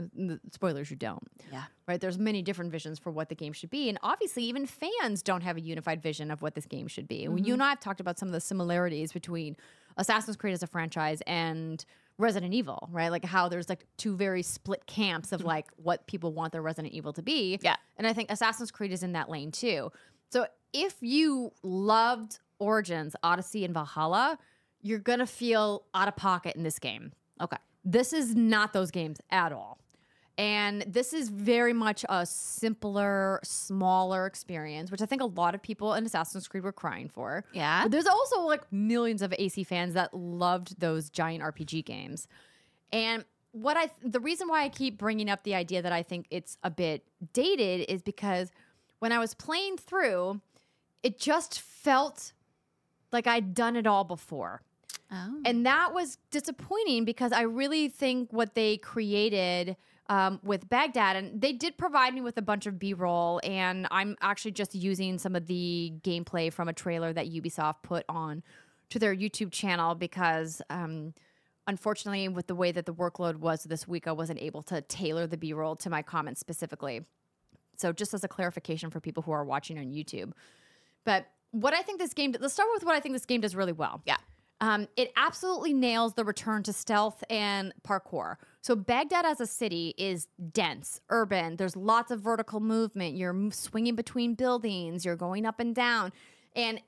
Spoilers 0.51 0.91
you 0.91 0.95
don't 0.95 1.27
Yeah. 1.51 1.63
right? 1.87 1.99
There's 1.99 2.19
many 2.19 2.41
different 2.41 2.71
visions 2.71 2.99
for 2.99 3.11
what 3.11 3.29
the 3.29 3.35
game 3.35 3.53
should 3.53 3.69
be. 3.69 3.89
And 3.89 3.97
obviously, 4.03 4.43
even 4.43 4.65
fans 4.65 5.23
don't 5.23 5.41
have 5.41 5.57
a 5.57 5.61
unified 5.61 6.01
vision 6.01 6.29
of 6.29 6.41
what 6.41 6.53
this 6.55 6.65
game 6.65 6.87
should 6.87 7.07
be. 7.07 7.27
When 7.27 7.39
you 7.39 7.43
mm-hmm. 7.43 7.53
and 7.53 7.63
I 7.63 7.69
have 7.69 7.79
talked 7.79 7.99
about 7.99 8.19
some 8.19 8.27
of 8.27 8.33
the 8.33 8.41
similarities 8.41 9.11
between 9.11 9.55
Assassin's 9.97 10.37
Creed 10.37 10.53
as 10.53 10.63
a 10.63 10.67
franchise 10.67 11.21
and 11.25 11.83
Resident 12.17 12.53
Evil, 12.53 12.89
right? 12.91 13.09
Like 13.09 13.25
how 13.25 13.49
there's 13.49 13.69
like 13.69 13.85
two 13.97 14.15
very 14.15 14.43
split 14.43 14.85
camps 14.85 15.31
of 15.31 15.39
mm-hmm. 15.39 15.47
like 15.47 15.67
what 15.77 16.05
people 16.05 16.33
want 16.33 16.53
their 16.53 16.61
Resident 16.61 16.93
Evil 16.93 17.13
to 17.13 17.23
be. 17.23 17.59
Yeah. 17.61 17.75
And 17.97 18.05
I 18.05 18.13
think 18.13 18.31
Assassin's 18.31 18.71
Creed 18.71 18.91
is 18.91 19.01
in 19.01 19.13
that 19.13 19.29
lane 19.29 19.51
too. 19.51 19.91
So 20.31 20.47
if 20.73 20.95
you 21.01 21.51
loved 21.63 22.39
Origins, 22.59 23.15
Odyssey, 23.23 23.65
and 23.65 23.73
Valhalla, 23.73 24.37
you're 24.83 24.99
gonna 24.99 25.25
feel 25.25 25.85
out 25.95 26.07
of 26.07 26.15
pocket 26.15 26.55
in 26.55 26.63
this 26.63 26.77
game. 26.77 27.13
Okay. 27.41 27.57
This 27.83 28.13
is 28.13 28.35
not 28.35 28.73
those 28.73 28.91
games 28.91 29.19
at 29.31 29.51
all. 29.51 29.79
And 30.37 30.83
this 30.87 31.13
is 31.13 31.29
very 31.29 31.73
much 31.73 32.05
a 32.09 32.25
simpler, 32.25 33.39
smaller 33.43 34.25
experience, 34.25 34.89
which 34.89 35.01
I 35.01 35.05
think 35.05 35.21
a 35.21 35.25
lot 35.25 35.53
of 35.53 35.61
people 35.61 35.93
in 35.93 36.05
Assassin's 36.05 36.47
Creed 36.47 36.63
were 36.63 36.71
crying 36.71 37.07
for. 37.07 37.45
Yeah. 37.53 37.83
But 37.83 37.91
there's 37.91 38.07
also 38.07 38.41
like 38.41 38.71
millions 38.71 39.21
of 39.21 39.33
AC 39.37 39.63
fans 39.63 39.93
that 39.93 40.13
loved 40.13 40.79
those 40.79 41.09
giant 41.09 41.43
RPG 41.43 41.85
games. 41.85 42.27
And 42.91 43.25
what 43.51 43.77
I 43.77 43.91
the 44.03 44.19
reason 44.19 44.47
why 44.47 44.63
I 44.63 44.69
keep 44.69 44.97
bringing 44.97 45.29
up 45.29 45.43
the 45.43 45.53
idea 45.53 45.83
that 45.83 45.91
I 45.91 46.01
think 46.01 46.25
it's 46.31 46.57
a 46.63 46.71
bit 46.71 47.03
dated 47.33 47.87
is 47.87 48.01
because 48.01 48.51
when 48.97 49.11
I 49.11 49.19
was 49.19 49.35
playing 49.35 49.77
through, 49.77 50.41
it 51.03 51.19
just 51.19 51.61
felt 51.61 52.33
like 53.11 53.27
I'd 53.27 53.53
done 53.53 53.75
it 53.75 53.85
all 53.85 54.03
before. 54.03 54.63
Oh. 55.13 55.41
And 55.45 55.65
that 55.65 55.93
was 55.93 56.17
disappointing 56.31 57.05
because 57.05 57.31
I 57.31 57.41
really 57.41 57.87
think 57.87 58.33
what 58.33 58.55
they 58.55 58.77
created 58.77 59.77
um, 60.09 60.39
with 60.43 60.67
Baghdad, 60.67 61.15
and 61.15 61.39
they 61.39 61.53
did 61.53 61.77
provide 61.77 62.13
me 62.13 62.21
with 62.21 62.37
a 62.37 62.41
bunch 62.41 62.65
of 62.65 62.79
B 62.79 62.93
roll, 62.93 63.39
and 63.43 63.87
I'm 63.91 64.17
actually 64.21 64.51
just 64.51 64.75
using 64.75 65.17
some 65.17 65.35
of 65.35 65.45
the 65.45 65.93
gameplay 66.03 66.51
from 66.51 66.67
a 66.67 66.73
trailer 66.73 67.13
that 67.13 67.27
Ubisoft 67.31 67.83
put 67.83 68.03
on 68.09 68.43
to 68.89 68.99
their 68.99 69.15
YouTube 69.15 69.51
channel 69.51 69.95
because. 69.95 70.61
Um, 70.69 71.13
Unfortunately, 71.65 72.27
with 72.27 72.47
the 72.47 72.55
way 72.55 72.73
that 72.73 72.85
the 72.85 72.93
workload 72.93 73.37
was 73.37 73.63
this 73.63 73.87
week, 73.87 74.05
I 74.05 74.11
wasn't 74.11 74.41
able 74.41 74.63
to 74.63 74.81
tailor 74.81 75.27
the 75.27 75.37
B 75.37 75.53
roll 75.53 75.77
to 75.77 75.89
my 75.89 76.01
comments 76.01 76.41
specifically. 76.41 77.05
So, 77.77 77.93
just 77.93 78.13
as 78.13 78.25
a 78.25 78.27
clarification 78.27 78.89
for 78.89 78.99
people 78.99 79.23
who 79.23 79.31
are 79.31 79.45
watching 79.45 79.79
on 79.79 79.85
YouTube. 79.85 80.33
But 81.05 81.25
what 81.51 81.73
I 81.73 81.81
think 81.81 81.99
this 81.99 82.13
game, 82.13 82.35
let's 82.37 82.53
start 82.53 82.67
with 82.73 82.83
what 82.83 82.95
I 82.95 82.99
think 82.99 83.15
this 83.15 83.25
game 83.25 83.39
does 83.39 83.55
really 83.55 83.71
well. 83.71 84.01
Yeah. 84.05 84.17
Um, 84.63 84.87
it 84.95 85.11
absolutely 85.17 85.73
nails 85.73 86.13
the 86.13 86.23
return 86.23 86.63
to 86.63 86.71
stealth 86.71 87.21
and 87.29 87.73
parkour. 87.85 88.37
So 88.61 88.77
Baghdad 88.77 89.25
as 89.25 89.41
a 89.41 89.45
city 89.45 89.93
is 89.97 90.29
dense, 90.53 91.01
urban. 91.09 91.57
There's 91.57 91.75
lots 91.75 92.11
of 92.11 92.21
vertical 92.21 92.61
movement. 92.61 93.17
You're 93.17 93.51
swinging 93.51 93.95
between 93.95 94.35
buildings. 94.35 95.03
You're 95.03 95.17
going 95.17 95.45
up 95.45 95.59
and 95.59 95.75
down, 95.75 96.13
and 96.55 96.79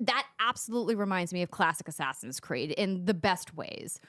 that 0.00 0.26
absolutely 0.38 0.96
reminds 0.96 1.32
me 1.32 1.40
of 1.40 1.50
classic 1.50 1.88
Assassin's 1.88 2.40
Creed 2.40 2.72
in 2.72 3.06
the 3.06 3.14
best 3.14 3.56
ways. 3.56 4.00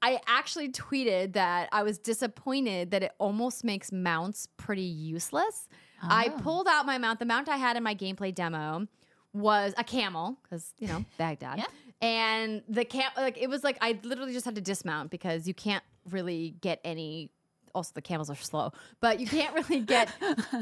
I 0.00 0.20
actually 0.28 0.70
tweeted 0.70 1.32
that 1.32 1.68
I 1.72 1.82
was 1.82 1.98
disappointed 1.98 2.92
that 2.92 3.02
it 3.02 3.10
almost 3.18 3.64
makes 3.64 3.90
mounts 3.90 4.46
pretty 4.58 4.82
useless. 4.82 5.68
I 6.00 6.28
pulled 6.28 6.68
out 6.68 6.86
my 6.86 6.98
mount. 6.98 7.18
The 7.18 7.24
mount 7.24 7.48
I 7.48 7.56
had 7.56 7.76
in 7.76 7.82
my 7.82 7.96
gameplay 7.96 8.32
demo 8.32 8.86
was 9.32 9.74
a 9.76 9.82
camel 9.82 10.38
because 10.44 10.72
you 10.78 10.86
know 10.86 11.04
Baghdad. 11.18 11.58
Yeah. 11.58 11.64
And 12.00 12.62
the 12.68 12.84
camp 12.84 13.14
like 13.16 13.38
it 13.38 13.48
was 13.48 13.64
like 13.64 13.78
I 13.80 13.98
literally 14.02 14.32
just 14.32 14.44
had 14.44 14.54
to 14.56 14.60
dismount 14.60 15.10
because 15.10 15.48
you 15.48 15.54
can't 15.54 15.84
really 16.10 16.56
get 16.60 16.80
any. 16.84 17.30
Also, 17.74 17.90
the 17.94 18.02
camels 18.02 18.30
are 18.30 18.36
slow, 18.36 18.72
but 19.00 19.18
you 19.18 19.26
can't 19.26 19.52
really 19.54 19.80
get 19.80 20.08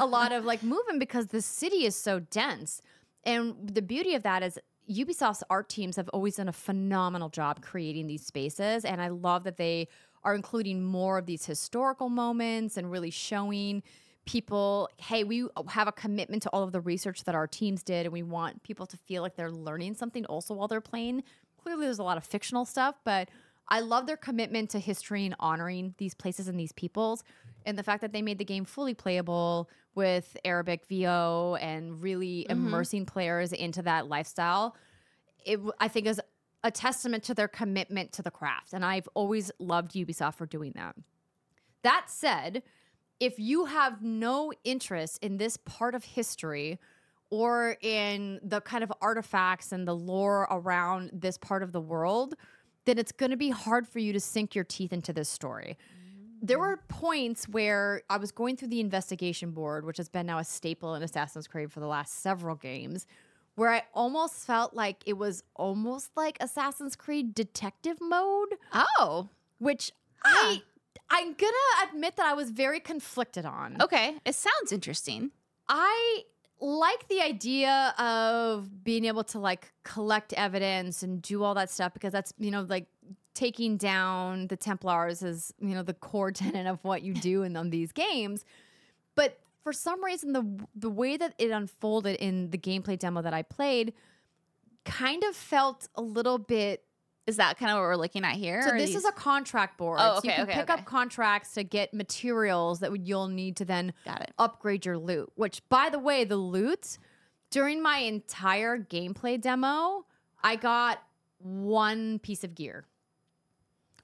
a 0.01 0.07
lot 0.07 0.33
of 0.33 0.45
like 0.45 0.63
movement 0.63 0.99
because 0.99 1.27
the 1.27 1.43
city 1.43 1.85
is 1.85 1.95
so 1.95 2.21
dense. 2.21 2.81
And 3.25 3.55
the 3.75 3.83
beauty 3.83 4.15
of 4.15 4.23
that 4.23 4.43
is 4.43 4.59
Ubisoft's 4.91 5.45
art 5.51 5.69
teams 5.69 5.97
have 5.97 6.09
always 6.11 6.37
done 6.37 6.49
a 6.49 6.53
phenomenal 6.53 7.29
job 7.29 7.63
creating 7.63 8.07
these 8.07 8.25
spaces. 8.25 8.85
And 8.85 9.01
I 9.01 9.09
love 9.09 9.45
that 9.45 9.57
they 9.57 9.89
are 10.25 10.35
including 10.35 10.85
more 10.85 11.19
of 11.19 11.27
these 11.27 11.47
historical 11.47 12.09
moments 12.09 12.77
and 12.77 12.91
really 12.91 13.11
showing 13.11 13.83
people, 14.25 14.89
hey, 14.99 15.25
we 15.25 15.47
have 15.69 15.89
a 15.89 15.93
commitment 15.93 16.43
to 16.45 16.51
all 16.51 16.63
of 16.63 16.73
the 16.73 16.81
research 16.81 17.25
that 17.25 17.35
our 17.35 17.47
teams 17.47 17.83
did. 17.83 18.07
And 18.07 18.13
we 18.13 18.23
want 18.23 18.63
people 18.63 18.87
to 18.87 18.97
feel 18.97 19.23
like 19.23 19.37
they're 19.37 19.51
learning 19.51 19.95
something 19.95 20.25
also 20.27 20.55
while 20.55 20.69
they're 20.69 20.81
playing. 20.81 21.25
Clearly, 21.63 21.87
there's 21.87 21.99
a 21.99 22.05
lot 22.05 22.17
of 22.17 22.25
fictional 22.25 22.65
stuff, 22.65 22.97
but 23.05 23.29
I 23.69 23.81
love 23.81 24.07
their 24.07 24.17
commitment 24.17 24.71
to 24.71 24.79
history 24.79 25.25
and 25.25 25.35
honoring 25.41 25.95
these 25.99 26.15
places 26.15 26.49
and 26.49 26.59
these 26.59 26.73
peoples. 26.73 27.25
And 27.65 27.79
the 27.79 27.83
fact 27.83 28.01
that 28.01 28.13
they 28.13 28.23
made 28.23 28.39
the 28.39 28.45
game 28.45 28.65
fully 28.65 28.95
playable 28.95 29.71
with 29.95 30.37
Arabic 30.45 30.87
VO 30.87 31.57
and 31.61 32.03
really 32.03 32.47
mm-hmm. 32.49 32.67
immersing 32.67 33.07
players 33.07 33.53
into 33.53 33.83
that 33.83 34.09
lifestyle, 34.09 34.77
it 35.45 35.61
I 35.81 35.89
think 35.89 36.07
is 36.07 36.21
a 36.65 36.71
testament 36.71 37.25
to 37.25 37.35
their 37.35 37.49
commitment 37.49 38.13
to 38.13 38.23
the 38.23 38.31
craft. 38.31 38.73
And 38.73 38.85
I've 38.85 39.09
always 39.15 39.51
loved 39.59 39.93
Ubisoft 39.93 40.35
for 40.35 40.47
doing 40.47 40.73
that. 40.77 40.95
That 41.83 42.05
said, 42.07 42.63
if 43.21 43.39
you 43.39 43.67
have 43.67 44.03
no 44.03 44.53
interest 44.65 45.19
in 45.23 45.37
this 45.37 45.57
part 45.57 45.95
of 45.95 46.05
history 46.05 46.79
or 47.31 47.77
in 47.81 48.41
the 48.43 48.61
kind 48.61 48.85
of 48.85 48.93
artifacts 49.01 49.73
and 49.73 49.89
the 49.89 49.95
lore 49.95 50.47
around 50.51 51.11
this 51.13 51.39
part 51.39 51.63
of 51.63 51.73
the 51.73 51.81
world, 51.81 52.35
then 52.85 52.99
it's 52.99 53.13
going 53.13 53.31
to 53.31 53.37
be 53.37 53.51
hard 53.51 53.87
for 53.89 54.01
you 54.01 54.13
to 54.13 54.21
sink 54.21 54.55
your 54.55 54.65
teeth 54.65 54.93
into 54.93 55.13
this 55.13 55.29
story. 55.29 55.79
Mm-hmm. 55.79 56.47
There 56.47 56.59
were 56.59 56.81
points 56.89 57.49
where 57.49 58.03
I 58.11 58.17
was 58.17 58.33
going 58.33 58.57
through 58.57 58.69
the 58.69 58.81
investigation 58.81 59.53
board, 59.53 59.85
which 59.87 59.97
has 59.97 60.09
been 60.09 60.27
now 60.27 60.39
a 60.39 60.45
staple 60.45 60.95
in 60.95 61.03
Assassin's 61.03 61.47
Creed 61.47 61.73
for 61.73 61.81
the 61.81 61.87
last 61.87 62.21
several 62.23 62.57
games, 62.57 63.07
where 63.55 63.71
I 63.71 63.83
almost 63.95 64.45
felt 64.45 64.75
like 64.75 65.03
it 65.07 65.15
was 65.15 65.45
almost 65.55 66.11
like 66.17 66.37
Assassin's 66.41 66.97
Creed 66.97 67.35
detective 67.35 67.99
mode 68.01 68.57
Oh. 68.75 69.29
which 69.59 69.93
I 70.25 70.61
ah. 70.61 70.72
I'm 71.11 71.35
gonna 71.35 71.89
admit 71.89 72.17
that 72.17 72.27
I 72.27 72.35
was 72.35 72.51
very 72.51 72.81
conflicted 72.81 73.45
on. 73.45 73.81
Okay. 73.81 74.17
It 74.25 74.35
sounds 74.35 74.73
interesting. 74.73 75.31
I 75.69 76.25
like 76.61 77.09
the 77.09 77.21
idea 77.21 77.95
of 77.99 78.85
being 78.85 79.05
able 79.07 79.25
to 79.25 79.39
like 79.39 79.73
collect 79.83 80.33
evidence 80.35 81.03
and 81.03 81.21
do 81.21 81.43
all 81.43 81.55
that 81.55 81.71
stuff 81.71 81.93
because 81.93 82.13
that's 82.13 82.33
you 82.39 82.51
know 82.51 82.63
like 82.63 82.87
taking 83.35 83.77
down 83.77 84.47
the 84.47 84.57
Templars 84.57 85.23
is 85.23 85.53
you 85.61 85.75
know 85.75 85.83
the 85.83 85.95
core 85.95 86.31
tenet 86.33 86.67
of 86.67 86.79
what 86.83 87.03
you 87.03 87.15
do 87.15 87.43
in 87.43 87.53
them, 87.53 87.71
these 87.71 87.93
games. 87.93 88.45
But 89.15 89.39
for 89.63 89.73
some 89.73 90.05
reason, 90.05 90.33
the 90.33 90.67
the 90.75 90.91
way 90.91 91.17
that 91.17 91.35
it 91.39 91.51
unfolded 91.51 92.17
in 92.17 92.51
the 92.51 92.59
gameplay 92.59 92.99
demo 92.99 93.23
that 93.23 93.35
I 93.35 93.43
played 93.43 93.93
kind 94.85 95.23
of 95.25 95.37
felt 95.37 95.89
a 95.95 96.03
little 96.03 96.39
bit 96.39 96.85
Is 97.27 97.37
that 97.37 97.57
kind 97.57 97.71
of 97.71 97.77
what 97.77 97.83
we're 97.83 97.97
looking 97.97 98.25
at 98.25 98.35
here? 98.35 98.63
so 98.63 98.73
this 98.73 98.89
these- 98.89 98.97
is 98.97 99.05
a 99.05 99.13
contract 99.13 99.79
board. 99.79 99.99
Oh, 100.01 100.17
so 100.21 100.23
you 100.25 100.31
can 100.35 100.43
okay, 100.43 100.55
pick 100.55 100.71
okay. 100.71 100.73
up 100.81 100.85
contracts 100.85 101.55
to 101.55 101.63
get 101.63 101.95
materials 101.95 102.81
that 102.81 102.91
you'll 103.07 103.29
need 103.29 103.57
to 103.59 103.65
then 103.65 103.93
Got 104.05 104.23
it. 104.23 104.33
upgrade 104.39 104.85
your 104.85 104.99
loot. 104.99 105.31
Which, 105.37 105.63
by 105.69 105.89
the 105.89 105.99
way, 106.01 106.25
the 106.25 106.37
loot 106.37 106.99
during 107.51 107.81
my 107.83 107.99
entire 107.99 108.77
gameplay 108.79 109.41
demo, 109.41 110.05
I 110.43 110.57
got 110.57 111.01
one 111.39 112.19
piece 112.19 112.43
of 112.45 112.55
gear, 112.57 112.87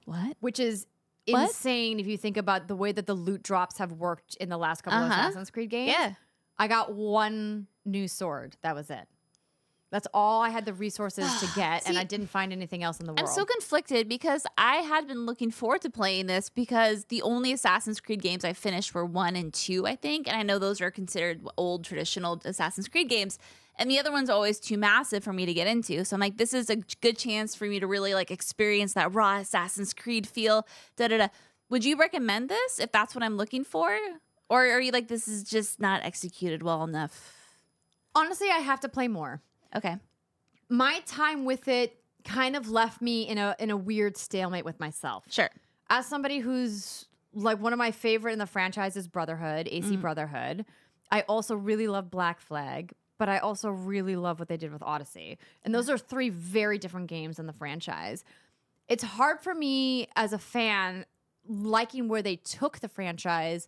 what? 0.05 0.37
which 0.39 0.59
is 0.59 0.87
What? 1.27 1.43
insane 1.49 1.99
if 1.99 2.07
you 2.07 2.17
think 2.17 2.37
about 2.37 2.67
the 2.67 2.75
way 2.75 2.91
that 2.91 3.05
the 3.05 3.13
loot 3.13 3.43
drops 3.43 3.77
have 3.79 3.91
worked 3.93 4.35
in 4.37 4.49
the 4.49 4.57
last 4.57 4.81
couple 4.83 4.99
of 4.99 5.11
Uh-huh. 5.11 5.21
Assassin's 5.27 5.51
Creed 5.51 5.69
games. 5.69 5.91
Yeah. 5.91 6.13
I 6.57 6.67
got 6.67 6.93
one 6.93 7.67
new 7.85 8.07
sword. 8.07 8.55
That 8.61 8.75
was 8.75 8.89
it. 8.89 9.07
That's 9.91 10.07
all 10.13 10.41
I 10.41 10.49
had 10.49 10.65
the 10.65 10.73
resources 10.73 11.39
to 11.39 11.47
get, 11.55 11.87
and 11.87 11.97
I 11.97 12.03
didn't 12.03 12.27
find 12.27 12.51
anything 12.51 12.83
else 12.83 12.99
in 12.99 13.05
the 13.05 13.13
world. 13.13 13.21
I'm 13.21 13.33
so 13.33 13.45
conflicted 13.45 14.07
because 14.07 14.45
I 14.57 14.77
had 14.77 15.07
been 15.07 15.25
looking 15.25 15.51
forward 15.51 15.81
to 15.81 15.89
playing 15.89 16.27
this 16.27 16.49
because 16.49 17.05
the 17.05 17.21
only 17.21 17.51
Assassin's 17.51 17.99
Creed 17.99 18.21
games 18.21 18.45
I 18.45 18.53
finished 18.53 18.93
were 18.93 19.05
one 19.05 19.35
and 19.35 19.53
two, 19.53 19.87
I 19.87 19.95
think. 19.95 20.27
And 20.27 20.37
I 20.37 20.43
know 20.43 20.59
those 20.59 20.79
are 20.81 20.91
considered 20.91 21.41
old 21.57 21.83
traditional 21.83 22.39
Assassin's 22.45 22.87
Creed 22.87 23.09
games. 23.09 23.39
And 23.77 23.89
the 23.89 23.97
other 23.97 24.11
one's 24.11 24.29
always 24.29 24.59
too 24.59 24.77
massive 24.77 25.23
for 25.23 25.31
me 25.31 25.45
to 25.45 25.53
get 25.53 25.65
into. 25.65 26.03
So 26.03 26.15
I'm 26.15 26.19
like, 26.19 26.37
this 26.37 26.53
is 26.53 26.69
a 26.69 26.75
good 26.75 27.17
chance 27.17 27.55
for 27.55 27.65
me 27.65 27.79
to 27.79 27.87
really 27.87 28.13
like 28.13 28.29
experience 28.29 28.93
that 28.93 29.13
raw 29.13 29.37
Assassin's 29.37 29.93
Creed 29.93 30.27
feel. 30.27 30.67
Da 30.97 31.07
da 31.07 31.17
da. 31.17 31.27
Would 31.69 31.85
you 31.85 31.95
recommend 31.95 32.49
this 32.49 32.79
if 32.79 32.91
that's 32.91 33.15
what 33.15 33.23
I'm 33.23 33.37
looking 33.37 33.63
for? 33.63 33.97
Or 34.49 34.65
are 34.65 34.81
you 34.81 34.91
like, 34.91 35.07
this 35.07 35.27
is 35.27 35.43
just 35.43 35.79
not 35.79 36.03
executed 36.03 36.61
well 36.61 36.83
enough? 36.83 37.33
Honestly, 38.15 38.49
I 38.49 38.57
have 38.57 38.79
to 38.81 38.89
play 38.89 39.07
more. 39.07 39.41
Okay. 39.75 39.97
my 40.69 40.99
time 41.05 41.45
with 41.45 41.67
it 41.67 41.95
kind 42.23 42.55
of 42.55 42.69
left 42.69 43.01
me 43.01 43.27
in 43.27 43.37
a 43.37 43.55
in 43.59 43.69
a 43.69 43.77
weird 43.77 44.17
stalemate 44.17 44.65
with 44.65 44.79
myself. 44.79 45.23
Sure. 45.29 45.49
As 45.89 46.05
somebody 46.05 46.39
who's 46.39 47.05
like 47.33 47.59
one 47.61 47.73
of 47.73 47.79
my 47.79 47.91
favorite 47.91 48.33
in 48.33 48.39
the 48.39 48.45
franchise 48.47 48.97
is 48.97 49.07
Brotherhood, 49.07 49.67
AC 49.71 49.95
Mm. 49.95 50.01
Brotherhood. 50.01 50.65
I 51.11 51.21
also 51.21 51.55
really 51.55 51.87
love 51.87 52.11
Black 52.11 52.39
Flag, 52.39 52.93
but 53.17 53.29
I 53.29 53.37
also 53.39 53.69
really 53.69 54.15
love 54.15 54.37
what 54.39 54.47
they 54.47 54.57
did 54.57 54.71
with 54.71 54.83
Odyssey. 54.83 55.37
And 55.63 55.73
those 55.73 55.89
are 55.89 55.97
three 55.97 56.29
very 56.29 56.77
different 56.77 57.07
games 57.07 57.39
in 57.39 57.47
the 57.47 57.53
franchise. 57.53 58.23
It's 58.87 59.03
hard 59.03 59.39
for 59.39 59.53
me 59.55 60.07
as 60.15 60.33
a 60.33 60.37
fan 60.39 61.05
liking 61.47 62.07
where 62.09 62.21
they 62.21 62.35
took 62.35 62.79
the 62.79 62.87
franchise 62.89 63.67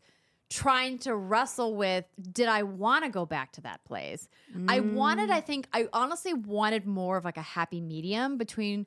trying 0.51 0.99
to 0.99 1.15
wrestle 1.15 1.75
with 1.75 2.03
did 2.33 2.49
I 2.49 2.63
want 2.63 3.05
to 3.05 3.09
go 3.09 3.25
back 3.25 3.53
to 3.53 3.61
that 3.61 3.83
place? 3.85 4.27
I 4.67 4.81
wanted, 4.81 5.31
I 5.31 5.39
mm. 5.39 5.45
think, 5.45 5.67
I 5.71 5.87
honestly 5.93 6.33
wanted 6.33 6.85
more 6.85 7.15
of 7.15 7.23
like 7.23 7.37
a 7.37 7.41
happy 7.41 7.79
medium 7.79 8.37
between 8.37 8.85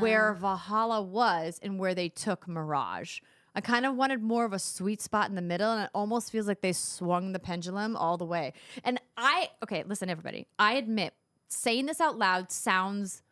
where 0.00 0.32
ah. 0.32 0.40
Valhalla 0.40 1.00
was 1.02 1.60
and 1.62 1.78
where 1.78 1.94
they 1.94 2.08
took 2.08 2.48
Mirage. 2.48 3.20
I 3.54 3.60
kind 3.60 3.86
of 3.86 3.94
wanted 3.94 4.22
more 4.22 4.44
of 4.44 4.52
a 4.52 4.58
sweet 4.58 5.00
spot 5.00 5.28
in 5.28 5.36
the 5.36 5.42
middle, 5.42 5.70
and 5.70 5.84
it 5.84 5.90
almost 5.94 6.32
feels 6.32 6.48
like 6.48 6.60
they 6.60 6.72
swung 6.72 7.32
the 7.32 7.38
pendulum 7.38 7.94
all 7.94 8.18
the 8.18 8.24
way. 8.24 8.52
And 8.82 9.00
I, 9.16 9.50
okay, 9.62 9.84
listen, 9.86 10.10
everybody, 10.10 10.48
I 10.58 10.74
admit 10.74 11.14
saying 11.46 11.86
this 11.86 12.00
out 12.00 12.18
loud 12.18 12.50
sounds 12.50 13.22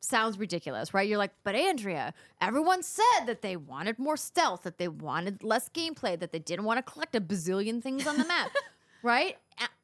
sounds 0.00 0.38
ridiculous, 0.38 0.92
right? 0.94 1.08
You're 1.08 1.18
like, 1.18 1.32
but 1.44 1.54
Andrea, 1.54 2.14
everyone 2.40 2.82
said 2.82 3.26
that 3.26 3.42
they 3.42 3.56
wanted 3.56 3.98
more 3.98 4.16
stealth, 4.16 4.62
that 4.62 4.78
they 4.78 4.88
wanted 4.88 5.44
less 5.44 5.68
gameplay, 5.68 6.18
that 6.18 6.32
they 6.32 6.38
didn't 6.38 6.64
want 6.64 6.84
to 6.84 6.92
collect 6.92 7.14
a 7.14 7.20
bazillion 7.20 7.82
things 7.82 8.06
on 8.06 8.16
the 8.16 8.24
map, 8.24 8.50
right? 9.02 9.36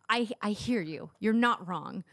I, 0.08 0.28
I 0.40 0.50
hear 0.50 0.80
you. 0.80 1.10
You're 1.20 1.32
not 1.32 1.66
wrong. 1.66 2.04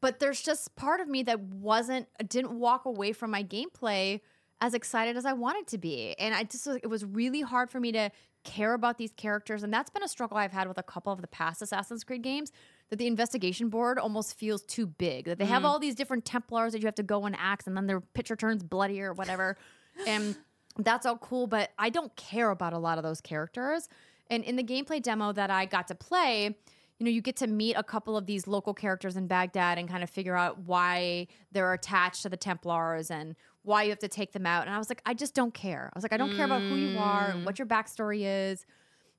But 0.00 0.18
there's 0.18 0.40
just 0.40 0.74
part 0.74 1.00
of 1.00 1.08
me 1.08 1.22
that 1.24 1.38
wasn't 1.40 2.08
didn't 2.28 2.58
walk 2.58 2.86
away 2.86 3.12
from 3.12 3.30
my 3.30 3.44
gameplay 3.44 4.20
as 4.60 4.74
excited 4.74 5.16
as 5.16 5.24
I 5.24 5.32
wanted 5.32 5.68
to 5.68 5.78
be. 5.78 6.14
And 6.18 6.34
I 6.34 6.42
just 6.42 6.66
it 6.66 6.90
was 6.90 7.04
really 7.04 7.40
hard 7.40 7.70
for 7.70 7.78
me 7.78 7.92
to 7.92 8.10
care 8.44 8.74
about 8.74 8.98
these 8.98 9.12
characters 9.16 9.62
and 9.62 9.72
that's 9.72 9.90
been 9.90 10.02
a 10.02 10.08
struggle 10.08 10.36
I've 10.36 10.52
had 10.52 10.68
with 10.68 10.78
a 10.78 10.82
couple 10.82 11.12
of 11.12 11.20
the 11.20 11.26
past 11.26 11.62
Assassin's 11.62 12.04
Creed 12.04 12.22
games 12.22 12.52
that 12.90 12.96
the 12.96 13.06
investigation 13.06 13.68
board 13.68 13.98
almost 13.98 14.38
feels 14.38 14.62
too 14.62 14.86
big. 14.86 15.24
That 15.24 15.38
they 15.38 15.46
have 15.46 15.62
mm. 15.62 15.66
all 15.66 15.78
these 15.78 15.94
different 15.94 16.24
Templars 16.24 16.72
that 16.72 16.80
you 16.80 16.86
have 16.86 16.94
to 16.96 17.02
go 17.02 17.24
and 17.24 17.34
axe 17.38 17.66
and 17.66 17.76
then 17.76 17.86
their 17.86 18.00
picture 18.00 18.36
turns 18.36 18.62
bloody 18.62 19.00
or 19.00 19.12
whatever. 19.12 19.56
and 20.06 20.36
that's 20.76 21.06
all 21.06 21.18
cool, 21.18 21.46
but 21.46 21.70
I 21.78 21.90
don't 21.90 22.14
care 22.16 22.50
about 22.50 22.72
a 22.72 22.78
lot 22.78 22.98
of 22.98 23.04
those 23.04 23.20
characters. 23.20 23.88
And 24.28 24.44
in 24.44 24.56
the 24.56 24.62
gameplay 24.62 25.02
demo 25.02 25.32
that 25.32 25.50
I 25.50 25.66
got 25.66 25.88
to 25.88 25.94
play, 25.94 26.56
you 27.02 27.06
know, 27.06 27.10
you 27.10 27.20
get 27.20 27.34
to 27.34 27.48
meet 27.48 27.74
a 27.74 27.82
couple 27.82 28.16
of 28.16 28.26
these 28.26 28.46
local 28.46 28.72
characters 28.72 29.16
in 29.16 29.26
Baghdad 29.26 29.76
and 29.76 29.88
kind 29.88 30.04
of 30.04 30.08
figure 30.08 30.36
out 30.36 30.60
why 30.60 31.26
they're 31.50 31.72
attached 31.72 32.22
to 32.22 32.28
the 32.28 32.36
Templars 32.36 33.10
and 33.10 33.34
why 33.62 33.82
you 33.82 33.90
have 33.90 33.98
to 33.98 34.08
take 34.08 34.30
them 34.30 34.46
out. 34.46 34.68
And 34.68 34.72
I 34.72 34.78
was 34.78 34.88
like, 34.88 35.02
I 35.04 35.12
just 35.12 35.34
don't 35.34 35.52
care. 35.52 35.90
I 35.92 35.98
was 35.98 36.04
like, 36.04 36.12
I 36.12 36.16
don't 36.16 36.36
care 36.36 36.44
about 36.44 36.62
who 36.62 36.76
you 36.76 36.96
are 37.00 37.30
and 37.30 37.44
what 37.44 37.58
your 37.58 37.66
backstory 37.66 38.20
is. 38.22 38.64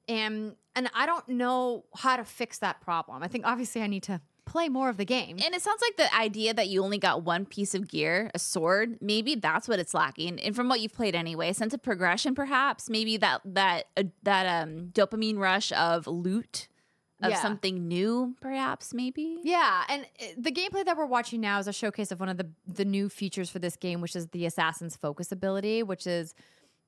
And 0.07 0.55
and 0.77 0.89
I 0.93 1.05
don't 1.05 1.27
know 1.27 1.83
how 1.93 2.15
to 2.15 2.23
fix 2.23 2.59
that 2.59 2.79
problem. 2.79 3.21
I 3.21 3.27
think 3.27 3.45
obviously 3.45 3.81
I 3.81 3.87
need 3.87 4.03
to 4.03 4.21
play 4.45 4.69
more 4.69 4.87
of 4.87 4.95
the 4.95 5.05
game. 5.05 5.37
And 5.43 5.53
it 5.53 5.61
sounds 5.61 5.81
like 5.81 5.97
the 5.97 6.15
idea 6.15 6.53
that 6.53 6.69
you 6.69 6.85
only 6.85 6.97
got 6.97 7.23
one 7.23 7.45
piece 7.45 7.75
of 7.75 7.89
gear, 7.89 8.31
a 8.33 8.39
sword, 8.39 8.97
maybe 9.01 9.35
that's 9.35 9.67
what 9.67 9.79
it's 9.79 9.93
lacking. 9.93 10.39
And 10.39 10.55
from 10.55 10.69
what 10.69 10.79
you've 10.79 10.93
played 10.93 11.15
anyway, 11.15 11.49
a 11.49 11.53
sense 11.53 11.73
of 11.73 11.83
progression, 11.83 12.33
perhaps, 12.33 12.89
maybe 12.89 13.17
that 13.17 13.41
that 13.43 13.87
uh, 13.97 14.03
that 14.23 14.63
um 14.63 14.87
dopamine 14.93 15.37
rush 15.37 15.73
of 15.73 16.07
loot 16.07 16.69
of 17.23 17.31
Yeah. 17.31 17.41
something 17.41 17.87
new, 17.87 18.35
perhaps, 18.41 18.93
maybe. 18.93 19.39
Yeah, 19.43 19.83
and 19.89 20.05
uh, 20.21 20.25
the 20.37 20.51
gameplay 20.51 20.85
that 20.85 20.95
we're 20.97 21.05
watching 21.05 21.41
now 21.41 21.57
is 21.59 21.67
a 21.67 21.73
showcase 21.73 22.11
of 22.11 22.19
one 22.19 22.29
of 22.29 22.37
the 22.37 22.49
the 22.67 22.85
new 22.85 23.09
features 23.09 23.49
for 23.49 23.59
this 23.59 23.75
game, 23.75 24.01
which 24.01 24.15
is 24.15 24.27
the 24.27 24.45
assassin's 24.45 24.95
focus 24.95 25.31
ability, 25.31 25.83
which 25.83 26.05
is 26.05 26.35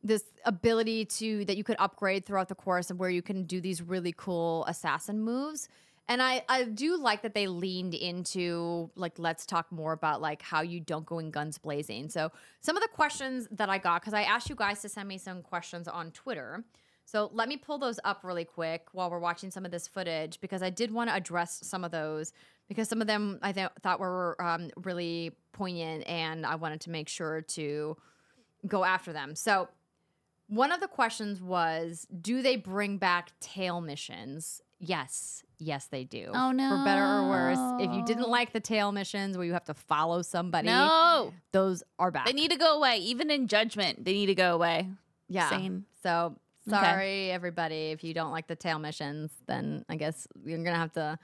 this 0.04 0.24
ability 0.46 1.06
to 1.06 1.46
that 1.46 1.58
you 1.58 1.64
could 1.64 1.78
upgrade 1.80 2.26
throughout 2.26 2.48
the 2.50 2.56
course 2.56 2.90
and 2.92 3.00
where 3.00 3.10
you 3.10 3.22
can 3.24 3.44
do 3.44 3.60
these 3.60 3.82
really 3.82 4.14
cool 4.16 4.64
assassin 4.68 5.22
moves. 5.24 5.68
And 6.08 6.22
I 6.22 6.44
I 6.48 6.66
do 6.66 6.98
like 6.98 7.24
that 7.24 7.34
they 7.34 7.48
leaned 7.48 7.96
into 7.96 8.92
like 8.96 9.18
let's 9.18 9.46
talk 9.48 9.72
more 9.72 9.94
about 9.94 10.22
like 10.22 10.44
how 10.44 10.62
you 10.62 10.80
don't 10.80 11.06
go 11.06 11.18
in 11.18 11.32
guns 11.32 11.58
blazing. 11.58 12.10
So 12.10 12.32
some 12.62 12.78
of 12.78 12.84
the 12.84 12.90
questions 12.90 13.48
that 13.52 13.70
I 13.70 13.80
got 13.80 14.02
because 14.02 14.14
I 14.14 14.22
asked 14.22 14.48
you 14.48 14.56
guys 14.56 14.82
to 14.84 14.90
send 14.90 15.08
me 15.08 15.18
some 15.18 15.42
questions 15.42 15.88
on 15.88 16.12
Twitter. 16.12 16.64
So 17.06 17.30
let 17.34 17.48
me 17.48 17.56
pull 17.58 17.78
those 17.78 18.00
up 18.04 18.22
really 18.24 18.46
quick 18.46 18.88
while 18.92 19.10
we're 19.10 19.20
watching 19.20 19.52
some 19.52 19.64
of 19.66 19.72
this 19.72 19.88
footage 19.88 20.42
because 20.42 20.64
I 20.64 20.70
did 20.72 20.92
want 20.92 21.10
to 21.10 21.16
address 21.16 21.60
some 21.64 21.84
of 21.84 21.92
those 21.92 22.34
because 22.68 22.90
some 22.90 23.00
of 23.00 23.08
them 23.08 23.40
I 23.44 23.52
th- 23.52 23.70
thought 23.82 24.00
were 24.00 24.36
um, 24.42 24.72
really 24.84 25.32
poignant 25.54 26.08
and 26.08 26.46
I 26.46 26.56
wanted 26.56 26.82
to 26.82 26.90
make 26.90 27.08
sure 27.08 27.42
to 27.42 27.96
go 28.68 28.84
after 28.84 29.14
them. 29.14 29.36
So 29.36 29.70
one 30.48 30.72
of 30.72 30.80
the 30.80 30.88
questions 30.88 31.42
was 31.42 32.08
Do 32.22 32.42
they 32.42 32.56
bring 32.56 32.98
back 32.98 33.32
tail 33.40 33.82
missions? 33.82 34.62
Yes. 34.80 35.44
Yes, 35.58 35.86
they 35.88 36.04
do. 36.04 36.32
Oh, 36.34 36.52
no, 36.52 36.70
For 36.70 36.84
better 36.84 37.04
or 37.06 37.30
worse. 37.30 37.82
If 37.82 37.94
you 37.94 38.04
didn't 38.04 38.30
like 38.30 38.52
the 38.52 38.60
tail 38.60 38.92
missions 38.92 39.38
where 39.38 39.46
you 39.46 39.54
have 39.54 39.64
to 39.66 39.74
follow 39.74 40.22
somebody, 40.22 40.68
No, 40.68 41.34
those 41.54 41.82
are 41.98 42.12
back. 42.12 42.26
they 42.26 42.34
need 42.34 42.52
to 42.52 42.58
go 42.58 42.76
away. 42.78 42.98
Even 42.98 43.32
in 43.32 43.48
judgment, 43.48 44.04
they 44.04 44.12
need 44.14 44.26
to 44.26 44.36
go 44.36 44.54
away. 44.54 44.90
Yeah. 45.30 45.50
Same. 45.50 45.86
So 46.04 46.36
Okay. 46.68 46.80
sorry, 46.80 47.32
everybody. 47.32 47.92
If 47.92 48.04
you 48.04 48.14
don't 48.14 48.32
like 48.32 48.48
the 48.48 48.56
tail 48.56 48.80
missions, 48.80 49.32
then 49.48 49.86
I 49.90 49.96
guess 49.96 50.28
you're 50.44 50.58
gonna 50.58 50.76
have 50.76 50.94
to 50.94 51.20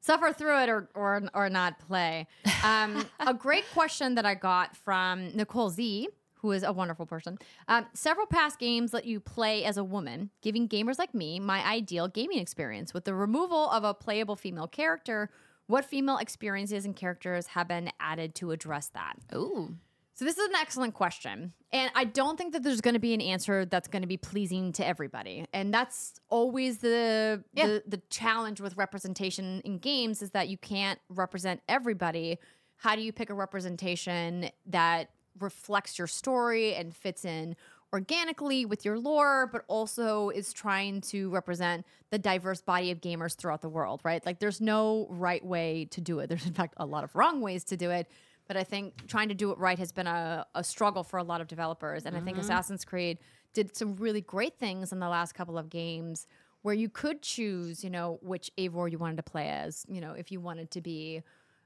suffer 0.00 0.32
through 0.32 0.62
it 0.62 0.68
or 0.68 0.88
or 0.94 1.22
or 1.34 1.48
not 1.48 1.78
play. 1.78 2.26
Um, 2.64 3.06
a 3.20 3.32
great 3.32 3.64
question 3.72 4.14
that 4.16 4.26
I 4.26 4.34
got 4.34 4.76
from 4.76 5.34
Nicole 5.34 5.70
Z. 5.70 6.08
Who 6.36 6.50
is 6.50 6.64
a 6.64 6.72
wonderful 6.72 7.06
person. 7.06 7.38
Um, 7.68 7.86
several 7.94 8.26
past 8.26 8.58
games 8.58 8.92
let 8.92 9.04
you 9.04 9.20
play 9.20 9.64
as 9.64 9.76
a 9.76 9.84
woman, 9.84 10.30
giving 10.42 10.68
gamers 10.68 10.98
like 10.98 11.14
me 11.14 11.38
my 11.38 11.64
ideal 11.64 12.08
gaming 12.08 12.40
experience. 12.40 12.92
With 12.92 13.04
the 13.04 13.14
removal 13.14 13.70
of 13.70 13.84
a 13.84 13.94
playable 13.94 14.34
female 14.34 14.66
character, 14.66 15.30
what 15.68 15.84
female 15.84 16.18
experiences 16.18 16.84
and 16.84 16.96
characters 16.96 17.46
have 17.48 17.68
been 17.68 17.92
added 18.00 18.34
to 18.36 18.50
address 18.50 18.88
that? 18.88 19.14
Ooh. 19.34 19.76
So 20.22 20.26
this 20.26 20.38
is 20.38 20.50
an 20.50 20.54
excellent 20.54 20.94
question. 20.94 21.52
And 21.72 21.90
I 21.96 22.04
don't 22.04 22.38
think 22.38 22.52
that 22.52 22.62
there's 22.62 22.80
going 22.80 22.94
to 22.94 23.00
be 23.00 23.12
an 23.12 23.20
answer 23.20 23.64
that's 23.64 23.88
going 23.88 24.02
to 24.02 24.06
be 24.08 24.16
pleasing 24.16 24.72
to 24.74 24.86
everybody. 24.86 25.46
And 25.52 25.74
that's 25.74 26.14
always 26.28 26.78
the, 26.78 27.42
Yeah. 27.54 27.66
the 27.66 27.82
the 27.88 28.02
challenge 28.08 28.60
with 28.60 28.76
representation 28.76 29.60
in 29.64 29.78
games 29.78 30.22
is 30.22 30.30
that 30.30 30.48
you 30.48 30.56
can't 30.58 31.00
represent 31.08 31.60
everybody. 31.68 32.38
How 32.76 32.94
do 32.94 33.02
you 33.02 33.12
pick 33.12 33.30
a 33.30 33.34
representation 33.34 34.50
that 34.66 35.10
reflects 35.40 35.98
your 35.98 36.06
story 36.06 36.76
and 36.76 36.94
fits 36.94 37.24
in 37.24 37.56
organically 37.92 38.64
with 38.64 38.84
your 38.84 39.00
lore, 39.00 39.48
but 39.52 39.64
also 39.66 40.28
is 40.28 40.52
trying 40.52 41.00
to 41.00 41.30
represent 41.30 41.84
the 42.10 42.18
diverse 42.18 42.62
body 42.62 42.92
of 42.92 43.00
gamers 43.00 43.34
throughout 43.34 43.60
the 43.60 43.68
world, 43.68 44.00
right? 44.04 44.24
Like 44.24 44.38
there's 44.38 44.60
no 44.60 45.08
right 45.10 45.44
way 45.44 45.88
to 45.90 46.00
do 46.00 46.20
it. 46.20 46.28
There's 46.28 46.46
in 46.46 46.54
fact 46.54 46.74
a 46.76 46.86
lot 46.86 47.02
of 47.02 47.16
wrong 47.16 47.40
ways 47.40 47.64
to 47.64 47.76
do 47.76 47.90
it. 47.90 48.06
But 48.48 48.56
I 48.56 48.64
think 48.64 49.06
trying 49.06 49.28
to 49.28 49.34
do 49.34 49.50
it 49.52 49.58
right 49.58 49.78
has 49.78 49.92
been 49.92 50.06
a, 50.06 50.46
a 50.54 50.64
struggle 50.64 51.04
for 51.04 51.18
a 51.18 51.22
lot 51.22 51.40
of 51.40 51.48
developers. 51.48 52.04
And 52.04 52.16
I 52.16 52.20
think 52.20 52.38
Assassin's 52.38 52.84
Creed 52.84 53.18
did 53.54 53.76
some 53.76 53.96
really 53.96 54.20
great 54.20 54.58
things 54.58 54.92
in 54.92 54.98
the 54.98 55.08
last 55.08 55.32
couple 55.34 55.56
of 55.56 55.70
games 55.70 56.26
where 56.62 56.74
you 56.74 56.88
could 56.88 57.22
choose, 57.22 57.82
you 57.82 57.90
know, 57.90 58.18
which 58.22 58.50
Eivor 58.58 58.90
you 58.90 58.98
wanted 58.98 59.16
to 59.16 59.22
play 59.22 59.48
as, 59.48 59.84
you 59.88 60.00
know, 60.00 60.12
if 60.12 60.30
you 60.30 60.40
wanted 60.40 60.70
to 60.72 60.80
be 60.80 61.22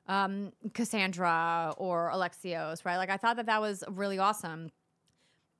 um, 0.08 0.52
Cassandra 0.74 1.74
or 1.76 2.10
Alexios, 2.12 2.84
right? 2.84 2.96
Like 2.96 3.10
I 3.10 3.16
thought 3.16 3.36
that 3.36 3.46
that 3.46 3.60
was 3.60 3.84
really 3.88 4.18
awesome. 4.18 4.70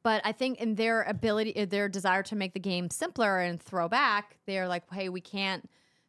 But 0.03 0.23
I 0.25 0.33
think 0.33 0.61
in 0.61 0.77
their 0.77 1.03
ability, 1.03 1.65
their 1.65 1.89
desire 1.89 2.23
to 2.25 2.37
make 2.37 2.55
the 2.55 2.61
game 2.61 2.91
simpler 2.91 3.41
and 3.41 3.61
throw 3.61 3.89
back, 3.89 4.37
they're 4.47 4.69
like, 4.69 4.85
hey, 4.93 5.09
we 5.09 5.21
can't 5.21 5.69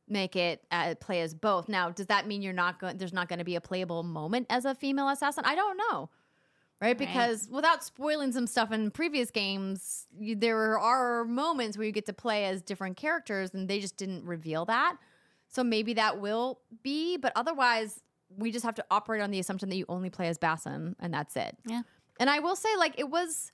make 0.09 0.35
it 0.35 0.63
uh, 0.71 0.95
play 0.99 1.21
as 1.21 1.33
both. 1.33 1.67
Now, 1.67 1.89
does 1.89 2.07
that 2.07 2.27
mean 2.27 2.41
you're 2.41 2.53
not 2.53 2.79
going? 2.79 2.97
There's 2.97 3.13
not 3.13 3.27
going 3.27 3.39
to 3.39 3.45
be 3.45 3.55
a 3.55 3.61
playable 3.61 4.03
moment 4.03 4.47
as 4.49 4.65
a 4.65 4.73
female 4.73 5.09
assassin? 5.09 5.43
I 5.45 5.55
don't 5.55 5.77
know, 5.77 6.09
right? 6.81 6.97
Because 6.97 7.47
without 7.51 7.83
spoiling 7.83 8.31
some 8.31 8.47
stuff 8.47 8.71
in 8.71 8.91
previous 8.91 9.31
games, 9.31 10.07
you, 10.17 10.35
there 10.35 10.79
are 10.79 11.25
moments 11.25 11.77
where 11.77 11.85
you 11.85 11.91
get 11.91 12.05
to 12.05 12.13
play 12.13 12.45
as 12.45 12.61
different 12.61 12.97
characters, 12.97 13.53
and 13.53 13.67
they 13.67 13.79
just 13.79 13.97
didn't 13.97 14.25
reveal 14.25 14.65
that. 14.65 14.97
So 15.49 15.63
maybe 15.63 15.93
that 15.93 16.19
will 16.19 16.59
be, 16.83 17.17
but 17.17 17.31
otherwise, 17.35 18.01
we 18.35 18.51
just 18.51 18.65
have 18.65 18.75
to 18.75 18.85
operate 18.91 19.21
on 19.21 19.31
the 19.31 19.39
assumption 19.39 19.69
that 19.69 19.77
you 19.77 19.85
only 19.87 20.09
play 20.09 20.27
as 20.27 20.37
Basim, 20.37 20.95
and 20.99 21.13
that's 21.13 21.35
it. 21.35 21.57
Yeah. 21.65 21.83
And 22.19 22.29
I 22.29 22.39
will 22.39 22.55
say, 22.55 22.69
like, 22.77 22.95
it 22.97 23.09
was, 23.09 23.51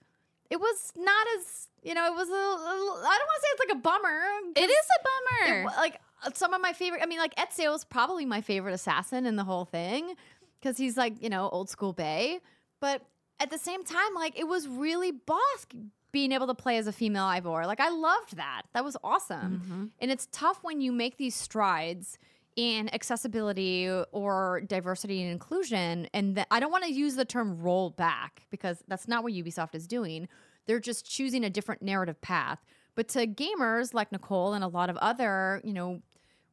it 0.50 0.60
was 0.60 0.92
not 0.96 1.28
as, 1.38 1.70
you 1.84 1.94
know, 1.94 2.06
it 2.08 2.14
was 2.16 2.30
a, 2.30 2.34
a 2.34 2.36
I 2.36 3.18
don't 3.18 3.28
want 3.28 3.38
to 3.38 3.42
say 3.42 3.48
it's 3.52 3.60
like 3.68 3.78
a 3.78 3.82
bummer. 3.82 4.22
It 4.56 4.70
is 4.70 4.86
a 5.00 5.04
bummer. 5.04 5.64
wa- 5.66 5.72
like 5.78 6.00
some 6.34 6.54
of 6.54 6.62
my 6.62 6.74
favorite. 6.74 7.02
I 7.02 7.06
mean, 7.06 7.20
like 7.20 7.36
Ezio's 7.36 7.84
probably 7.84 8.26
my 8.26 8.41
favorite 8.41 8.74
assassin 8.74 9.26
in 9.26 9.36
the 9.36 9.44
whole 9.44 9.66
thing 9.66 10.16
because 10.60 10.78
he's 10.78 10.98
like, 10.98 11.22
you 11.22 11.30
know, 11.30 11.50
old 11.50 11.70
school 11.70 11.94
Bay. 11.94 12.40
But 12.80 13.02
at 13.40 13.50
the 13.50 13.58
same 13.58 13.84
time, 13.84 14.14
like, 14.16 14.40
it 14.40 14.48
was 14.48 14.68
really 14.68 15.12
boss 15.12 15.66
being 16.12 16.32
able 16.32 16.48
to 16.48 16.54
play 16.54 16.78
as 16.78 16.88
a 16.88 16.91
female 16.91 17.26
Eivor. 17.26 17.66
Like, 17.66 17.80
I 17.80 17.90
loved 17.90 18.38
that. 18.38 18.64
That 18.74 18.84
was 18.86 18.95
awesome. 19.04 19.62
Mm-hmm. 19.64 19.86
And 20.00 20.12
it's 20.12 20.28
tough 20.32 20.60
when 20.62 20.80
you 20.80 20.91
make 20.91 21.18
these 21.18 21.36
strides 21.36 22.20
in 22.56 22.94
accessibility 22.94 23.90
or 24.12 24.62
diversity 24.68 25.22
and 25.24 25.32
inclusion. 25.32 26.08
And 26.14 26.36
th- 26.36 26.48
I 26.52 26.60
don't 26.60 26.72
want 26.72 26.84
to 26.84 26.94
use 26.94 27.16
the 27.16 27.26
term 27.26 27.60
roll 27.60 27.90
back 27.90 28.44
because 28.52 28.84
that's 28.88 29.08
not 29.08 29.24
what 29.24 29.34
Ubisoft 29.34 29.74
is 29.74 29.88
doing. 29.88 30.28
They're 30.68 30.80
just 30.80 31.10
choosing 31.10 31.44
a 31.44 31.50
different 31.50 31.82
narrative 31.82 32.22
path. 32.22 32.64
But 32.95 33.07
to 33.10 33.28
gamers 33.28 33.94
like 33.94 34.11
Nicole 34.11 34.53
and 34.53 34.64
a 34.64 34.68
lot 34.68 34.90
of 34.90 34.98
other, 34.98 35.61
you 35.64 35.74
know, 35.74 36.02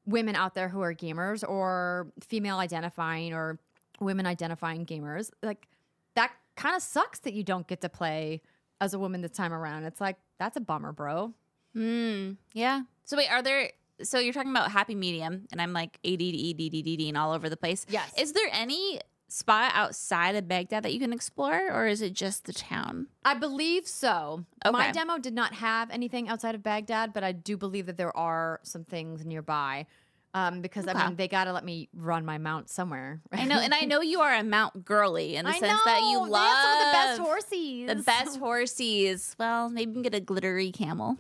women 0.07 0.35
out 0.35 0.55
there 0.55 0.69
who 0.69 0.81
are 0.81 0.95
gamers 0.95 1.47
or 1.47 2.11
female 2.21 2.59
identifying 2.59 3.35
or 3.35 3.59
women 4.01 4.27
identifying 4.27 4.87
gamers, 4.87 5.31
like 5.43 5.69
that 6.15 6.33
kind 6.57 6.75
of 6.75 6.83
sucks 6.83 7.21
that 7.21 7.35
you 7.35 7.45
don't 7.45 7.67
get 7.67 7.81
to 7.83 7.89
play 7.89 8.41
as 8.81 8.95
a 8.95 8.99
woman 8.99 9.21
this 9.21 9.33
time 9.33 9.53
around. 9.53 9.85
It's 9.85 10.01
like, 10.01 10.17
that's 10.39 10.57
a 10.57 10.61
bummer, 10.61 10.93
bro. 10.93 11.35
Mm, 11.77 12.37
yeah. 12.53 12.83
So 13.05 13.17
wait, 13.17 13.31
are 13.31 13.43
there? 13.43 13.71
So 14.03 14.19
you're 14.19 14.33
talking 14.33 14.51
about 14.51 14.71
happy 14.71 14.95
medium, 14.95 15.47
and 15.53 15.61
I'm 15.61 15.75
like 15.75 15.99
ADD, 16.05 16.23
EDD, 16.23 17.01
and 17.03 17.19
all 17.19 17.33
over 17.33 17.51
the 17.51 17.57
place. 17.57 17.85
Yes. 17.89 18.11
Is 18.19 18.33
there 18.33 18.49
any 18.51 19.01
spot 19.31 19.73
outside 19.75 20.35
of 20.37 20.49
Baghdad 20.49 20.83
that 20.83 20.93
you 20.93 21.01
can 21.01 21.13
explore, 21.13 21.73
or 21.73 21.87
is 21.87 22.03
it 22.03 22.13
just 22.13 22.45
the 22.45 22.53
town? 22.53 23.07
I 23.25 23.35
believe 23.35 23.87
so. 23.87 24.45
My 24.71 24.91
demo 24.91 25.19
did 25.19 25.35
not 25.35 25.55
have 25.55 25.91
anything 25.91 26.29
outside 26.29 26.55
of 26.55 26.63
Baghdad, 26.63 27.13
but 27.13 27.25
I 27.25 27.33
do 27.33 27.57
believe 27.57 27.87
that 27.87 27.97
there 27.97 28.17
are 28.17 28.61
some 28.63 28.85
things 28.85 29.25
nearby. 29.25 29.87
Um, 30.33 30.61
because 30.61 30.87
I 30.87 30.93
mean, 30.95 31.17
they 31.17 31.27
got 31.27 31.45
to 31.45 31.53
let 31.53 31.65
me 31.65 31.89
run 31.93 32.25
my 32.25 32.39
mount 32.39 32.71
somewhere. 32.71 33.21
I 33.33 33.45
know, 33.47 33.59
and 33.59 33.75
I 33.75 33.81
know 33.81 34.01
you 34.01 34.21
are 34.21 34.33
a 34.33 34.45
Mount 34.45 34.85
girly 34.85 35.35
in 35.35 35.45
the 35.45 35.51
I 35.57 35.59
sense 35.59 35.81
that 35.85 36.03
you 36.03 36.19
love 36.19 36.59
some 36.63 36.73
of 36.73 36.87
the 36.87 36.93
best 36.93 37.21
horses. 37.21 37.87
The 37.89 38.03
best 38.05 38.39
horses. 38.39 39.37
Well, 39.41 39.71
maybe 39.71 39.91
you 39.91 39.95
can 39.95 40.03
get 40.03 40.15
a 40.15 40.21
glittery 40.21 40.71
camel. 40.71 41.17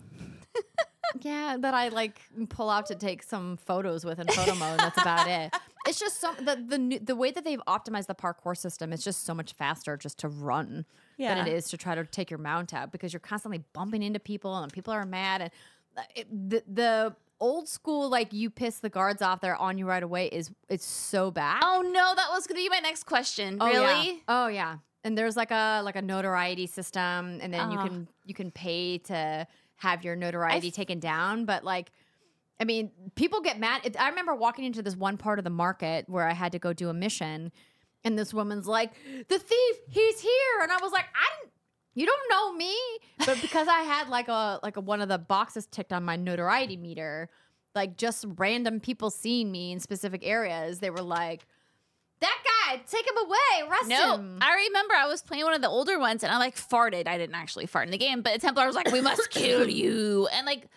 Yeah, 1.22 1.56
that 1.58 1.74
I 1.74 1.88
like 1.88 2.20
pull 2.50 2.70
out 2.70 2.86
to 2.86 2.94
take 2.94 3.22
some 3.24 3.56
photos 3.56 4.04
with 4.04 4.20
in 4.20 4.28
photo 4.28 4.54
mode. 4.54 4.78
That's 4.78 5.00
about 5.00 5.26
it. 5.28 5.52
It's 5.86 5.98
just 5.98 6.20
some 6.20 6.36
the 6.44 6.56
the 6.56 6.78
new- 6.78 6.98
the 6.98 7.16
way 7.16 7.30
that 7.30 7.44
they've 7.44 7.60
optimized 7.66 8.06
the 8.06 8.14
parkour 8.14 8.56
system. 8.56 8.92
It's 8.92 9.02
just 9.04 9.24
so 9.24 9.34
much 9.34 9.52
faster 9.54 9.96
just 9.96 10.18
to 10.18 10.28
run 10.28 10.84
than 11.18 11.46
it 11.46 11.52
is 11.52 11.68
to 11.70 11.76
try 11.76 11.94
to 11.94 12.04
take 12.04 12.30
your 12.30 12.38
mount 12.38 12.72
out 12.74 12.92
because 12.92 13.12
you're 13.12 13.20
constantly 13.20 13.62
bumping 13.72 14.02
into 14.02 14.18
people 14.20 14.56
and 14.58 14.72
people 14.72 14.92
are 14.92 15.04
mad 15.04 15.42
and 15.42 15.50
uh, 15.96 16.02
it, 16.14 16.50
the 16.50 16.62
the 16.66 17.14
old 17.40 17.68
school 17.68 18.08
like 18.10 18.32
you 18.32 18.50
piss 18.50 18.78
the 18.80 18.88
guards 18.90 19.22
off 19.22 19.40
they're 19.40 19.56
on 19.56 19.78
you 19.78 19.86
right 19.86 20.02
away 20.02 20.26
is 20.28 20.50
it's 20.68 20.84
so 20.84 21.30
bad. 21.30 21.60
Oh 21.64 21.80
no, 21.82 22.14
that 22.14 22.28
was 22.30 22.46
gonna 22.46 22.58
be 22.60 22.68
my 22.68 22.78
next 22.80 23.04
question. 23.04 23.56
Oh, 23.60 23.66
yeah. 23.66 23.78
really? 23.80 24.22
Oh 24.28 24.46
yeah. 24.48 24.76
And 25.02 25.16
there's 25.16 25.36
like 25.36 25.50
a 25.50 25.80
like 25.82 25.96
a 25.96 26.02
notoriety 26.02 26.66
system, 26.66 27.38
and 27.40 27.52
then 27.54 27.70
you 27.70 27.78
Oh. 27.78 27.84
can 27.86 28.08
you 28.26 28.34
can 28.34 28.50
pay 28.50 28.98
to 28.98 29.46
have 29.76 30.04
your 30.04 30.14
notoriety 30.16 30.70
taken 30.70 31.00
down. 31.00 31.46
But 31.46 31.64
like, 31.64 31.90
I 32.60 32.64
mean, 32.64 32.90
people 33.14 33.40
get 33.40 33.58
mad. 33.58 33.96
I 33.98 34.10
remember 34.10 34.34
walking 34.34 34.66
into 34.66 34.82
this 34.82 34.94
one 34.94 35.16
part 35.16 35.38
of 35.38 35.44
the 35.44 35.50
market 35.50 36.08
where 36.08 36.28
I 36.28 36.34
had 36.34 36.52
to 36.52 36.58
go 36.58 36.74
do 36.74 36.90
a 36.90 36.94
mission, 36.94 37.50
and 38.04 38.18
this 38.18 38.34
woman's 38.34 38.66
like, 38.66 38.92
"The 39.28 39.38
thief, 39.38 39.76
he's 39.88 40.20
here," 40.20 40.60
and 40.62 40.70
I 40.70 40.76
was 40.80 40.92
like, 40.92 41.06
"I 41.14 41.40
didn't." 41.40 41.54
You 41.94 42.06
don't 42.06 42.30
know 42.30 42.52
me, 42.52 42.76
but 43.26 43.40
because 43.40 43.66
I 43.66 43.80
had 43.80 44.08
like 44.08 44.28
a 44.28 44.60
like 44.62 44.76
a, 44.76 44.80
one 44.80 45.00
of 45.00 45.08
the 45.08 45.18
boxes 45.18 45.66
ticked 45.66 45.92
on 45.92 46.04
my 46.04 46.16
notoriety 46.16 46.76
meter, 46.76 47.30
like 47.74 47.96
just 47.96 48.26
random 48.36 48.78
people 48.78 49.10
seeing 49.10 49.50
me 49.50 49.72
in 49.72 49.80
specific 49.80 50.20
areas, 50.24 50.80
they 50.80 50.90
were 50.90 51.02
like, 51.02 51.46
"That 52.20 52.38
guy, 52.44 52.76
take 52.86 53.06
him 53.06 53.16
away, 53.16 53.68
arrest 53.68 53.88
No, 53.88 54.14
him." 54.16 54.38
I 54.40 54.66
remember 54.68 54.94
I 54.94 55.06
was 55.06 55.22
playing 55.22 55.44
one 55.44 55.54
of 55.54 55.62
the 55.62 55.68
older 55.68 55.98
ones 55.98 56.22
and 56.22 56.32
I 56.32 56.36
like 56.36 56.56
farted. 56.56 57.08
I 57.08 57.16
didn't 57.16 57.34
actually 57.36 57.66
fart 57.66 57.86
in 57.86 57.90
the 57.90 57.98
game, 57.98 58.20
but 58.20 58.38
Templar 58.40 58.66
was 58.66 58.76
like, 58.76 58.92
"We 58.92 59.00
must 59.00 59.30
kill 59.30 59.68
you," 59.68 60.28
and 60.32 60.46
like 60.46 60.68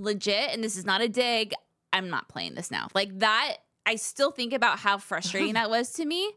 legit. 0.00 0.50
And 0.50 0.62
this 0.64 0.76
is 0.76 0.84
not 0.84 1.00
a 1.00 1.08
dig. 1.08 1.52
I'm 1.92 2.08
not 2.08 2.28
playing 2.28 2.54
this 2.54 2.70
now. 2.70 2.88
Like 2.94 3.18
that. 3.20 3.56
I 3.86 3.96
still 3.96 4.30
think 4.30 4.52
about 4.52 4.78
how 4.78 4.98
frustrating 4.98 5.54
that 5.54 5.70
was 5.70 5.90
to 5.94 6.04
me. 6.04 6.32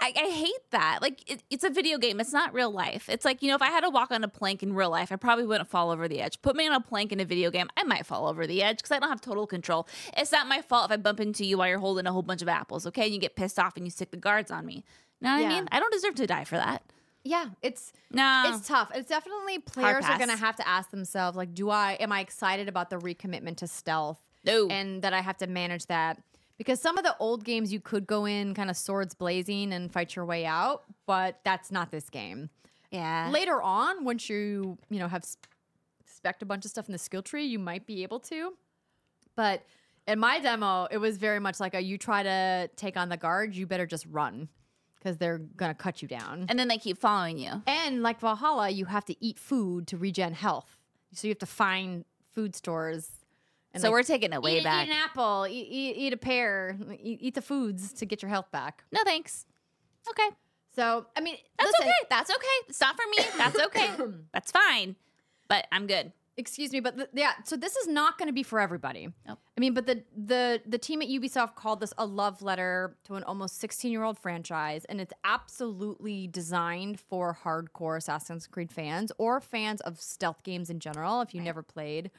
I, 0.00 0.12
I 0.16 0.30
hate 0.30 0.70
that. 0.72 0.98
Like 1.00 1.30
it, 1.30 1.42
it's 1.48 1.62
a 1.62 1.70
video 1.70 1.96
game. 1.96 2.18
It's 2.18 2.32
not 2.32 2.52
real 2.52 2.72
life. 2.72 3.08
It's 3.08 3.24
like 3.24 3.40
you 3.40 3.48
know, 3.48 3.54
if 3.54 3.62
I 3.62 3.68
had 3.68 3.82
to 3.82 3.90
walk 3.90 4.10
on 4.10 4.24
a 4.24 4.28
plank 4.28 4.62
in 4.64 4.74
real 4.74 4.90
life, 4.90 5.12
I 5.12 5.16
probably 5.16 5.46
wouldn't 5.46 5.70
fall 5.70 5.90
over 5.90 6.08
the 6.08 6.20
edge. 6.20 6.42
Put 6.42 6.56
me 6.56 6.66
on 6.66 6.74
a 6.74 6.80
plank 6.80 7.12
in 7.12 7.20
a 7.20 7.24
video 7.24 7.50
game, 7.52 7.68
I 7.76 7.84
might 7.84 8.04
fall 8.04 8.26
over 8.26 8.46
the 8.46 8.62
edge 8.62 8.78
because 8.78 8.90
I 8.90 8.98
don't 8.98 9.08
have 9.10 9.20
total 9.20 9.46
control. 9.46 9.86
It's 10.16 10.32
not 10.32 10.48
my 10.48 10.60
fault 10.60 10.86
if 10.86 10.90
I 10.92 10.96
bump 10.96 11.20
into 11.20 11.44
you 11.44 11.58
while 11.58 11.68
you're 11.68 11.78
holding 11.78 12.06
a 12.06 12.12
whole 12.12 12.22
bunch 12.22 12.42
of 12.42 12.48
apples. 12.48 12.84
Okay, 12.88 13.04
and 13.04 13.14
you 13.14 13.20
get 13.20 13.36
pissed 13.36 13.60
off 13.60 13.76
and 13.76 13.86
you 13.86 13.90
stick 13.90 14.10
the 14.10 14.16
guards 14.16 14.50
on 14.50 14.66
me. 14.66 14.84
You 15.20 15.28
Know 15.28 15.34
what 15.34 15.42
Yeah. 15.42 15.46
I 15.46 15.54
mean? 15.54 15.68
I 15.70 15.78
don't 15.78 15.92
deserve 15.92 16.16
to 16.16 16.26
die 16.26 16.44
for 16.44 16.56
that. 16.56 16.82
Yeah, 17.24 17.46
it's 17.62 17.92
No, 18.10 18.44
it's 18.46 18.66
tough. 18.66 18.90
It's 18.94 19.08
definitely 19.08 19.58
players 19.58 20.04
are 20.04 20.18
going 20.18 20.30
to 20.30 20.36
have 20.36 20.56
to 20.56 20.68
ask 20.68 20.90
themselves 20.90 21.36
like 21.36 21.54
do 21.54 21.70
I 21.70 21.92
am 21.94 22.12
I 22.12 22.20
excited 22.20 22.68
about 22.68 22.90
the 22.90 22.96
recommitment 22.96 23.58
to 23.58 23.66
stealth 23.66 24.18
no. 24.44 24.68
and 24.68 25.02
that 25.02 25.14
I 25.14 25.20
have 25.20 25.36
to 25.38 25.46
manage 25.46 25.86
that 25.86 26.20
because 26.58 26.80
some 26.80 26.98
of 26.98 27.04
the 27.04 27.16
old 27.18 27.44
games 27.44 27.72
you 27.72 27.80
could 27.80 28.06
go 28.06 28.24
in 28.24 28.54
kind 28.54 28.70
of 28.70 28.76
swords 28.76 29.14
blazing 29.14 29.72
and 29.72 29.92
fight 29.92 30.14
your 30.16 30.24
way 30.24 30.44
out, 30.44 30.84
but 31.06 31.40
that's 31.44 31.70
not 31.70 31.90
this 31.90 32.10
game. 32.10 32.50
yeah. 32.90 33.30
Later 33.32 33.60
on, 33.62 34.04
once 34.04 34.28
you, 34.28 34.78
you 34.90 34.98
know, 34.98 35.08
have 35.08 35.24
spec 36.06 36.42
a 36.42 36.44
bunch 36.44 36.64
of 36.64 36.70
stuff 36.70 36.88
in 36.88 36.92
the 36.92 36.98
skill 36.98 37.22
tree, 37.22 37.44
you 37.44 37.58
might 37.58 37.86
be 37.86 38.02
able 38.02 38.20
to. 38.20 38.52
But 39.34 39.64
in 40.06 40.18
my 40.18 40.40
demo, 40.40 40.86
it 40.90 40.98
was 40.98 41.16
very 41.16 41.40
much 41.40 41.58
like 41.58 41.74
a 41.74 41.80
you 41.80 41.98
try 41.98 42.22
to 42.22 42.68
take 42.76 42.96
on 42.96 43.08
the 43.08 43.16
guard, 43.16 43.54
you 43.54 43.66
better 43.66 43.86
just 43.86 44.06
run 44.10 44.48
because 45.02 45.18
they're 45.18 45.38
to 45.58 45.74
cut 45.74 46.02
you 46.02 46.08
down. 46.08 46.46
and 46.48 46.58
then 46.58 46.68
they 46.68 46.78
keep 46.78 46.98
following 46.98 47.38
you. 47.38 47.62
And 47.66 48.02
like 48.02 48.20
Valhalla, 48.20 48.70
you 48.70 48.84
have 48.84 49.04
to 49.06 49.24
eat 49.24 49.38
food 49.38 49.86
to 49.88 49.96
regen 49.96 50.32
health. 50.32 50.78
So 51.12 51.26
you 51.26 51.32
have 51.32 51.38
to 51.40 51.46
find 51.46 52.04
food 52.32 52.54
stores. 52.54 53.10
And 53.74 53.80
So 53.80 53.88
like, 53.88 53.92
we're 53.92 54.02
taking 54.02 54.32
it 54.32 54.42
way 54.42 54.58
eat, 54.58 54.64
back. 54.64 54.86
Eat 54.86 54.90
an 54.90 54.96
apple. 54.96 55.46
Eat, 55.48 55.66
eat, 55.68 55.96
eat 55.96 56.12
a 56.12 56.16
pear. 56.16 56.78
Eat, 57.02 57.18
eat 57.20 57.34
the 57.34 57.42
foods 57.42 57.92
to 57.94 58.06
get 58.06 58.22
your 58.22 58.28
health 58.28 58.50
back. 58.52 58.84
No 58.92 59.02
thanks. 59.04 59.46
Okay. 60.08 60.28
So 60.74 61.06
I 61.16 61.20
mean, 61.20 61.36
That's 61.58 61.72
listen, 61.72 61.86
okay. 61.86 62.06
That's 62.08 62.30
okay. 62.30 62.68
It's 62.68 62.80
not 62.80 62.96
for 62.96 63.02
me. 63.10 63.24
That's 63.36 63.60
okay. 63.60 63.90
That's 64.32 64.52
fine. 64.52 64.96
But 65.48 65.66
I'm 65.72 65.86
good. 65.86 66.12
Excuse 66.38 66.72
me, 66.72 66.80
but 66.80 66.96
th- 66.96 67.10
yeah. 67.12 67.32
So 67.44 67.56
this 67.56 67.76
is 67.76 67.86
not 67.88 68.16
going 68.16 68.28
to 68.28 68.32
be 68.32 68.42
for 68.42 68.58
everybody. 68.58 69.08
Nope. 69.28 69.38
I 69.56 69.60
mean, 69.60 69.74
but 69.74 69.86
the 69.86 70.02
the 70.16 70.62
the 70.66 70.78
team 70.78 71.02
at 71.02 71.08
Ubisoft 71.08 71.56
called 71.56 71.80
this 71.80 71.92
a 71.98 72.06
love 72.06 72.40
letter 72.40 72.96
to 73.04 73.16
an 73.16 73.22
almost 73.24 73.58
16 73.60 73.92
year 73.92 74.02
old 74.02 74.18
franchise, 74.18 74.86
and 74.86 74.98
it's 74.98 75.12
absolutely 75.24 76.26
designed 76.28 76.98
for 76.98 77.36
hardcore 77.44 77.98
Assassin's 77.98 78.46
Creed 78.46 78.72
fans 78.72 79.12
or 79.18 79.40
fans 79.40 79.82
of 79.82 80.00
stealth 80.00 80.42
games 80.42 80.70
in 80.70 80.80
general. 80.80 81.20
If 81.20 81.34
you 81.34 81.42
never 81.42 81.62
played 81.62 82.10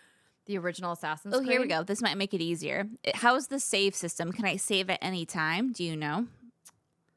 the 0.45 0.57
original 0.59 0.91
Assassin's 0.91 1.33
Oh, 1.33 1.39
Creed. 1.39 1.49
here 1.51 1.61
we 1.61 1.67
go. 1.67 1.83
This 1.83 2.01
might 2.01 2.17
make 2.17 2.33
it 2.35 2.41
easier. 2.41 2.87
How's 3.15 3.47
the 3.47 3.59
save 3.59 3.95
system? 3.95 4.31
Can 4.31 4.45
I 4.45 4.57
save 4.57 4.89
at 4.91 4.99
any 5.01 5.25
time? 5.25 5.71
Do 5.71 5.83
you 5.83 5.95
know? 5.95 6.27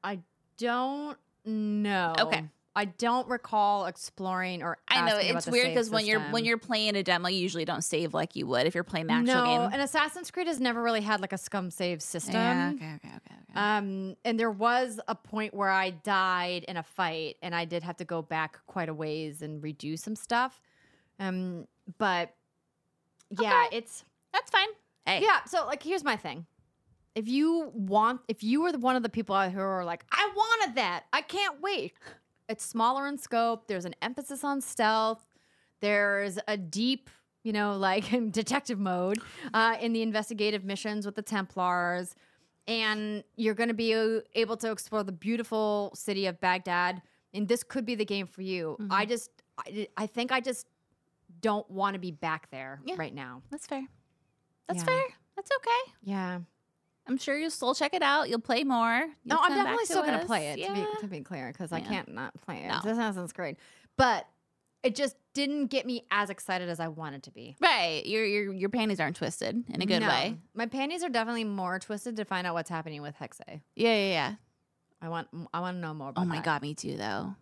I 0.02 0.20
don't 0.56 1.18
know. 1.44 2.14
Okay. 2.20 2.44
I 2.77 2.85
don't 2.85 3.27
recall 3.27 3.86
exploring 3.86 4.62
or. 4.62 4.77
I 4.86 5.09
know 5.09 5.16
it's 5.19 5.47
weird 5.47 5.69
because 5.69 5.89
when 5.89 6.05
you're 6.05 6.20
when 6.20 6.44
you're 6.44 6.59
playing 6.59 6.94
a 6.94 7.03
demo, 7.03 7.28
you 7.28 7.39
usually 7.39 7.65
don't 7.65 7.82
save 7.82 8.12
like 8.12 8.36
you 8.36 8.47
would 8.47 8.66
if 8.66 8.74
you're 8.74 8.85
playing 8.85 9.07
the 9.07 9.15
actual 9.15 9.35
no, 9.35 9.44
game. 9.44 9.70
and 9.73 9.81
Assassin's 9.81 10.31
Creed 10.31 10.47
has 10.47 10.61
never 10.61 10.82
really 10.82 11.01
had 11.01 11.23
like 11.23 11.32
a 11.32 11.39
scum 11.39 11.70
save 11.70 12.03
system. 12.03 12.35
Yeah, 12.35 12.73
okay, 12.74 12.85
okay, 12.97 13.09
okay, 13.09 13.35
okay. 13.51 13.55
Um, 13.55 14.16
and 14.27 14.39
there 14.39 14.51
was 14.51 15.01
a 15.09 15.15
point 15.15 15.55
where 15.55 15.70
I 15.70 15.89
died 15.90 16.65
in 16.69 16.77
a 16.77 16.82
fight, 16.82 17.36
and 17.40 17.55
I 17.55 17.65
did 17.65 17.82
have 17.82 17.97
to 17.97 18.05
go 18.05 18.20
back 18.20 18.59
quite 18.66 18.90
a 18.90 18.94
ways 18.94 19.40
and 19.40 19.62
redo 19.62 19.98
some 19.98 20.15
stuff. 20.15 20.61
Um, 21.19 21.66
but 21.97 22.35
yeah, 23.31 23.69
it's 23.73 24.05
That's 24.35 24.51
fine. 24.51 24.69
Hey, 25.07 25.23
yeah. 25.23 25.44
So 25.47 25.65
like, 25.65 25.82
here's 25.82 26.05
my 26.05 26.16
thing: 26.16 26.44
if 27.15 27.27
you 27.27 27.70
want, 27.73 28.20
if 28.28 28.44
you 28.44 28.66
are 28.66 28.73
the, 28.73 28.78
one 28.78 28.97
of 28.97 29.03
the 29.03 29.09
people 29.09 29.35
out 29.35 29.51
here 29.51 29.61
who 29.61 29.66
are 29.66 29.85
like, 29.86 30.05
I 30.12 30.31
wanted 30.36 30.77
that, 30.77 31.05
I 31.15 31.23
can't 31.23 31.62
wait. 31.62 31.94
It's 32.48 32.64
smaller 32.64 33.06
in 33.06 33.18
scope. 33.18 33.66
There's 33.66 33.85
an 33.85 33.94
emphasis 34.02 34.44
on 34.44 34.60
stealth. 34.60 35.24
There's 35.81 36.39
a 36.48 36.56
deep, 36.56 37.10
you 37.43 37.52
know, 37.52 37.77
like 37.78 38.05
detective 38.32 38.78
mode 38.78 39.18
uh, 39.52 39.77
in 39.81 39.93
the 39.93 40.02
investigative 40.02 40.64
missions 40.64 41.06
with 41.06 41.14
the 41.16 41.23
Templars, 41.23 42.14
and 42.68 43.23
you're 43.36 43.55
going 43.55 43.68
to 43.68 43.74
be 43.74 43.93
able 44.35 44.56
to 44.59 44.70
explore 44.70 45.02
the 45.05 45.12
beautiful 45.12 45.93
city 45.94 46.27
of 46.27 46.40
Baghdad. 46.40 47.02
And 47.35 47.47
this 47.48 47.62
could 47.62 47.85
be 47.85 47.94
the 47.94 48.05
game 48.05 48.27
for 48.27 48.43
you. 48.43 48.78
I 48.90 49.05
just, 49.05 49.31
I, 49.59 49.89
I 49.97 50.06
think 50.06 50.32
I 50.32 50.40
just 50.40 50.66
don't 51.40 51.68
want 51.70 51.94
to 51.94 52.01
be 52.01 52.10
back 52.10 52.51
there 52.51 52.81
Yeah. 52.85 52.94
right 52.97 53.14
now. 53.14 53.43
that's 53.51 53.66
fair. 53.66 53.82
That's 54.68 54.78
Yeah. 54.81 54.85
fair. 54.86 55.02
That's 55.36 55.51
okay. 55.56 55.93
Yeah. 56.02 56.39
I'm 57.09 57.16
sure 57.19 57.37
you'll 57.39 57.51
still 57.51 57.74
check 57.74 57.95
it 57.95 58.03
out. 58.03 58.28
You'll 58.28 58.41
play 58.41 58.65
more. 58.65 59.07
No, 59.24 59.37
You'll 59.37 59.39
I'm 59.43 59.55
definitely 59.55 59.85
still 59.85 60.03
going 60.03 60.19
to 60.19 60.27
play 60.27 60.49
it, 60.49 60.66
to, 60.66 60.73
be, 60.74 60.87
to 61.01 61.07
be 61.07 61.20
clear, 61.20 61.53
because 61.53 61.70
I 61.73 61.81
can't 61.81 62.09
not 62.12 62.33
play 62.43 62.59
it. 62.65 62.69
No. 62.69 62.81
This 62.85 62.97
sounds 62.97 63.33
great. 63.33 63.57
But 63.97 64.27
it 64.83 64.95
just 64.95 65.16
didn't 65.33 65.66
get 65.66 65.87
me 65.87 66.05
as 66.11 66.31
excited 66.31 66.69
as 66.69 66.81
I 66.81 66.89
wanted 66.89 67.23
to 67.24 67.31
be. 67.31 67.57
Right. 67.61 68.05
Your 68.07 68.24
your 68.24 68.53
your 68.53 68.69
panties 68.69 69.01
aren't 69.01 69.16
twisted 69.16 69.65
in 69.69 69.83
a 69.83 69.87
good 69.87 70.01
No. 70.01 70.09
way. 70.09 70.37
My 70.55 70.66
panties 70.66 71.03
are 71.03 71.09
definitely 71.09 71.45
more 71.45 71.78
twisted 71.78 72.16
to 72.16 72.24
find 72.24 72.47
out 72.47 72.55
what's 72.55 72.70
happening 72.70 73.03
with 73.03 73.15
Hexe. 73.16 73.41
Yeah, 73.49 73.61
yeah, 73.95 74.09
yeah. 74.09 74.35
I 75.03 75.09
want 75.09 75.28
I 75.53 75.61
want 75.61 75.77
to 75.77 75.81
know 75.81 75.95
more 75.95 76.11
about 76.11 76.23
Oh 76.23 76.24
my 76.24 76.37
that. 76.37 76.45
god, 76.45 76.62
me 76.62 76.74
too 76.74 76.97
though. 76.97 77.35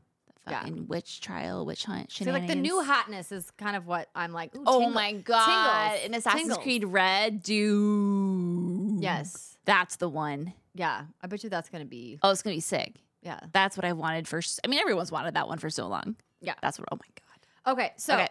The 0.47 0.51
Yeah. 0.53 0.69
witch 0.86 1.20
trial, 1.23 1.65
witch 1.65 1.85
hunt, 1.85 2.12
See, 2.12 2.24
like 2.31 2.47
the 2.47 2.55
new 2.55 2.82
hotness 2.82 3.32
is 3.32 3.51
kind 3.53 3.77
of 3.77 3.86
what 3.86 4.09
I'm 4.15 4.32
like. 4.32 4.53
Oh 4.66 4.78
tingle- 4.81 4.91
my 4.95 5.12
god! 5.12 5.89
tingles, 5.93 6.05
In 6.07 6.15
Assassin's 6.15 6.43
tingles. 6.43 6.59
Creed 6.62 6.85
Red, 6.85 7.43
dude. 7.43 9.03
Yes. 9.03 9.53
That's 9.65 9.97
the 9.97 10.09
one. 10.09 10.53
Yeah. 10.74 11.05
I 11.23 11.27
bet 11.27 11.43
you 11.45 11.51
that's 11.51 11.69
to 11.70 11.85
be. 11.85 12.19
Oh, 12.23 12.31
it's 12.31 12.43
gonna 12.43 12.57
be 12.57 12.61
sick. 12.61 12.95
Yeah. 13.23 13.41
That's 13.53 13.77
what 13.77 13.85
I 13.85 13.93
wanted 13.93 14.28
for. 14.28 14.41
I 14.62 14.69
mean, 14.69 14.81
everyone's 14.81 15.11
wanted 15.12 15.35
that 15.35 15.49
one 15.49 15.59
for 15.59 15.70
so 15.70 15.86
long. 15.86 16.16
Yeah. 16.41 16.55
That's 16.62 16.78
what. 16.78 16.89
Oh 16.93 16.97
my 16.97 17.07
god. 17.15 17.73
Okay, 17.73 17.93
so 17.97 18.15
Okay. 18.15 18.28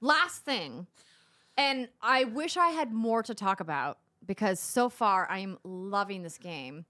last 0.00 0.44
thing, 0.44 0.86
and 1.58 1.88
I 2.00 2.24
wish 2.24 2.56
I 2.56 2.70
had 2.70 2.92
more 2.92 3.22
to 3.22 3.34
talk 3.34 3.60
about 3.60 3.98
because 4.24 4.58
so 4.60 4.88
far 4.88 5.26
I 5.30 5.40
am 5.40 5.58
loving 5.64 6.22
this 6.22 6.38
game. 6.38 6.86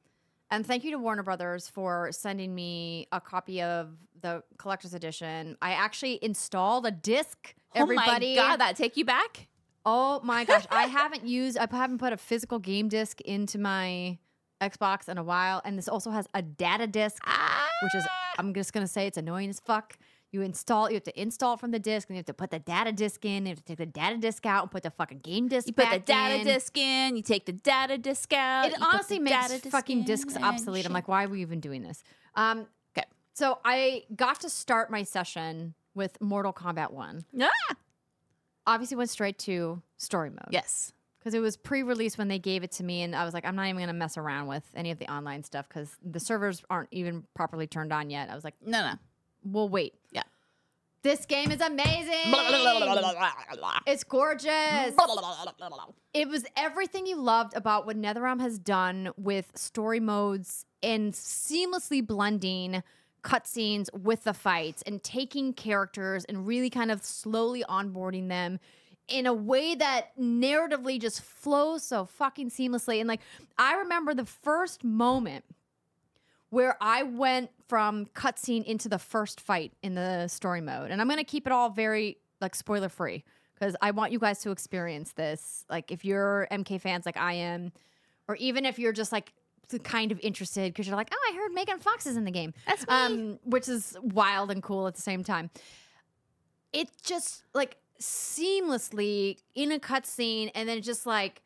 And 0.53 0.67
thank 0.67 0.83
you 0.85 0.91
to 0.93 0.99
Warner 0.99 1.23
Brothers 1.23 1.69
for 1.69 2.11
sending 2.13 2.53
me 2.55 3.07
a 3.13 3.21
copy 3.21 3.63
of 3.63 3.91
the 4.21 4.43
collector's 4.59 4.95
edition. 4.95 5.57
I 5.63 5.73
actually 5.73 6.19
installed 6.23 6.87
a 6.87 6.91
disc. 6.91 7.55
Everybody, 7.75 8.37
Oh 8.37 8.43
my 8.43 8.49
god, 8.51 8.57
that 8.61 8.77
take 8.77 8.97
you 8.97 9.05
back? 9.05 9.47
Oh 9.85 10.21
my 10.23 10.45
gosh, 10.45 10.67
I 10.71 10.83
haven't 10.99 11.27
used, 11.27 11.57
I 11.59 11.67
haven't 11.71 11.99
put 11.99 12.13
a 12.13 12.17
physical 12.17 12.59
game 12.59 12.89
disc 12.89 13.21
into 13.23 13.59
my 13.59 14.19
Xbox 14.61 15.09
in 15.09 15.17
a 15.17 15.23
while, 15.23 15.63
and 15.65 15.79
this 15.79 15.89
also 15.89 16.11
has 16.11 16.27
a 16.35 16.43
data 16.43 16.87
disc, 16.87 17.23
which 17.83 17.95
is, 17.95 18.07
I'm 18.39 18.53
just 18.53 18.73
gonna 18.73 18.87
say, 18.87 19.07
it's 19.07 19.17
annoying 19.17 19.49
as 19.49 19.59
fuck. 19.61 19.97
You 20.33 20.43
install, 20.43 20.89
you 20.91 20.95
have 20.95 21.03
to 21.05 21.21
install 21.21 21.57
from 21.57 21.71
the 21.73 21.79
disc, 21.81 22.09
and 22.09 22.17
you 22.17 22.19
have 22.19 22.27
to 22.27 22.35
put 22.35 22.51
the 22.51 22.59
data 22.61 22.93
disc 22.93 23.25
in. 23.25 23.47
You 23.47 23.51
have 23.51 23.59
to 23.59 23.65
take 23.65 23.79
the 23.79 23.87
data 23.87 24.17
disc 24.19 24.47
out 24.47 24.63
and 24.63 24.71
put 24.71 24.83
the 24.85 24.91
fucking 24.91 25.21
game 25.21 25.49
disc. 25.49 25.67
You 25.67 25.73
put 25.73 25.91
the 25.91 25.99
data 25.99 26.37
in. 26.37 26.47
disc 26.47 26.77
in, 26.77 27.17
you 27.17 27.23
take 27.23 27.47
the 27.47 27.53
data 27.53 27.99
disc 27.99 28.33
out. 28.33 28.67
It 28.67 28.75
honestly 28.81 29.19
makes 29.19 29.49
disc 29.49 29.69
fucking 29.71 30.01
in, 30.01 30.05
discs 30.05 30.37
obsolete. 30.37 30.87
I'm 30.87 30.93
like, 30.93 31.09
why 31.09 31.25
are 31.25 31.29
we 31.29 31.41
even 31.41 31.59
doing 31.59 31.83
this? 31.83 32.05
Um, 32.35 32.67
Okay. 32.97 33.07
so 33.33 33.59
I 33.65 34.05
got 34.15 34.41
to 34.43 34.51
start 34.51 34.91
my 34.91 35.03
session 35.05 35.75
with 35.95 36.21
Mortal 36.21 36.53
Kombat 36.53 36.93
One. 36.93 37.25
ah! 37.41 37.75
Obviously, 38.67 38.97
went 38.97 39.11
straight 39.11 39.39
to 39.41 39.83
story 39.97 40.31
mode. 40.31 40.49
Yes. 40.51 40.93
because 41.19 41.35
it 41.35 41.41
was 41.41 41.57
pre 41.57 41.83
release 41.83 42.17
when 42.19 42.29
they 42.29 42.39
gave 42.39 42.63
it 42.63 42.73
to 42.73 42.85
me, 42.85 43.03
and 43.03 43.15
I 43.17 43.25
was 43.25 43.35
like, 43.35 43.45
I'm 43.45 43.57
not 43.57 43.67
even 43.67 43.81
gonna 43.81 43.93
mess 43.93 44.17
around 44.17 44.47
with 44.47 44.65
any 44.75 44.91
of 44.91 44.99
the 44.99 45.11
online 45.13 45.43
stuff 45.45 45.69
because 45.69 45.91
the 46.05 46.21
servers 46.21 46.63
aren't 46.71 46.89
even 46.93 47.25
properly 47.35 47.67
turned 47.67 47.93
on 47.93 48.11
yet. 48.11 48.31
I 48.31 48.35
was 48.35 48.45
like, 48.45 48.55
No, 48.65 48.81
no. 48.83 48.95
we'll 49.45 49.69
wait. 49.69 49.95
Yeah. 50.13 50.23
This 51.03 51.25
game 51.25 51.51
is 51.51 51.63
amazing. 51.63 52.31
It's 53.87 54.05
gorgeous. 54.05 54.45
It 56.13 56.29
was 56.29 56.45
everything 56.59 57.07
you 57.07 57.17
loved 57.17 57.57
about 57.57 57.87
what 57.87 57.97
NetherRealm 57.97 58.41
has 58.41 58.59
done 58.59 59.11
with 59.17 59.51
story 59.57 59.99
modes 60.01 60.67
and 60.83 61.15
seamlessly 61.15 62.07
blending 62.07 62.83
cutscenes 63.23 63.93
with 63.93 64.25
the 64.25 64.35
fights 64.35 64.83
and 64.83 65.03
taking 65.03 65.53
characters 65.53 66.25
and 66.25 66.47
really 66.47 66.71
kind 66.71 66.91
of 66.91 67.05
slowly 67.05 67.65
onboarding 67.69 68.29
them 68.29 68.59
in 69.09 69.27
a 69.27 69.35
way 69.35 69.75
that 69.75 70.17
narratively 70.19 71.01
just 71.01 71.21
flows 71.21 71.83
so 71.83 72.05
fucking 72.05 72.51
seamlessly. 72.51 73.01
And 73.01 73.09
like, 73.09 73.21
I 73.59 73.75
remember 73.75 74.15
the 74.15 74.25
first 74.25 74.85
moment 74.85 75.45
where 76.51 76.77
I 76.81 77.03
went 77.03 77.51
from 77.69 78.07
cutscene 78.07 78.65
into 78.65 78.89
the 78.89 78.99
first 78.99 79.41
fight 79.41 79.73
in 79.83 79.95
the 79.95 80.29
story 80.29 80.61
mode. 80.61 80.91
And 80.91 81.01
I'm 81.01 81.07
going 81.07 81.19
to 81.19 81.25
keep 81.25 81.47
it 81.47 81.53
all 81.53 81.71
very 81.71 82.19
like 82.41 82.55
spoiler 82.55 82.89
free 82.89 83.25
because 83.55 83.77
I 83.81 83.91
want 83.91 84.13
you 84.13 84.19
guys 84.19 84.41
to 84.41 84.51
experience 84.51 85.13
this. 85.13 85.65
Like 85.69 85.91
if 85.93 86.05
you're 86.05 86.49
MK 86.51 86.81
fans 86.81 87.07
like 87.07 87.17
I 87.17 87.35
am, 87.35 87.73
or 88.29 88.37
even 88.37 88.65
if 88.65 88.79
you're 88.79 88.93
just 88.93 89.13
like 89.13 89.33
kind 89.79 90.13
of 90.13 90.21
interested 90.21 90.73
because 90.73 90.87
you're 90.87 90.97
like, 90.97 91.11
oh, 91.13 91.31
I 91.33 91.37
heard 91.37 91.53
Megan 91.53 91.79
Fox 91.79 92.07
is 92.07 92.17
in 92.17 92.25
the 92.25 92.31
game. 92.31 92.53
That's 92.67 92.87
me. 92.87 92.93
Um, 92.93 93.39
which 93.45 93.69
is 93.69 93.97
wild 94.03 94.51
and 94.51 94.63
cool 94.63 94.87
at 94.87 94.95
the 94.95 95.03
same 95.03 95.25
time. 95.25 95.51
It 96.73 96.89
just 97.03 97.45
like 97.55 97.77
seamlessly 98.01 99.39
in 99.55 99.73
a 99.73 99.79
cutscene 99.79 100.51
and 100.55 100.69
then 100.69 100.81
just 100.83 101.07
like 101.07 101.43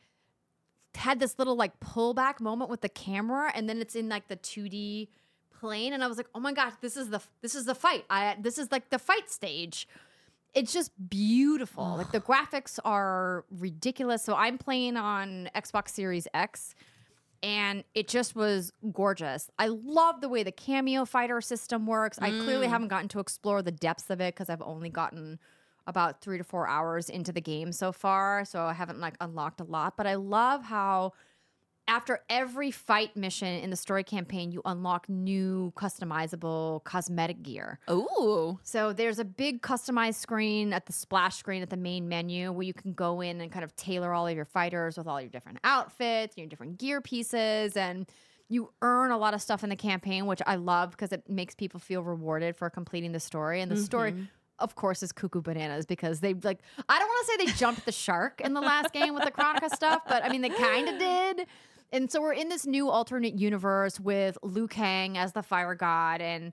had 0.95 1.19
this 1.19 1.39
little 1.39 1.57
like 1.57 1.79
pullback 1.81 2.41
moment 2.41 2.71
with 2.71 2.81
the 2.81 2.89
camera 2.89 3.51
and 3.55 3.69
then 3.69 3.81
it's 3.81 3.97
in 3.97 4.09
like 4.09 4.29
the 4.29 4.37
2D 4.37 5.09
plane 5.59 5.93
and 5.93 6.05
I 6.05 6.07
was 6.07 6.17
like, 6.17 6.29
"Oh 6.35 6.41
my 6.41 6.53
gosh, 6.53 6.75
this 6.81 6.97
is 6.97 7.09
the 7.09 7.21
this 7.41 7.55
is 7.55 7.65
the 7.65 7.75
fight. 7.75 8.05
I 8.11 8.37
this 8.41 8.59
is 8.59 8.71
like 8.71 8.91
the 8.91 8.99
fight 8.99 9.31
stage." 9.31 9.89
It's 10.55 10.73
just 10.73 10.93
beautiful. 11.11 11.97
Like 11.97 12.13
the 12.13 12.21
graphics 12.21 12.79
are 12.85 13.45
ridiculous. 13.51 14.23
So 14.23 14.37
I'm 14.37 14.57
playing 14.57 14.97
on 14.97 15.51
Xbox 15.55 15.89
Series 15.89 16.29
X 16.33 16.77
and 17.45 17.85
it 17.95 18.09
just 18.09 18.35
was 18.35 18.73
gorgeous. 18.91 19.51
I 19.59 19.67
love 19.67 20.23
the 20.23 20.31
way 20.31 20.43
the 20.43 20.51
cameo 20.51 21.05
fighter 21.05 21.43
system 21.43 21.87
works. 21.87 22.19
I 22.23 22.31
clearly 22.31 22.67
mm. 22.67 22.71
haven't 22.71 22.89
gotten 22.89 23.09
to 23.09 23.21
explore 23.21 23.61
the 23.61 23.71
depths 23.71 24.09
of 24.09 24.23
it 24.23 24.35
because 24.35 24.49
I've 24.49 24.63
only 24.63 24.89
gotten 24.89 25.39
about 25.87 26.23
three 26.23 26.39
to 26.39 26.45
four 26.45 26.67
hours 26.67 27.11
into 27.11 27.33
the 27.33 27.43
game 27.43 27.71
so 27.71 27.93
far, 27.93 28.47
so 28.47 28.63
I 28.63 28.73
haven't 28.73 28.99
like 28.99 29.17
unlocked 29.21 29.61
a 29.61 29.65
lot. 29.65 29.99
But 29.99 30.07
I 30.07 30.15
love 30.15 30.65
how 30.65 31.13
after 31.87 32.21
every 32.31 32.71
fight 32.71 33.17
mission 33.17 33.49
in 33.49 33.71
the 33.71 33.77
story 33.77 34.05
campaign, 34.05 34.51
you 34.51 34.63
unlock 34.65 35.09
new 35.09 35.73
customizable 35.77 36.83
cosmetic 36.85 37.43
gear. 37.43 37.79
Ooh. 37.91 38.59
So 38.63 38.93
there's 38.93 39.19
a 39.19 39.25
big 39.25 39.61
customized 39.61 40.15
screen 40.15 40.73
at 40.73 40.87
the 40.87 40.93
splash 40.93 41.37
screen 41.37 41.63
at 41.63 41.71
the 41.71 41.77
main 41.77 42.09
menu 42.09 42.53
where 42.53 42.63
you 42.63 42.75
can 42.75 42.95
go 42.95 43.21
in 43.21 43.41
and 43.41 43.53
kind 43.53 43.65
of 43.65 43.77
tailor 43.77 44.13
all 44.15 44.27
of 44.27 44.35
your 44.35 44.47
fighters 44.47 44.97
with 44.97 45.07
all 45.07 45.21
your 45.21 45.31
different 45.31 45.59
outfits, 45.63 46.39
your 46.39 46.47
different 46.47 46.79
gear 46.79 47.01
pieces, 47.01 47.77
and 47.77 48.07
you 48.49 48.71
earn 48.83 49.11
a 49.11 49.19
lot 49.19 49.35
of 49.35 49.43
stuff 49.43 49.63
in 49.63 49.71
the 49.71 49.77
campaign, 49.77 50.27
which 50.27 50.41
I 50.47 50.57
love 50.57 50.93
because 50.93 51.13
it 51.13 51.29
makes 51.29 51.55
people 51.55 51.81
feel 51.81 52.03
rewarded 52.03 52.57
for 52.57 52.71
completing 52.71 53.13
the 53.13 53.21
story. 53.21 53.61
And 53.61 53.71
the 53.71 53.77
story, 53.77 54.13
mm-hmm. 54.13 54.25
of 54.59 54.75
course, 54.75 55.03
is 55.03 55.13
cuckoo 55.13 55.43
bananas 55.43 55.87
because 55.87 56.21
they 56.21 56.35
like 56.35 56.61
I 56.89 56.99
don't 56.99 57.09
want 57.09 57.27
to 57.27 57.33
say 57.33 57.45
they 57.47 57.59
jumped 57.59 57.85
the 57.85 57.93
shark 57.93 58.41
in 58.41 58.55
the 58.55 58.61
last 58.61 58.93
game 58.93 59.15
with 59.15 59.25
the 59.25 59.31
Kronika 59.31 59.71
stuff, 59.71 60.03
but 60.09 60.25
I 60.25 60.29
mean 60.29 60.43
they 60.43 60.51
kind 60.51 60.89
of 60.89 60.99
did. 60.99 61.47
And 61.95 62.11
so 62.11 62.21
we're 62.21 62.33
in 62.33 62.49
this 62.49 62.67
new 62.67 62.91
alternate 62.91 63.35
universe 63.35 64.01
with 64.01 64.37
Liu 64.43 64.67
Kang 64.67 65.17
as 65.17 65.33
the 65.33 65.45
fire 65.45 65.77
god 65.77 66.21
and 66.21 66.53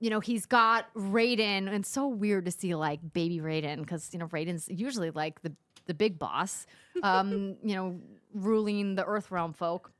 you 0.00 0.10
know, 0.10 0.20
he's 0.20 0.46
got 0.46 0.94
Raiden, 0.94 1.66
and 1.66 1.74
it's 1.74 1.88
so 1.88 2.06
weird 2.06 2.44
to 2.44 2.52
see 2.52 2.74
like 2.74 3.00
baby 3.12 3.38
Raiden 3.38 3.78
because 3.78 4.10
you 4.12 4.18
know 4.18 4.28
Raiden's 4.28 4.68
usually 4.68 5.10
like 5.10 5.42
the 5.42 5.52
the 5.86 5.94
big 5.94 6.18
boss, 6.18 6.66
um, 7.02 7.56
you 7.64 7.74
know, 7.74 7.98
ruling 8.32 8.94
the 8.94 9.04
Earth 9.04 9.30
realm 9.30 9.52
folk, 9.52 9.90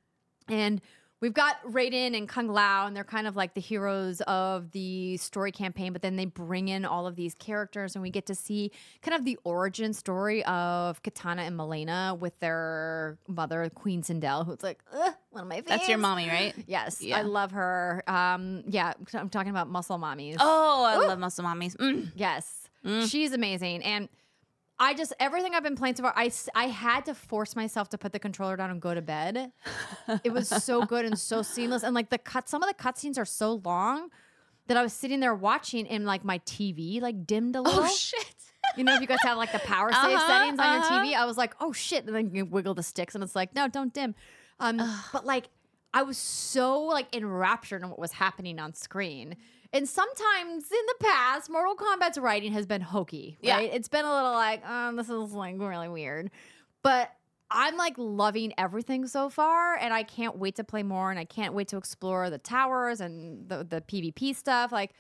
and 0.47 0.81
we've 1.21 1.35
got 1.35 1.63
Raiden 1.65 2.17
and 2.17 2.29
Kung 2.29 2.49
Lao, 2.49 2.87
and 2.87 2.97
they're 2.97 3.05
kind 3.05 3.27
of 3.27 3.37
like 3.37 3.55
the 3.55 3.61
heroes 3.61 4.21
of 4.23 4.71
the 4.73 5.17
story 5.17 5.53
campaign. 5.53 5.93
But 5.93 6.03
then 6.03 6.17
they 6.17 6.25
bring 6.27 6.69
in 6.69 6.85
all 6.85 7.07
of 7.07 7.17
these 7.17 7.35
characters, 7.35 7.95
and 7.97 8.03
we 8.03 8.11
get 8.11 8.27
to 8.27 8.35
see 8.35 8.71
kind 9.03 9.15
of 9.17 9.25
the 9.25 9.39
origin 9.45 9.93
story 9.93 10.45
of 10.45 11.03
Katana 11.03 11.43
and 11.43 11.59
Mileena 11.59 12.19
with 12.19 12.39
their 12.41 13.19
mother, 13.27 13.69
Queen 13.75 14.03
Sindel, 14.03 14.47
who's 14.47 14.63
like 14.63 14.81
one 15.31 15.43
of 15.43 15.49
my 15.49 15.57
favorites. 15.57 15.69
That's 15.71 15.89
your 15.89 15.99
mommy, 15.99 16.29
right? 16.29 16.55
Yes, 16.67 17.01
Yeah. 17.03 17.19
I 17.19 17.23
love 17.23 17.53
her. 17.53 18.03
Um, 18.07 18.65
yeah, 18.69 18.93
I'm 19.15 19.29
talking 19.29 19.51
about 19.51 19.69
muscle 19.69 19.99
mommies. 19.99 20.37
Oh, 20.39 20.85
I 20.85 20.97
love 21.07 21.19
muscle 21.19 21.45
mommies. 21.45 21.77
Mm. 21.77 22.13
Yes, 22.15 22.69
Mm. 22.85 23.11
she's 23.11 23.33
amazing, 23.33 23.83
and 23.83 24.09
I 24.81 24.95
just 24.95 25.13
everything 25.19 25.55
I've 25.55 25.63
been 25.63 25.77
playing 25.77 25.97
so 25.97 26.05
far. 26.05 26.13
I 26.17 26.31
I 26.55 26.69
had 26.69 27.05
to 27.07 27.15
force 27.15 27.57
myself 27.57 27.89
to 27.91 27.99
put 27.99 28.13
the 28.13 28.19
controller 28.19 28.57
down 28.57 28.71
and 28.71 28.81
go 28.81 28.95
to 28.95 29.03
bed. 29.03 29.53
it 30.25 30.33
was 30.33 30.49
so 30.49 30.85
good 30.93 31.05
and 31.05 31.19
so 31.19 31.43
seamless, 31.43 31.83
and 31.83 31.95
like 31.95 32.11
the 32.11 32.19
cut, 32.19 32.49
some 32.49 32.63
of 32.63 32.69
the 32.69 32.75
cutscenes 32.75 33.19
are 33.19 33.25
so 33.25 33.61
long 33.65 34.11
that 34.69 34.77
I 34.77 34.83
was 34.83 34.93
sitting 34.93 35.21
there 35.21 35.35
watching, 35.35 35.87
and 35.89 36.05
like 36.05 36.25
my 36.25 36.39
TV 36.41 37.01
like 37.01 37.27
dimmed 37.27 37.57
a 37.57 37.61
little. 37.61 37.83
Oh 37.85 37.89
shit. 37.89 38.35
You 38.77 38.85
know, 38.85 38.95
if 38.95 39.01
you 39.01 39.07
guys 39.07 39.19
have 39.23 39.39
like 39.39 39.51
the 39.51 39.59
power 39.61 39.91
save 39.91 40.17
Uh-huh, 40.17 40.27
settings 40.29 40.59
on 40.59 40.67
uh-huh. 40.67 40.95
your 40.95 41.05
TV, 41.05 41.17
I 41.17 41.25
was 41.25 41.37
like, 41.39 41.55
oh 41.61 41.73
shit. 41.73 42.05
And 42.07 42.15
then 42.15 42.31
you 42.35 42.45
wiggle 42.45 42.75
the 42.75 42.83
sticks 42.83 43.15
and 43.15 43.25
it's 43.25 43.35
like, 43.35 43.55
no, 43.55 43.67
don't 43.67 43.93
dim. 43.95 44.15
Um, 44.61 44.77
but 45.13 45.25
like, 45.25 45.49
I 45.95 46.03
was 46.03 46.19
so 46.19 46.83
like 46.83 47.15
enraptured 47.17 47.83
in 47.83 47.89
what 47.89 47.99
was 47.99 48.13
happening 48.13 48.61
on 48.61 48.75
screen. 48.75 49.37
And 49.73 49.89
sometimes 49.89 50.65
in 50.71 50.87
the 50.87 50.95
past, 51.01 51.51
Mortal 51.51 51.75
Kombat's 51.77 52.17
writing 52.19 52.53
has 52.53 52.65
been 52.67 52.81
hokey, 52.81 53.39
Yeah. 53.41 53.57
right? 53.57 53.71
It's 53.73 53.89
been 53.89 54.05
a 54.05 54.13
little 54.15 54.33
like, 54.33 54.67
um, 54.67 54.97
this 54.97 55.09
is 55.11 55.33
like 55.33 55.57
really 55.59 55.89
weird. 55.89 56.31
But 56.83 57.11
I'm 57.51 57.77
like 57.77 57.95
loving 57.97 58.53
everything 58.59 59.07
so 59.07 59.29
far, 59.31 59.75
and 59.77 59.93
I 59.93 60.03
can't 60.03 60.37
wait 60.39 60.57
to 60.57 60.65
play 60.65 60.83
more, 60.83 61.11
and 61.11 61.19
I 61.19 61.25
can't 61.25 61.55
wait 61.55 61.69
to 61.69 61.77
explore 61.77 62.29
the 62.31 62.39
towers 62.39 63.01
and 63.01 63.49
the 63.49 63.65
the 63.65 63.81
PvP 63.81 64.35
stuff. 64.37 64.71
Like, 64.71 64.93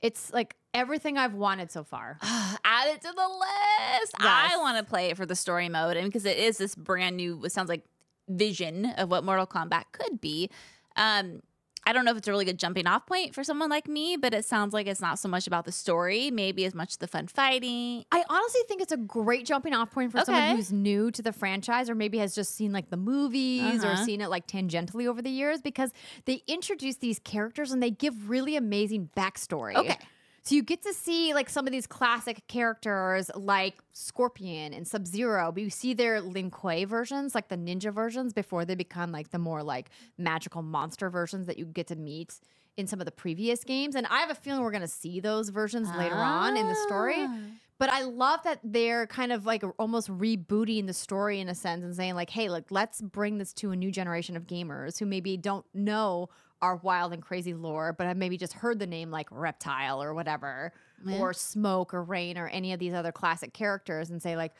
it's 0.00 0.32
like 0.32 0.56
everything 0.72 1.18
I've 1.18 1.34
wanted 1.34 1.70
so 1.70 1.84
far. 1.84 2.18
Add 2.22 2.88
it 2.88 3.02
to 3.02 3.12
the 3.14 3.28
list. 3.28 4.14
I 4.18 4.56
want 4.58 4.78
to 4.78 4.82
play 4.84 5.10
it 5.10 5.16
for 5.18 5.26
the 5.26 5.36
story 5.36 5.68
mode, 5.68 5.96
and 5.98 6.06
because 6.08 6.24
it 6.24 6.38
is 6.38 6.56
this 6.58 6.74
brand 6.74 7.16
new, 7.16 7.44
it 7.44 7.52
sounds 7.52 7.68
like 7.68 7.84
vision 8.28 8.86
of 8.96 9.10
what 9.10 9.22
Mortal 9.24 9.46
Kombat 9.46 9.84
could 9.92 10.20
be. 10.22 10.48
Um, 10.96 11.42
I 11.86 11.92
don't 11.92 12.04
know 12.04 12.10
if 12.12 12.18
it's 12.18 12.28
a 12.28 12.30
really 12.30 12.44
good 12.44 12.58
jumping 12.58 12.86
off 12.86 13.06
point 13.06 13.34
for 13.34 13.42
someone 13.42 13.70
like 13.70 13.88
me, 13.88 14.16
but 14.16 14.34
it 14.34 14.44
sounds 14.44 14.72
like 14.74 14.86
it's 14.86 15.00
not 15.00 15.18
so 15.18 15.28
much 15.28 15.46
about 15.46 15.64
the 15.64 15.72
story, 15.72 16.30
maybe 16.30 16.64
as 16.64 16.74
much 16.74 16.98
the 16.98 17.08
fun 17.08 17.26
fighting. 17.26 18.04
I 18.12 18.22
honestly 18.28 18.60
think 18.68 18.82
it's 18.82 18.92
a 18.92 18.96
great 18.96 19.46
jumping 19.46 19.72
off 19.74 19.90
point 19.90 20.12
for 20.12 20.20
someone 20.20 20.56
who's 20.56 20.70
new 20.72 21.10
to 21.10 21.22
the 21.22 21.32
franchise 21.32 21.88
or 21.90 21.94
maybe 21.94 22.18
has 22.18 22.34
just 22.34 22.54
seen 22.54 22.72
like 22.72 22.90
the 22.90 22.96
movies 22.96 23.82
or 23.84 23.92
Uh-huh. 23.92 24.04
seen 24.04 24.20
it 24.20 24.28
like 24.28 24.46
tangentially 24.46 25.06
over 25.06 25.22
the 25.22 25.30
years 25.30 25.60
because 25.62 25.90
they 26.26 26.42
introduce 26.46 26.96
these 26.96 27.18
characters 27.18 27.72
and 27.72 27.82
they 27.82 27.90
give 27.90 28.28
really 28.30 28.56
amazing 28.56 29.08
backstory. 29.16 29.74
Okay. 29.76 29.96
So 30.42 30.54
you 30.54 30.62
get 30.62 30.82
to 30.82 30.94
see 30.94 31.34
like 31.34 31.50
some 31.50 31.66
of 31.66 31.72
these 31.72 31.86
classic 31.86 32.46
characters 32.48 33.30
like 33.34 33.74
Scorpion 33.92 34.72
and 34.72 34.86
Sub 34.86 35.06
Zero, 35.06 35.52
but 35.52 35.62
you 35.62 35.70
see 35.70 35.92
their 35.92 36.20
Lin 36.20 36.50
Kuei 36.50 36.84
versions, 36.84 37.34
like 37.34 37.48
the 37.48 37.56
ninja 37.56 37.92
versions, 37.92 38.32
before 38.32 38.64
they 38.64 38.74
become 38.74 39.12
like 39.12 39.30
the 39.30 39.38
more 39.38 39.62
like 39.62 39.90
magical 40.16 40.62
monster 40.62 41.10
versions 41.10 41.46
that 41.46 41.58
you 41.58 41.66
get 41.66 41.88
to 41.88 41.96
meet 41.96 42.40
in 42.76 42.86
some 42.86 43.00
of 43.00 43.04
the 43.04 43.12
previous 43.12 43.64
games. 43.64 43.94
And 43.94 44.06
I 44.06 44.20
have 44.20 44.30
a 44.30 44.34
feeling 44.34 44.62
we're 44.62 44.70
gonna 44.70 44.88
see 44.88 45.20
those 45.20 45.50
versions 45.50 45.88
later 45.96 46.16
on 46.16 46.56
in 46.56 46.66
the 46.66 46.74
story. 46.74 47.16
Ah. 47.18 47.38
But 47.78 47.88
I 47.88 48.02
love 48.02 48.42
that 48.44 48.60
they're 48.62 49.06
kind 49.06 49.32
of 49.32 49.46
like 49.46 49.64
almost 49.78 50.10
rebooting 50.10 50.86
the 50.86 50.92
story 50.92 51.40
in 51.40 51.48
a 51.48 51.54
sense 51.54 51.82
and 51.82 51.96
saying 51.96 52.14
like, 52.14 52.28
hey, 52.28 52.50
look, 52.50 52.66
let's 52.70 53.00
bring 53.00 53.38
this 53.38 53.54
to 53.54 53.70
a 53.70 53.76
new 53.76 53.90
generation 53.90 54.36
of 54.36 54.46
gamers 54.46 54.98
who 54.98 55.06
maybe 55.06 55.38
don't 55.38 55.64
know 55.72 56.28
our 56.62 56.76
wild 56.76 57.12
and 57.12 57.22
crazy 57.22 57.54
lore, 57.54 57.92
but 57.92 58.06
I've 58.06 58.16
maybe 58.16 58.36
just 58.36 58.52
heard 58.52 58.78
the 58.78 58.86
name 58.86 59.10
like 59.10 59.28
Reptile 59.30 60.02
or 60.02 60.12
whatever, 60.14 60.72
Yeah. 61.04 61.18
or 61.18 61.32
Smoke 61.32 61.94
or 61.94 62.02
Rain 62.02 62.36
or 62.36 62.48
any 62.48 62.72
of 62.72 62.78
these 62.78 62.92
other 62.92 63.12
classic 63.12 63.52
characters 63.52 64.10
and 64.10 64.20
say 64.20 64.36
like, 64.36 64.52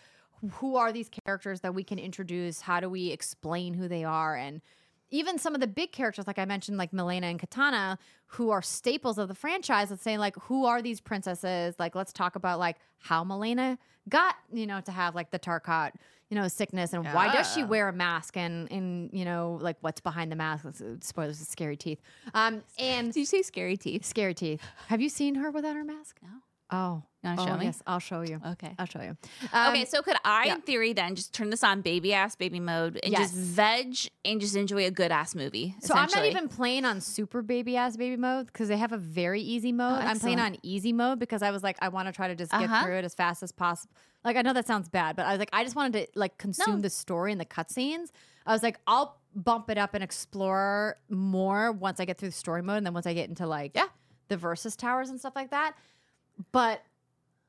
who 0.52 0.77
are 0.77 0.90
these 0.93 1.10
characters 1.10 1.60
that 1.60 1.74
we 1.74 1.85
can 1.85 1.98
introduce? 1.98 2.62
How 2.62 2.81
do 2.81 2.89
we 2.89 3.10
explain 3.10 3.74
who 3.74 3.89
they 3.89 4.05
are? 4.05 4.36
And 4.36 4.62
even 5.11 5.39
some 5.39 5.55
of 5.55 5.61
the 5.61 5.66
big 5.66 5.93
characters, 5.93 6.27
like 6.27 6.39
I 6.39 6.45
mentioned, 6.45 6.78
like 6.78 6.93
Mileena 6.93 7.24
and 7.24 7.39
Katana, 7.39 7.99
who 8.27 8.51
are 8.51 8.62
staples 8.62 9.19
of 9.19 9.28
the 9.28 9.35
franchise, 9.35 9.91
let's 9.91 10.03
say, 10.03 10.16
like, 10.19 10.37
who 10.43 10.65
are 10.66 10.81
these 10.81 11.01
princesses? 11.01 11.74
Like, 11.78 11.95
let's 11.95 12.12
talk 12.12 12.37
about 12.37 12.59
like 12.59 12.77
how 12.99 13.24
Mileena 13.24 13.78
got, 14.09 14.37
you 14.53 14.66
know, 14.66 14.81
to 14.81 14.93
have 14.93 15.15
like 15.15 15.31
the 15.31 15.39
Tarkat, 15.39 15.93
you 16.28 16.37
know, 16.37 16.47
sickness 16.49 16.93
and 16.93 17.05
why 17.05 17.32
does 17.32 17.53
she 17.53 17.65
wear 17.65 17.89
a 17.89 17.93
mask 17.93 18.37
and 18.37 18.70
and 18.70 19.11
you 19.12 19.24
know, 19.24 19.59
like 19.61 19.77
what's 19.81 20.01
behind 20.01 20.31
the 20.31 20.37
mask? 20.37 20.66
Spoilers, 21.01 21.39
scary 21.39 21.77
teeth. 21.77 22.01
Um, 22.35 22.62
and 22.78 23.12
Did 23.12 23.20
you 23.20 23.27
say 23.27 23.43
scary 23.43 23.77
teeth? 23.77 24.05
scary 24.05 24.35
teeth. 24.35 24.62
Have 24.87 25.01
you 25.01 25.09
seen 25.09 25.35
her 25.37 25.51
without 25.51 25.74
her 25.74 25.85
mask? 25.85 26.19
No. 26.23 26.28
Oh, 26.72 27.02
You 27.24 27.30
oh, 27.36 27.47
show 27.47 27.56
me? 27.56 27.66
Yes, 27.66 27.82
I'll 27.86 27.98
show 27.98 28.20
you. 28.22 28.40
Okay. 28.52 28.74
I'll 28.78 28.86
show 28.86 29.02
you. 29.02 29.16
okay, 29.44 29.80
Um, 29.80 29.86
so 29.86 30.02
could 30.02 30.16
I, 30.24 30.47
yeah. 30.47 30.55
in 30.55 30.60
theory, 30.62 30.92
then 30.92 31.14
just 31.16 31.34
turn 31.34 31.51
this 31.51 31.62
on 31.64 31.80
baby 31.82 32.14
ass 32.14 32.36
baby 32.36 32.60
mode 32.60 32.98
and 33.02 33.14
just 33.14 33.34
veg 33.34 33.97
and 34.24 34.40
just 34.40 34.55
enjoy 34.56 34.86
a 34.86 34.90
good 34.90 35.10
ass 35.12 35.34
movie? 35.34 35.74
So 35.80 35.94
I'm 35.94 36.09
not 36.14 36.24
even 36.26 36.48
playing 36.48 36.84
on 36.84 37.01
super 37.01 37.42
baby 37.42 37.76
ass 37.76 37.97
baby 37.97 38.16
mode 38.16 38.47
because 38.47 38.68
they 38.68 38.76
have 38.76 38.92
a 38.92 38.98
very 38.98 39.40
easy 39.42 39.72
mode. 39.72 39.98
I'm 40.02 40.18
playing 40.20 40.38
on 40.40 40.56
easy 40.62 40.92
mode 40.92 41.18
because 41.18 41.42
I 41.42 41.51
was 41.51 41.62
like, 41.62 41.76
I 41.82 41.88
want 41.88 42.06
to 42.09 42.12
try 42.12 42.28
to 42.28 42.34
just 42.34 42.52
get 42.52 42.62
Uh-huh. 42.62 42.84
through 42.84 42.97
it 42.98 43.05
as 43.05 43.14
fast 43.14 43.42
as 43.42 43.52
possible. 43.52 43.92
Like 44.24 44.36
I 44.36 44.42
know 44.42 44.52
that 44.52 44.66
sounds 44.66 44.88
bad, 44.88 45.16
but 45.16 45.26
I 45.26 45.30
was 45.32 45.38
like, 45.38 45.51
I 45.52 45.64
just 45.64 45.74
wanted 45.76 45.92
to 46.14 46.18
like 46.18 46.38
consume 46.38 46.76
No. 46.76 46.82
the 46.82 46.90
story 46.90 47.32
and 47.32 47.40
the 47.40 47.44
cutscenes. 47.47 48.10
I 48.47 48.52
was 48.52 48.62
like, 48.62 48.78
I'll 48.86 49.18
bump 49.34 49.70
it 49.70 49.78
up 49.78 49.94
and 49.94 50.02
explore 50.05 50.97
more 51.09 51.72
once 51.72 52.01
I 52.01 52.05
get 52.05 52.18
through 52.18 52.28
the 52.30 52.34
story 52.34 52.62
mode, 52.62 52.78
and 52.78 52.86
then 52.86 52.94
once 52.94 53.06
I 53.06 53.12
get 53.14 53.28
into 53.28 53.47
like 53.47 53.72
Yeah. 53.74 53.86
the 54.28 54.36
versus 54.36 54.76
towers 54.76 55.10
and 55.10 55.18
stuff 55.18 55.34
like 55.36 55.51
that. 55.51 55.74
But 56.52 56.82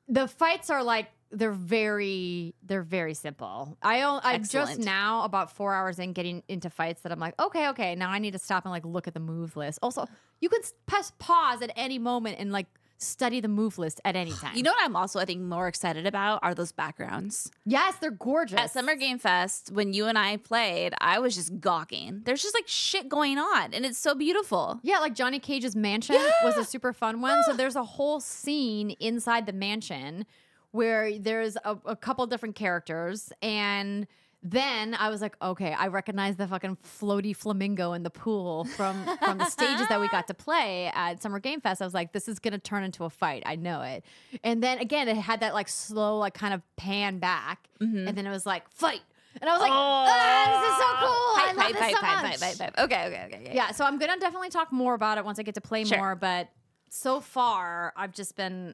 the 0.07 0.27
fights 0.27 0.69
are 0.69 0.83
like 0.83 1.09
they're 1.31 1.51
very 1.51 2.53
they're 2.63 2.81
very 2.81 3.13
simple. 3.13 3.77
I 3.81 4.01
just 4.39 4.55
Excellent. 4.55 4.85
now 4.85 5.23
about 5.23 5.55
four 5.55 5.73
hours 5.73 5.97
in 5.97 6.13
getting 6.13 6.43
into 6.47 6.69
fights 6.69 7.03
that 7.03 7.11
I'm 7.11 7.19
like 7.19 7.39
okay 7.41 7.69
okay 7.69 7.95
now 7.95 8.09
I 8.09 8.19
need 8.19 8.31
to 8.31 8.39
stop 8.39 8.65
and 8.65 8.71
like 8.71 8.85
look 8.85 9.07
at 9.07 9.13
the 9.13 9.19
move 9.19 9.55
list. 9.55 9.79
Also, 9.81 10.07
you 10.41 10.49
can 10.49 10.61
press 10.85 11.13
pause 11.19 11.61
at 11.61 11.71
any 11.75 11.99
moment 11.99 12.37
and 12.39 12.51
like 12.51 12.67
study 13.01 13.39
the 13.39 13.47
move 13.47 13.77
list 13.77 13.99
at 14.05 14.15
any 14.15 14.31
time. 14.31 14.55
You 14.55 14.63
know 14.63 14.71
what 14.71 14.83
I'm 14.83 14.95
also, 14.95 15.19
I 15.19 15.25
think, 15.25 15.41
more 15.41 15.67
excited 15.67 16.05
about 16.05 16.39
are 16.43 16.53
those 16.53 16.71
backgrounds. 16.71 17.51
yes, 17.65 17.95
they're 17.97 18.11
gorgeous 18.11 18.59
At 18.59 18.71
Summer 18.71 18.95
Game 18.95 19.17
Fest, 19.17 19.71
when 19.73 19.93
you 19.93 20.05
and 20.05 20.17
I 20.17 20.37
played, 20.37 20.93
I 20.99 21.19
was 21.19 21.35
just 21.35 21.59
gawking. 21.59 22.21
There's 22.25 22.41
just 22.41 22.55
like 22.55 22.67
shit 22.67 23.09
going 23.09 23.37
on, 23.37 23.73
and 23.73 23.85
it's 23.85 23.97
so 23.97 24.13
beautiful. 24.15 24.79
Yeah, 24.83 24.99
like 24.99 25.15
Johnny 25.15 25.39
Cage's 25.39 25.75
mansion 25.75 26.17
was 26.43 26.57
a 26.57 26.63
super 26.63 26.93
fun 26.93 27.21
one. 27.21 27.41
So 27.43 27.53
there's 27.53 27.75
a 27.75 27.83
whole 27.83 28.19
scene 28.19 28.91
inside 28.99 29.45
the 29.45 29.53
mansion 29.53 30.25
where 30.71 31.17
there's 31.17 31.57
a, 31.65 31.77
a 31.85 31.95
couple 31.95 32.25
different 32.27 32.55
characters 32.55 33.33
and 33.41 34.07
then 34.43 34.95
I 34.95 35.09
was 35.09 35.21
like, 35.21 35.35
okay, 35.41 35.73
I 35.73 35.87
recognize 35.87 36.35
the 36.35 36.47
fucking 36.47 36.77
floaty 36.77 37.35
flamingo 37.35 37.93
in 37.93 38.01
the 38.03 38.09
pool 38.09 38.63
from 38.65 39.05
from 39.19 39.37
the 39.37 39.45
stages 39.45 39.87
that 39.89 40.01
we 40.01 40.07
got 40.09 40.27
to 40.27 40.33
play 40.45 40.91
at 40.95 41.21
Summer 41.21 41.39
Game 41.39 41.61
Fest. 41.61 41.81
I 41.81 41.85
was 41.85 41.93
like, 41.93 42.11
this 42.11 42.27
is 42.27 42.39
gonna 42.39 42.57
turn 42.57 42.83
into 42.83 43.03
a 43.03 43.09
fight. 43.09 43.43
I 43.45 43.55
know 43.55 43.81
it. 43.81 44.03
And 44.43 44.63
then 44.63 44.79
again, 44.79 45.07
it 45.07 45.17
had 45.17 45.41
that 45.41 45.53
like 45.53 45.67
slow, 45.69 46.17
like 46.17 46.33
kind 46.33 46.53
of 46.53 46.61
pan 46.75 47.19
back, 47.19 47.67
and 47.79 48.07
then 48.17 48.25
it 48.25 48.31
was 48.31 48.45
like 48.45 48.67
fight. 48.71 49.01
And 49.39 49.49
I 49.49 49.53
was 49.53 49.61
like, 49.61 49.71
ah, 49.71 50.61
this 50.61 50.71
is 50.71 50.77
so 50.77 50.87
cool. 50.99 51.07
I 51.37 51.53
love 51.53 51.55
hype, 51.57 51.71
this 51.73 51.81
hype, 51.81 51.91
so 51.91 51.97
hype, 52.05 52.23
much. 52.23 52.39
hype, 52.41 52.57
hype, 52.59 52.75
hype. 52.75 52.85
Okay, 52.85 53.05
okay, 53.07 53.23
okay. 53.27 53.41
okay. 53.45 53.55
Yeah, 53.55 53.71
so 53.71 53.85
I'm 53.85 53.97
gonna 53.97 54.19
definitely 54.19 54.49
talk 54.49 54.71
more 54.71 54.93
about 54.93 55.17
it 55.17 55.23
once 55.25 55.39
I 55.39 55.43
get 55.43 55.55
to 55.55 55.61
play 55.61 55.85
Sure. 55.85 55.97
more. 55.99 56.15
But 56.15 56.49
so 56.89 57.21
far, 57.21 57.93
I've 57.95 58.11
just 58.11 58.35
been 58.35 58.73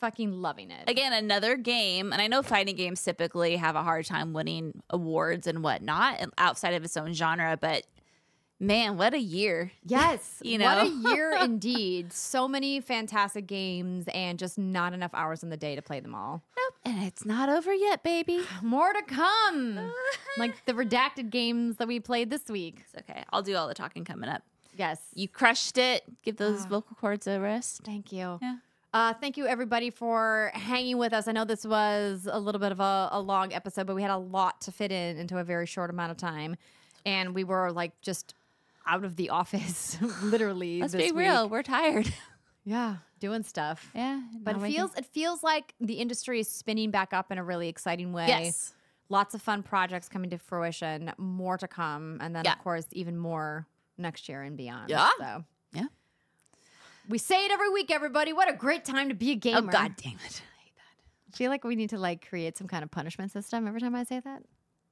fucking 0.00 0.32
loving 0.40 0.70
it. 0.70 0.88
Again, 0.88 1.12
another 1.12 1.56
game, 1.56 2.12
and 2.12 2.20
I 2.20 2.26
know 2.26 2.42
fighting 2.42 2.76
games 2.76 3.02
typically 3.02 3.56
have 3.56 3.76
a 3.76 3.82
hard 3.82 4.06
time 4.06 4.32
winning 4.32 4.82
awards 4.90 5.46
and 5.46 5.62
whatnot 5.62 6.20
outside 6.38 6.74
of 6.74 6.84
its 6.84 6.96
own 6.96 7.12
genre, 7.12 7.58
but 7.60 7.86
man, 8.58 8.96
what 8.96 9.14
a 9.14 9.18
year. 9.18 9.72
Yes, 9.84 10.40
You 10.44 10.58
know, 10.58 10.66
what 10.66 10.86
a 10.86 11.14
year 11.14 11.32
indeed. 11.40 12.12
So 12.12 12.46
many 12.46 12.80
fantastic 12.80 13.46
games, 13.46 14.06
and 14.14 14.38
just 14.38 14.58
not 14.58 14.92
enough 14.92 15.12
hours 15.14 15.42
in 15.42 15.50
the 15.50 15.56
day 15.56 15.76
to 15.76 15.82
play 15.82 16.00
them 16.00 16.14
all. 16.14 16.42
Nope. 16.56 16.74
And 16.84 17.02
it's 17.04 17.24
not 17.24 17.48
over 17.48 17.72
yet, 17.74 18.02
baby. 18.02 18.40
More 18.62 18.92
to 18.92 19.02
come, 19.02 19.92
like 20.38 20.64
the 20.66 20.72
redacted 20.72 21.30
games 21.30 21.76
that 21.76 21.88
we 21.88 22.00
played 22.00 22.30
this 22.30 22.48
week. 22.48 22.82
It's 22.84 22.94
okay. 23.08 23.24
I'll 23.32 23.42
do 23.42 23.56
all 23.56 23.68
the 23.68 23.74
talking 23.74 24.04
coming 24.04 24.28
up. 24.28 24.42
Yes, 24.76 25.00
You 25.14 25.28
crushed 25.28 25.76
it. 25.78 26.04
Give 26.22 26.36
those 26.36 26.64
ah. 26.64 26.68
vocal 26.68 26.96
cords 26.96 27.26
a 27.26 27.38
rest. 27.40 27.82
Thank 27.84 28.12
you. 28.12 28.38
Yeah. 28.40 28.56
Uh, 28.92 29.14
thank 29.14 29.36
you, 29.36 29.46
everybody, 29.46 29.90
for 29.90 30.50
hanging 30.54 30.98
with 30.98 31.12
us. 31.12 31.28
I 31.28 31.32
know 31.32 31.44
this 31.44 31.64
was 31.64 32.28
a 32.30 32.38
little 32.40 32.58
bit 32.60 32.72
of 32.72 32.80
a, 32.80 33.08
a 33.12 33.20
long 33.20 33.52
episode, 33.52 33.86
but 33.86 33.94
we 33.94 34.02
had 34.02 34.10
a 34.10 34.16
lot 34.18 34.60
to 34.62 34.72
fit 34.72 34.90
in 34.90 35.16
into 35.16 35.38
a 35.38 35.44
very 35.44 35.66
short 35.66 35.90
amount 35.90 36.10
of 36.10 36.16
time. 36.16 36.56
And 37.06 37.34
we 37.34 37.44
were 37.44 37.70
like 37.70 37.92
just 38.02 38.34
out 38.86 39.04
of 39.04 39.14
the 39.16 39.30
office, 39.40 39.96
literally. 40.22 40.80
Let's 40.80 40.92
this 40.92 41.12
be 41.12 41.16
real. 41.16 41.48
We're 41.48 41.62
tired. 41.62 42.12
Yeah, 42.62 42.96
doing 43.20 43.42
stuff. 43.42 43.90
yeah. 43.94 44.20
But 44.42 44.56
it 44.56 44.60
feels 44.62 44.94
it 44.94 45.06
feels 45.06 45.42
like 45.42 45.74
the 45.80 45.94
industry 45.94 46.40
is 46.40 46.46
spinning 46.46 46.90
back 46.90 47.14
up 47.14 47.32
in 47.32 47.38
a 47.38 47.42
really 47.42 47.68
exciting 47.68 48.12
way. 48.12 48.26
Yes. 48.28 48.74
Lots 49.08 49.34
of 49.34 49.40
fun 49.40 49.62
projects 49.62 50.10
coming 50.10 50.28
to 50.30 50.38
fruition, 50.38 51.10
more 51.16 51.56
to 51.56 51.66
come, 51.66 52.18
and 52.20 52.36
then 52.36 52.44
Yeah. 52.44 52.52
of 52.52 52.58
course 52.58 52.84
even 52.92 53.16
more 53.16 53.66
next 53.96 54.28
year 54.28 54.42
and 54.42 54.58
beyond. 54.58 54.90
Yeah. 54.90 55.08
So 55.18 55.24
Yeah. 55.24 55.38
We 57.10 57.18
say 57.18 57.44
it 57.44 57.50
every 57.50 57.68
week, 57.68 57.90
everybody. 57.90 58.32
What 58.32 58.48
a 58.48 58.52
great 58.52 58.84
time 58.84 59.08
to 59.08 59.14
be 59.14 59.32
a 59.32 59.34
oh, 59.34 59.36
gamer. 59.36 59.58
Oh, 59.58 59.62
God 59.62 59.96
damn 59.96 60.12
it. 60.12 60.42
I 60.42 60.62
hate 60.62 60.74
that. 60.76 61.32
I 61.32 61.36
feel 61.36 61.50
like 61.50 61.64
we 61.64 61.74
need 61.76 61.90
to 61.90 61.98
like 61.98 62.26
create 62.26 62.56
some 62.56 62.68
kind 62.68 62.84
of 62.84 62.90
punishment 62.90 63.32
system 63.32 63.66
every 63.66 63.80
time 63.80 63.94
I 63.94 64.04
say 64.04 64.20
that. 64.20 64.42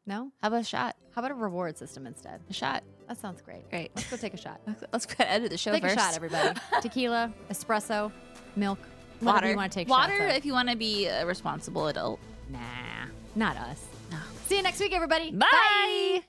No? 0.05 0.33
How 0.41 0.49
about 0.49 0.63
a 0.63 0.65
shot? 0.65 0.97
How 1.15 1.21
about 1.21 1.31
a 1.31 1.35
reward 1.35 1.77
system 1.79 2.07
instead? 2.07 2.41
A 2.49 2.53
shot. 2.53 2.83
That 3.09 3.19
sounds 3.19 3.41
great. 3.41 3.69
Great. 3.71 3.93
Let's 3.95 4.11
go 4.11 4.17
take 4.17 4.35
a 4.35 4.39
shot. 4.39 4.61
Let's- 4.67 4.85
Let's 4.93 5.07
go 5.07 5.25
edit 5.25 5.51
the 5.51 5.59
show 5.59 5.73
Take 5.73 5.83
first. 5.83 5.97
a 5.97 5.99
shot, 5.99 6.17
everybody. 6.17 6.59
Tequila, 6.83 7.33
espresso, 7.51 8.11
milk, 8.57 8.79
Water. 9.21 9.51
you 9.51 9.57
want 9.57 9.71
to 9.71 9.79
take 9.79 9.89
Water 9.89 10.17
shots 10.17 10.39
if 10.39 10.47
you 10.47 10.53
want 10.53 10.71
to 10.71 10.77
be 10.77 11.07
a 11.07 11.27
responsible 11.27 11.89
adult. 11.89 12.21
Nah, 12.49 12.59
not 13.35 13.57
us. 13.57 13.85
No. 14.11 14.19
See 14.47 14.57
you 14.57 14.63
next 14.63 14.81
week, 14.81 14.95
everybody. 14.95 15.31
Bye. 15.31 16.23